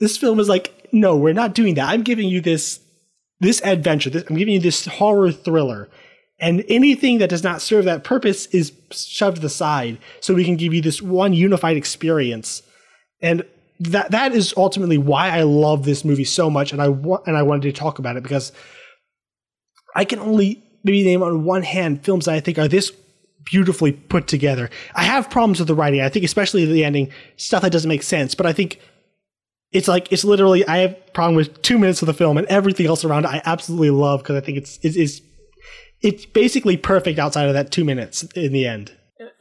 This 0.02 0.18
film 0.18 0.42
is 0.42 0.50
like, 0.50 0.90
no, 0.92 1.16
we're 1.16 1.32
not 1.32 1.56
doing 1.56 1.76
that. 1.76 1.88
I'm 1.88 2.04
giving 2.04 2.28
you 2.28 2.42
this 2.42 2.82
this 3.40 3.62
adventure. 3.64 4.10
This, 4.10 4.26
I'm 4.30 4.36
giving 4.36 4.56
you 4.56 4.60
this 4.60 4.86
horror 4.86 5.32
thriller, 5.32 5.88
and 6.40 6.64
anything 6.68 7.18
that 7.18 7.30
does 7.30 7.44
not 7.44 7.62
serve 7.62 7.86
that 7.86 8.04
purpose 8.04 8.46
is 8.48 8.72
shoved 8.92 9.38
to 9.38 9.42
the 9.42 9.50
side, 9.50 9.98
so 10.20 10.34
we 10.34 10.46
can 10.46 10.56
give 10.56 10.74
you 10.74 10.82
this 10.82 11.02
one 11.02 11.34
unified 11.34 11.78
experience. 11.78 12.62
And 13.22 13.44
that 13.80 14.12
that 14.12 14.34
is 14.34 14.54
ultimately 14.58 14.98
why 14.98 15.30
I 15.30 15.44
love 15.44 15.86
this 15.86 16.06
movie 16.06 16.24
so 16.24 16.50
much, 16.50 16.72
and 16.72 16.82
I 16.82 16.90
want 16.90 17.28
and 17.28 17.38
I 17.38 17.44
wanted 17.44 17.64
to 17.64 17.72
talk 17.72 18.00
about 18.00 18.18
it 18.18 18.24
because 18.24 18.52
I 19.96 20.06
can 20.06 20.20
only 20.20 20.64
maybe 20.84 21.04
name 21.04 21.24
on 21.24 21.44
one 21.44 21.64
hand 21.64 22.04
films 22.04 22.26
that 22.26 22.36
I 22.36 22.40
think 22.40 22.58
are 22.58 22.68
this 22.68 22.92
beautifully 23.46 23.94
put 23.94 24.28
together. 24.28 24.70
I 24.94 25.04
have 25.04 25.30
problems 25.30 25.60
with 25.60 25.68
the 25.68 25.76
writing. 25.76 26.02
I 26.02 26.10
think 26.10 26.26
especially 26.26 26.66
the 26.66 26.84
ending 26.84 27.12
stuff 27.38 27.62
that 27.62 27.72
doesn't 27.72 27.90
make 27.90 28.04
sense, 28.04 28.36
but 28.36 28.46
I 28.46 28.54
think 28.54 28.80
it's 29.72 29.88
like 29.88 30.12
it's 30.12 30.24
literally 30.24 30.68
I 30.68 30.78
have 30.78 31.14
problem 31.14 31.36
with 31.36 31.62
2 31.62 31.78
minutes 31.78 32.02
of 32.02 32.06
the 32.06 32.14
film 32.14 32.38
and 32.38 32.48
everything 32.48 32.86
else 32.86 33.04
around 33.04 33.26
it 33.26 33.30
I 33.30 33.42
absolutely 33.46 33.90
love 33.90 34.22
because 34.22 34.36
I 34.36 34.42
think 34.42 34.58
it's 34.58 34.80
it's 34.84 35.22
it's, 36.02 36.26
basically 36.26 36.78
perfect 36.78 37.19
outside 37.19 37.48
of 37.48 37.53
that 37.53 37.72
2 37.72 37.84
minutes 37.84 38.24
in 38.36 38.53
the 38.53 38.65
end. 38.65 38.91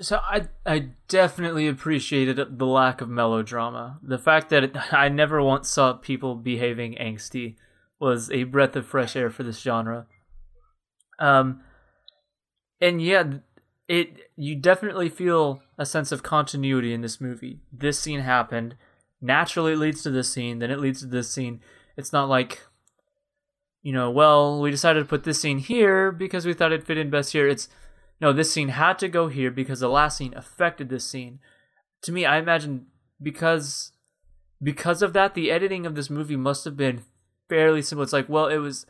So 0.01 0.19
I 0.19 0.49
I 0.65 0.91
definitely 1.09 1.69
appreciated 1.69 2.59
the 2.59 2.67
lack 2.67 3.01
of 3.01 3.09
melodrama. 3.09 3.99
The 4.03 4.19
fact 4.19 4.51
that 4.51 4.65
it, 4.65 4.77
I 4.93 5.09
never 5.09 5.43
once 5.43 5.69
saw 5.69 5.93
people 5.95 6.35
behaving 6.35 6.97
angsty 7.01 7.57
was 7.99 8.31
a 8.31 8.45
breath 8.45 8.77
of 8.77 8.87
fresh 8.87 9.17
air 9.17 9.31
for 9.31 9.43
this 9.43 9.61
genre. 9.61 10.07
Um 11.19 11.61
and 12.81 13.01
yeah, 13.01 13.25
it 13.89 14.31
you 14.37 14.57
definitely 14.57 15.09
feel 15.09 15.61
a 15.79 15.87
sense 15.87 16.13
of 16.13 16.23
continuity 16.23 16.93
in 16.93 17.03
this 17.03 17.21
movie. 17.21 17.61
This 17.73 17.99
scene 17.99 18.21
happened, 18.21 18.77
naturally 19.21 19.77
leads 19.77 20.03
to 20.03 20.11
this 20.11 20.31
scene, 20.31 20.59
then 20.59 20.71
it 20.71 20.81
leads 20.81 21.01
to 21.01 21.07
this 21.07 21.31
scene. 21.31 21.61
It's 21.97 22.13
not 22.13 22.29
like 22.29 22.63
you 23.87 23.93
know, 23.93 24.11
well, 24.11 24.61
we 24.61 24.73
decided 24.73 24.99
to 24.99 25.07
put 25.07 25.23
this 25.23 25.41
scene 25.41 25.59
here 25.59 26.11
because 26.11 26.45
we 26.45 26.53
thought 26.55 26.73
it 26.73 26.83
fit 26.83 26.99
in 26.99 27.09
best 27.09 27.31
here. 27.31 27.47
It's 27.47 27.69
no, 28.21 28.33
this 28.33 28.51
scene 28.51 28.71
had 28.71 28.99
to 28.99 29.07
go 29.07 29.29
here 29.29 29.53
because 29.53 29.79
the 29.79 29.89
last 29.89 30.17
scene 30.17 30.35
affected 30.35 30.89
this 30.89 31.09
scene. 31.09 31.39
To 32.03 32.11
me, 32.11 32.27
I 32.27 32.39
imagine 32.39 32.87
because 33.23 33.93
because 34.61 35.03
of 35.03 35.13
that, 35.13 35.35
the 35.35 35.53
editing 35.53 35.87
of 35.87 35.95
this 35.95 36.11
movie 36.11 36.35
must 36.35 36.65
have 36.65 36.77
been 36.77 37.05
fairly 37.49 37.81
simple. 37.81 38.03
It's 38.03 38.13
like, 38.13 38.29
well, 38.29 38.49
it 38.49 38.57
was 38.57 38.87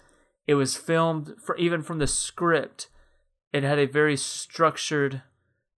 it 0.46 0.54
was 0.54 0.78
filmed 0.78 1.34
for 1.44 1.58
even 1.58 1.82
from 1.82 1.98
the 1.98 2.06
script 2.06 2.88
it 3.52 3.64
had 3.64 3.78
a 3.78 3.84
very 3.86 4.16
structured 4.16 5.20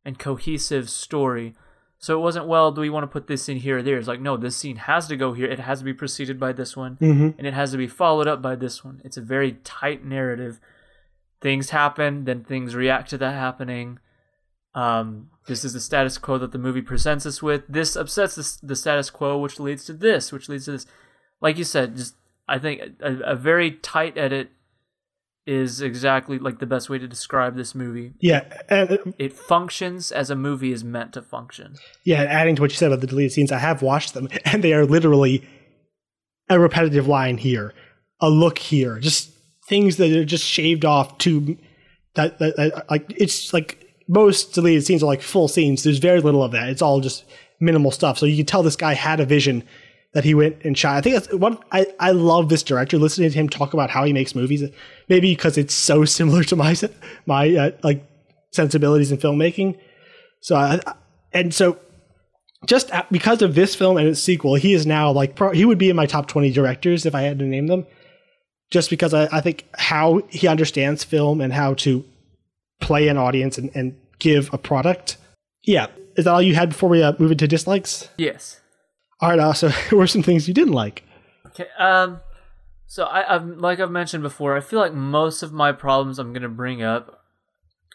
and 0.04 0.16
cohesive 0.16 0.88
story. 0.88 1.56
So 2.00 2.16
it 2.16 2.22
wasn't, 2.22 2.46
well, 2.46 2.70
do 2.70 2.80
we 2.80 2.90
want 2.90 3.02
to 3.02 3.08
put 3.08 3.26
this 3.26 3.48
in 3.48 3.56
here 3.56 3.78
or 3.78 3.82
there? 3.82 3.96
It's 3.96 4.06
like, 4.06 4.20
no, 4.20 4.36
this 4.36 4.56
scene 4.56 4.76
has 4.76 5.08
to 5.08 5.16
go 5.16 5.32
here. 5.32 5.46
It 5.46 5.58
has 5.58 5.80
to 5.80 5.84
be 5.84 5.92
preceded 5.92 6.38
by 6.38 6.52
this 6.52 6.76
one, 6.76 6.96
mm-hmm. 6.96 7.30
and 7.36 7.46
it 7.46 7.54
has 7.54 7.72
to 7.72 7.76
be 7.76 7.88
followed 7.88 8.28
up 8.28 8.40
by 8.40 8.54
this 8.54 8.84
one. 8.84 9.00
It's 9.04 9.16
a 9.16 9.22
very 9.22 9.54
tight 9.64 10.04
narrative. 10.04 10.60
Things 11.40 11.70
happen, 11.70 12.24
then 12.24 12.44
things 12.44 12.76
react 12.76 13.10
to 13.10 13.18
that 13.18 13.34
happening. 13.34 13.98
Um, 14.74 15.30
this 15.48 15.64
is 15.64 15.72
the 15.72 15.80
status 15.80 16.18
quo 16.18 16.38
that 16.38 16.52
the 16.52 16.58
movie 16.58 16.82
presents 16.82 17.26
us 17.26 17.42
with. 17.42 17.64
This 17.68 17.96
upsets 17.96 18.36
the, 18.36 18.66
the 18.68 18.76
status 18.76 19.10
quo, 19.10 19.36
which 19.38 19.58
leads 19.58 19.84
to 19.86 19.92
this, 19.92 20.30
which 20.30 20.48
leads 20.48 20.66
to 20.66 20.72
this. 20.72 20.86
Like 21.40 21.58
you 21.58 21.64
said, 21.64 21.96
just 21.96 22.14
I 22.46 22.58
think 22.58 22.80
a, 23.00 23.16
a 23.24 23.34
very 23.34 23.72
tight 23.72 24.16
edit 24.16 24.50
is 25.48 25.80
exactly 25.80 26.38
like 26.38 26.58
the 26.58 26.66
best 26.66 26.90
way 26.90 26.98
to 26.98 27.08
describe 27.08 27.56
this 27.56 27.74
movie. 27.74 28.12
Yeah, 28.20 28.44
and, 28.68 29.14
it 29.18 29.32
functions 29.32 30.12
as 30.12 30.28
a 30.28 30.36
movie 30.36 30.72
is 30.72 30.84
meant 30.84 31.14
to 31.14 31.22
function. 31.22 31.76
Yeah, 32.04 32.22
adding 32.22 32.54
to 32.56 32.62
what 32.62 32.70
you 32.70 32.76
said 32.76 32.92
about 32.92 33.00
the 33.00 33.06
deleted 33.06 33.32
scenes, 33.32 33.50
I 33.50 33.58
have 33.58 33.80
watched 33.80 34.12
them, 34.12 34.28
and 34.44 34.62
they 34.62 34.74
are 34.74 34.84
literally 34.84 35.48
a 36.50 36.60
repetitive 36.60 37.08
line 37.08 37.38
here, 37.38 37.72
a 38.20 38.28
look 38.28 38.58
here, 38.58 38.98
just 38.98 39.30
things 39.66 39.96
that 39.96 40.12
are 40.12 40.24
just 40.24 40.44
shaved 40.44 40.84
off 40.84 41.16
to 41.18 41.56
that, 42.14 42.38
that, 42.40 42.56
that 42.56 42.90
like 42.90 43.10
it's 43.16 43.54
like 43.54 43.86
most 44.06 44.52
deleted 44.52 44.84
scenes 44.84 45.02
are 45.02 45.06
like 45.06 45.22
full 45.22 45.48
scenes. 45.48 45.82
There's 45.82 45.98
very 45.98 46.20
little 46.20 46.42
of 46.42 46.52
that. 46.52 46.68
It's 46.68 46.82
all 46.82 47.00
just 47.00 47.24
minimal 47.58 47.90
stuff. 47.90 48.18
So 48.18 48.26
you 48.26 48.36
can 48.36 48.46
tell 48.46 48.62
this 48.62 48.76
guy 48.76 48.92
had 48.92 49.18
a 49.18 49.24
vision 49.24 49.64
that 50.14 50.24
he 50.24 50.34
went 50.34 50.56
and 50.64 50.76
shot. 50.76 50.96
I 50.96 51.00
think 51.00 51.14
that's 51.14 51.32
what 51.32 51.62
I, 51.70 51.86
I 52.00 52.12
love 52.12 52.48
this 52.48 52.62
director 52.62 52.98
listening 52.98 53.30
to 53.30 53.38
him 53.38 53.48
talk 53.48 53.74
about 53.74 53.90
how 53.90 54.04
he 54.04 54.12
makes 54.12 54.34
movies. 54.34 54.62
Maybe 55.08 55.34
because 55.34 55.58
it's 55.58 55.74
so 55.74 56.04
similar 56.18 56.44
to 56.44 56.56
my 56.56 56.74
my 57.26 57.54
uh, 57.54 57.70
like 57.82 58.04
sensibilities 58.52 59.12
in 59.12 59.18
filmmaking. 59.18 59.78
So 60.40 60.56
I, 60.56 60.80
and 61.32 61.52
so 61.52 61.78
just 62.66 62.90
because 63.10 63.42
of 63.42 63.54
this 63.54 63.74
film 63.74 63.96
and 63.96 64.08
its 64.08 64.22
sequel, 64.22 64.54
he 64.54 64.72
is 64.72 64.86
now 64.86 65.10
like 65.10 65.36
pro, 65.36 65.52
he 65.52 65.64
would 65.64 65.78
be 65.78 65.90
in 65.90 65.96
my 65.96 66.06
top 66.06 66.26
twenty 66.26 66.50
directors 66.50 67.06
if 67.06 67.14
I 67.14 67.22
had 67.22 67.38
to 67.38 67.44
name 67.44 67.66
them. 67.66 67.86
Just 68.70 68.90
because 68.90 69.14
I, 69.14 69.28
I 69.32 69.40
think 69.40 69.64
how 69.76 70.22
he 70.28 70.46
understands 70.46 71.02
film 71.02 71.40
and 71.40 71.52
how 71.52 71.74
to 71.74 72.04
play 72.80 73.08
an 73.08 73.16
audience 73.16 73.56
and, 73.56 73.70
and 73.74 73.96
give 74.18 74.52
a 74.52 74.58
product. 74.58 75.16
Yeah, 75.62 75.86
is 76.16 76.24
that 76.24 76.32
all 76.32 76.42
you 76.42 76.54
had 76.54 76.70
before 76.70 76.88
we 76.88 77.02
uh, 77.02 77.14
move 77.18 77.30
into 77.30 77.48
dislikes? 77.48 78.08
Yes. 78.18 78.60
All 79.20 79.30
right. 79.30 79.38
also, 79.38 79.68
so, 79.70 79.76
what 79.90 79.98
were 79.98 80.06
some 80.06 80.22
things 80.22 80.48
you 80.48 80.54
didn't 80.54 80.74
like? 80.74 81.04
Okay. 81.46 81.66
Um. 81.78 82.20
So 82.86 83.04
I, 83.04 83.34
I've 83.34 83.46
like 83.46 83.80
I've 83.80 83.90
mentioned 83.90 84.22
before, 84.22 84.56
I 84.56 84.60
feel 84.60 84.78
like 84.78 84.94
most 84.94 85.42
of 85.42 85.52
my 85.52 85.72
problems 85.72 86.18
I'm 86.18 86.32
gonna 86.32 86.48
bring 86.48 86.82
up 86.82 87.22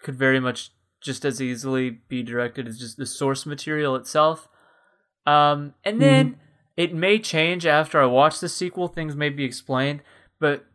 could 0.03 0.15
very 0.15 0.39
much 0.39 0.71
just 1.01 1.25
as 1.25 1.41
easily 1.41 1.89
be 1.89 2.21
directed 2.21 2.67
as 2.67 2.77
just 2.77 2.97
the 2.97 3.05
source 3.05 3.45
material 3.45 3.95
itself. 3.95 4.47
Um, 5.25 5.73
and 5.83 6.01
then 6.01 6.25
mm-hmm. 6.27 6.39
it 6.77 6.93
may 6.93 7.17
change 7.17 7.65
after 7.65 7.99
I 7.99 8.05
watch 8.05 8.39
the 8.39 8.47
sequel. 8.47 8.87
Things 8.87 9.15
may 9.15 9.29
be 9.29 9.43
explained, 9.43 10.01
but 10.39 10.65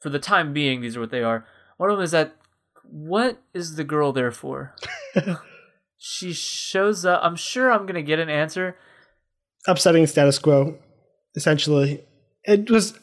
for 0.00 0.08
the 0.08 0.20
time 0.20 0.52
being, 0.52 0.80
these 0.80 0.96
are 0.96 1.00
what 1.00 1.10
they 1.10 1.22
are. 1.22 1.44
One 1.76 1.90
of 1.90 1.96
them 1.96 2.04
is 2.04 2.12
that 2.12 2.36
what 2.84 3.42
is 3.52 3.74
the 3.74 3.84
girl 3.84 4.12
there 4.12 4.30
for? 4.30 4.76
she 5.98 6.32
shows 6.32 7.04
up. 7.04 7.20
I'm 7.24 7.36
sure 7.36 7.72
I'm 7.72 7.86
gonna 7.86 8.02
get 8.02 8.20
an 8.20 8.30
answer. 8.30 8.76
Upsetting 9.66 10.06
status 10.06 10.38
quo, 10.38 10.76
essentially. 11.34 12.02
It 12.44 12.70
was 12.70 12.98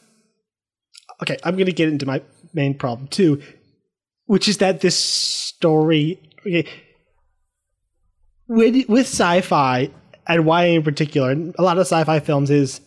okay. 1.22 1.36
I'm 1.42 1.56
gonna 1.56 1.72
get 1.72 1.88
into 1.88 2.06
my 2.06 2.22
main 2.54 2.78
problem 2.78 3.08
too, 3.08 3.42
which 4.26 4.48
is 4.48 4.58
that 4.58 4.80
this 4.80 4.96
story. 4.96 6.20
Okay, 6.40 6.68
with 8.48 8.88
with 8.88 9.06
sci-fi 9.06 9.90
and 10.26 10.46
YA 10.46 10.76
in 10.76 10.82
particular, 10.82 11.32
a 11.32 11.62
lot 11.62 11.78
of 11.78 11.82
sci-fi 11.82 12.20
films 12.20 12.50
is 12.50 12.80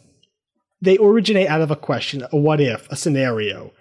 they 0.81 0.97
originate 0.97 1.47
out 1.47 1.61
of 1.61 1.71
a 1.71 1.75
question, 1.75 2.25
a 2.31 2.37
what 2.37 2.61
if, 2.61 2.89
a 2.91 2.95
scenario. 2.95 3.71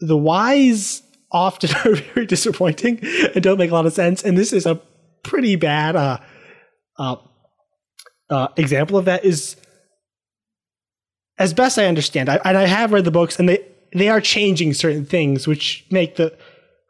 The 0.00 0.16
whys 0.16 1.02
often 1.30 1.70
are 1.84 1.94
very 1.94 2.26
disappointing 2.26 3.00
and 3.34 3.42
don't 3.42 3.58
make 3.58 3.70
a 3.70 3.74
lot 3.74 3.86
of 3.86 3.92
sense, 3.92 4.22
and 4.22 4.36
this 4.36 4.52
is 4.52 4.66
a 4.66 4.80
pretty 5.22 5.56
bad 5.56 5.96
uh, 5.96 6.18
uh, 6.98 7.16
uh, 8.32 8.48
example 8.56 8.96
of 8.98 9.04
that. 9.04 9.24
Is 9.24 9.56
as 11.38 11.54
best 11.54 11.78
I 11.78 11.86
understand, 11.86 12.28
I, 12.28 12.40
and 12.44 12.56
I 12.56 12.66
have 12.66 12.92
read 12.92 13.04
the 13.04 13.10
books, 13.10 13.38
and 13.38 13.48
they 13.48 13.64
they 13.92 14.08
are 14.08 14.20
changing 14.20 14.74
certain 14.74 15.04
things, 15.04 15.46
which 15.46 15.86
make 15.90 16.16
the 16.16 16.36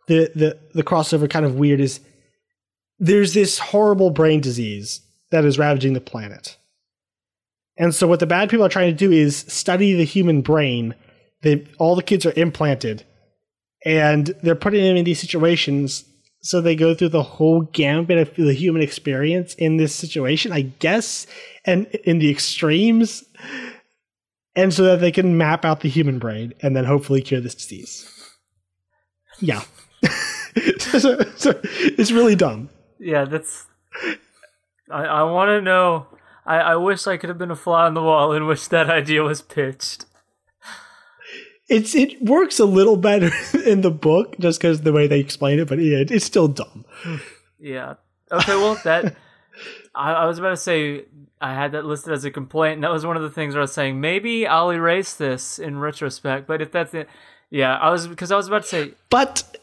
the 0.09 0.31
the 0.35 0.59
the 0.75 0.83
crossover 0.83 1.29
kind 1.29 1.45
of 1.45 1.57
weird. 1.57 1.81
Is 1.81 2.01
there's 2.99 3.35
this 3.35 3.59
horrible 3.59 4.11
brain 4.11 4.41
disease 4.41 5.01
that 5.31 5.45
is 5.45 5.59
ravaging 5.59 5.95
the 5.95 6.01
planet. 6.01 6.57
And 7.77 7.95
so 7.95 8.07
what 8.07 8.21
the 8.21 8.27
bad 8.27 8.51
people 8.51 8.67
are 8.67 8.71
trying 8.71 8.93
to 8.93 8.97
do 8.97 9.11
is 9.11 9.37
study 9.37 9.95
the 9.95 10.05
human 10.05 10.43
brain. 10.43 10.95
They 11.43 11.67
all 11.79 11.97
the 11.97 12.03
kids 12.03 12.25
are 12.27 12.33
implanted 12.37 13.05
and 13.85 14.29
they're 14.43 14.55
putting 14.55 14.85
them 14.85 14.97
in 14.97 15.05
these 15.05 15.21
situations 15.21 16.05
so 16.43 16.61
they 16.61 16.75
go 16.75 16.93
through 16.95 17.11
the 17.11 17.23
whole 17.23 17.63
gambit 17.63 18.19
of 18.19 18.35
the 18.35 18.53
human 18.53 18.83
experience 18.83 19.55
in 19.55 19.77
this 19.77 19.95
situation, 19.95 20.53
I 20.53 20.63
guess, 20.63 21.27
and 21.65 21.87
in 22.05 22.19
the 22.19 22.31
extremes. 22.31 23.25
And 24.55 24.75
so 24.75 24.83
that 24.85 25.01
they 25.01 25.13
can 25.13 25.39
map 25.39 25.65
out 25.65 25.81
the 25.81 25.89
human 25.89 26.19
brain 26.19 26.53
and 26.61 26.77
then 26.77 26.85
hopefully 26.85 27.23
cure 27.23 27.41
this 27.41 27.55
disease. 27.55 28.07
Yeah. 29.39 29.63
so, 30.79 31.21
so, 31.37 31.59
it's 31.63 32.13
really 32.13 32.35
dumb. 32.35 32.69
Yeah, 32.99 33.25
that's 33.25 33.67
I, 34.91 35.05
I 35.05 35.23
want 35.23 35.49
to 35.49 35.63
know. 35.63 36.07
I, 36.45 36.59
I 36.59 36.77
wish 36.77 37.07
I 37.07 37.17
could 37.17 37.29
have 37.29 37.39
been 37.39 37.51
a 37.51 37.57
fly 37.57 37.87
on 37.87 37.95
the 37.95 38.03
wall 38.03 38.33
in 38.33 38.47
which 38.47 38.69
that 38.69 38.91
idea 38.91 39.23
was 39.23 39.41
pitched. 39.41 40.07
It's 41.73 41.95
it 41.95 42.23
works 42.23 42.59
a 42.59 42.65
little 42.65 42.97
better 42.97 43.31
in 43.67 43.81
the 43.81 43.91
book 43.91 44.39
just 44.39 44.61
because 44.61 44.83
the 44.83 44.93
way 44.93 45.07
they 45.07 45.21
explain 45.21 45.59
it, 45.59 45.69
but 45.69 45.79
yeah, 45.79 46.05
it's 46.09 46.25
still 46.25 46.49
dumb. 46.49 46.85
yeah. 47.59 47.95
Okay. 48.31 48.57
Well, 48.57 48.79
that 48.85 49.17
I, 49.95 50.13
I 50.13 50.25
was 50.27 50.39
about 50.39 50.51
to 50.51 50.57
say 50.57 51.05
I 51.41 51.55
had 51.55 51.73
that 51.73 51.85
listed 51.85 52.13
as 52.13 52.25
a 52.25 52.31
complaint, 52.31 52.75
and 52.75 52.85
that 52.85 52.93
was 52.93 53.07
one 53.07 53.17
of 53.17 53.23
the 53.23 53.31
things 53.31 53.55
where 53.55 53.61
I 53.61 53.65
was 53.65 53.73
saying 53.73 54.01
maybe 54.01 54.47
I'll 54.47 54.71
erase 54.71 55.15
this 55.15 55.59
in 55.59 55.79
retrospect. 55.79 56.47
But 56.47 56.63
if 56.63 56.73
that's 56.73 56.95
it, 56.95 57.09
yeah, 57.51 57.77
I 57.77 57.91
was 57.91 58.07
because 58.07 58.31
I 58.31 58.37
was 58.37 58.49
about 58.49 58.63
to 58.63 58.69
say, 58.69 58.93
but 59.11 59.57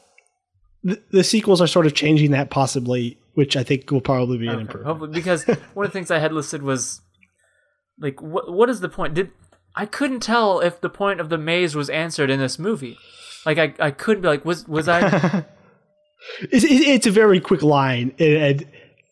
the, 0.84 1.02
the 1.12 1.24
sequels 1.24 1.62
are 1.62 1.68
sort 1.68 1.86
of 1.86 1.94
changing 1.94 2.32
that 2.32 2.50
possibly 2.50 3.18
which 3.40 3.56
I 3.56 3.64
think 3.64 3.90
will 3.90 4.02
probably 4.02 4.38
be 4.38 4.50
okay, 4.50 4.56
an 4.56 4.62
improvement. 4.62 4.88
Hopefully, 4.88 5.12
because 5.14 5.46
one 5.74 5.86
of 5.86 5.94
the 5.94 5.98
things 5.98 6.12
I 6.12 6.20
had 6.20 6.34
listed 6.34 6.62
was 6.62 7.00
like, 7.98 8.22
what 8.22 8.52
what 8.52 8.70
is 8.70 8.82
the 8.82 8.90
point? 8.90 9.14
Did 9.14 9.32
I 9.76 9.86
couldn't 9.86 10.22
tell 10.22 10.60
if 10.60 10.82
the 10.82 10.90
point 10.90 11.20
of 11.20 11.30
the 11.30 11.38
maze 11.38 11.76
was 11.76 11.90
answered 11.90 12.30
in 12.30 12.40
this 12.40 12.60
movie. 12.60 12.98
Like 13.46 13.58
I, 13.58 13.74
I 13.80 13.92
couldn't 13.92 14.22
be 14.22 14.28
like, 14.28 14.46
was 14.46 14.68
was 14.68 14.88
I? 14.88 15.46
it's, 16.42 16.66
it's 16.66 17.08
a 17.08 17.12
very 17.12 17.40
quick 17.40 17.62
line, 17.62 18.14
and 18.20 18.66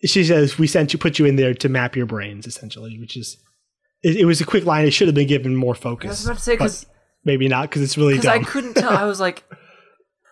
she 0.03 0.23
says, 0.23 0.57
"We 0.57 0.67
sent 0.67 0.93
you, 0.93 0.99
put 0.99 1.19
you 1.19 1.25
in 1.25 1.35
there 1.35 1.53
to 1.53 1.69
map 1.69 1.95
your 1.95 2.05
brains," 2.05 2.45
essentially, 2.45 2.99
which 2.99 3.15
is 3.15 3.37
it, 4.03 4.17
it 4.17 4.25
was 4.25 4.41
a 4.41 4.45
quick 4.45 4.65
line. 4.65 4.85
It 4.85 4.91
should 4.91 5.07
have 5.07 5.15
been 5.15 5.27
given 5.27 5.55
more 5.55 5.75
focus. 5.75 6.07
I 6.07 6.11
was 6.11 6.25
about 6.25 6.37
to 6.37 6.43
say 6.43 6.53
because 6.53 6.85
maybe 7.23 7.47
not 7.47 7.69
because 7.69 7.81
it's 7.81 7.97
really 7.97 8.17
dumb. 8.17 8.39
I 8.39 8.43
couldn't 8.43 8.73
tell. 8.75 8.89
I 8.89 9.05
was 9.05 9.19
like, 9.19 9.43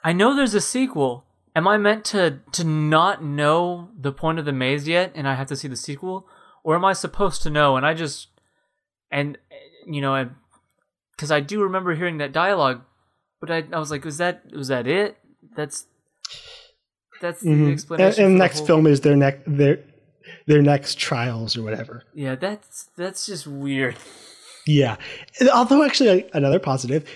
I 0.03 0.13
know 0.13 0.35
there's 0.35 0.53
a 0.53 0.61
sequel, 0.61 1.25
am 1.55 1.67
I 1.67 1.77
meant 1.77 2.05
to 2.05 2.39
to 2.51 2.63
not 2.63 3.23
know 3.23 3.89
the 3.97 4.11
point 4.11 4.39
of 4.39 4.45
the 4.45 4.53
maze 4.53 4.87
yet, 4.87 5.11
and 5.15 5.27
I 5.27 5.35
have 5.35 5.47
to 5.47 5.55
see 5.55 5.67
the 5.67 5.75
sequel, 5.75 6.27
or 6.63 6.75
am 6.75 6.85
I 6.85 6.93
supposed 6.93 7.41
to 7.43 7.49
know? 7.49 7.77
And 7.77 7.85
I 7.85 7.93
just 7.93 8.27
and 9.11 9.37
you 9.85 10.01
know, 10.01 10.29
because 11.15 11.31
I, 11.31 11.37
I 11.37 11.39
do 11.39 11.63
remember 11.63 11.95
hearing 11.95 12.17
that 12.17 12.31
dialogue, 12.31 12.81
but 13.39 13.51
I 13.51 13.63
I 13.71 13.79
was 13.79 13.91
like, 13.91 14.05
was 14.05 14.17
that 14.17 14.51
was 14.53 14.67
that 14.69 14.87
it? 14.87 15.17
That's 15.55 15.87
that's 17.21 17.43
mm-hmm. 17.43 17.65
the 17.65 17.71
explanation. 17.71 18.23
And, 18.23 18.31
and 18.31 18.39
next 18.39 18.59
whole... 18.59 18.67
film 18.67 18.87
is 18.87 19.01
their 19.01 19.15
next 19.15 19.43
their 19.47 19.79
their 20.47 20.61
next 20.61 20.97
trials 20.97 21.57
or 21.57 21.63
whatever. 21.63 22.03
Yeah, 22.13 22.35
that's 22.35 22.89
that's 22.97 23.25
just 23.25 23.47
weird. 23.47 23.95
Yeah, 24.65 24.97
although 25.53 25.83
actually 25.83 26.29
another 26.33 26.59
positive 26.59 27.07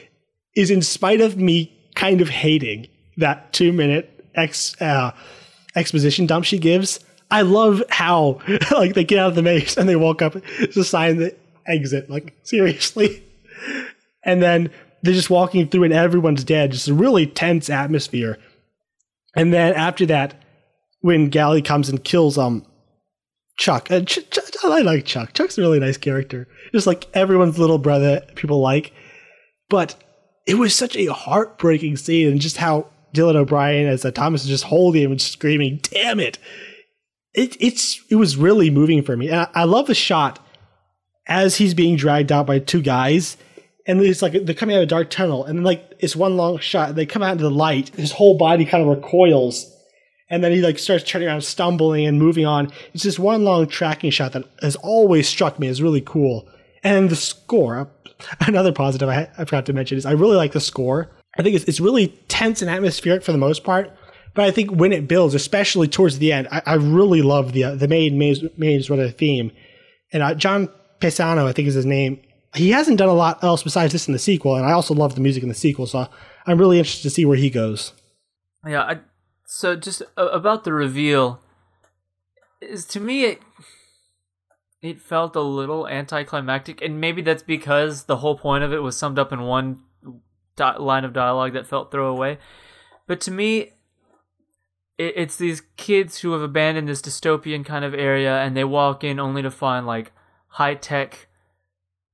is 0.55 0.69
in 0.69 0.81
spite 0.81 1.21
of 1.21 1.37
me 1.37 1.75
kind 1.95 2.21
of 2.21 2.29
hating 2.29 2.87
that 3.17 3.51
two 3.53 3.73
minute 3.73 4.25
ex 4.35 4.79
uh, 4.81 5.11
exposition 5.75 6.25
dump 6.25 6.45
she 6.45 6.57
gives. 6.57 6.99
I 7.31 7.43
love 7.43 7.83
how 7.89 8.39
like 8.71 8.95
they 8.95 9.03
get 9.03 9.19
out 9.19 9.29
of 9.29 9.35
the 9.35 9.43
maze 9.43 9.77
and 9.77 9.87
they 9.87 9.95
walk 9.95 10.21
up 10.21 10.33
to 10.73 10.83
sign 10.83 11.17
the 11.17 11.35
exit. 11.69 12.09
Like 12.09 12.35
seriously, 12.43 13.23
and 14.23 14.41
then 14.41 14.71
they're 15.01 15.13
just 15.13 15.29
walking 15.29 15.67
through 15.67 15.85
and 15.85 15.93
everyone's 15.93 16.43
dead. 16.43 16.71
Just 16.71 16.87
a 16.87 16.93
really 16.93 17.25
tense 17.25 17.69
atmosphere. 17.69 18.37
And 19.35 19.53
then 19.53 19.73
after 19.73 20.05
that, 20.07 20.41
when 21.01 21.29
Gally 21.29 21.61
comes 21.61 21.89
and 21.89 22.03
kills 22.03 22.37
um 22.37 22.65
Chuck, 23.57 23.91
and 23.91 24.07
Ch- 24.07 24.29
Ch- 24.29 24.39
I 24.63 24.79
like 24.81 25.05
Chuck. 25.05 25.33
Chuck's 25.33 25.57
a 25.57 25.61
really 25.61 25.79
nice 25.79 25.97
character, 25.97 26.47
just 26.71 26.87
like 26.87 27.07
everyone's 27.13 27.59
little 27.59 27.77
brother 27.77 28.21
people 28.35 28.61
like. 28.61 28.93
But 29.69 29.95
it 30.47 30.55
was 30.55 30.73
such 30.73 30.95
a 30.95 31.13
heartbreaking 31.13 31.97
scene, 31.97 32.29
and 32.29 32.39
just 32.39 32.57
how 32.57 32.87
Dylan 33.13 33.35
O'Brien 33.35 33.87
as 33.87 34.05
uh, 34.05 34.11
Thomas 34.11 34.43
is 34.43 34.49
just 34.49 34.63
holding 34.63 35.03
him 35.03 35.11
and 35.11 35.21
screaming, 35.21 35.79
"Damn 35.83 36.21
it!" 36.21 36.39
It 37.33 37.57
it's 37.59 38.01
it 38.09 38.15
was 38.15 38.37
really 38.37 38.69
moving 38.69 39.03
for 39.03 39.17
me, 39.17 39.27
and 39.27 39.41
I, 39.41 39.47
I 39.53 39.63
love 39.65 39.87
the 39.87 39.95
shot 39.95 40.39
as 41.29 41.55
he's 41.55 41.73
being 41.73 41.95
dragged 41.95 42.31
out 42.31 42.47
by 42.47 42.59
two 42.59 42.81
guys, 42.81 43.37
and 43.85 44.01
it's 44.01 44.21
like 44.21 44.33
they're 44.33 44.55
coming 44.55 44.75
out 44.75 44.79
of 44.79 44.83
a 44.83 44.87
dark 44.87 45.09
tunnel, 45.09 45.45
and 45.45 45.59
then 45.59 45.63
like 45.63 45.93
it's 45.99 46.15
one 46.15 46.35
long 46.35 46.57
shot. 46.57 46.95
They 46.95 47.05
come 47.05 47.23
out 47.23 47.33
into 47.33 47.43
the 47.43 47.51
light. 47.51 47.89
His 47.95 48.11
whole 48.11 48.37
body 48.37 48.65
kind 48.65 48.83
of 48.83 48.89
recoils, 48.89 49.71
and 50.29 50.43
then 50.43 50.51
he 50.51 50.61
like 50.61 50.79
starts 50.79 51.03
turning 51.03 51.27
around, 51.27 51.41
stumbling 51.41 52.05
and 52.05 52.19
moving 52.19 52.45
on. 52.45 52.71
It's 52.93 53.03
just 53.03 53.19
one 53.19 53.45
long 53.45 53.67
tracking 53.67 54.11
shot 54.11 54.33
that 54.33 54.43
has 54.61 54.75
always 54.77 55.29
struck 55.29 55.59
me 55.59 55.67
as 55.67 55.81
really 55.81 56.01
cool. 56.01 56.49
And 56.83 57.09
the 57.09 57.15
score, 57.15 57.89
another 58.41 58.71
positive 58.71 59.07
I, 59.07 59.29
I 59.37 59.45
forgot 59.45 59.65
to 59.67 59.73
mention 59.73 59.97
is 59.97 60.05
I 60.05 60.11
really 60.11 60.35
like 60.35 60.51
the 60.51 60.59
score. 60.59 61.11
I 61.37 61.43
think 61.43 61.55
it's, 61.55 61.65
it's 61.65 61.79
really 61.79 62.07
tense 62.27 62.61
and 62.61 62.71
atmospheric 62.71 63.23
for 63.23 63.31
the 63.31 63.37
most 63.37 63.63
part. 63.63 63.95
But 64.33 64.45
I 64.45 64.51
think 64.51 64.71
when 64.71 64.93
it 64.93 65.07
builds, 65.07 65.35
especially 65.35 65.87
towards 65.87 66.19
the 66.19 66.31
end, 66.31 66.47
I, 66.51 66.61
I 66.65 66.73
really 66.75 67.21
love 67.21 67.53
the 67.53 67.65
uh, 67.65 67.75
the 67.75 67.87
main 67.87 68.17
maze 68.17 68.43
maze 68.57 68.89
runner 68.89 69.09
theme. 69.09 69.51
And 70.11 70.23
uh, 70.23 70.33
John 70.33 70.69
Paesano, 70.99 71.45
I 71.45 71.53
think 71.53 71.67
is 71.67 71.75
his 71.75 71.85
name. 71.85 72.21
He 72.55 72.71
hasn't 72.71 72.97
done 72.97 73.09
a 73.09 73.13
lot 73.13 73.43
else 73.43 73.63
besides 73.63 73.93
this 73.93 74.07
in 74.07 74.13
the 74.13 74.19
sequel, 74.19 74.55
and 74.55 74.65
I 74.65 74.71
also 74.71 74.93
love 74.93 75.15
the 75.15 75.21
music 75.21 75.43
in 75.43 75.49
the 75.49 75.55
sequel. 75.55 75.85
So 75.85 76.07
I'm 76.45 76.57
really 76.57 76.79
interested 76.79 77.03
to 77.03 77.09
see 77.09 77.25
where 77.25 77.37
he 77.37 77.49
goes. 77.49 77.93
Yeah. 78.65 78.81
I, 78.81 78.99
so 79.45 79.75
just 79.75 80.01
about 80.17 80.63
the 80.63 80.73
reveal, 80.73 81.41
is 82.61 82.85
to 82.85 82.99
me 82.99 83.25
it 83.25 83.41
it 84.81 85.01
felt 85.01 85.35
a 85.35 85.41
little 85.41 85.87
anticlimactic, 85.87 86.81
and 86.81 87.01
maybe 87.01 87.21
that's 87.21 87.43
because 87.43 88.05
the 88.05 88.17
whole 88.17 88.37
point 88.37 88.63
of 88.63 88.73
it 88.73 88.79
was 88.79 88.97
summed 88.97 89.19
up 89.19 89.31
in 89.31 89.41
one 89.41 89.83
line 90.57 91.05
of 91.05 91.13
dialogue 91.13 91.53
that 91.53 91.67
felt 91.67 91.91
throwaway. 91.91 92.37
But 93.07 93.21
to 93.21 93.31
me, 93.31 93.73
it, 94.97 95.13
it's 95.15 95.37
these 95.37 95.61
kids 95.77 96.19
who 96.19 96.31
have 96.33 96.41
abandoned 96.41 96.87
this 96.87 97.01
dystopian 97.01 97.65
kind 97.65 97.83
of 97.83 97.93
area, 97.93 98.39
and 98.39 98.55
they 98.55 98.63
walk 98.63 99.03
in 99.03 99.19
only 99.19 99.41
to 99.41 99.51
find 99.51 99.85
like 99.85 100.11
high 100.49 100.75
tech. 100.75 101.27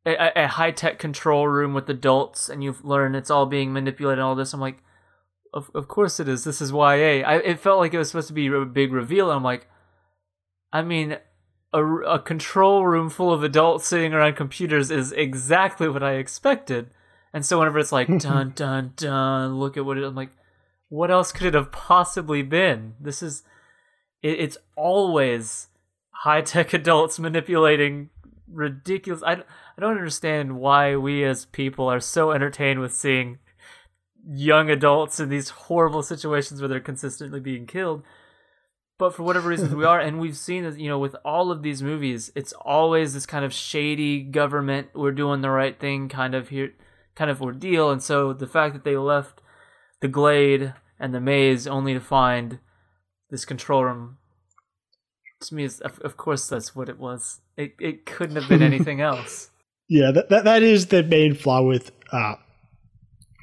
A, 0.08 0.44
a 0.44 0.48
high 0.48 0.70
tech 0.70 1.00
control 1.00 1.48
room 1.48 1.74
with 1.74 1.90
adults, 1.90 2.48
and 2.48 2.64
you've 2.64 2.86
learned 2.86 3.16
it's 3.16 3.32
all 3.32 3.48
being 3.48 3.74
manipulated. 3.74 4.20
And 4.20 4.28
all 4.28 4.36
this, 4.36 4.54
I'm 4.54 4.60
like, 4.60 4.78
of 5.52 5.72
of 5.74 5.88
course 5.88 6.20
it 6.20 6.28
is. 6.28 6.44
This 6.44 6.62
is 6.62 6.72
YA. 6.72 7.24
I, 7.26 7.42
it 7.44 7.60
felt 7.60 7.80
like 7.80 7.94
it 7.94 7.98
was 7.98 8.10
supposed 8.10 8.28
to 8.28 8.34
be 8.34 8.48
a 8.48 8.66
big 8.66 8.94
reveal. 8.94 9.32
And 9.32 9.38
I'm 9.38 9.44
like, 9.44 9.68
I 10.72 10.84
mean, 10.84 11.18
a, 11.74 11.84
a 11.84 12.20
control 12.20 12.86
room 12.86 13.10
full 13.10 13.34
of 13.34 13.44
adults 13.44 13.88
sitting 13.88 14.14
around 14.14 14.36
computers 14.36 14.92
is 14.92 15.12
exactly 15.12 15.90
what 15.90 16.04
I 16.04 16.14
expected. 16.14 16.90
And 17.34 17.46
so 17.46 17.60
whenever 17.60 17.80
it's 17.80 17.92
like 17.92 18.08
dun 18.20 18.54
dun 18.56 18.94
dun, 18.96 19.60
look 19.60 19.78
at 19.78 19.86
what 19.86 19.98
it, 19.98 20.04
I'm 20.04 20.16
like, 20.16 20.32
what 20.90 21.12
else 21.12 21.32
could 21.32 21.48
it 21.48 21.54
have 21.54 21.72
possibly 21.72 22.42
been? 22.42 22.94
This 23.00 23.22
is, 23.22 23.44
it, 24.22 24.40
it's 24.40 24.58
always 24.76 25.68
high 26.12 26.42
tech 26.42 26.74
adults 26.74 27.20
manipulating 27.20 28.10
ridiculous. 28.52 29.24
I 29.24 29.34
I 29.34 29.82
don't 29.82 29.98
understand 29.98 30.58
why 30.58 30.96
we 30.96 31.24
as 31.24 31.46
people 31.46 31.88
are 31.88 32.00
so 32.00 32.32
entertained 32.32 32.80
with 32.80 32.94
seeing 32.94 33.40
young 34.28 34.70
adults 34.70 35.20
in 35.20 35.30
these 35.30 35.50
horrible 35.50 36.02
situations 36.02 36.60
where 36.60 36.68
they're 36.68 36.80
consistently 36.80 37.40
being 37.40 37.68
killed 37.68 38.04
but 38.98 39.14
for 39.14 39.24
whatever 39.24 39.50
reasons 39.50 39.76
we 39.76 39.86
are 39.86 40.00
and 40.00 40.20
we've 40.20 40.38
seen 40.38 40.64
that 40.64 40.80
you 40.80 40.90
know 40.90 41.00
with 41.00 41.16
all 41.24 41.52
of 41.52 41.62
these 41.62 41.84
movies 41.84 42.32
it's 42.36 42.54
always 42.54 43.14
this 43.14 43.26
kind 43.26 43.46
of 43.46 43.54
shady 43.54 44.22
government 44.22 44.88
we're 44.94 45.12
doing 45.12 45.42
the 45.42 45.50
right 45.50 45.80
thing 45.80 46.10
kind 46.10 46.34
of 46.34 46.50
here 46.50 46.74
kind 47.16 47.30
of 47.30 47.42
ordeal 47.42 47.92
and 47.92 48.02
so 48.02 48.34
the 48.34 48.48
fact 48.48 48.74
that 48.74 48.84
they 48.84 48.98
left 48.98 49.42
the 50.02 50.08
glade 50.08 50.74
and 51.00 51.14
the 51.14 51.22
maze 51.22 51.68
only 51.68 51.94
to 51.94 52.00
find 52.00 52.60
this 53.30 53.46
control 53.46 53.84
room 53.84 54.18
to 55.50 55.56
me 55.56 55.64
is 55.64 55.82
of, 55.82 56.00
of 56.02 56.18
course 56.18 56.48
that's 56.48 56.76
what 56.76 56.90
it 56.90 57.00
was 57.00 57.42
it, 57.58 57.76
it 57.80 58.06
couldn't 58.06 58.36
have 58.36 58.50
been 58.50 58.62
anything 58.74 59.02
else 59.02 59.50
yeah 59.90 60.12
that, 60.12 60.30
that 60.30 60.44
that 60.44 60.64
is 60.64 60.88
the 60.88 61.04
main 61.04 61.34
flaw 61.34 61.62
with 61.62 61.92
uh 62.12 62.36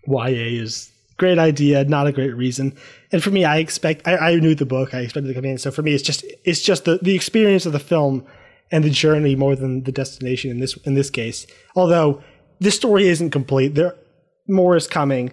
ya 0.06 0.24
is 0.26 0.92
great 1.22 1.38
idea, 1.38 1.84
not 1.84 2.08
a 2.08 2.12
great 2.12 2.34
reason. 2.34 2.76
And 3.12 3.22
for 3.22 3.30
me, 3.30 3.44
I 3.44 3.58
expect 3.58 4.08
I, 4.08 4.16
I 4.16 4.34
knew 4.36 4.56
the 4.56 4.66
book, 4.66 4.92
I 4.92 5.00
expected 5.00 5.28
to 5.28 5.34
come 5.34 5.44
in. 5.44 5.56
So 5.56 5.70
for 5.70 5.80
me, 5.82 5.94
it's 5.94 6.02
just 6.02 6.24
it's 6.44 6.60
just 6.60 6.84
the, 6.84 6.98
the 7.00 7.14
experience 7.14 7.64
of 7.64 7.72
the 7.72 7.78
film 7.78 8.26
and 8.72 8.82
the 8.82 8.90
journey 8.90 9.36
more 9.36 9.54
than 9.54 9.84
the 9.84 9.92
destination 9.92 10.50
in 10.50 10.58
this 10.58 10.76
in 10.78 10.94
this 10.94 11.10
case. 11.10 11.46
Although 11.76 12.22
this 12.58 12.74
story 12.74 13.06
isn't 13.08 13.30
complete, 13.30 13.76
there 13.76 13.94
more 14.48 14.74
is 14.74 14.88
coming. 14.88 15.32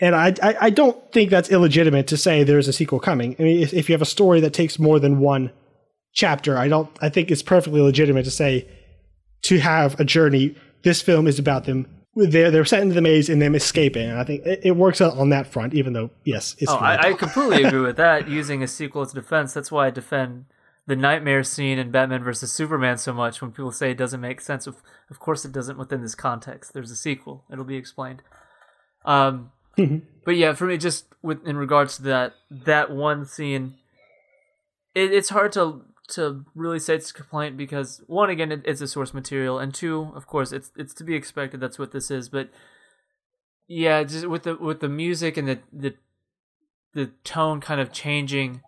And 0.00 0.14
I, 0.14 0.32
I, 0.40 0.56
I 0.60 0.70
don't 0.70 0.96
think 1.12 1.28
that's 1.30 1.50
illegitimate 1.50 2.06
to 2.06 2.16
say 2.16 2.44
there's 2.44 2.68
a 2.68 2.72
sequel 2.72 3.00
coming. 3.00 3.34
I 3.40 3.42
mean, 3.42 3.60
if, 3.60 3.74
if 3.74 3.88
you 3.88 3.94
have 3.94 4.02
a 4.02 4.14
story 4.16 4.38
that 4.42 4.52
takes 4.52 4.78
more 4.78 5.00
than 5.00 5.18
one 5.18 5.50
chapter, 6.12 6.56
I 6.58 6.68
don't. 6.68 6.90
I 7.00 7.08
think 7.08 7.30
it's 7.30 7.42
perfectly 7.42 7.80
legitimate 7.80 8.24
to 8.24 8.30
say 8.30 8.68
to 9.42 9.58
have 9.58 9.98
a 10.00 10.04
journey. 10.04 10.54
This 10.82 11.02
film 11.02 11.26
is 11.26 11.38
about 11.38 11.64
them 11.64 11.86
they're 12.26 12.50
they're 12.50 12.64
set 12.64 12.82
into 12.82 12.94
the 12.94 13.00
maze 13.00 13.28
and 13.28 13.40
them 13.40 13.54
escaping. 13.54 14.08
And 14.08 14.18
I 14.18 14.24
think 14.24 14.44
it, 14.44 14.60
it, 14.64 14.76
works 14.76 15.00
out 15.00 15.16
on 15.16 15.30
that 15.30 15.46
front, 15.46 15.74
even 15.74 15.92
though 15.92 16.10
yes, 16.24 16.56
it's. 16.58 16.70
Oh, 16.70 16.76
I, 16.76 17.08
I, 17.08 17.12
completely 17.12 17.64
agree 17.64 17.80
with 17.80 17.96
that. 17.96 18.28
Using 18.28 18.62
a 18.62 18.68
sequel 18.68 19.02
as 19.02 19.12
defense, 19.12 19.52
that's 19.54 19.70
why 19.70 19.86
I 19.86 19.90
defend 19.90 20.46
the 20.86 20.96
nightmare 20.96 21.42
scene 21.42 21.78
in 21.78 21.90
Batman 21.90 22.22
versus 22.22 22.50
Superman 22.50 22.98
so 22.98 23.12
much. 23.12 23.40
When 23.40 23.52
people 23.52 23.70
say 23.70 23.92
it 23.92 23.98
doesn't 23.98 24.20
make 24.20 24.40
sense, 24.40 24.66
of 24.66 24.82
of 25.10 25.20
course 25.20 25.44
it 25.44 25.52
doesn't 25.52 25.78
within 25.78 26.02
this 26.02 26.14
context. 26.14 26.72
There's 26.74 26.90
a 26.90 26.96
sequel; 26.96 27.44
it'll 27.50 27.64
be 27.64 27.76
explained. 27.76 28.22
Um, 29.04 29.52
but 30.24 30.36
yeah, 30.36 30.54
for 30.54 30.66
me, 30.66 30.76
just 30.76 31.06
with 31.22 31.46
in 31.46 31.56
regards 31.56 31.96
to 31.96 32.02
that 32.04 32.34
that 32.50 32.90
one 32.90 33.26
scene, 33.26 33.74
it, 34.94 35.12
it's 35.12 35.28
hard 35.28 35.52
to 35.52 35.82
to 36.08 36.44
really 36.54 36.78
say 36.78 36.94
it's 36.94 37.10
a 37.10 37.14
complaint 37.14 37.56
because 37.56 38.02
one, 38.06 38.30
again, 38.30 38.50
it, 38.50 38.62
it's 38.64 38.80
a 38.80 38.88
source 38.88 39.12
material, 39.12 39.58
and 39.58 39.74
two, 39.74 40.10
of 40.14 40.26
course, 40.26 40.52
it's 40.52 40.72
it's 40.76 40.94
to 40.94 41.04
be 41.04 41.14
expected. 41.14 41.60
That's 41.60 41.78
what 41.78 41.92
this 41.92 42.10
is. 42.10 42.28
But 42.28 42.50
yeah, 43.66 44.02
just 44.04 44.26
with 44.26 44.44
the 44.44 44.56
with 44.56 44.80
the 44.80 44.88
music 44.88 45.36
and 45.36 45.48
the 45.48 45.58
the 45.72 45.94
the 46.94 47.06
tone 47.24 47.60
kind 47.60 47.80
of 47.80 47.92
changing. 47.92 48.62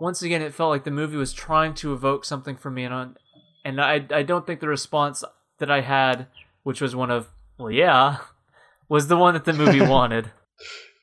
Once 0.00 0.22
again, 0.22 0.40
it 0.40 0.54
felt 0.54 0.70
like 0.70 0.84
the 0.84 0.90
movie 0.90 1.18
was 1.18 1.34
trying 1.34 1.74
to 1.74 1.92
evoke 1.92 2.24
something 2.24 2.56
from 2.56 2.74
me, 2.74 2.84
and 2.84 2.94
on, 2.94 3.16
and 3.64 3.80
I 3.80 4.06
I 4.10 4.22
don't 4.22 4.46
think 4.46 4.60
the 4.60 4.68
response 4.68 5.22
that 5.58 5.70
I 5.70 5.82
had, 5.82 6.26
which 6.62 6.80
was 6.80 6.96
one 6.96 7.10
of 7.10 7.28
well, 7.58 7.70
yeah, 7.70 8.18
was 8.88 9.08
the 9.08 9.16
one 9.16 9.34
that 9.34 9.44
the 9.44 9.52
movie 9.52 9.80
wanted. 9.86 10.30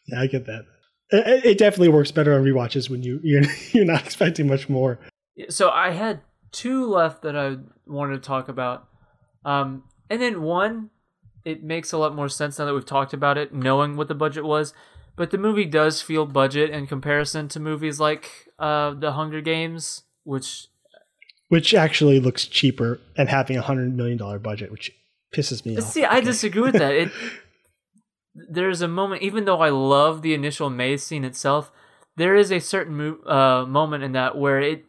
Yeah, 0.08 0.22
I 0.22 0.28
get 0.28 0.48
that. 0.48 0.66
It, 1.12 1.46
it 1.46 1.58
definitely 1.58 1.90
works 1.90 2.12
better 2.12 2.34
on 2.34 2.44
rewatches 2.44 2.90
when 2.90 3.04
you 3.04 3.20
you're, 3.24 3.44
you're 3.72 3.86
not 3.86 4.04
expecting 4.04 4.48
much 4.48 4.68
more. 4.68 5.00
So 5.50 5.70
I 5.70 5.92
had 5.92 6.22
two 6.52 6.86
left 6.86 7.22
that 7.22 7.36
I 7.36 7.58
wanted 7.86 8.16
to 8.16 8.28
talk 8.28 8.50
about. 8.50 8.88
Um, 9.46 9.84
and 10.10 10.22
then 10.22 10.42
one, 10.42 10.90
it 11.46 11.64
makes 11.64 11.92
a 11.92 11.98
lot 11.98 12.16
more 12.16 12.30
sense 12.30 12.60
now 12.60 12.66
that 12.66 12.74
we've 12.74 12.86
talked 12.86 13.14
about 13.14 13.38
it, 13.38 13.54
knowing 13.54 13.96
what 13.96 14.08
the 14.08 14.16
budget 14.16 14.44
was. 14.44 14.74
But 15.16 15.32
the 15.32 15.38
movie 15.38 15.66
does 15.66 16.02
feel 16.02 16.26
budget 16.26 16.70
in 16.70 16.88
comparison 16.88 17.48
to 17.50 17.60
movies 17.60 18.00
like 18.00 18.48
uh, 18.60 18.94
The 18.94 19.14
Hunger 19.14 19.42
Games, 19.42 20.04
which 20.24 20.68
which 21.50 21.74
actually 21.74 22.20
looks 22.20 22.46
cheaper 22.46 23.00
and 23.16 23.30
having 23.30 23.58
a 23.58 23.62
hundred 23.62 23.96
million 23.96 24.18
dollar 24.18 24.38
budget, 24.38 24.72
which 24.72 24.92
pisses 25.34 25.66
me 25.66 25.78
off. 25.78 25.84
See, 25.84 26.04
I 26.06 26.20
disagree 26.20 26.62
with 26.62 26.74
that. 26.74 26.94
It 26.94 27.12
there's 28.50 28.82
a 28.82 28.88
moment, 28.88 29.24
even 29.24 29.46
though 29.46 29.62
I 29.62 29.70
love 29.70 30.22
the 30.22 30.34
initial 30.34 30.70
maze 30.70 31.04
scene 31.04 31.24
itself, 31.24 31.72
there 32.16 32.36
is 32.36 32.52
a 32.52 32.60
certain 32.60 32.98
mo- 32.98 33.24
uh, 33.26 33.66
moment 33.66 34.04
in 34.04 34.12
that 34.12 34.38
where 34.38 34.60
it 34.60 34.87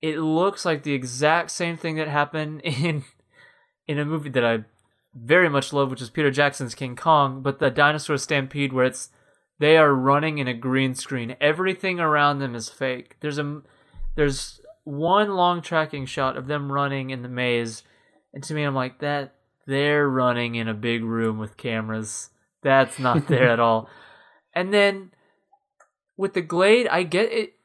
it 0.00 0.18
looks 0.18 0.64
like 0.64 0.82
the 0.82 0.94
exact 0.94 1.50
same 1.50 1.76
thing 1.76 1.96
that 1.96 2.08
happened 2.08 2.60
in 2.64 3.04
in 3.86 3.98
a 3.98 4.04
movie 4.04 4.30
that 4.30 4.44
I 4.44 4.64
very 5.14 5.48
much 5.48 5.72
love, 5.72 5.90
which 5.90 6.02
is 6.02 6.10
Peter 6.10 6.30
Jackson's 6.30 6.74
King 6.74 6.94
Kong, 6.94 7.42
but 7.42 7.58
the 7.58 7.70
dinosaur 7.70 8.18
stampede 8.18 8.72
where 8.72 8.84
it's 8.84 9.10
they 9.58 9.76
are 9.76 9.92
running 9.92 10.38
in 10.38 10.46
a 10.46 10.54
green 10.54 10.94
screen. 10.94 11.34
Everything 11.40 11.98
around 11.98 12.38
them 12.38 12.54
is 12.54 12.68
fake. 12.68 13.16
There's 13.20 13.38
a 13.38 13.62
there's 14.14 14.60
one 14.84 15.30
long 15.30 15.62
tracking 15.62 16.06
shot 16.06 16.36
of 16.36 16.46
them 16.46 16.70
running 16.70 17.10
in 17.10 17.22
the 17.22 17.28
maze, 17.28 17.82
and 18.32 18.42
to 18.44 18.54
me 18.54 18.62
I'm 18.62 18.74
like 18.74 19.00
that 19.00 19.34
they're 19.68 20.08
running 20.08 20.54
in 20.54 20.66
a 20.66 20.74
big 20.74 21.04
room 21.04 21.38
with 21.38 21.58
cameras. 21.58 22.30
That's 22.62 22.98
not 22.98 23.28
there 23.28 23.50
at 23.50 23.60
all. 23.60 23.90
And 24.54 24.72
then 24.72 25.12
with 26.16 26.32
the 26.32 26.40
glade, 26.40 26.88
I 26.88 27.02
get 27.02 27.30
it 27.30 27.57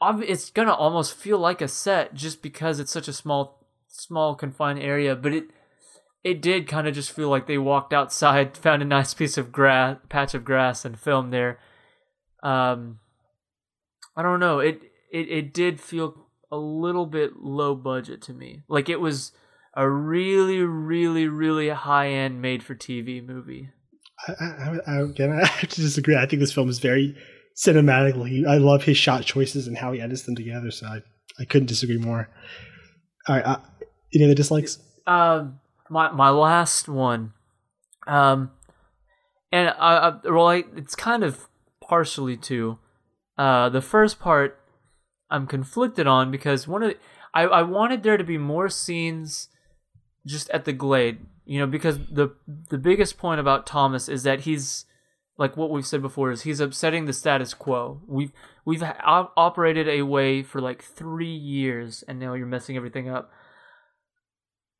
it's 0.00 0.50
gonna 0.50 0.74
almost 0.74 1.14
feel 1.14 1.38
like 1.38 1.60
a 1.60 1.68
set 1.68 2.14
just 2.14 2.42
because 2.42 2.78
it's 2.78 2.92
such 2.92 3.08
a 3.08 3.12
small 3.12 3.66
small 3.88 4.34
confined 4.34 4.78
area 4.78 5.16
but 5.16 5.32
it 5.32 5.44
it 6.24 6.42
did 6.42 6.68
kind 6.68 6.86
of 6.86 6.94
just 6.94 7.12
feel 7.12 7.28
like 7.28 7.46
they 7.46 7.58
walked 7.58 7.92
outside 7.92 8.56
found 8.56 8.82
a 8.82 8.84
nice 8.84 9.14
piece 9.14 9.38
of 9.38 9.52
grass 9.52 9.98
patch 10.08 10.34
of 10.34 10.44
grass 10.44 10.84
and 10.84 10.98
filmed 10.98 11.32
there. 11.32 11.58
Um 12.42 13.00
i 14.16 14.22
don't 14.22 14.40
know 14.40 14.58
it 14.58 14.82
it, 15.10 15.28
it 15.28 15.54
did 15.54 15.80
feel 15.80 16.26
a 16.50 16.56
little 16.56 17.06
bit 17.06 17.36
low 17.36 17.74
budget 17.74 18.22
to 18.22 18.32
me. 18.32 18.62
Like 18.68 18.88
it 18.88 19.00
was 19.00 19.32
a 19.74 19.88
really 19.88 20.58
really 20.60 21.26
really 21.26 21.68
high 21.70 22.08
end 22.08 22.40
made 22.40 22.62
for 22.62 22.74
tv 22.74 23.24
movie 23.24 23.70
I, 24.26 24.32
I, 24.32 24.78
I, 24.86 25.00
again, 25.02 25.32
I 25.42 25.46
have 25.46 25.70
to 25.70 25.80
disagree. 25.80 26.16
I 26.16 26.26
think 26.26 26.40
this 26.40 26.52
film 26.52 26.68
is 26.68 26.78
very 26.78 27.16
cinematically. 27.58 28.46
I 28.46 28.58
love 28.58 28.84
his 28.84 28.96
shot 28.96 29.24
choices 29.24 29.66
and 29.66 29.76
how 29.76 29.92
he 29.92 30.00
edits 30.00 30.22
them 30.22 30.36
together. 30.36 30.70
So 30.70 30.86
I, 30.86 31.02
I 31.38 31.44
couldn't 31.44 31.66
disagree 31.66 31.98
more. 31.98 32.28
All 33.26 33.36
right, 33.36 33.44
uh, 33.44 33.58
any 34.14 34.24
other 34.24 34.34
dislikes? 34.34 34.78
Um, 35.06 35.60
my 35.90 36.10
my 36.12 36.30
last 36.30 36.88
one, 36.88 37.32
um, 38.06 38.50
and 39.52 39.68
I, 39.70 39.96
I 40.24 40.30
well, 40.30 40.50
it's 40.50 40.94
kind 40.94 41.24
of 41.24 41.48
partially 41.80 42.36
too. 42.36 42.78
Uh, 43.36 43.68
the 43.68 43.82
first 43.82 44.18
part 44.18 44.58
I'm 45.30 45.46
conflicted 45.46 46.06
on 46.06 46.30
because 46.30 46.66
one 46.66 46.82
of 46.82 46.90
the, 46.90 46.96
I 47.34 47.42
I 47.42 47.62
wanted 47.62 48.02
there 48.02 48.16
to 48.16 48.24
be 48.24 48.38
more 48.38 48.68
scenes 48.68 49.48
just 50.26 50.48
at 50.50 50.64
the 50.64 50.72
glade, 50.72 51.18
you 51.44 51.58
know, 51.58 51.66
because 51.66 51.98
the 52.10 52.34
the 52.46 52.78
biggest 52.78 53.18
point 53.18 53.40
about 53.40 53.66
Thomas 53.66 54.08
is 54.08 54.22
that 54.22 54.40
he's 54.40 54.86
like 55.38 55.56
what 55.56 55.70
we've 55.70 55.86
said 55.86 56.02
before 56.02 56.32
is 56.32 56.42
he's 56.42 56.60
upsetting 56.60 57.06
the 57.06 57.12
status 57.12 57.54
quo. 57.54 58.02
We've 58.06 58.32
we've 58.64 58.82
op- 58.82 59.32
operated 59.36 59.88
a 59.88 60.02
way 60.02 60.42
for 60.42 60.60
like 60.60 60.82
three 60.82 61.34
years, 61.34 62.04
and 62.06 62.18
now 62.18 62.34
you're 62.34 62.46
messing 62.46 62.76
everything 62.76 63.08
up. 63.08 63.30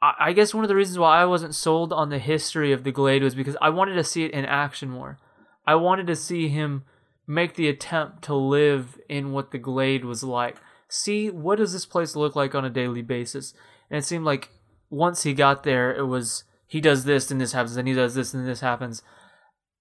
I, 0.03 0.15
I 0.19 0.33
guess 0.33 0.53
one 0.53 0.65
of 0.65 0.69
the 0.69 0.75
reasons 0.75 0.99
why 0.99 1.23
I 1.23 1.27
wasn't 1.27 1.55
sold 1.55 1.93
on 1.93 2.11
the 2.11 2.19
history 2.19 2.73
of 2.73 2.83
the 2.83 2.91
Glade 2.91 3.23
was 3.23 3.37
because 3.37 3.57
I 3.63 3.71
wanted 3.71 3.95
to 3.95 4.05
see 4.05 4.25
it 4.25 4.33
in 4.33 4.45
action 4.45 4.91
more. 4.91 5.19
I 5.65 5.77
wanted 5.77 6.09
to 6.09 6.17
see 6.17 6.49
him 6.49 6.85
make 7.27 7.55
the 7.55 7.69
attempt 7.69 8.23
to 8.25 8.35
live 8.35 8.99
in 9.09 9.31
what 9.33 9.53
the 9.53 9.59
Glade 9.59 10.05
was 10.05 10.25
like. 10.25 10.57
See 10.89 11.31
what 11.31 11.59
does 11.59 11.73
this 11.73 11.87
place 11.87 12.17
look 12.17 12.35
like 12.35 12.57
on 12.57 12.65
a 12.65 12.71
daily 12.71 13.03
basis? 13.03 13.55
And 13.91 13.99
it 13.99 14.05
seemed 14.05 14.25
like 14.25 14.49
once 14.91 15.23
he 15.23 15.35
got 15.35 15.63
there, 15.63 15.95
it 15.95 16.07
was 16.07 16.43
he 16.67 16.81
does 16.81 17.05
this 17.05 17.31
and 17.31 17.41
this 17.41 17.53
happens, 17.53 17.77
and 17.77 17.87
he 17.87 17.95
does 17.95 18.17
this 18.17 18.35
and 18.35 18.47
this 18.47 18.61
happens 18.61 19.05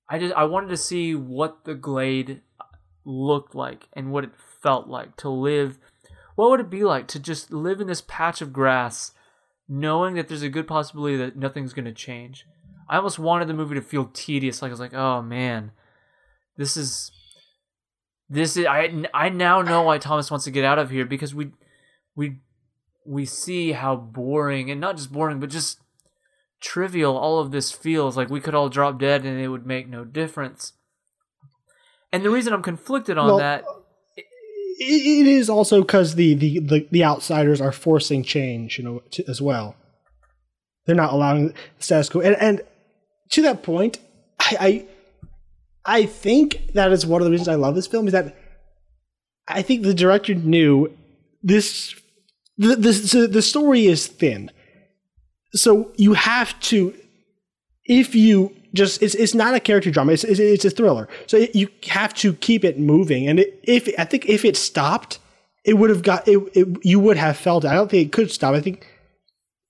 I 0.09 0.19
just 0.19 0.33
I 0.35 0.45
wanted 0.45 0.69
to 0.69 0.77
see 0.77 1.15
what 1.15 1.65
the 1.65 1.75
glade 1.75 2.41
looked 3.03 3.55
like 3.55 3.87
and 3.93 4.11
what 4.11 4.23
it 4.23 4.31
felt 4.61 4.87
like 4.87 5.15
to 5.17 5.29
live. 5.29 5.77
What 6.35 6.49
would 6.49 6.59
it 6.59 6.69
be 6.69 6.83
like 6.83 7.07
to 7.09 7.19
just 7.19 7.51
live 7.51 7.81
in 7.81 7.87
this 7.87 8.03
patch 8.07 8.41
of 8.41 8.53
grass, 8.53 9.11
knowing 9.67 10.15
that 10.15 10.27
there's 10.27 10.43
a 10.43 10.49
good 10.49 10.67
possibility 10.67 11.17
that 11.17 11.35
nothing's 11.35 11.73
going 11.73 11.85
to 11.85 11.93
change? 11.93 12.45
I 12.89 12.97
almost 12.97 13.19
wanted 13.19 13.47
the 13.47 13.53
movie 13.53 13.75
to 13.75 13.81
feel 13.81 14.05
tedious. 14.13 14.61
Like 14.61 14.69
I 14.69 14.73
was 14.73 14.79
like, 14.79 14.93
oh 14.93 15.21
man, 15.21 15.71
this 16.55 16.77
is 16.77 17.11
this 18.29 18.57
is 18.57 18.65
I 18.65 19.05
I 19.13 19.29
now 19.29 19.61
know 19.61 19.83
why 19.83 19.97
Thomas 19.97 20.31
wants 20.31 20.45
to 20.45 20.51
get 20.51 20.65
out 20.65 20.79
of 20.79 20.89
here 20.89 21.05
because 21.05 21.33
we 21.33 21.51
we 22.15 22.39
we 23.05 23.25
see 23.25 23.71
how 23.71 23.95
boring 23.95 24.69
and 24.69 24.81
not 24.81 24.97
just 24.97 25.11
boring 25.11 25.39
but 25.39 25.49
just 25.49 25.79
trivial 26.59 27.17
all 27.17 27.39
of 27.39 27.51
this 27.51 27.71
feels 27.71 28.17
like 28.17 28.29
we 28.29 28.39
could 28.39 28.55
all 28.55 28.69
drop 28.69 28.99
dead 28.99 29.25
and 29.25 29.39
it 29.39 29.47
would 29.49 29.65
make 29.65 29.87
no 29.87 30.03
difference. 30.03 30.73
And 32.11 32.23
the 32.23 32.29
reason 32.29 32.53
I'm 32.53 32.63
conflicted 32.63 33.17
on 33.17 33.27
Well, 33.27 33.37
that 33.37 33.65
it, 34.79 35.27
is 35.27 35.49
also 35.49 35.81
because 35.81 36.15
the, 36.15 36.33
the, 36.35 36.59
the, 36.59 36.87
the 36.91 37.03
outsiders 37.03 37.59
are 37.59 37.71
forcing 37.71 38.23
change, 38.23 38.77
you 38.77 38.83
know, 38.83 39.01
to, 39.11 39.23
as 39.27 39.41
well. 39.41 39.75
They're 40.85 40.95
not 40.95 41.13
allowing 41.13 41.49
the 41.49 41.53
status 41.79 42.09
quo, 42.09 42.21
and, 42.21 42.35
and 42.39 42.61
to 43.31 43.41
that 43.41 43.61
point, 43.61 43.99
I, 44.39 44.57
I 44.59 44.85
I 45.99 46.05
think 46.05 46.73
that 46.73 46.91
is 46.91 47.05
one 47.05 47.21
of 47.21 47.25
the 47.25 47.31
reasons 47.31 47.47
I 47.47 47.55
love 47.55 47.75
this 47.75 47.87
film 47.87 48.07
is 48.07 48.13
that 48.13 48.35
I 49.47 49.61
think 49.61 49.83
the 49.83 49.93
director 49.93 50.33
knew 50.35 50.95
this 51.43 51.95
the 52.57 52.75
the, 52.75 53.27
the 53.31 53.41
story 53.41 53.87
is 53.87 54.07
thin, 54.07 54.51
so 55.59 55.91
you 55.95 56.13
have 56.13 56.59
to 56.61 56.93
if 57.85 58.15
you 58.15 58.55
just 58.73 59.01
it's 59.01 59.15
it's 59.15 59.33
not 59.33 59.55
a 59.55 59.59
character 59.59 59.91
drama 59.91 60.13
it's 60.13 60.23
it's, 60.23 60.39
it's 60.39 60.65
a 60.65 60.69
thriller. 60.69 61.07
So 61.25 61.37
it, 61.37 61.55
you 61.55 61.69
have 61.89 62.13
to 62.15 62.33
keep 62.33 62.63
it 62.63 62.79
moving. 62.79 63.27
And 63.27 63.39
it, 63.39 63.59
if 63.63 63.89
i 63.99 64.05
think 64.05 64.27
if 64.27 64.45
it 64.45 64.57
stopped 64.57 65.19
it 65.63 65.73
would 65.73 65.89
have 65.89 66.01
got 66.01 66.27
it, 66.27 66.37
it 66.53 66.67
you 66.83 66.99
would 66.99 67.17
have 67.17 67.37
felt 67.37 67.65
it. 67.65 67.67
I 67.67 67.75
don't 67.75 67.91
think 67.91 68.07
it 68.07 68.11
could 68.11 68.31
stop. 68.31 68.55
I 68.55 68.61
think 68.61 68.87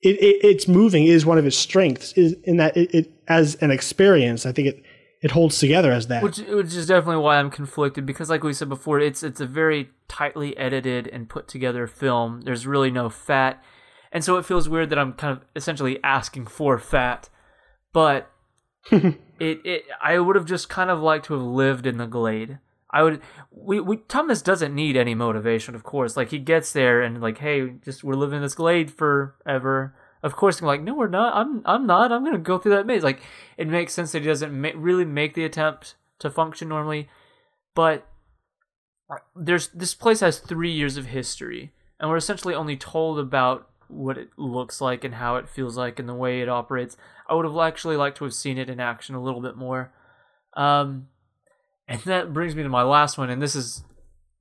it, 0.02 0.16
it 0.22 0.46
it's 0.46 0.68
moving 0.68 1.06
is 1.06 1.26
one 1.26 1.38
of 1.38 1.46
its 1.46 1.58
strengths 1.58 2.14
is 2.14 2.34
in 2.44 2.58
that 2.58 2.78
it, 2.78 2.94
it 2.94 3.12
as 3.28 3.56
an 3.56 3.72
experience 3.72 4.46
i 4.46 4.52
think 4.52 4.68
it 4.68 4.84
it 5.22 5.32
holds 5.32 5.58
together 5.58 5.92
as 5.92 6.08
that. 6.08 6.22
Which 6.22 6.38
which 6.38 6.76
is 6.76 6.88
definitely 6.88 7.22
why 7.24 7.38
I'm 7.38 7.50
conflicted 7.50 8.06
because 8.06 8.30
like 8.30 8.44
we 8.44 8.54
said 8.54 8.70
before 8.70 9.00
it's 9.00 9.24
it's 9.24 9.42
a 9.42 9.46
very 9.46 9.90
tightly 10.08 10.56
edited 10.58 11.08
and 11.08 11.28
put 11.28 11.48
together 11.48 11.88
film. 11.88 12.42
There's 12.42 12.68
really 12.68 12.92
no 12.92 13.10
fat 13.10 13.64
and 14.12 14.24
so 14.24 14.38
it 14.38 14.46
feels 14.46 14.70
weird 14.70 14.90
that 14.90 15.00
I'm 15.00 15.14
kind 15.14 15.38
of 15.38 15.46
essentially 15.56 16.00
asking 16.04 16.48
for 16.48 16.78
fat 16.78 17.30
but 17.98 18.32
it 18.92 19.18
it 19.40 19.86
I 20.00 20.20
would 20.20 20.36
have 20.36 20.46
just 20.46 20.70
kind 20.70 20.92
of 20.92 21.00
liked 21.00 21.26
to 21.26 21.34
have 21.34 21.42
lived 21.42 21.88
in 21.88 21.98
the 21.98 22.06
glade. 22.06 22.60
I 22.92 23.02
would 23.02 23.22
we, 23.52 23.80
we 23.80 23.98
Thomas 23.98 24.44
doesn't 24.44 24.76
need 24.76 24.96
any 24.96 25.16
motivation, 25.16 25.74
of 25.74 25.84
course. 25.84 26.16
Like 26.16 26.30
he 26.30 26.38
gets 26.38 26.72
there 26.72 27.02
and 27.02 27.22
like, 27.22 27.40
hey, 27.40 27.70
just 27.84 28.04
we're 28.04 28.14
living 28.14 28.38
in 28.38 28.44
this 28.44 28.54
glade 28.54 28.92
forever. 28.92 29.96
Of 30.22 30.36
course, 30.36 30.60
I'm 30.60 30.68
like, 30.68 30.82
no, 30.82 30.94
we're 30.94 31.08
not. 31.08 31.36
I'm 31.36 31.64
I'm 31.66 31.88
not. 31.88 32.12
I'm 32.12 32.24
gonna 32.24 32.38
go 32.38 32.60
through 32.60 32.76
that 32.76 32.86
maze. 32.86 33.04
Like 33.04 33.22
it 33.58 33.68
makes 33.68 33.94
sense 33.94 34.12
that 34.12 34.22
he 34.22 34.28
doesn't 34.28 34.54
ma- 34.54 34.70
really 34.76 35.06
make 35.06 35.34
the 35.34 35.44
attempt 35.44 35.96
to 36.20 36.30
function 36.30 36.70
normally, 36.70 37.10
but 37.74 38.08
there's 39.36 39.70
this 39.70 39.94
place 39.96 40.20
has 40.20 40.40
three 40.40 40.72
years 40.72 40.98
of 40.98 41.08
history, 41.08 41.74
and 42.00 42.10
we're 42.10 42.18
essentially 42.18 42.56
only 42.56 42.78
told 42.78 43.20
about 43.20 43.70
what 43.88 44.18
it 44.18 44.30
looks 44.38 44.82
like 44.82 45.04
and 45.04 45.16
how 45.16 45.36
it 45.36 45.50
feels 45.50 45.78
like 45.78 46.00
and 46.00 46.08
the 46.08 46.14
way 46.14 46.42
it 46.42 46.50
operates. 46.50 46.98
I 47.28 47.34
would 47.34 47.46
have 47.46 47.58
actually 47.58 47.98
liked 47.98 48.18
to 48.18 48.24
have 48.24 48.34
seen 48.34 48.58
it 48.58 48.70
in 48.70 48.80
action 48.80 49.16
a 49.16 49.22
little 49.22 49.42
bit 49.42 49.56
more. 49.56 49.92
Um, 50.54 51.08
and 51.88 52.02
that 52.02 52.34
brings 52.34 52.56
me 52.56 52.64
to 52.64 52.70
my 52.70 52.84
last 52.84 53.18
one, 53.18 53.30
and 53.30 53.42
this 53.42 53.56
is 53.56 53.84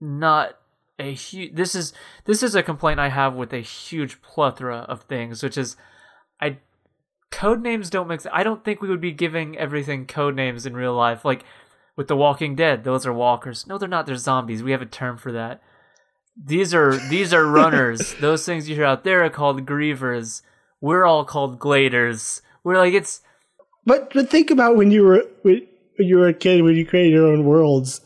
not 0.00 0.58
a 0.98 1.12
huge. 1.12 1.54
This 1.54 1.74
is 1.74 1.92
this 2.24 2.42
is 2.42 2.54
a 2.54 2.62
complaint 2.62 2.98
I 2.98 3.08
have 3.08 3.34
with 3.34 3.52
a 3.52 3.58
huge 3.58 4.20
plethora 4.22 4.78
of 4.88 5.02
things, 5.02 5.42
which 5.42 5.56
is 5.56 5.76
I 6.40 6.58
code 7.30 7.62
names 7.62 7.90
don't 7.90 8.08
make. 8.08 8.20
I 8.32 8.42
don't 8.42 8.64
think 8.64 8.80
we 8.80 8.88
would 8.88 9.00
be 9.00 9.12
giving 9.12 9.56
everything 9.58 10.06
code 10.06 10.34
names 10.34 10.66
in 10.66 10.74
real 10.74 10.94
life, 10.94 11.24
like 11.24 11.44
with 11.96 12.08
The 12.08 12.16
Walking 12.16 12.54
Dead. 12.56 12.84
Those 12.84 13.06
are 13.06 13.12
walkers. 13.12 13.66
No, 13.66 13.78
they're 13.78 13.88
not. 13.88 14.06
They're 14.06 14.16
zombies. 14.16 14.62
We 14.62 14.72
have 14.72 14.82
a 14.82 14.86
term 14.86 15.16
for 15.16 15.32
that. 15.32 15.62
These 16.42 16.74
are 16.74 16.96
these 16.96 17.32
are 17.32 17.46
runners. 17.46 18.14
Those 18.20 18.44
things 18.44 18.68
you 18.68 18.74
hear 18.76 18.84
out 18.84 19.04
there 19.04 19.24
are 19.24 19.30
called 19.30 19.64
grievers. 19.66 20.42
We're 20.80 21.06
all 21.06 21.24
called 21.24 21.58
gladers. 21.58 22.42
We're 22.62 22.78
like 22.78 22.94
it's 22.94 23.22
but 23.86 24.12
but 24.12 24.28
think 24.28 24.50
about 24.50 24.76
when 24.76 24.90
you 24.90 25.04
were 25.04 25.24
when, 25.42 25.66
you 25.98 26.16
were 26.18 26.28
a 26.28 26.34
kid 26.34 26.62
when 26.62 26.76
you 26.76 26.84
created 26.84 27.12
your 27.12 27.28
own 27.28 27.44
worlds 27.44 28.02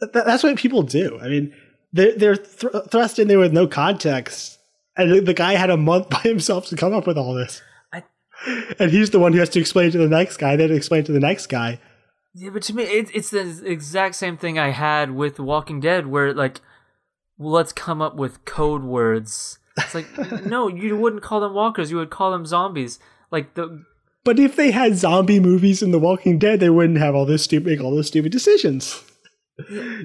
that, 0.00 0.12
that's 0.12 0.44
what 0.44 0.56
people 0.56 0.82
do 0.82 1.18
i 1.20 1.28
mean 1.28 1.52
they're, 1.92 2.14
they're 2.16 2.36
thr 2.36 2.68
thrust 2.90 3.18
in 3.18 3.26
there 3.26 3.40
with 3.40 3.52
no 3.52 3.66
context 3.66 4.58
and 4.96 5.26
the, 5.26 5.34
guy 5.34 5.54
had 5.54 5.70
a 5.70 5.76
month 5.76 6.08
by 6.10 6.20
himself 6.20 6.66
to 6.66 6.76
come 6.76 6.92
up 6.94 7.06
with 7.06 7.18
all 7.18 7.34
this 7.34 7.60
I- 7.92 8.04
and 8.78 8.92
he's 8.92 9.10
the 9.10 9.18
one 9.18 9.32
who 9.32 9.40
has 9.40 9.48
to 9.50 9.60
explain 9.60 9.90
to 9.92 9.98
the 9.98 10.08
next 10.08 10.36
guy 10.36 10.54
then 10.54 10.70
explain 10.70 11.02
to 11.04 11.12
the 11.12 11.20
next 11.20 11.46
guy 11.46 11.80
Yeah, 12.34 12.50
but 12.50 12.62
to 12.64 12.74
me, 12.74 12.84
it, 12.84 13.10
it's 13.14 13.30
the 13.30 13.62
exact 13.64 14.14
same 14.16 14.36
thing 14.36 14.58
I 14.58 14.70
had 14.70 15.12
with 15.12 15.38
Walking 15.38 15.78
Dead, 15.80 16.08
where 16.08 16.34
like, 16.34 16.60
let's 17.38 17.72
come 17.72 18.00
up 18.00 18.16
with 18.16 18.44
code 18.44 18.84
words. 18.84 19.58
It's 19.76 19.94
like, 19.94 20.06
no, 20.46 20.68
you 20.68 20.96
wouldn't 20.96 21.22
call 21.22 21.40
them 21.40 21.54
walkers. 21.54 21.90
You 21.90 21.96
would 21.98 22.10
call 22.10 22.30
them 22.30 22.46
zombies. 22.46 22.98
Like 23.30 23.54
the 23.54 23.84
but 24.24 24.38
if 24.38 24.56
they 24.56 24.70
had 24.70 24.96
zombie 24.96 25.40
movies 25.40 25.82
in 25.82 25.90
the 25.90 25.98
walking 25.98 26.38
dead 26.38 26.60
they 26.60 26.70
wouldn't 26.70 26.98
have 26.98 27.14
all 27.14 27.26
this 27.26 27.42
stupid 27.42 27.66
make 27.66 27.80
all 27.80 27.90
those 27.90 28.06
stupid 28.06 28.32
decisions 28.32 29.02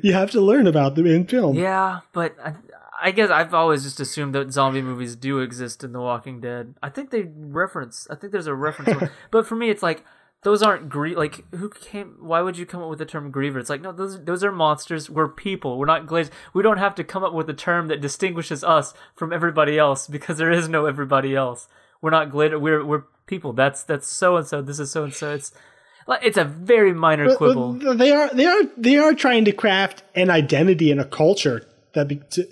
you 0.04 0.14
have 0.14 0.30
to 0.32 0.42
learn 0.42 0.68
about 0.68 0.96
them 0.96 1.06
in 1.06 1.26
film 1.26 1.56
yeah, 1.56 2.00
but 2.12 2.36
I, 2.44 2.56
I 3.02 3.12
guess 3.12 3.30
I've 3.30 3.54
always 3.54 3.84
just 3.84 4.00
assumed 4.00 4.36
that 4.36 4.52
zombie 4.52 4.82
movies 4.82 5.16
do 5.16 5.40
exist 5.40 5.84
in 5.84 5.94
The 5.94 6.00
Walking 6.00 6.42
Dead. 6.42 6.76
I 6.84 6.90
think 6.90 7.12
they 7.12 7.24
reference. 7.24 8.08
I 8.10 8.16
think 8.16 8.32
there's 8.32 8.48
a 8.48 8.54
reference, 8.54 9.10
but 9.32 9.48
for 9.48 9.56
me, 9.56 9.70
it's 9.70 9.84
like 9.84 10.04
those 10.44 10.62
aren't 10.64 10.88
grie 10.88 11.16
like 11.16 11.44
who 11.54 11.70
came 11.70 12.16
why 12.22 12.42
would 12.42 12.58
you 12.58 12.66
come 12.66 12.82
up 12.82 12.90
with 12.90 13.00
the 13.00 13.06
term 13.06 13.30
griever 13.32 13.60
it's 13.60 13.70
like 13.70 13.82
no 13.82 13.92
those 13.92 14.24
those 14.24 14.44
are 14.44 14.52
monsters. 14.52 15.10
We're 15.10 15.28
people. 15.28 15.78
We're 15.78 15.86
not 15.86 16.08
glazed. 16.08 16.32
We 16.54 16.64
don't 16.64 16.78
have 16.78 16.96
to 16.96 17.04
come 17.04 17.24
up 17.24 17.34
with 17.34 17.50
a 17.50 17.54
term 17.54 17.88
that 17.88 18.00
distinguishes 18.02 18.64
us 18.64 18.94
from 19.16 19.34
everybody 19.34 19.78
else 19.78 20.08
because 20.08 20.38
there 20.38 20.52
is 20.52 20.70
no 20.70 20.86
everybody 20.86 21.36
else. 21.36 21.68
We're 22.02 22.12
not 22.12 22.32
glad 22.32 22.56
we're 22.62 22.86
we're 22.86 23.04
people. 23.28 23.52
That's 23.54 23.84
that's 23.84 24.08
so 24.08 24.38
and 24.38 24.48
so. 24.48 24.62
This 24.62 24.80
is 24.80 24.92
so 24.92 25.04
and 25.04 25.14
so. 25.14 25.34
It's 25.34 25.52
like 26.08 26.22
it's 26.24 26.38
a 26.38 26.46
very 26.46 26.94
minor 26.94 27.26
But- 27.28 27.38
quibble. 27.38 27.74
but 27.74 27.98
they 27.98 28.12
are 28.12 28.30
they 28.34 28.46
are 28.46 28.64
they 28.78 28.98
are 28.98 29.14
trying 29.14 29.44
to 29.46 29.52
craft 29.52 30.04
an 30.16 30.30
identity 30.30 30.90
and 30.92 31.02
a 31.02 31.06
culture 31.06 31.68
that 31.94 32.08
be, 32.08 32.22
to, 32.32 32.48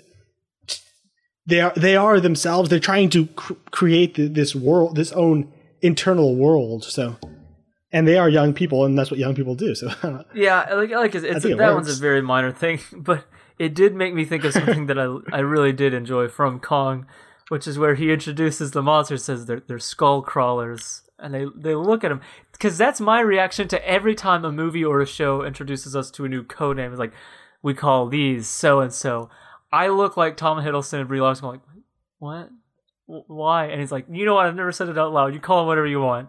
they 1.46 1.60
are 1.62 1.72
they 1.74 1.96
are 1.96 2.20
themselves. 2.20 2.68
They're 2.68 2.78
trying 2.80 3.08
to 3.10 3.26
cr- 3.28 3.54
create 3.70 4.14
th- 4.16 4.32
this 4.32 4.54
world 4.54 4.96
this 4.96 5.12
own 5.12 5.50
internal 5.80 6.36
world. 6.36 6.84
So 6.84 7.16
and 7.92 8.06
they 8.06 8.18
are 8.18 8.28
young 8.28 8.52
people 8.52 8.84
and 8.84 8.98
that's 8.98 9.10
what 9.10 9.18
young 9.18 9.34
people 9.34 9.54
do 9.54 9.74
so 9.74 9.88
Yeah, 10.34 10.74
like 10.74 10.90
like 10.90 11.14
it's, 11.14 11.24
it's 11.24 11.42
think 11.42 11.54
it 11.54 11.58
that 11.58 11.74
one's 11.74 11.96
a 11.96 12.00
very 12.00 12.22
minor 12.22 12.52
thing, 12.52 12.80
but 12.92 13.24
it 13.58 13.74
did 13.74 13.94
make 13.94 14.14
me 14.14 14.24
think 14.24 14.44
of 14.44 14.52
something 14.52 14.86
that 14.86 14.98
I 14.98 15.18
I 15.32 15.40
really 15.40 15.72
did 15.72 15.94
enjoy 15.94 16.28
from 16.28 16.60
Kong, 16.60 17.06
which 17.48 17.66
is 17.66 17.78
where 17.78 17.94
he 17.94 18.12
introduces 18.12 18.70
the 18.70 18.82
monster, 18.82 19.16
says 19.16 19.46
they're 19.46 19.62
they're 19.66 19.78
skull 19.78 20.22
crawlers, 20.22 21.02
and 21.18 21.34
they 21.34 21.46
they 21.56 21.74
look 21.74 22.04
at 22.04 22.12
him 22.12 22.20
because 22.52 22.78
that's 22.78 23.00
my 23.00 23.20
reaction 23.20 23.68
to 23.68 23.88
every 23.88 24.14
time 24.14 24.44
a 24.44 24.52
movie 24.52 24.84
or 24.84 25.00
a 25.00 25.06
show 25.06 25.44
introduces 25.44 25.96
us 25.96 26.10
to 26.12 26.24
a 26.24 26.28
new 26.28 26.42
code 26.42 26.76
name. 26.76 26.92
It's 26.92 27.00
like 27.00 27.14
we 27.62 27.74
call 27.74 28.08
these 28.08 28.46
so 28.46 28.80
and 28.80 28.92
so. 28.92 29.30
I 29.70 29.88
look 29.88 30.16
like 30.16 30.36
Tom 30.36 30.64
Hiddleston 30.64 31.00
and 31.00 31.08
Brie 31.08 31.20
Larson, 31.20 31.42
going 31.42 31.60
like 31.60 31.84
what, 32.18 32.48
why? 33.26 33.66
And 33.66 33.80
he's 33.80 33.92
like, 33.92 34.06
you 34.10 34.24
know 34.24 34.34
what? 34.34 34.46
I've 34.46 34.54
never 34.54 34.72
said 34.72 34.88
it 34.88 34.98
out 34.98 35.12
loud. 35.12 35.34
You 35.34 35.40
call 35.40 35.60
him 35.60 35.66
whatever 35.66 35.86
you 35.86 36.00
want 36.00 36.28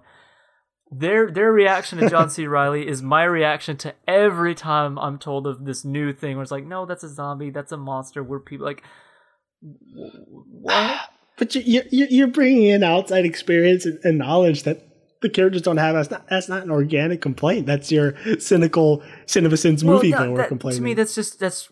their 0.92 1.30
their 1.32 1.52
reaction 1.52 2.00
to 2.00 2.10
John 2.10 2.30
C. 2.32 2.48
Reilly 2.48 2.88
is 2.88 3.02
my 3.02 3.24
reaction 3.24 3.78
to 3.78 3.94
every 4.08 4.56
time 4.56 4.98
I'm 4.98 5.18
told 5.20 5.48
of 5.48 5.66
this 5.66 5.86
new 5.86 6.14
thing 6.14 6.36
where 6.36 6.44
it's 6.44 6.52
like, 6.52 6.66
no, 6.66 6.86
that's 6.86 7.04
a 7.04 7.10
zombie, 7.10 7.50
that's 7.50 7.72
a 7.72 7.78
monster. 7.78 8.24
We're 8.24 8.40
people 8.40 8.66
like, 8.66 8.84
what? 9.62 11.02
but 11.38 11.56
you, 11.56 11.84
you 11.92 12.08
you're 12.10 12.28
bringing 12.28 12.64
in 12.64 12.84
outside 12.84 13.26
experience 13.26 13.86
and, 13.86 14.00
and 14.04 14.18
knowledge 14.18 14.64
that 14.64 14.86
the 15.22 15.30
characters 15.30 15.62
don't 15.62 15.78
have 15.78 15.96
that's 15.96 16.10
not 16.10 16.28
that's 16.30 16.48
not 16.50 16.64
an 16.64 16.72
organic 16.72 17.22
complaint 17.22 17.66
that's 17.66 17.92
your 17.92 18.16
cynical 18.40 19.04
CinemaSins 19.26 19.84
Well, 19.84 19.96
movie 19.96 20.12
no, 20.12 20.18
goer 20.18 20.38
that- 20.38 20.48
complaining 20.48 20.80
To 20.80 20.84
me, 20.84 20.94
that's 20.94 21.16
just 21.16 21.40
that's 21.40 21.70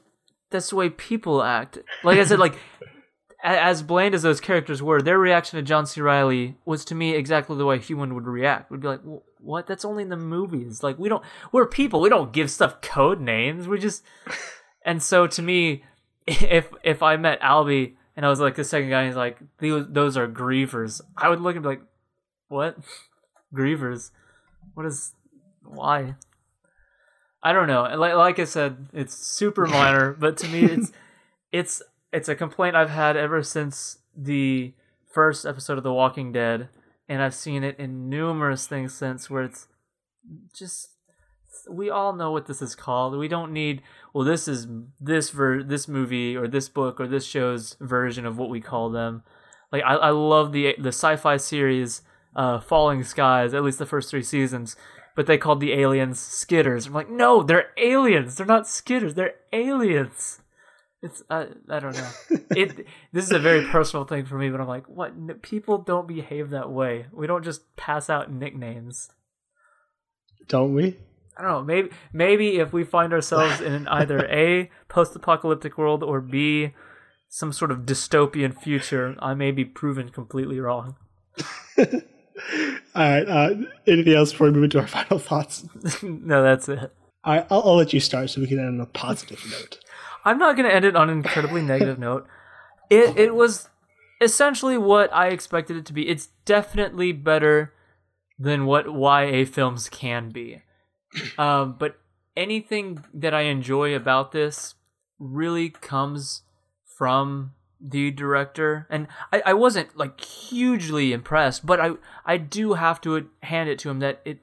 that's 0.50 0.70
the 0.70 0.78
way 0.78 0.90
people 0.90 1.44
act. 1.44 1.78
Like 2.06 2.20
I 2.20 2.24
said, 2.24 2.40
like 2.40 2.56
as 3.44 3.84
bland 3.84 4.16
as 4.16 4.24
those 4.24 4.42
characters 4.42 4.82
were, 4.82 5.02
their 5.02 5.20
reaction 5.20 5.58
to 5.58 5.64
John 5.64 5.86
C. 5.86 6.02
Reilly 6.02 6.58
was 6.66 6.84
to 6.86 6.96
me 6.96 7.14
exactly 7.14 7.58
the 7.58 7.66
way 7.66 7.76
a 7.76 7.80
human 7.80 8.16
would 8.16 8.26
react. 8.26 8.72
Would 8.72 8.82
be 8.82 8.88
like, 8.88 9.02
"Wh- 9.04 9.42
what? 9.42 9.68
That's 9.68 9.86
only 9.86 10.04
in 10.04 10.10
the 10.10 10.18
movies. 10.18 10.82
Like 10.84 10.98
we 10.98 11.10
don't, 11.10 11.24
we're 11.52 11.68
people. 11.68 12.02
We 12.02 12.10
don't 12.10 12.34
give 12.34 12.50
stuff 12.50 12.82
code 12.82 13.22
names. 13.22 13.68
We 13.68 13.80
just. 13.80 14.04
And 14.88 15.04
so 15.04 15.28
to 15.28 15.42
me, 15.42 15.84
if 16.28 16.70
if 16.82 17.04
I 17.04 17.18
met 17.18 17.40
Alby 17.42 17.98
and 18.16 18.26
I 18.26 18.30
was 18.30 18.40
like 18.40 18.56
the 18.56 18.64
second 18.64 18.90
guy, 18.90 19.06
he's 19.06 19.16
like, 19.16 19.38
those 19.60 19.86
those 19.90 20.18
are 20.18 20.28
grievers. 20.28 21.02
I 21.16 21.30
would 21.30 21.42
look 21.42 21.56
and 21.56 21.62
be 21.62 21.70
like, 21.70 21.82
what? 22.48 22.78
grievers? 23.54 24.12
What 24.74 24.86
is? 24.86 25.14
Why? 25.64 26.16
I 27.44 27.54
don't 27.54 27.68
know. 27.68 27.84
Like 27.98 28.16
like 28.16 28.40
I 28.40 28.46
said, 28.46 28.88
it's 28.94 29.14
super 29.14 29.68
minor, 29.68 30.14
but 30.14 30.38
to 30.38 30.48
me, 30.48 30.64
it's 30.64 30.92
it's 31.52 31.84
it's 32.12 32.30
a 32.30 32.36
complaint 32.36 32.76
I've 32.76 32.90
had 32.90 33.18
ever 33.18 33.44
since 33.44 34.00
the 34.16 34.74
first 35.12 35.46
episode 35.46 35.78
of 35.78 35.84
The 35.84 35.94
Walking 35.94 36.32
Dead, 36.32 36.70
and 37.08 37.22
I've 37.22 37.36
seen 37.36 37.64
it 37.64 37.78
in 37.80 38.10
numerous 38.10 38.68
things 38.68 38.94
since, 38.94 39.30
where 39.30 39.44
it's 39.44 39.68
just 40.54 40.90
we 41.70 41.90
all 41.90 42.14
know 42.14 42.32
what 42.32 42.46
this 42.46 42.62
is 42.62 42.76
called. 42.76 43.18
We 43.18 43.28
don't 43.28 43.52
need 43.52 43.82
well, 44.14 44.24
this 44.24 44.48
is 44.48 44.68
this 45.00 45.30
ver 45.32 45.64
this 45.64 45.88
movie 45.88 46.36
or 46.36 46.48
this 46.48 46.70
book 46.70 47.00
or 47.00 47.08
this 47.08 47.26
show's 47.26 47.76
version 47.80 48.26
of 48.26 48.38
what 48.38 48.50
we 48.50 48.62
call 48.62 48.90
them. 48.90 49.24
Like 49.72 49.84
I, 49.84 49.96
I 49.96 50.10
love 50.12 50.52
the 50.52 50.76
the 50.78 50.90
sci-fi 50.90 51.38
series 51.38 52.02
uh, 52.36 52.60
Falling 52.60 53.04
Skies, 53.04 53.54
at 53.54 53.64
least 53.64 53.80
the 53.80 53.86
first 53.86 54.10
three 54.10 54.24
seasons, 54.24 54.76
but 55.16 55.26
they 55.26 55.38
called 55.38 55.60
the 55.60 55.74
aliens 55.74 56.20
skitters. 56.20 56.88
I'm 56.88 56.94
like, 56.94 57.10
no, 57.10 57.42
they're 57.42 57.72
aliens. 57.78 58.36
They're 58.36 58.46
not 58.46 58.64
skitters. 58.64 59.16
They're 59.16 59.34
aliens. 59.52 60.40
It's 61.02 61.22
I, 61.30 61.48
I 61.70 61.80
don't 61.80 61.96
know. 61.96 62.10
it 62.52 62.88
this 63.14 63.26
is 63.26 63.32
a 63.32 63.40
very 63.40 63.66
personal 63.66 64.06
thing 64.06 64.26
for 64.26 64.38
me, 64.38 64.50
but 64.50 64.60
I'm 64.60 64.68
like, 64.68 64.88
what? 64.88 65.42
People 65.42 65.78
don't 65.78 66.08
behave 66.08 66.50
that 66.50 66.72
way. 66.72 67.06
We 67.12 67.28
don't 67.28 67.44
just 67.44 67.76
pass 67.76 68.10
out 68.10 68.32
nicknames. 68.32 69.10
Don't 70.48 70.74
we? 70.74 70.98
I 71.38 71.44
don't 71.44 71.52
know. 71.52 71.64
Maybe 71.64 71.90
maybe 72.14 72.58
if 72.58 72.74
we 72.74 72.84
find 72.84 73.14
ourselves 73.14 73.62
in 73.62 73.88
either 73.90 74.26
a 74.26 74.72
post-apocalyptic 74.90 75.78
world 75.78 76.04
or 76.04 76.20
b 76.20 76.74
some 77.30 77.54
sort 77.54 77.72
of 77.72 77.80
dystopian 77.80 78.60
future, 78.60 79.16
I 79.20 79.34
may 79.34 79.52
be 79.52 79.66
proven 79.66 80.10
completely 80.10 80.60
wrong. 80.60 80.96
All 81.78 81.86
right. 82.96 83.28
Uh, 83.28 83.56
anything 83.86 84.14
else 84.14 84.32
before 84.32 84.48
we 84.48 84.54
move 84.54 84.64
into 84.66 84.80
our 84.80 84.88
final 84.88 85.20
thoughts? 85.20 85.66
no, 86.04 86.42
that's 86.42 86.70
it. 86.70 86.92
All 87.24 87.34
right, 87.36 87.48
I'll, 87.50 87.62
I'll 87.64 87.76
let 87.76 87.94
you 87.94 88.00
start 88.00 88.30
so 88.30 88.42
we 88.42 88.48
can 88.48 88.60
end 88.60 88.70
on 88.70 88.82
a 88.82 88.86
positive 88.86 89.44
note. 89.52 89.80
I'm 90.28 90.38
not 90.38 90.58
going 90.58 90.68
to 90.68 90.76
end 90.76 90.84
it 90.84 90.96
on 90.96 91.10
an 91.10 91.18
incredibly 91.18 91.62
negative 91.62 91.98
note. 91.98 92.28
It 92.90 93.18
it 93.18 93.34
was 93.34 93.70
essentially 94.20 94.78
what 94.78 95.14
I 95.14 95.28
expected 95.28 95.78
it 95.78 95.86
to 95.86 95.94
be. 95.94 96.10
It's 96.10 96.28
definitely 96.44 97.14
better 97.14 97.74
than 98.38 98.66
what 98.66 98.86
YA 98.86 99.46
films 99.46 99.90
can 99.90 100.30
be. 100.30 100.62
Um, 101.38 101.78
but 101.80 101.98
anything 102.36 103.04
that 103.14 103.34
I 103.34 103.44
enjoy 103.44 103.96
about 103.96 104.34
this 104.34 104.76
really 105.18 105.70
comes 105.70 106.44
from 106.98 107.54
the 107.80 108.12
director 108.12 108.88
and 108.90 109.08
I, 109.32 109.42
I 109.48 109.54
wasn't 109.54 109.96
like 109.96 110.20
hugely 110.20 111.14
impressed 111.14 111.64
but 111.64 111.80
i 111.80 111.92
i 112.26 112.36
do 112.36 112.74
have 112.74 113.00
to 113.02 113.30
hand 113.44 113.70
it 113.70 113.78
to 113.80 113.92
him 113.92 114.00
that 114.00 114.20
it 114.26 114.40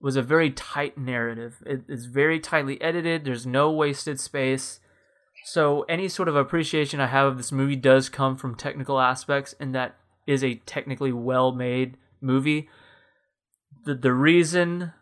was 0.00 0.16
a 0.16 0.22
very 0.22 0.50
tight 0.50 0.96
narrative 0.96 1.62
it 1.66 1.82
is 1.88 2.06
very 2.06 2.40
tightly 2.40 2.80
edited 2.80 3.26
there's 3.26 3.46
no 3.46 3.70
wasted 3.70 4.18
space 4.18 4.80
so 5.44 5.82
any 5.82 6.08
sort 6.08 6.28
of 6.28 6.36
appreciation 6.36 7.00
i 7.00 7.06
have 7.06 7.26
of 7.26 7.36
this 7.36 7.52
movie 7.52 7.76
does 7.76 8.08
come 8.08 8.36
from 8.36 8.54
technical 8.54 9.00
aspects 9.00 9.54
and 9.60 9.74
that 9.74 9.96
is 10.26 10.44
a 10.44 10.56
technically 10.66 11.12
well 11.12 11.52
made 11.52 11.96
movie. 12.20 12.68
The 13.84 13.94
the 13.94 14.12
reason 14.12 14.92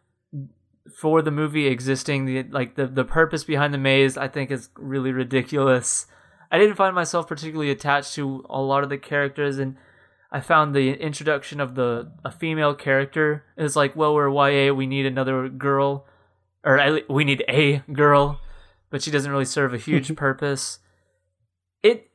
for 1.00 1.20
the 1.20 1.30
movie 1.30 1.66
existing 1.66 2.24
the 2.24 2.44
like 2.44 2.74
the 2.76 2.86
the 2.86 3.04
purpose 3.04 3.44
behind 3.44 3.74
the 3.74 3.78
maze 3.78 4.16
i 4.16 4.26
think 4.26 4.50
is 4.50 4.70
really 4.76 5.12
ridiculous. 5.12 6.06
I 6.50 6.58
didn't 6.58 6.76
find 6.76 6.94
myself 6.94 7.28
particularly 7.28 7.70
attached 7.70 8.14
to 8.14 8.44
a 8.48 8.60
lot 8.60 8.82
of 8.82 8.88
the 8.88 8.96
characters, 8.96 9.58
and 9.58 9.76
I 10.32 10.40
found 10.40 10.74
the 10.74 10.92
introduction 10.92 11.60
of 11.60 11.74
the 11.74 12.10
a 12.24 12.30
female 12.30 12.74
character 12.74 13.44
is 13.58 13.76
like, 13.76 13.94
well, 13.94 14.14
we're 14.14 14.30
YA, 14.30 14.72
we 14.72 14.86
need 14.86 15.04
another 15.04 15.50
girl, 15.50 16.06
or 16.64 17.00
we 17.10 17.24
need 17.24 17.44
a 17.48 17.82
girl, 17.92 18.40
but 18.90 19.02
she 19.02 19.10
doesn't 19.10 19.30
really 19.30 19.44
serve 19.44 19.74
a 19.74 19.78
huge 19.88 20.14
purpose. 20.16 20.78
It, 21.82 22.10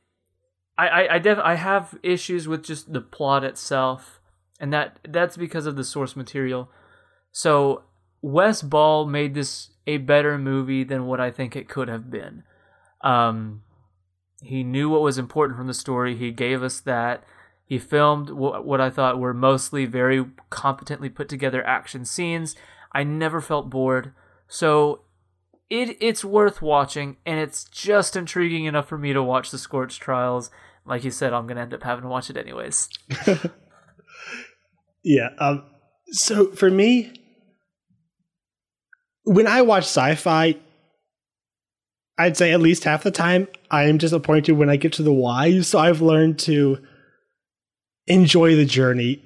I, 0.76 0.88
I, 0.88 1.14
I, 1.14 1.18
def, 1.18 1.38
I 1.38 1.54
have 1.54 1.98
issues 2.02 2.48
with 2.48 2.64
just 2.64 2.92
the 2.92 3.00
plot 3.00 3.44
itself, 3.44 4.20
and 4.60 4.72
that 4.72 4.98
that's 5.08 5.36
because 5.36 5.66
of 5.66 5.76
the 5.76 5.84
source 5.84 6.16
material. 6.16 6.70
So 7.32 7.84
Wes 8.22 8.62
Ball 8.62 9.06
made 9.06 9.34
this 9.34 9.70
a 9.86 9.98
better 9.98 10.38
movie 10.38 10.84
than 10.84 11.06
what 11.06 11.20
I 11.20 11.30
think 11.30 11.56
it 11.56 11.68
could 11.68 11.88
have 11.88 12.10
been. 12.10 12.42
Um, 13.02 13.62
he 14.42 14.62
knew 14.62 14.88
what 14.88 15.02
was 15.02 15.18
important 15.18 15.58
from 15.58 15.66
the 15.66 15.74
story. 15.74 16.16
He 16.16 16.30
gave 16.30 16.62
us 16.62 16.80
that. 16.80 17.24
He 17.66 17.78
filmed 17.78 18.30
what 18.30 18.80
I 18.80 18.90
thought 18.90 19.18
were 19.18 19.32
mostly 19.32 19.86
very 19.86 20.24
competently 20.50 21.08
put 21.08 21.28
together 21.28 21.66
action 21.66 22.04
scenes. 22.04 22.54
I 22.92 23.04
never 23.04 23.40
felt 23.40 23.70
bored. 23.70 24.12
So 24.48 25.00
it 25.70 25.96
it's 26.00 26.24
worth 26.24 26.60
watching 26.62 27.16
and 27.24 27.38
it's 27.38 27.64
just 27.64 28.16
intriguing 28.16 28.64
enough 28.64 28.88
for 28.88 28.98
me 28.98 29.12
to 29.12 29.22
watch 29.22 29.50
the 29.50 29.58
Scorch 29.58 29.98
Trials. 29.98 30.50
Like 30.86 31.04
you 31.04 31.10
said, 31.10 31.32
I'm 31.32 31.46
gonna 31.46 31.62
end 31.62 31.74
up 31.74 31.82
having 31.82 32.02
to 32.02 32.08
watch 32.08 32.30
it 32.30 32.36
anyways. 32.36 32.88
yeah. 35.02 35.28
Um 35.38 35.64
so 36.08 36.50
for 36.52 36.70
me 36.70 37.12
when 39.24 39.46
I 39.46 39.62
watch 39.62 39.84
sci-fi, 39.84 40.56
I'd 42.16 42.36
say 42.36 42.52
at 42.52 42.60
least 42.60 42.84
half 42.84 43.02
the 43.02 43.10
time 43.10 43.48
I 43.70 43.84
am 43.84 43.98
disappointed 43.98 44.52
when 44.52 44.70
I 44.70 44.76
get 44.76 44.92
to 44.94 45.02
the 45.02 45.12
why. 45.12 45.62
So 45.62 45.78
I've 45.78 46.00
learned 46.00 46.38
to 46.40 46.78
enjoy 48.06 48.54
the 48.54 48.66
journey. 48.66 49.22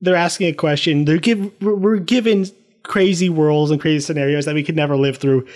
They're 0.00 0.16
asking 0.16 0.48
a 0.48 0.52
question. 0.52 1.04
They're 1.04 1.18
give 1.18 1.50
we're 1.62 1.98
given 1.98 2.46
crazy 2.88 3.28
worlds 3.28 3.70
and 3.70 3.80
crazy 3.80 4.04
scenarios 4.04 4.46
that 4.46 4.54
we 4.54 4.64
could 4.64 4.76
never 4.76 4.96
live 4.96 5.18
through. 5.18 5.46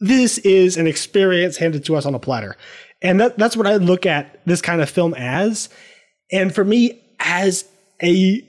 This 0.00 0.38
is 0.38 0.76
an 0.76 0.88
experience 0.88 1.56
handed 1.56 1.84
to 1.84 1.94
us 1.94 2.06
on 2.06 2.14
a 2.14 2.18
platter. 2.18 2.56
And 3.00 3.20
that, 3.20 3.38
that's 3.38 3.56
what 3.56 3.66
I 3.66 3.76
look 3.76 4.06
at 4.06 4.40
this 4.46 4.60
kind 4.60 4.80
of 4.80 4.90
film 4.90 5.14
as. 5.14 5.68
And 6.32 6.52
for 6.52 6.64
me, 6.64 7.00
as 7.20 7.64
a 8.02 8.46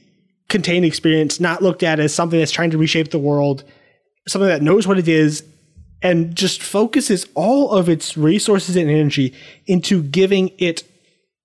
contained 0.49 0.85
experience, 0.85 1.39
not 1.39 1.61
looked 1.61 1.83
at 1.83 1.99
as 1.99 2.13
something 2.13 2.39
that's 2.39 2.51
trying 2.51 2.71
to 2.71 2.77
reshape 2.77 3.11
the 3.11 3.19
world, 3.19 3.63
something 4.27 4.47
that 4.47 4.61
knows 4.61 4.87
what 4.87 4.97
it 4.97 5.07
is 5.07 5.43
and 6.01 6.35
just 6.35 6.61
focuses 6.61 7.27
all 7.33 7.71
of 7.71 7.87
its 7.87 8.17
resources 8.17 8.75
and 8.75 8.89
energy 8.89 9.33
into 9.67 10.03
giving 10.03 10.49
it 10.57 10.83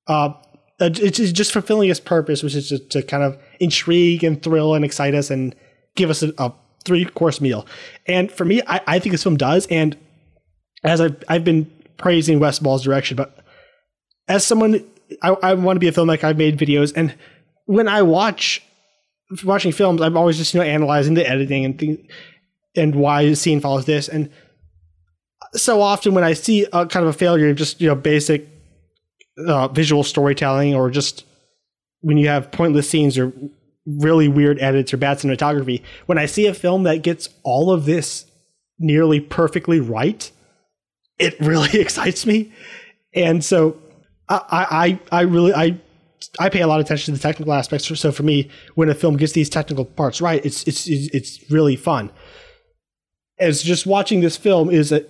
uh, 0.07 0.33
it's 0.81 1.19
just 1.33 1.53
fulfilling 1.53 1.91
its 1.91 2.01
purpose, 2.01 2.43
which 2.43 2.55
is 2.55 2.69
to, 2.69 2.79
to, 2.79 3.03
kind 3.03 3.25
of 3.25 3.37
intrigue 3.59 4.23
and 4.23 4.43
thrill 4.43 4.75
and 4.75 4.85
excite 4.85 5.15
us 5.15 5.29
and 5.29 5.55
give 5.97 6.09
us 6.09 6.23
a, 6.23 6.33
a 6.39 6.53
three 6.89 7.05
course 7.05 7.41
meal. 7.41 7.67
And 8.07 8.33
for 8.33 8.45
me, 8.45 8.63
I, 8.67 8.81
I, 8.87 8.99
think 8.99 9.13
this 9.13 9.23
film 9.23 9.37
does. 9.37 9.67
And 9.67 9.97
as 10.83 11.01
I've, 11.01 11.23
I've 11.29 11.45
been 11.45 11.71
praising 11.99 12.41
Wes 12.41 12.59
Ball's 12.59 12.83
direction, 12.83 13.17
but 13.17 13.39
as 14.27 14.45
someone, 14.45 14.85
I, 15.23 15.37
I 15.43 15.55
want 15.55 15.77
to 15.77 15.81
be 15.81 15.89
a 15.89 15.93
filmmaker, 15.93 16.25
I've 16.25 16.39
made 16.39 16.59
videos. 16.59 16.93
And 16.97 17.15
when 17.67 17.87
I 17.87 18.03
watch 18.03 18.63
watching 19.45 19.73
films, 19.73 20.01
I'm 20.01 20.17
always 20.17 20.39
just 20.39 20.55
you 20.55 20.61
know 20.61 20.67
analyzing 20.67 21.15
the 21.15 21.29
editing 21.29 21.65
and 21.65 21.79
things 21.79 21.99
and 22.75 22.95
why 22.95 23.23
a 23.23 23.37
scene 23.37 23.61
follows 23.61 23.85
this. 23.85 24.09
And 24.09 24.31
so 25.55 25.81
often 25.81 26.15
when 26.15 26.25
I 26.25 26.33
see 26.33 26.67
a 26.73 26.87
kind 26.87 27.07
of 27.07 27.15
a 27.15 27.19
failure 27.19 27.51
of 27.51 27.57
just 27.57 27.81
you 27.81 27.89
know 27.89 27.95
basic 27.95 28.49
uh, 29.47 29.69
visual 29.69 30.03
storytelling 30.03 30.75
or 30.75 30.91
just 30.91 31.25
when 32.01 32.17
you 32.17 32.29
have 32.29 32.51
pointless 32.51 32.89
scenes 32.89 33.19
or 33.19 33.33
really 33.89 34.29
weird 34.29 34.59
edits 34.61 34.93
or 34.93 34.99
bad 34.99 35.19
cinematography, 35.19 35.83
when 36.07 36.19
I 36.19 36.27
see 36.27 36.47
a 36.47 36.55
film 36.55 36.83
that 36.83 37.03
gets 37.03 37.29
all 37.43 37.71
of 37.71 37.85
this 37.85 38.27
nearly 38.79 39.21
perfectly 39.21 39.81
right, 39.81 40.31
it 41.19 41.39
really 41.41 41.81
excites 41.81 42.27
me. 42.27 42.53
And 43.15 43.45
so 43.45 43.79
I, 44.29 44.99
I, 45.11 45.19
I 45.19 45.21
really, 45.23 45.55
I, 45.55 45.79
I 46.39 46.49
pay 46.49 46.61
a 46.61 46.67
lot 46.67 46.81
of 46.81 46.87
attention 46.87 47.15
to 47.15 47.21
the 47.21 47.23
technical 47.23 47.53
aspects. 47.53 47.87
So 47.99 48.13
for 48.13 48.23
me, 48.23 48.51
when 48.75 48.89
a 48.89 48.95
film 48.95 49.17
gets 49.17 49.33
these 49.33 49.49
technical 49.49 49.85
parts 49.85 50.21
right, 50.21 50.45
it's, 50.45 50.65
it's, 50.65 50.87
it's 50.87 51.51
really 51.51 51.77
fun. 51.77 52.11
As 53.39 53.63
just 53.63 53.87
watching 53.87 54.21
this 54.21 54.37
film 54.37 54.69
is 54.69 54.93
a, 54.93 55.05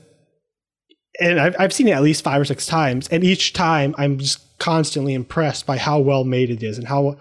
and 1.20 1.40
I've, 1.40 1.56
I've 1.59 1.72
seen 1.72 1.88
it 1.88 1.92
at 1.92 2.02
least 2.02 2.22
five 2.22 2.40
or 2.40 2.44
six 2.44 2.66
times, 2.66 3.09
and 3.09 3.24
each 3.24 3.52
time 3.52 3.94
I'm 3.98 4.18
just 4.18 4.59
constantly 4.59 5.14
impressed 5.14 5.66
by 5.66 5.78
how 5.78 5.98
well 5.98 6.24
made 6.24 6.50
it 6.50 6.62
is 6.62 6.78
and 6.78 6.86
how 6.86 7.16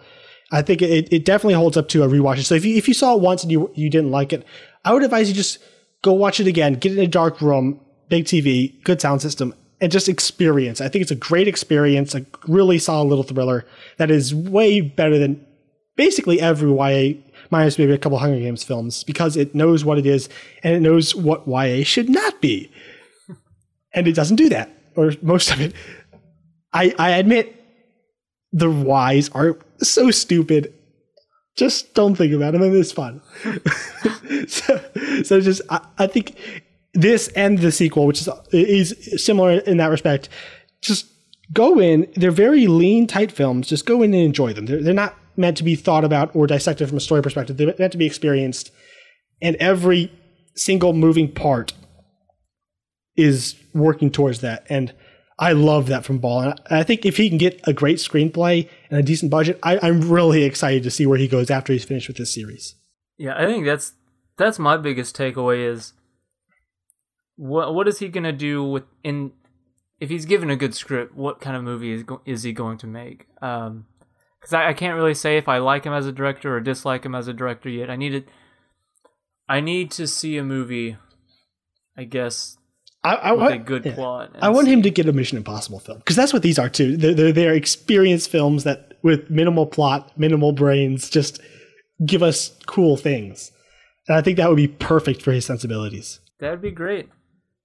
I 0.52 0.62
think 0.62 0.82
it, 0.82 1.12
it 1.12 1.26
definitely 1.26 1.56
holds 1.56 1.78
up 1.78 1.90
to 1.90 2.04
a 2.04 2.08
rewatch. 2.08 2.44
So 2.46 2.56
if 2.56 2.66
you 2.66 2.76
if 2.76 2.88
you 2.88 2.94
saw 2.94 3.16
it 3.16 3.22
once 3.22 3.44
and 3.44 3.52
you 3.52 3.72
you 3.76 3.90
didn't 3.90 4.12
like 4.12 4.34
it, 4.34 4.46
I 4.86 4.94
would 4.94 5.04
advise 5.04 5.28
you 5.28 5.36
just 5.36 5.60
go 6.02 6.14
watch 6.14 6.40
it 6.40 6.48
again, 6.48 6.74
get 6.74 6.94
in 6.94 7.00
a 7.00 7.08
dark 7.08 7.42
room, 7.42 7.80
big 8.10 8.26
TV, 8.26 8.82
good 8.84 9.02
sound 9.02 9.22
system, 9.22 9.54
and 9.82 9.92
just 9.92 10.08
experience. 10.08 10.80
I 10.80 10.88
think 10.88 11.02
it's 11.02 11.12
a 11.12 11.16
great 11.16 11.48
experience, 11.48 12.16
a 12.16 12.26
really 12.48 12.80
solid 12.80 13.10
little 13.10 13.24
thriller 13.24 13.66
that 13.98 14.10
is 14.12 14.34
way 14.34 14.82
better 14.82 15.18
than 15.18 15.46
basically 15.96 16.40
every 16.40 16.72
YA 16.72 17.20
minus 17.50 17.78
maybe 17.78 17.94
a 17.94 17.98
couple 17.98 18.18
Hunger 18.18 18.40
Games 18.40 18.64
films 18.64 19.04
because 19.04 19.36
it 19.36 19.56
knows 19.56 19.84
what 19.84 19.98
it 19.98 20.06
is 20.06 20.30
and 20.64 20.76
it 20.76 20.80
knows 20.82 21.16
what 21.16 21.48
YA 21.48 21.84
should 21.84 22.10
not 22.10 22.42
be 22.42 22.72
and 23.98 24.08
it 24.08 24.14
doesn't 24.14 24.36
do 24.36 24.48
that, 24.50 24.70
or 24.96 25.12
most 25.24 25.52
of 25.52 25.60
it. 25.60 25.74
I 26.72 26.94
I 27.00 27.12
admit 27.12 27.57
the 28.52 28.70
whys 28.70 29.30
are 29.30 29.58
so 29.80 30.12
stupid. 30.12 30.74
Just 31.56 31.94
don't 31.94 32.16
think 32.16 32.34
about 32.34 32.54
them, 32.54 32.62
it's 32.64 32.92
fun. 32.92 33.22
so, 34.48 34.82
so 35.24 35.42
just 35.42 35.62
I, 35.70 35.86
I 35.98 36.08
think 36.08 36.38
this 36.94 37.30
and 37.30 37.60
the 37.60 37.72
sequel, 37.72 38.06
which 38.06 38.22
is 38.22 38.30
is 38.52 39.24
similar 39.24 39.60
in 39.60 39.78
that 39.78 39.88
respect, 39.88 40.30
just 40.82 41.08
go 41.54 41.80
in. 41.80 42.12
They're 42.16 42.32
very 42.32 42.68
lean, 42.68 43.08
tight 43.08 43.32
films. 43.32 43.68
Just 43.68 43.86
go 43.86 44.02
in 44.02 44.14
and 44.14 44.24
enjoy 44.24 44.54
them. 44.54 44.66
They're, 44.66 44.82
they're 44.82 44.94
not 44.94 45.16
meant 45.36 45.58
to 45.58 45.64
be 45.64 45.76
thought 45.76 46.04
about 46.04 46.36
or 46.36 46.48
dissected 46.48 46.88
from 46.88 46.98
a 46.98 47.02
story 47.02 47.22
perspective. 47.22 47.58
They're 47.58 47.74
meant 47.78 47.92
to 47.92 47.98
be 47.98 48.06
experienced, 48.06 48.72
and 49.42 49.56
every 49.58 50.12
single 50.56 50.94
moving 50.94 51.32
part 51.32 51.74
is 53.16 53.56
working 53.74 54.12
towards 54.12 54.42
that. 54.42 54.66
And 54.70 54.94
I 55.40 55.52
love 55.52 55.88
that 55.88 56.04
from 56.04 56.18
Ball. 56.18 56.42
And 56.42 56.60
I 56.70 56.84
think 56.84 57.06
if 57.06 57.18
he 57.18 57.30
can 57.30 57.38
get 57.38 57.60
a 57.66 57.74
great 57.74 57.98
screenplay 57.98 58.68
and 58.90 59.00
a 59.00 59.04
decent 59.04 59.30
budget, 59.30 59.60
I, 59.62 59.78
I'm 59.82 60.10
really 60.10 60.44
excited 60.44 60.84
to 60.84 60.92
see 60.92 61.06
where 61.06 61.20
he 61.20 61.28
goes 61.28 61.52
after 61.52 61.74
he's 61.74 61.86
finished 61.86 62.08
with 62.08 62.18
this 62.18 62.34
series. 62.34 62.76
Yeah, 63.18 63.36
I 63.38 63.46
think 63.46 63.66
that's 63.66 63.94
that's 64.38 64.60
my 64.60 64.78
biggest 64.78 65.16
takeaway 65.16 65.72
is 65.72 65.94
what 67.36 67.74
what 67.74 67.88
is 67.88 68.00
he 68.00 68.08
gonna 68.08 68.32
do 68.32 68.64
with 68.64 68.84
in 69.04 69.32
if 70.00 70.10
he's 70.10 70.26
given 70.26 70.50
a 70.50 70.56
good 70.56 70.76
script, 70.76 71.16
what 71.16 71.42
kind 71.42 71.56
of 71.56 71.64
movie 71.64 71.92
is 71.92 72.04
go, 72.04 72.22
is 72.26 72.44
he 72.44 72.54
going 72.54 72.78
to 72.80 72.88
make? 72.88 73.26
Um, 73.42 73.88
because 74.40 74.54
I, 74.54 74.70
I 74.70 74.74
can't 74.74 74.96
really 74.96 75.14
say 75.14 75.38
if 75.38 75.48
I 75.48 75.58
like 75.58 75.84
him 75.86 75.94
as 75.94 76.06
a 76.06 76.12
director 76.12 76.56
or 76.56 76.60
dislike 76.60 77.06
him 77.06 77.16
as 77.16 77.28
a 77.28 77.34
director 77.34 77.70
yet. 77.70 77.90
I 77.90 77.96
need 77.96 78.12
to, 78.12 78.24
I 79.50 79.60
need 79.60 79.92
to 79.92 80.08
see 80.08 80.38
a 80.38 80.44
movie, 80.44 80.98
I 81.98 82.04
guess, 82.04 82.58
I, 83.08 83.30
I 83.30 83.32
with 83.32 83.42
want 83.42 83.54
a 83.54 83.58
good 83.60 83.86
yeah. 83.86 83.96
plot. 83.96 84.32
I 84.40 84.50
want 84.50 84.66
see- 84.66 84.74
him 84.74 84.82
to 84.84 84.90
get 84.90 85.08
a 85.08 85.14
Mission 85.14 85.38
Impossible 85.38 85.80
film 85.80 86.00
because 86.00 86.16
that's 86.16 86.34
what 86.34 86.42
these 86.42 86.60
are 86.60 86.70
too. 86.70 86.98
They're, 86.98 87.14
they're 87.14 87.32
they're 87.32 87.54
experienced 87.54 88.30
films 88.30 88.64
that 88.64 88.94
with 89.04 89.30
minimal 89.30 89.66
plot, 89.66 90.18
minimal 90.18 90.52
brains, 90.52 91.10
just 91.10 91.40
give 92.06 92.24
us 92.24 92.52
cool 92.66 92.98
things. 92.98 93.52
And 94.08 94.18
I 94.18 94.22
think 94.22 94.38
that 94.38 94.50
would 94.50 94.58
be 94.58 94.68
perfect 94.68 95.22
for 95.22 95.32
his 95.32 95.46
sensibilities. 95.46 96.20
That'd 96.40 96.62
be 96.62 96.72
great. 96.72 97.10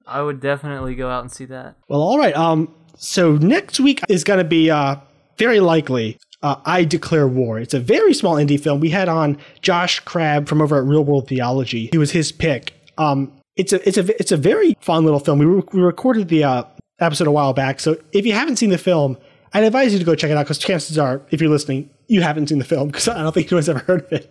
I 0.06 0.22
would 0.22 0.40
definitely 0.40 0.94
go 0.94 1.08
out 1.08 1.22
and 1.22 1.30
see 1.30 1.44
that. 1.46 1.76
Well, 1.88 2.00
all 2.00 2.18
right. 2.18 2.36
Um, 2.36 2.74
so 2.96 3.36
next 3.36 3.78
week 3.80 4.00
is 4.08 4.24
going 4.24 4.38
to 4.38 4.44
be 4.44 4.70
uh, 4.70 4.96
very 5.38 5.60
likely 5.60 6.18
uh, 6.42 6.56
I 6.64 6.84
Declare 6.84 7.28
War. 7.28 7.58
It's 7.58 7.74
a 7.74 7.80
very 7.80 8.14
small 8.14 8.36
indie 8.36 8.60
film. 8.60 8.80
We 8.80 8.90
had 8.90 9.08
on 9.08 9.38
Josh 9.60 10.00
Crab 10.00 10.48
from 10.48 10.60
over 10.60 10.76
at 10.76 10.84
Real 10.84 11.04
World 11.04 11.28
Theology. 11.28 11.88
He 11.92 11.98
was 11.98 12.10
his 12.10 12.32
pick. 12.32 12.74
Um, 12.98 13.32
it's 13.56 13.72
a 13.72 13.86
it's 13.86 13.98
a 13.98 14.20
it's 14.20 14.32
a 14.32 14.36
very 14.36 14.76
fun 14.80 15.04
little 15.04 15.20
film. 15.20 15.38
We, 15.38 15.46
re- 15.46 15.62
we 15.72 15.80
recorded 15.80 16.28
the 16.28 16.44
uh, 16.44 16.64
episode 17.00 17.26
a 17.26 17.32
while 17.32 17.52
back, 17.52 17.80
so 17.80 17.96
if 18.12 18.24
you 18.24 18.32
haven't 18.32 18.56
seen 18.56 18.70
the 18.70 18.78
film, 18.78 19.18
I'd 19.52 19.64
advise 19.64 19.92
you 19.92 19.98
to 19.98 20.04
go 20.04 20.14
check 20.14 20.30
it 20.30 20.36
out 20.36 20.44
because 20.44 20.58
chances 20.58 20.98
are, 20.98 21.22
if 21.30 21.40
you're 21.40 21.50
listening, 21.50 21.90
you 22.06 22.22
haven't 22.22 22.48
seen 22.48 22.58
the 22.58 22.64
film 22.64 22.88
because 22.88 23.08
I 23.08 23.22
don't 23.22 23.32
think 23.32 23.48
anyone's 23.48 23.68
ever 23.68 23.78
heard 23.86 24.02
of 24.04 24.12
it. 24.12 24.30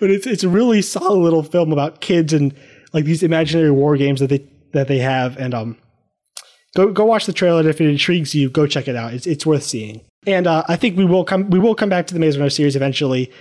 But 0.00 0.10
it's 0.10 0.26
it's 0.26 0.44
a 0.44 0.48
really 0.48 0.82
solid 0.82 1.18
little 1.18 1.42
film 1.42 1.72
about 1.72 2.00
kids 2.00 2.32
and 2.32 2.54
like 2.92 3.04
these 3.04 3.22
imaginary 3.22 3.70
war 3.70 3.96
games 3.96 4.20
that 4.20 4.28
they 4.28 4.44
that 4.72 4.88
they 4.88 4.98
have, 4.98 5.36
and 5.36 5.54
um, 5.54 5.76
go 6.74 6.92
go 6.92 7.04
watch 7.04 7.26
the 7.26 7.32
trailer. 7.32 7.68
If 7.68 7.80
it 7.80 7.88
intrigues 7.88 8.34
you, 8.34 8.50
go 8.50 8.66
check 8.66 8.88
it 8.88 8.96
out. 8.96 9.14
It's 9.14 9.26
it's 9.26 9.46
worth 9.46 9.62
seeing. 9.62 10.02
And 10.26 10.46
uh, 10.46 10.64
I 10.68 10.76
think 10.76 10.96
we 10.96 11.04
will 11.04 11.24
come 11.24 11.50
we 11.50 11.58
will 11.58 11.74
come 11.74 11.88
back 11.88 12.06
to 12.08 12.14
the 12.14 12.20
Maze 12.20 12.36
Runner 12.36 12.50
series 12.50 12.76
eventually. 12.76 13.32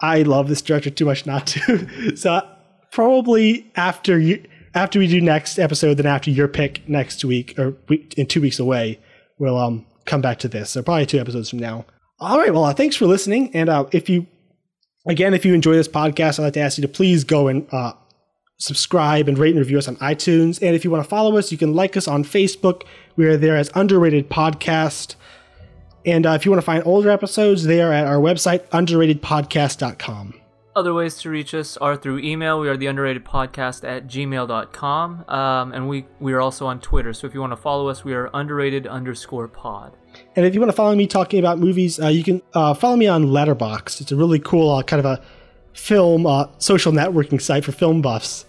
I 0.00 0.22
love 0.22 0.48
this 0.48 0.60
director 0.62 0.90
too 0.90 1.04
much 1.04 1.26
not 1.26 1.46
to. 1.48 2.16
so 2.16 2.46
probably 2.94 3.70
after 3.74 4.18
you 4.18 4.42
after 4.74 4.98
we 4.98 5.06
do 5.06 5.20
next 5.20 5.58
episode, 5.58 5.98
then 5.98 6.06
after 6.06 6.30
your 6.30 6.48
pick 6.48 6.88
next 6.88 7.24
week 7.24 7.58
or 7.58 7.76
in 8.16 8.26
two 8.26 8.40
weeks 8.40 8.58
away, 8.58 8.98
we'll 9.38 9.58
um 9.58 9.84
come 10.06 10.22
back 10.22 10.38
to 10.38 10.48
this. 10.48 10.70
So 10.70 10.82
probably 10.82 11.04
two 11.04 11.18
episodes 11.18 11.50
from 11.50 11.58
now. 11.58 11.84
All 12.20 12.38
right. 12.38 12.54
Well, 12.54 12.64
uh, 12.64 12.72
thanks 12.72 12.96
for 12.96 13.06
listening. 13.06 13.54
And 13.54 13.68
uh, 13.68 13.86
if 13.92 14.08
you 14.08 14.26
again, 15.06 15.34
if 15.34 15.44
you 15.44 15.52
enjoy 15.54 15.74
this 15.74 15.88
podcast, 15.88 16.38
I'd 16.38 16.44
like 16.44 16.52
to 16.54 16.60
ask 16.60 16.78
you 16.78 16.82
to 16.82 16.88
please 16.88 17.24
go 17.24 17.48
and 17.48 17.66
uh, 17.72 17.92
subscribe 18.58 19.28
and 19.28 19.36
rate 19.38 19.50
and 19.50 19.58
review 19.58 19.78
us 19.78 19.88
on 19.88 19.96
iTunes. 19.96 20.62
And 20.62 20.76
if 20.76 20.84
you 20.84 20.90
want 20.90 21.02
to 21.02 21.10
follow 21.10 21.36
us, 21.36 21.50
you 21.50 21.58
can 21.58 21.74
like 21.74 21.96
us 21.96 22.06
on 22.06 22.22
Facebook. 22.22 22.84
We 23.16 23.26
are 23.26 23.36
there 23.36 23.56
as 23.56 23.70
Underrated 23.74 24.30
Podcast. 24.30 25.16
And 26.06 26.26
uh, 26.26 26.30
if 26.30 26.44
you 26.44 26.52
want 26.52 26.60
to 26.60 26.66
find 26.66 26.82
older 26.86 27.10
episodes, 27.10 27.64
they 27.64 27.82
are 27.82 27.92
at 27.92 28.06
our 28.06 28.18
website, 28.18 28.68
underratedpodcast.com. 28.68 30.43
Other 30.76 30.92
ways 30.92 31.18
to 31.18 31.30
reach 31.30 31.54
us 31.54 31.76
are 31.76 31.96
through 31.96 32.18
email. 32.18 32.58
We 32.58 32.68
are 32.68 32.76
the 32.76 32.86
underrated 32.86 33.24
podcast 33.24 33.88
at 33.88 34.08
gmail.com. 34.08 35.24
Um, 35.28 35.72
and 35.72 35.88
we, 35.88 36.06
we 36.18 36.32
are 36.32 36.40
also 36.40 36.66
on 36.66 36.80
Twitter. 36.80 37.12
So 37.12 37.28
if 37.28 37.34
you 37.34 37.40
want 37.40 37.52
to 37.52 37.56
follow 37.56 37.88
us, 37.88 38.04
we 38.04 38.12
are 38.12 38.28
underrated 38.34 38.88
underscore 38.88 39.46
pod. 39.46 39.96
And 40.34 40.44
if 40.44 40.52
you 40.52 40.60
want 40.60 40.70
to 40.70 40.76
follow 40.76 40.96
me 40.96 41.06
talking 41.06 41.38
about 41.38 41.60
movies, 41.60 42.00
uh, 42.00 42.08
you 42.08 42.24
can 42.24 42.42
uh, 42.54 42.74
follow 42.74 42.96
me 42.96 43.06
on 43.06 43.26
Letterboxd. 43.26 44.00
It's 44.00 44.10
a 44.10 44.16
really 44.16 44.40
cool 44.40 44.68
uh, 44.74 44.82
kind 44.82 44.98
of 44.98 45.06
a 45.06 45.22
film 45.74 46.26
uh, 46.26 46.46
social 46.58 46.92
networking 46.92 47.40
site 47.40 47.64
for 47.64 47.70
film 47.70 48.02
buffs. 48.02 48.44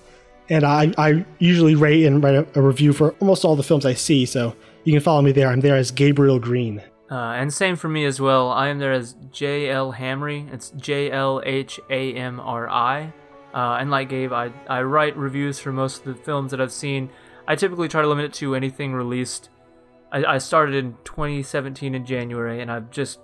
And 0.49 0.63
I, 0.63 0.93
I 0.97 1.25
usually 1.37 1.75
rate 1.75 2.05
and 2.05 2.23
write 2.23 2.35
a, 2.35 2.47
a 2.55 2.61
review 2.61 2.91
for 2.91 3.11
almost 3.19 3.45
all 3.45 3.55
the 3.55 3.63
films 3.63 3.85
I 3.85 3.93
see. 3.93 4.25
So 4.25 4.55
you 4.83 4.93
can 4.93 5.01
follow 5.01 5.21
me 5.21 5.31
there. 5.31 5.49
I'm 5.49 5.59
there 5.59 5.75
as 5.75 5.91
Gabriel 5.91 6.39
Green. 6.39 6.81
Uh, 7.09 7.33
and 7.33 7.53
same 7.53 7.75
for 7.75 7.87
me 7.87 8.05
as 8.05 8.19
well. 8.19 8.49
I 8.49 8.69
am 8.69 8.79
there 8.79 8.91
as 8.91 9.13
JL 9.31 9.95
Hamri. 9.95 10.51
It's 10.51 10.71
J 10.71 11.11
L 11.11 11.41
H 11.45 11.79
A 11.89 12.13
M 12.13 12.39
R 12.39 12.67
I. 12.67 13.13
Uh, 13.53 13.77
and 13.79 13.89
like 13.89 14.09
Gabe, 14.09 14.33
I, 14.33 14.51
I 14.67 14.81
write 14.81 15.15
reviews 15.15 15.59
for 15.59 15.71
most 15.71 15.99
of 15.99 16.05
the 16.05 16.21
films 16.23 16.51
that 16.51 16.59
I've 16.59 16.73
seen. 16.73 17.09
I 17.47 17.55
typically 17.55 17.87
try 17.87 18.01
to 18.01 18.07
limit 18.07 18.25
it 18.25 18.33
to 18.35 18.55
anything 18.55 18.93
released. 18.93 19.49
I, 20.11 20.25
I 20.25 20.37
started 20.39 20.75
in 20.75 20.97
2017 21.05 21.95
in 21.95 22.05
January, 22.05 22.61
and 22.61 22.71
I've 22.71 22.91
just 22.91 23.19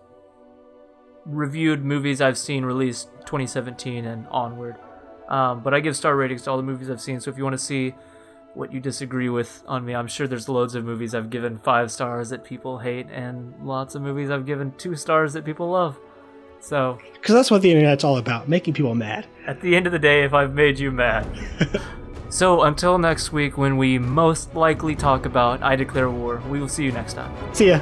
reviewed 1.25 1.83
movies 1.83 2.21
I've 2.21 2.37
seen 2.37 2.63
released 2.63 3.09
2017 3.25 4.05
and 4.05 4.27
onward. 4.27 4.75
Um, 5.27 5.61
but 5.61 5.73
I 5.73 5.79
give 5.79 5.97
star 5.97 6.15
ratings 6.15 6.43
to 6.43 6.51
all 6.51 6.57
the 6.57 6.63
movies 6.63 6.89
I've 6.89 7.01
seen. 7.01 7.19
So 7.19 7.31
if 7.31 7.37
you 7.37 7.43
want 7.43 7.53
to 7.53 7.63
see 7.63 7.95
what 8.53 8.71
you 8.73 8.79
disagree 8.79 9.29
with 9.29 9.63
on 9.67 9.85
me, 9.85 9.93
I'm 9.95 10.07
sure 10.07 10.27
there's 10.27 10.49
loads 10.49 10.75
of 10.75 10.83
movies 10.85 11.15
I've 11.15 11.29
given 11.29 11.57
five 11.59 11.91
stars 11.91 12.29
that 12.29 12.43
people 12.43 12.79
hate, 12.79 13.07
and 13.11 13.53
lots 13.63 13.95
of 13.95 14.01
movies 14.01 14.29
I've 14.29 14.45
given 14.45 14.73
two 14.77 14.95
stars 14.95 15.33
that 15.33 15.45
people 15.45 15.69
love. 15.71 15.97
So 16.59 16.99
Because 17.13 17.33
that's 17.33 17.49
what 17.49 17.61
the 17.63 17.71
internet's 17.71 18.03
all 18.03 18.17
about 18.17 18.47
making 18.47 18.73
people 18.75 18.93
mad. 18.93 19.25
at 19.47 19.61
the 19.61 19.75
end 19.75 19.87
of 19.87 19.91
the 19.93 19.99
day, 19.99 20.23
if 20.23 20.33
I've 20.33 20.53
made 20.53 20.77
you 20.77 20.91
mad. 20.91 21.25
so 22.29 22.63
until 22.63 22.97
next 22.97 23.31
week, 23.31 23.57
when 23.57 23.77
we 23.77 23.97
most 23.97 24.53
likely 24.53 24.95
talk 24.95 25.25
about 25.25 25.63
I 25.63 25.75
Declare 25.75 26.09
War, 26.11 26.41
we 26.49 26.59
will 26.59 26.69
see 26.69 26.83
you 26.83 26.91
next 26.91 27.13
time. 27.13 27.31
See 27.53 27.69
ya. 27.69 27.79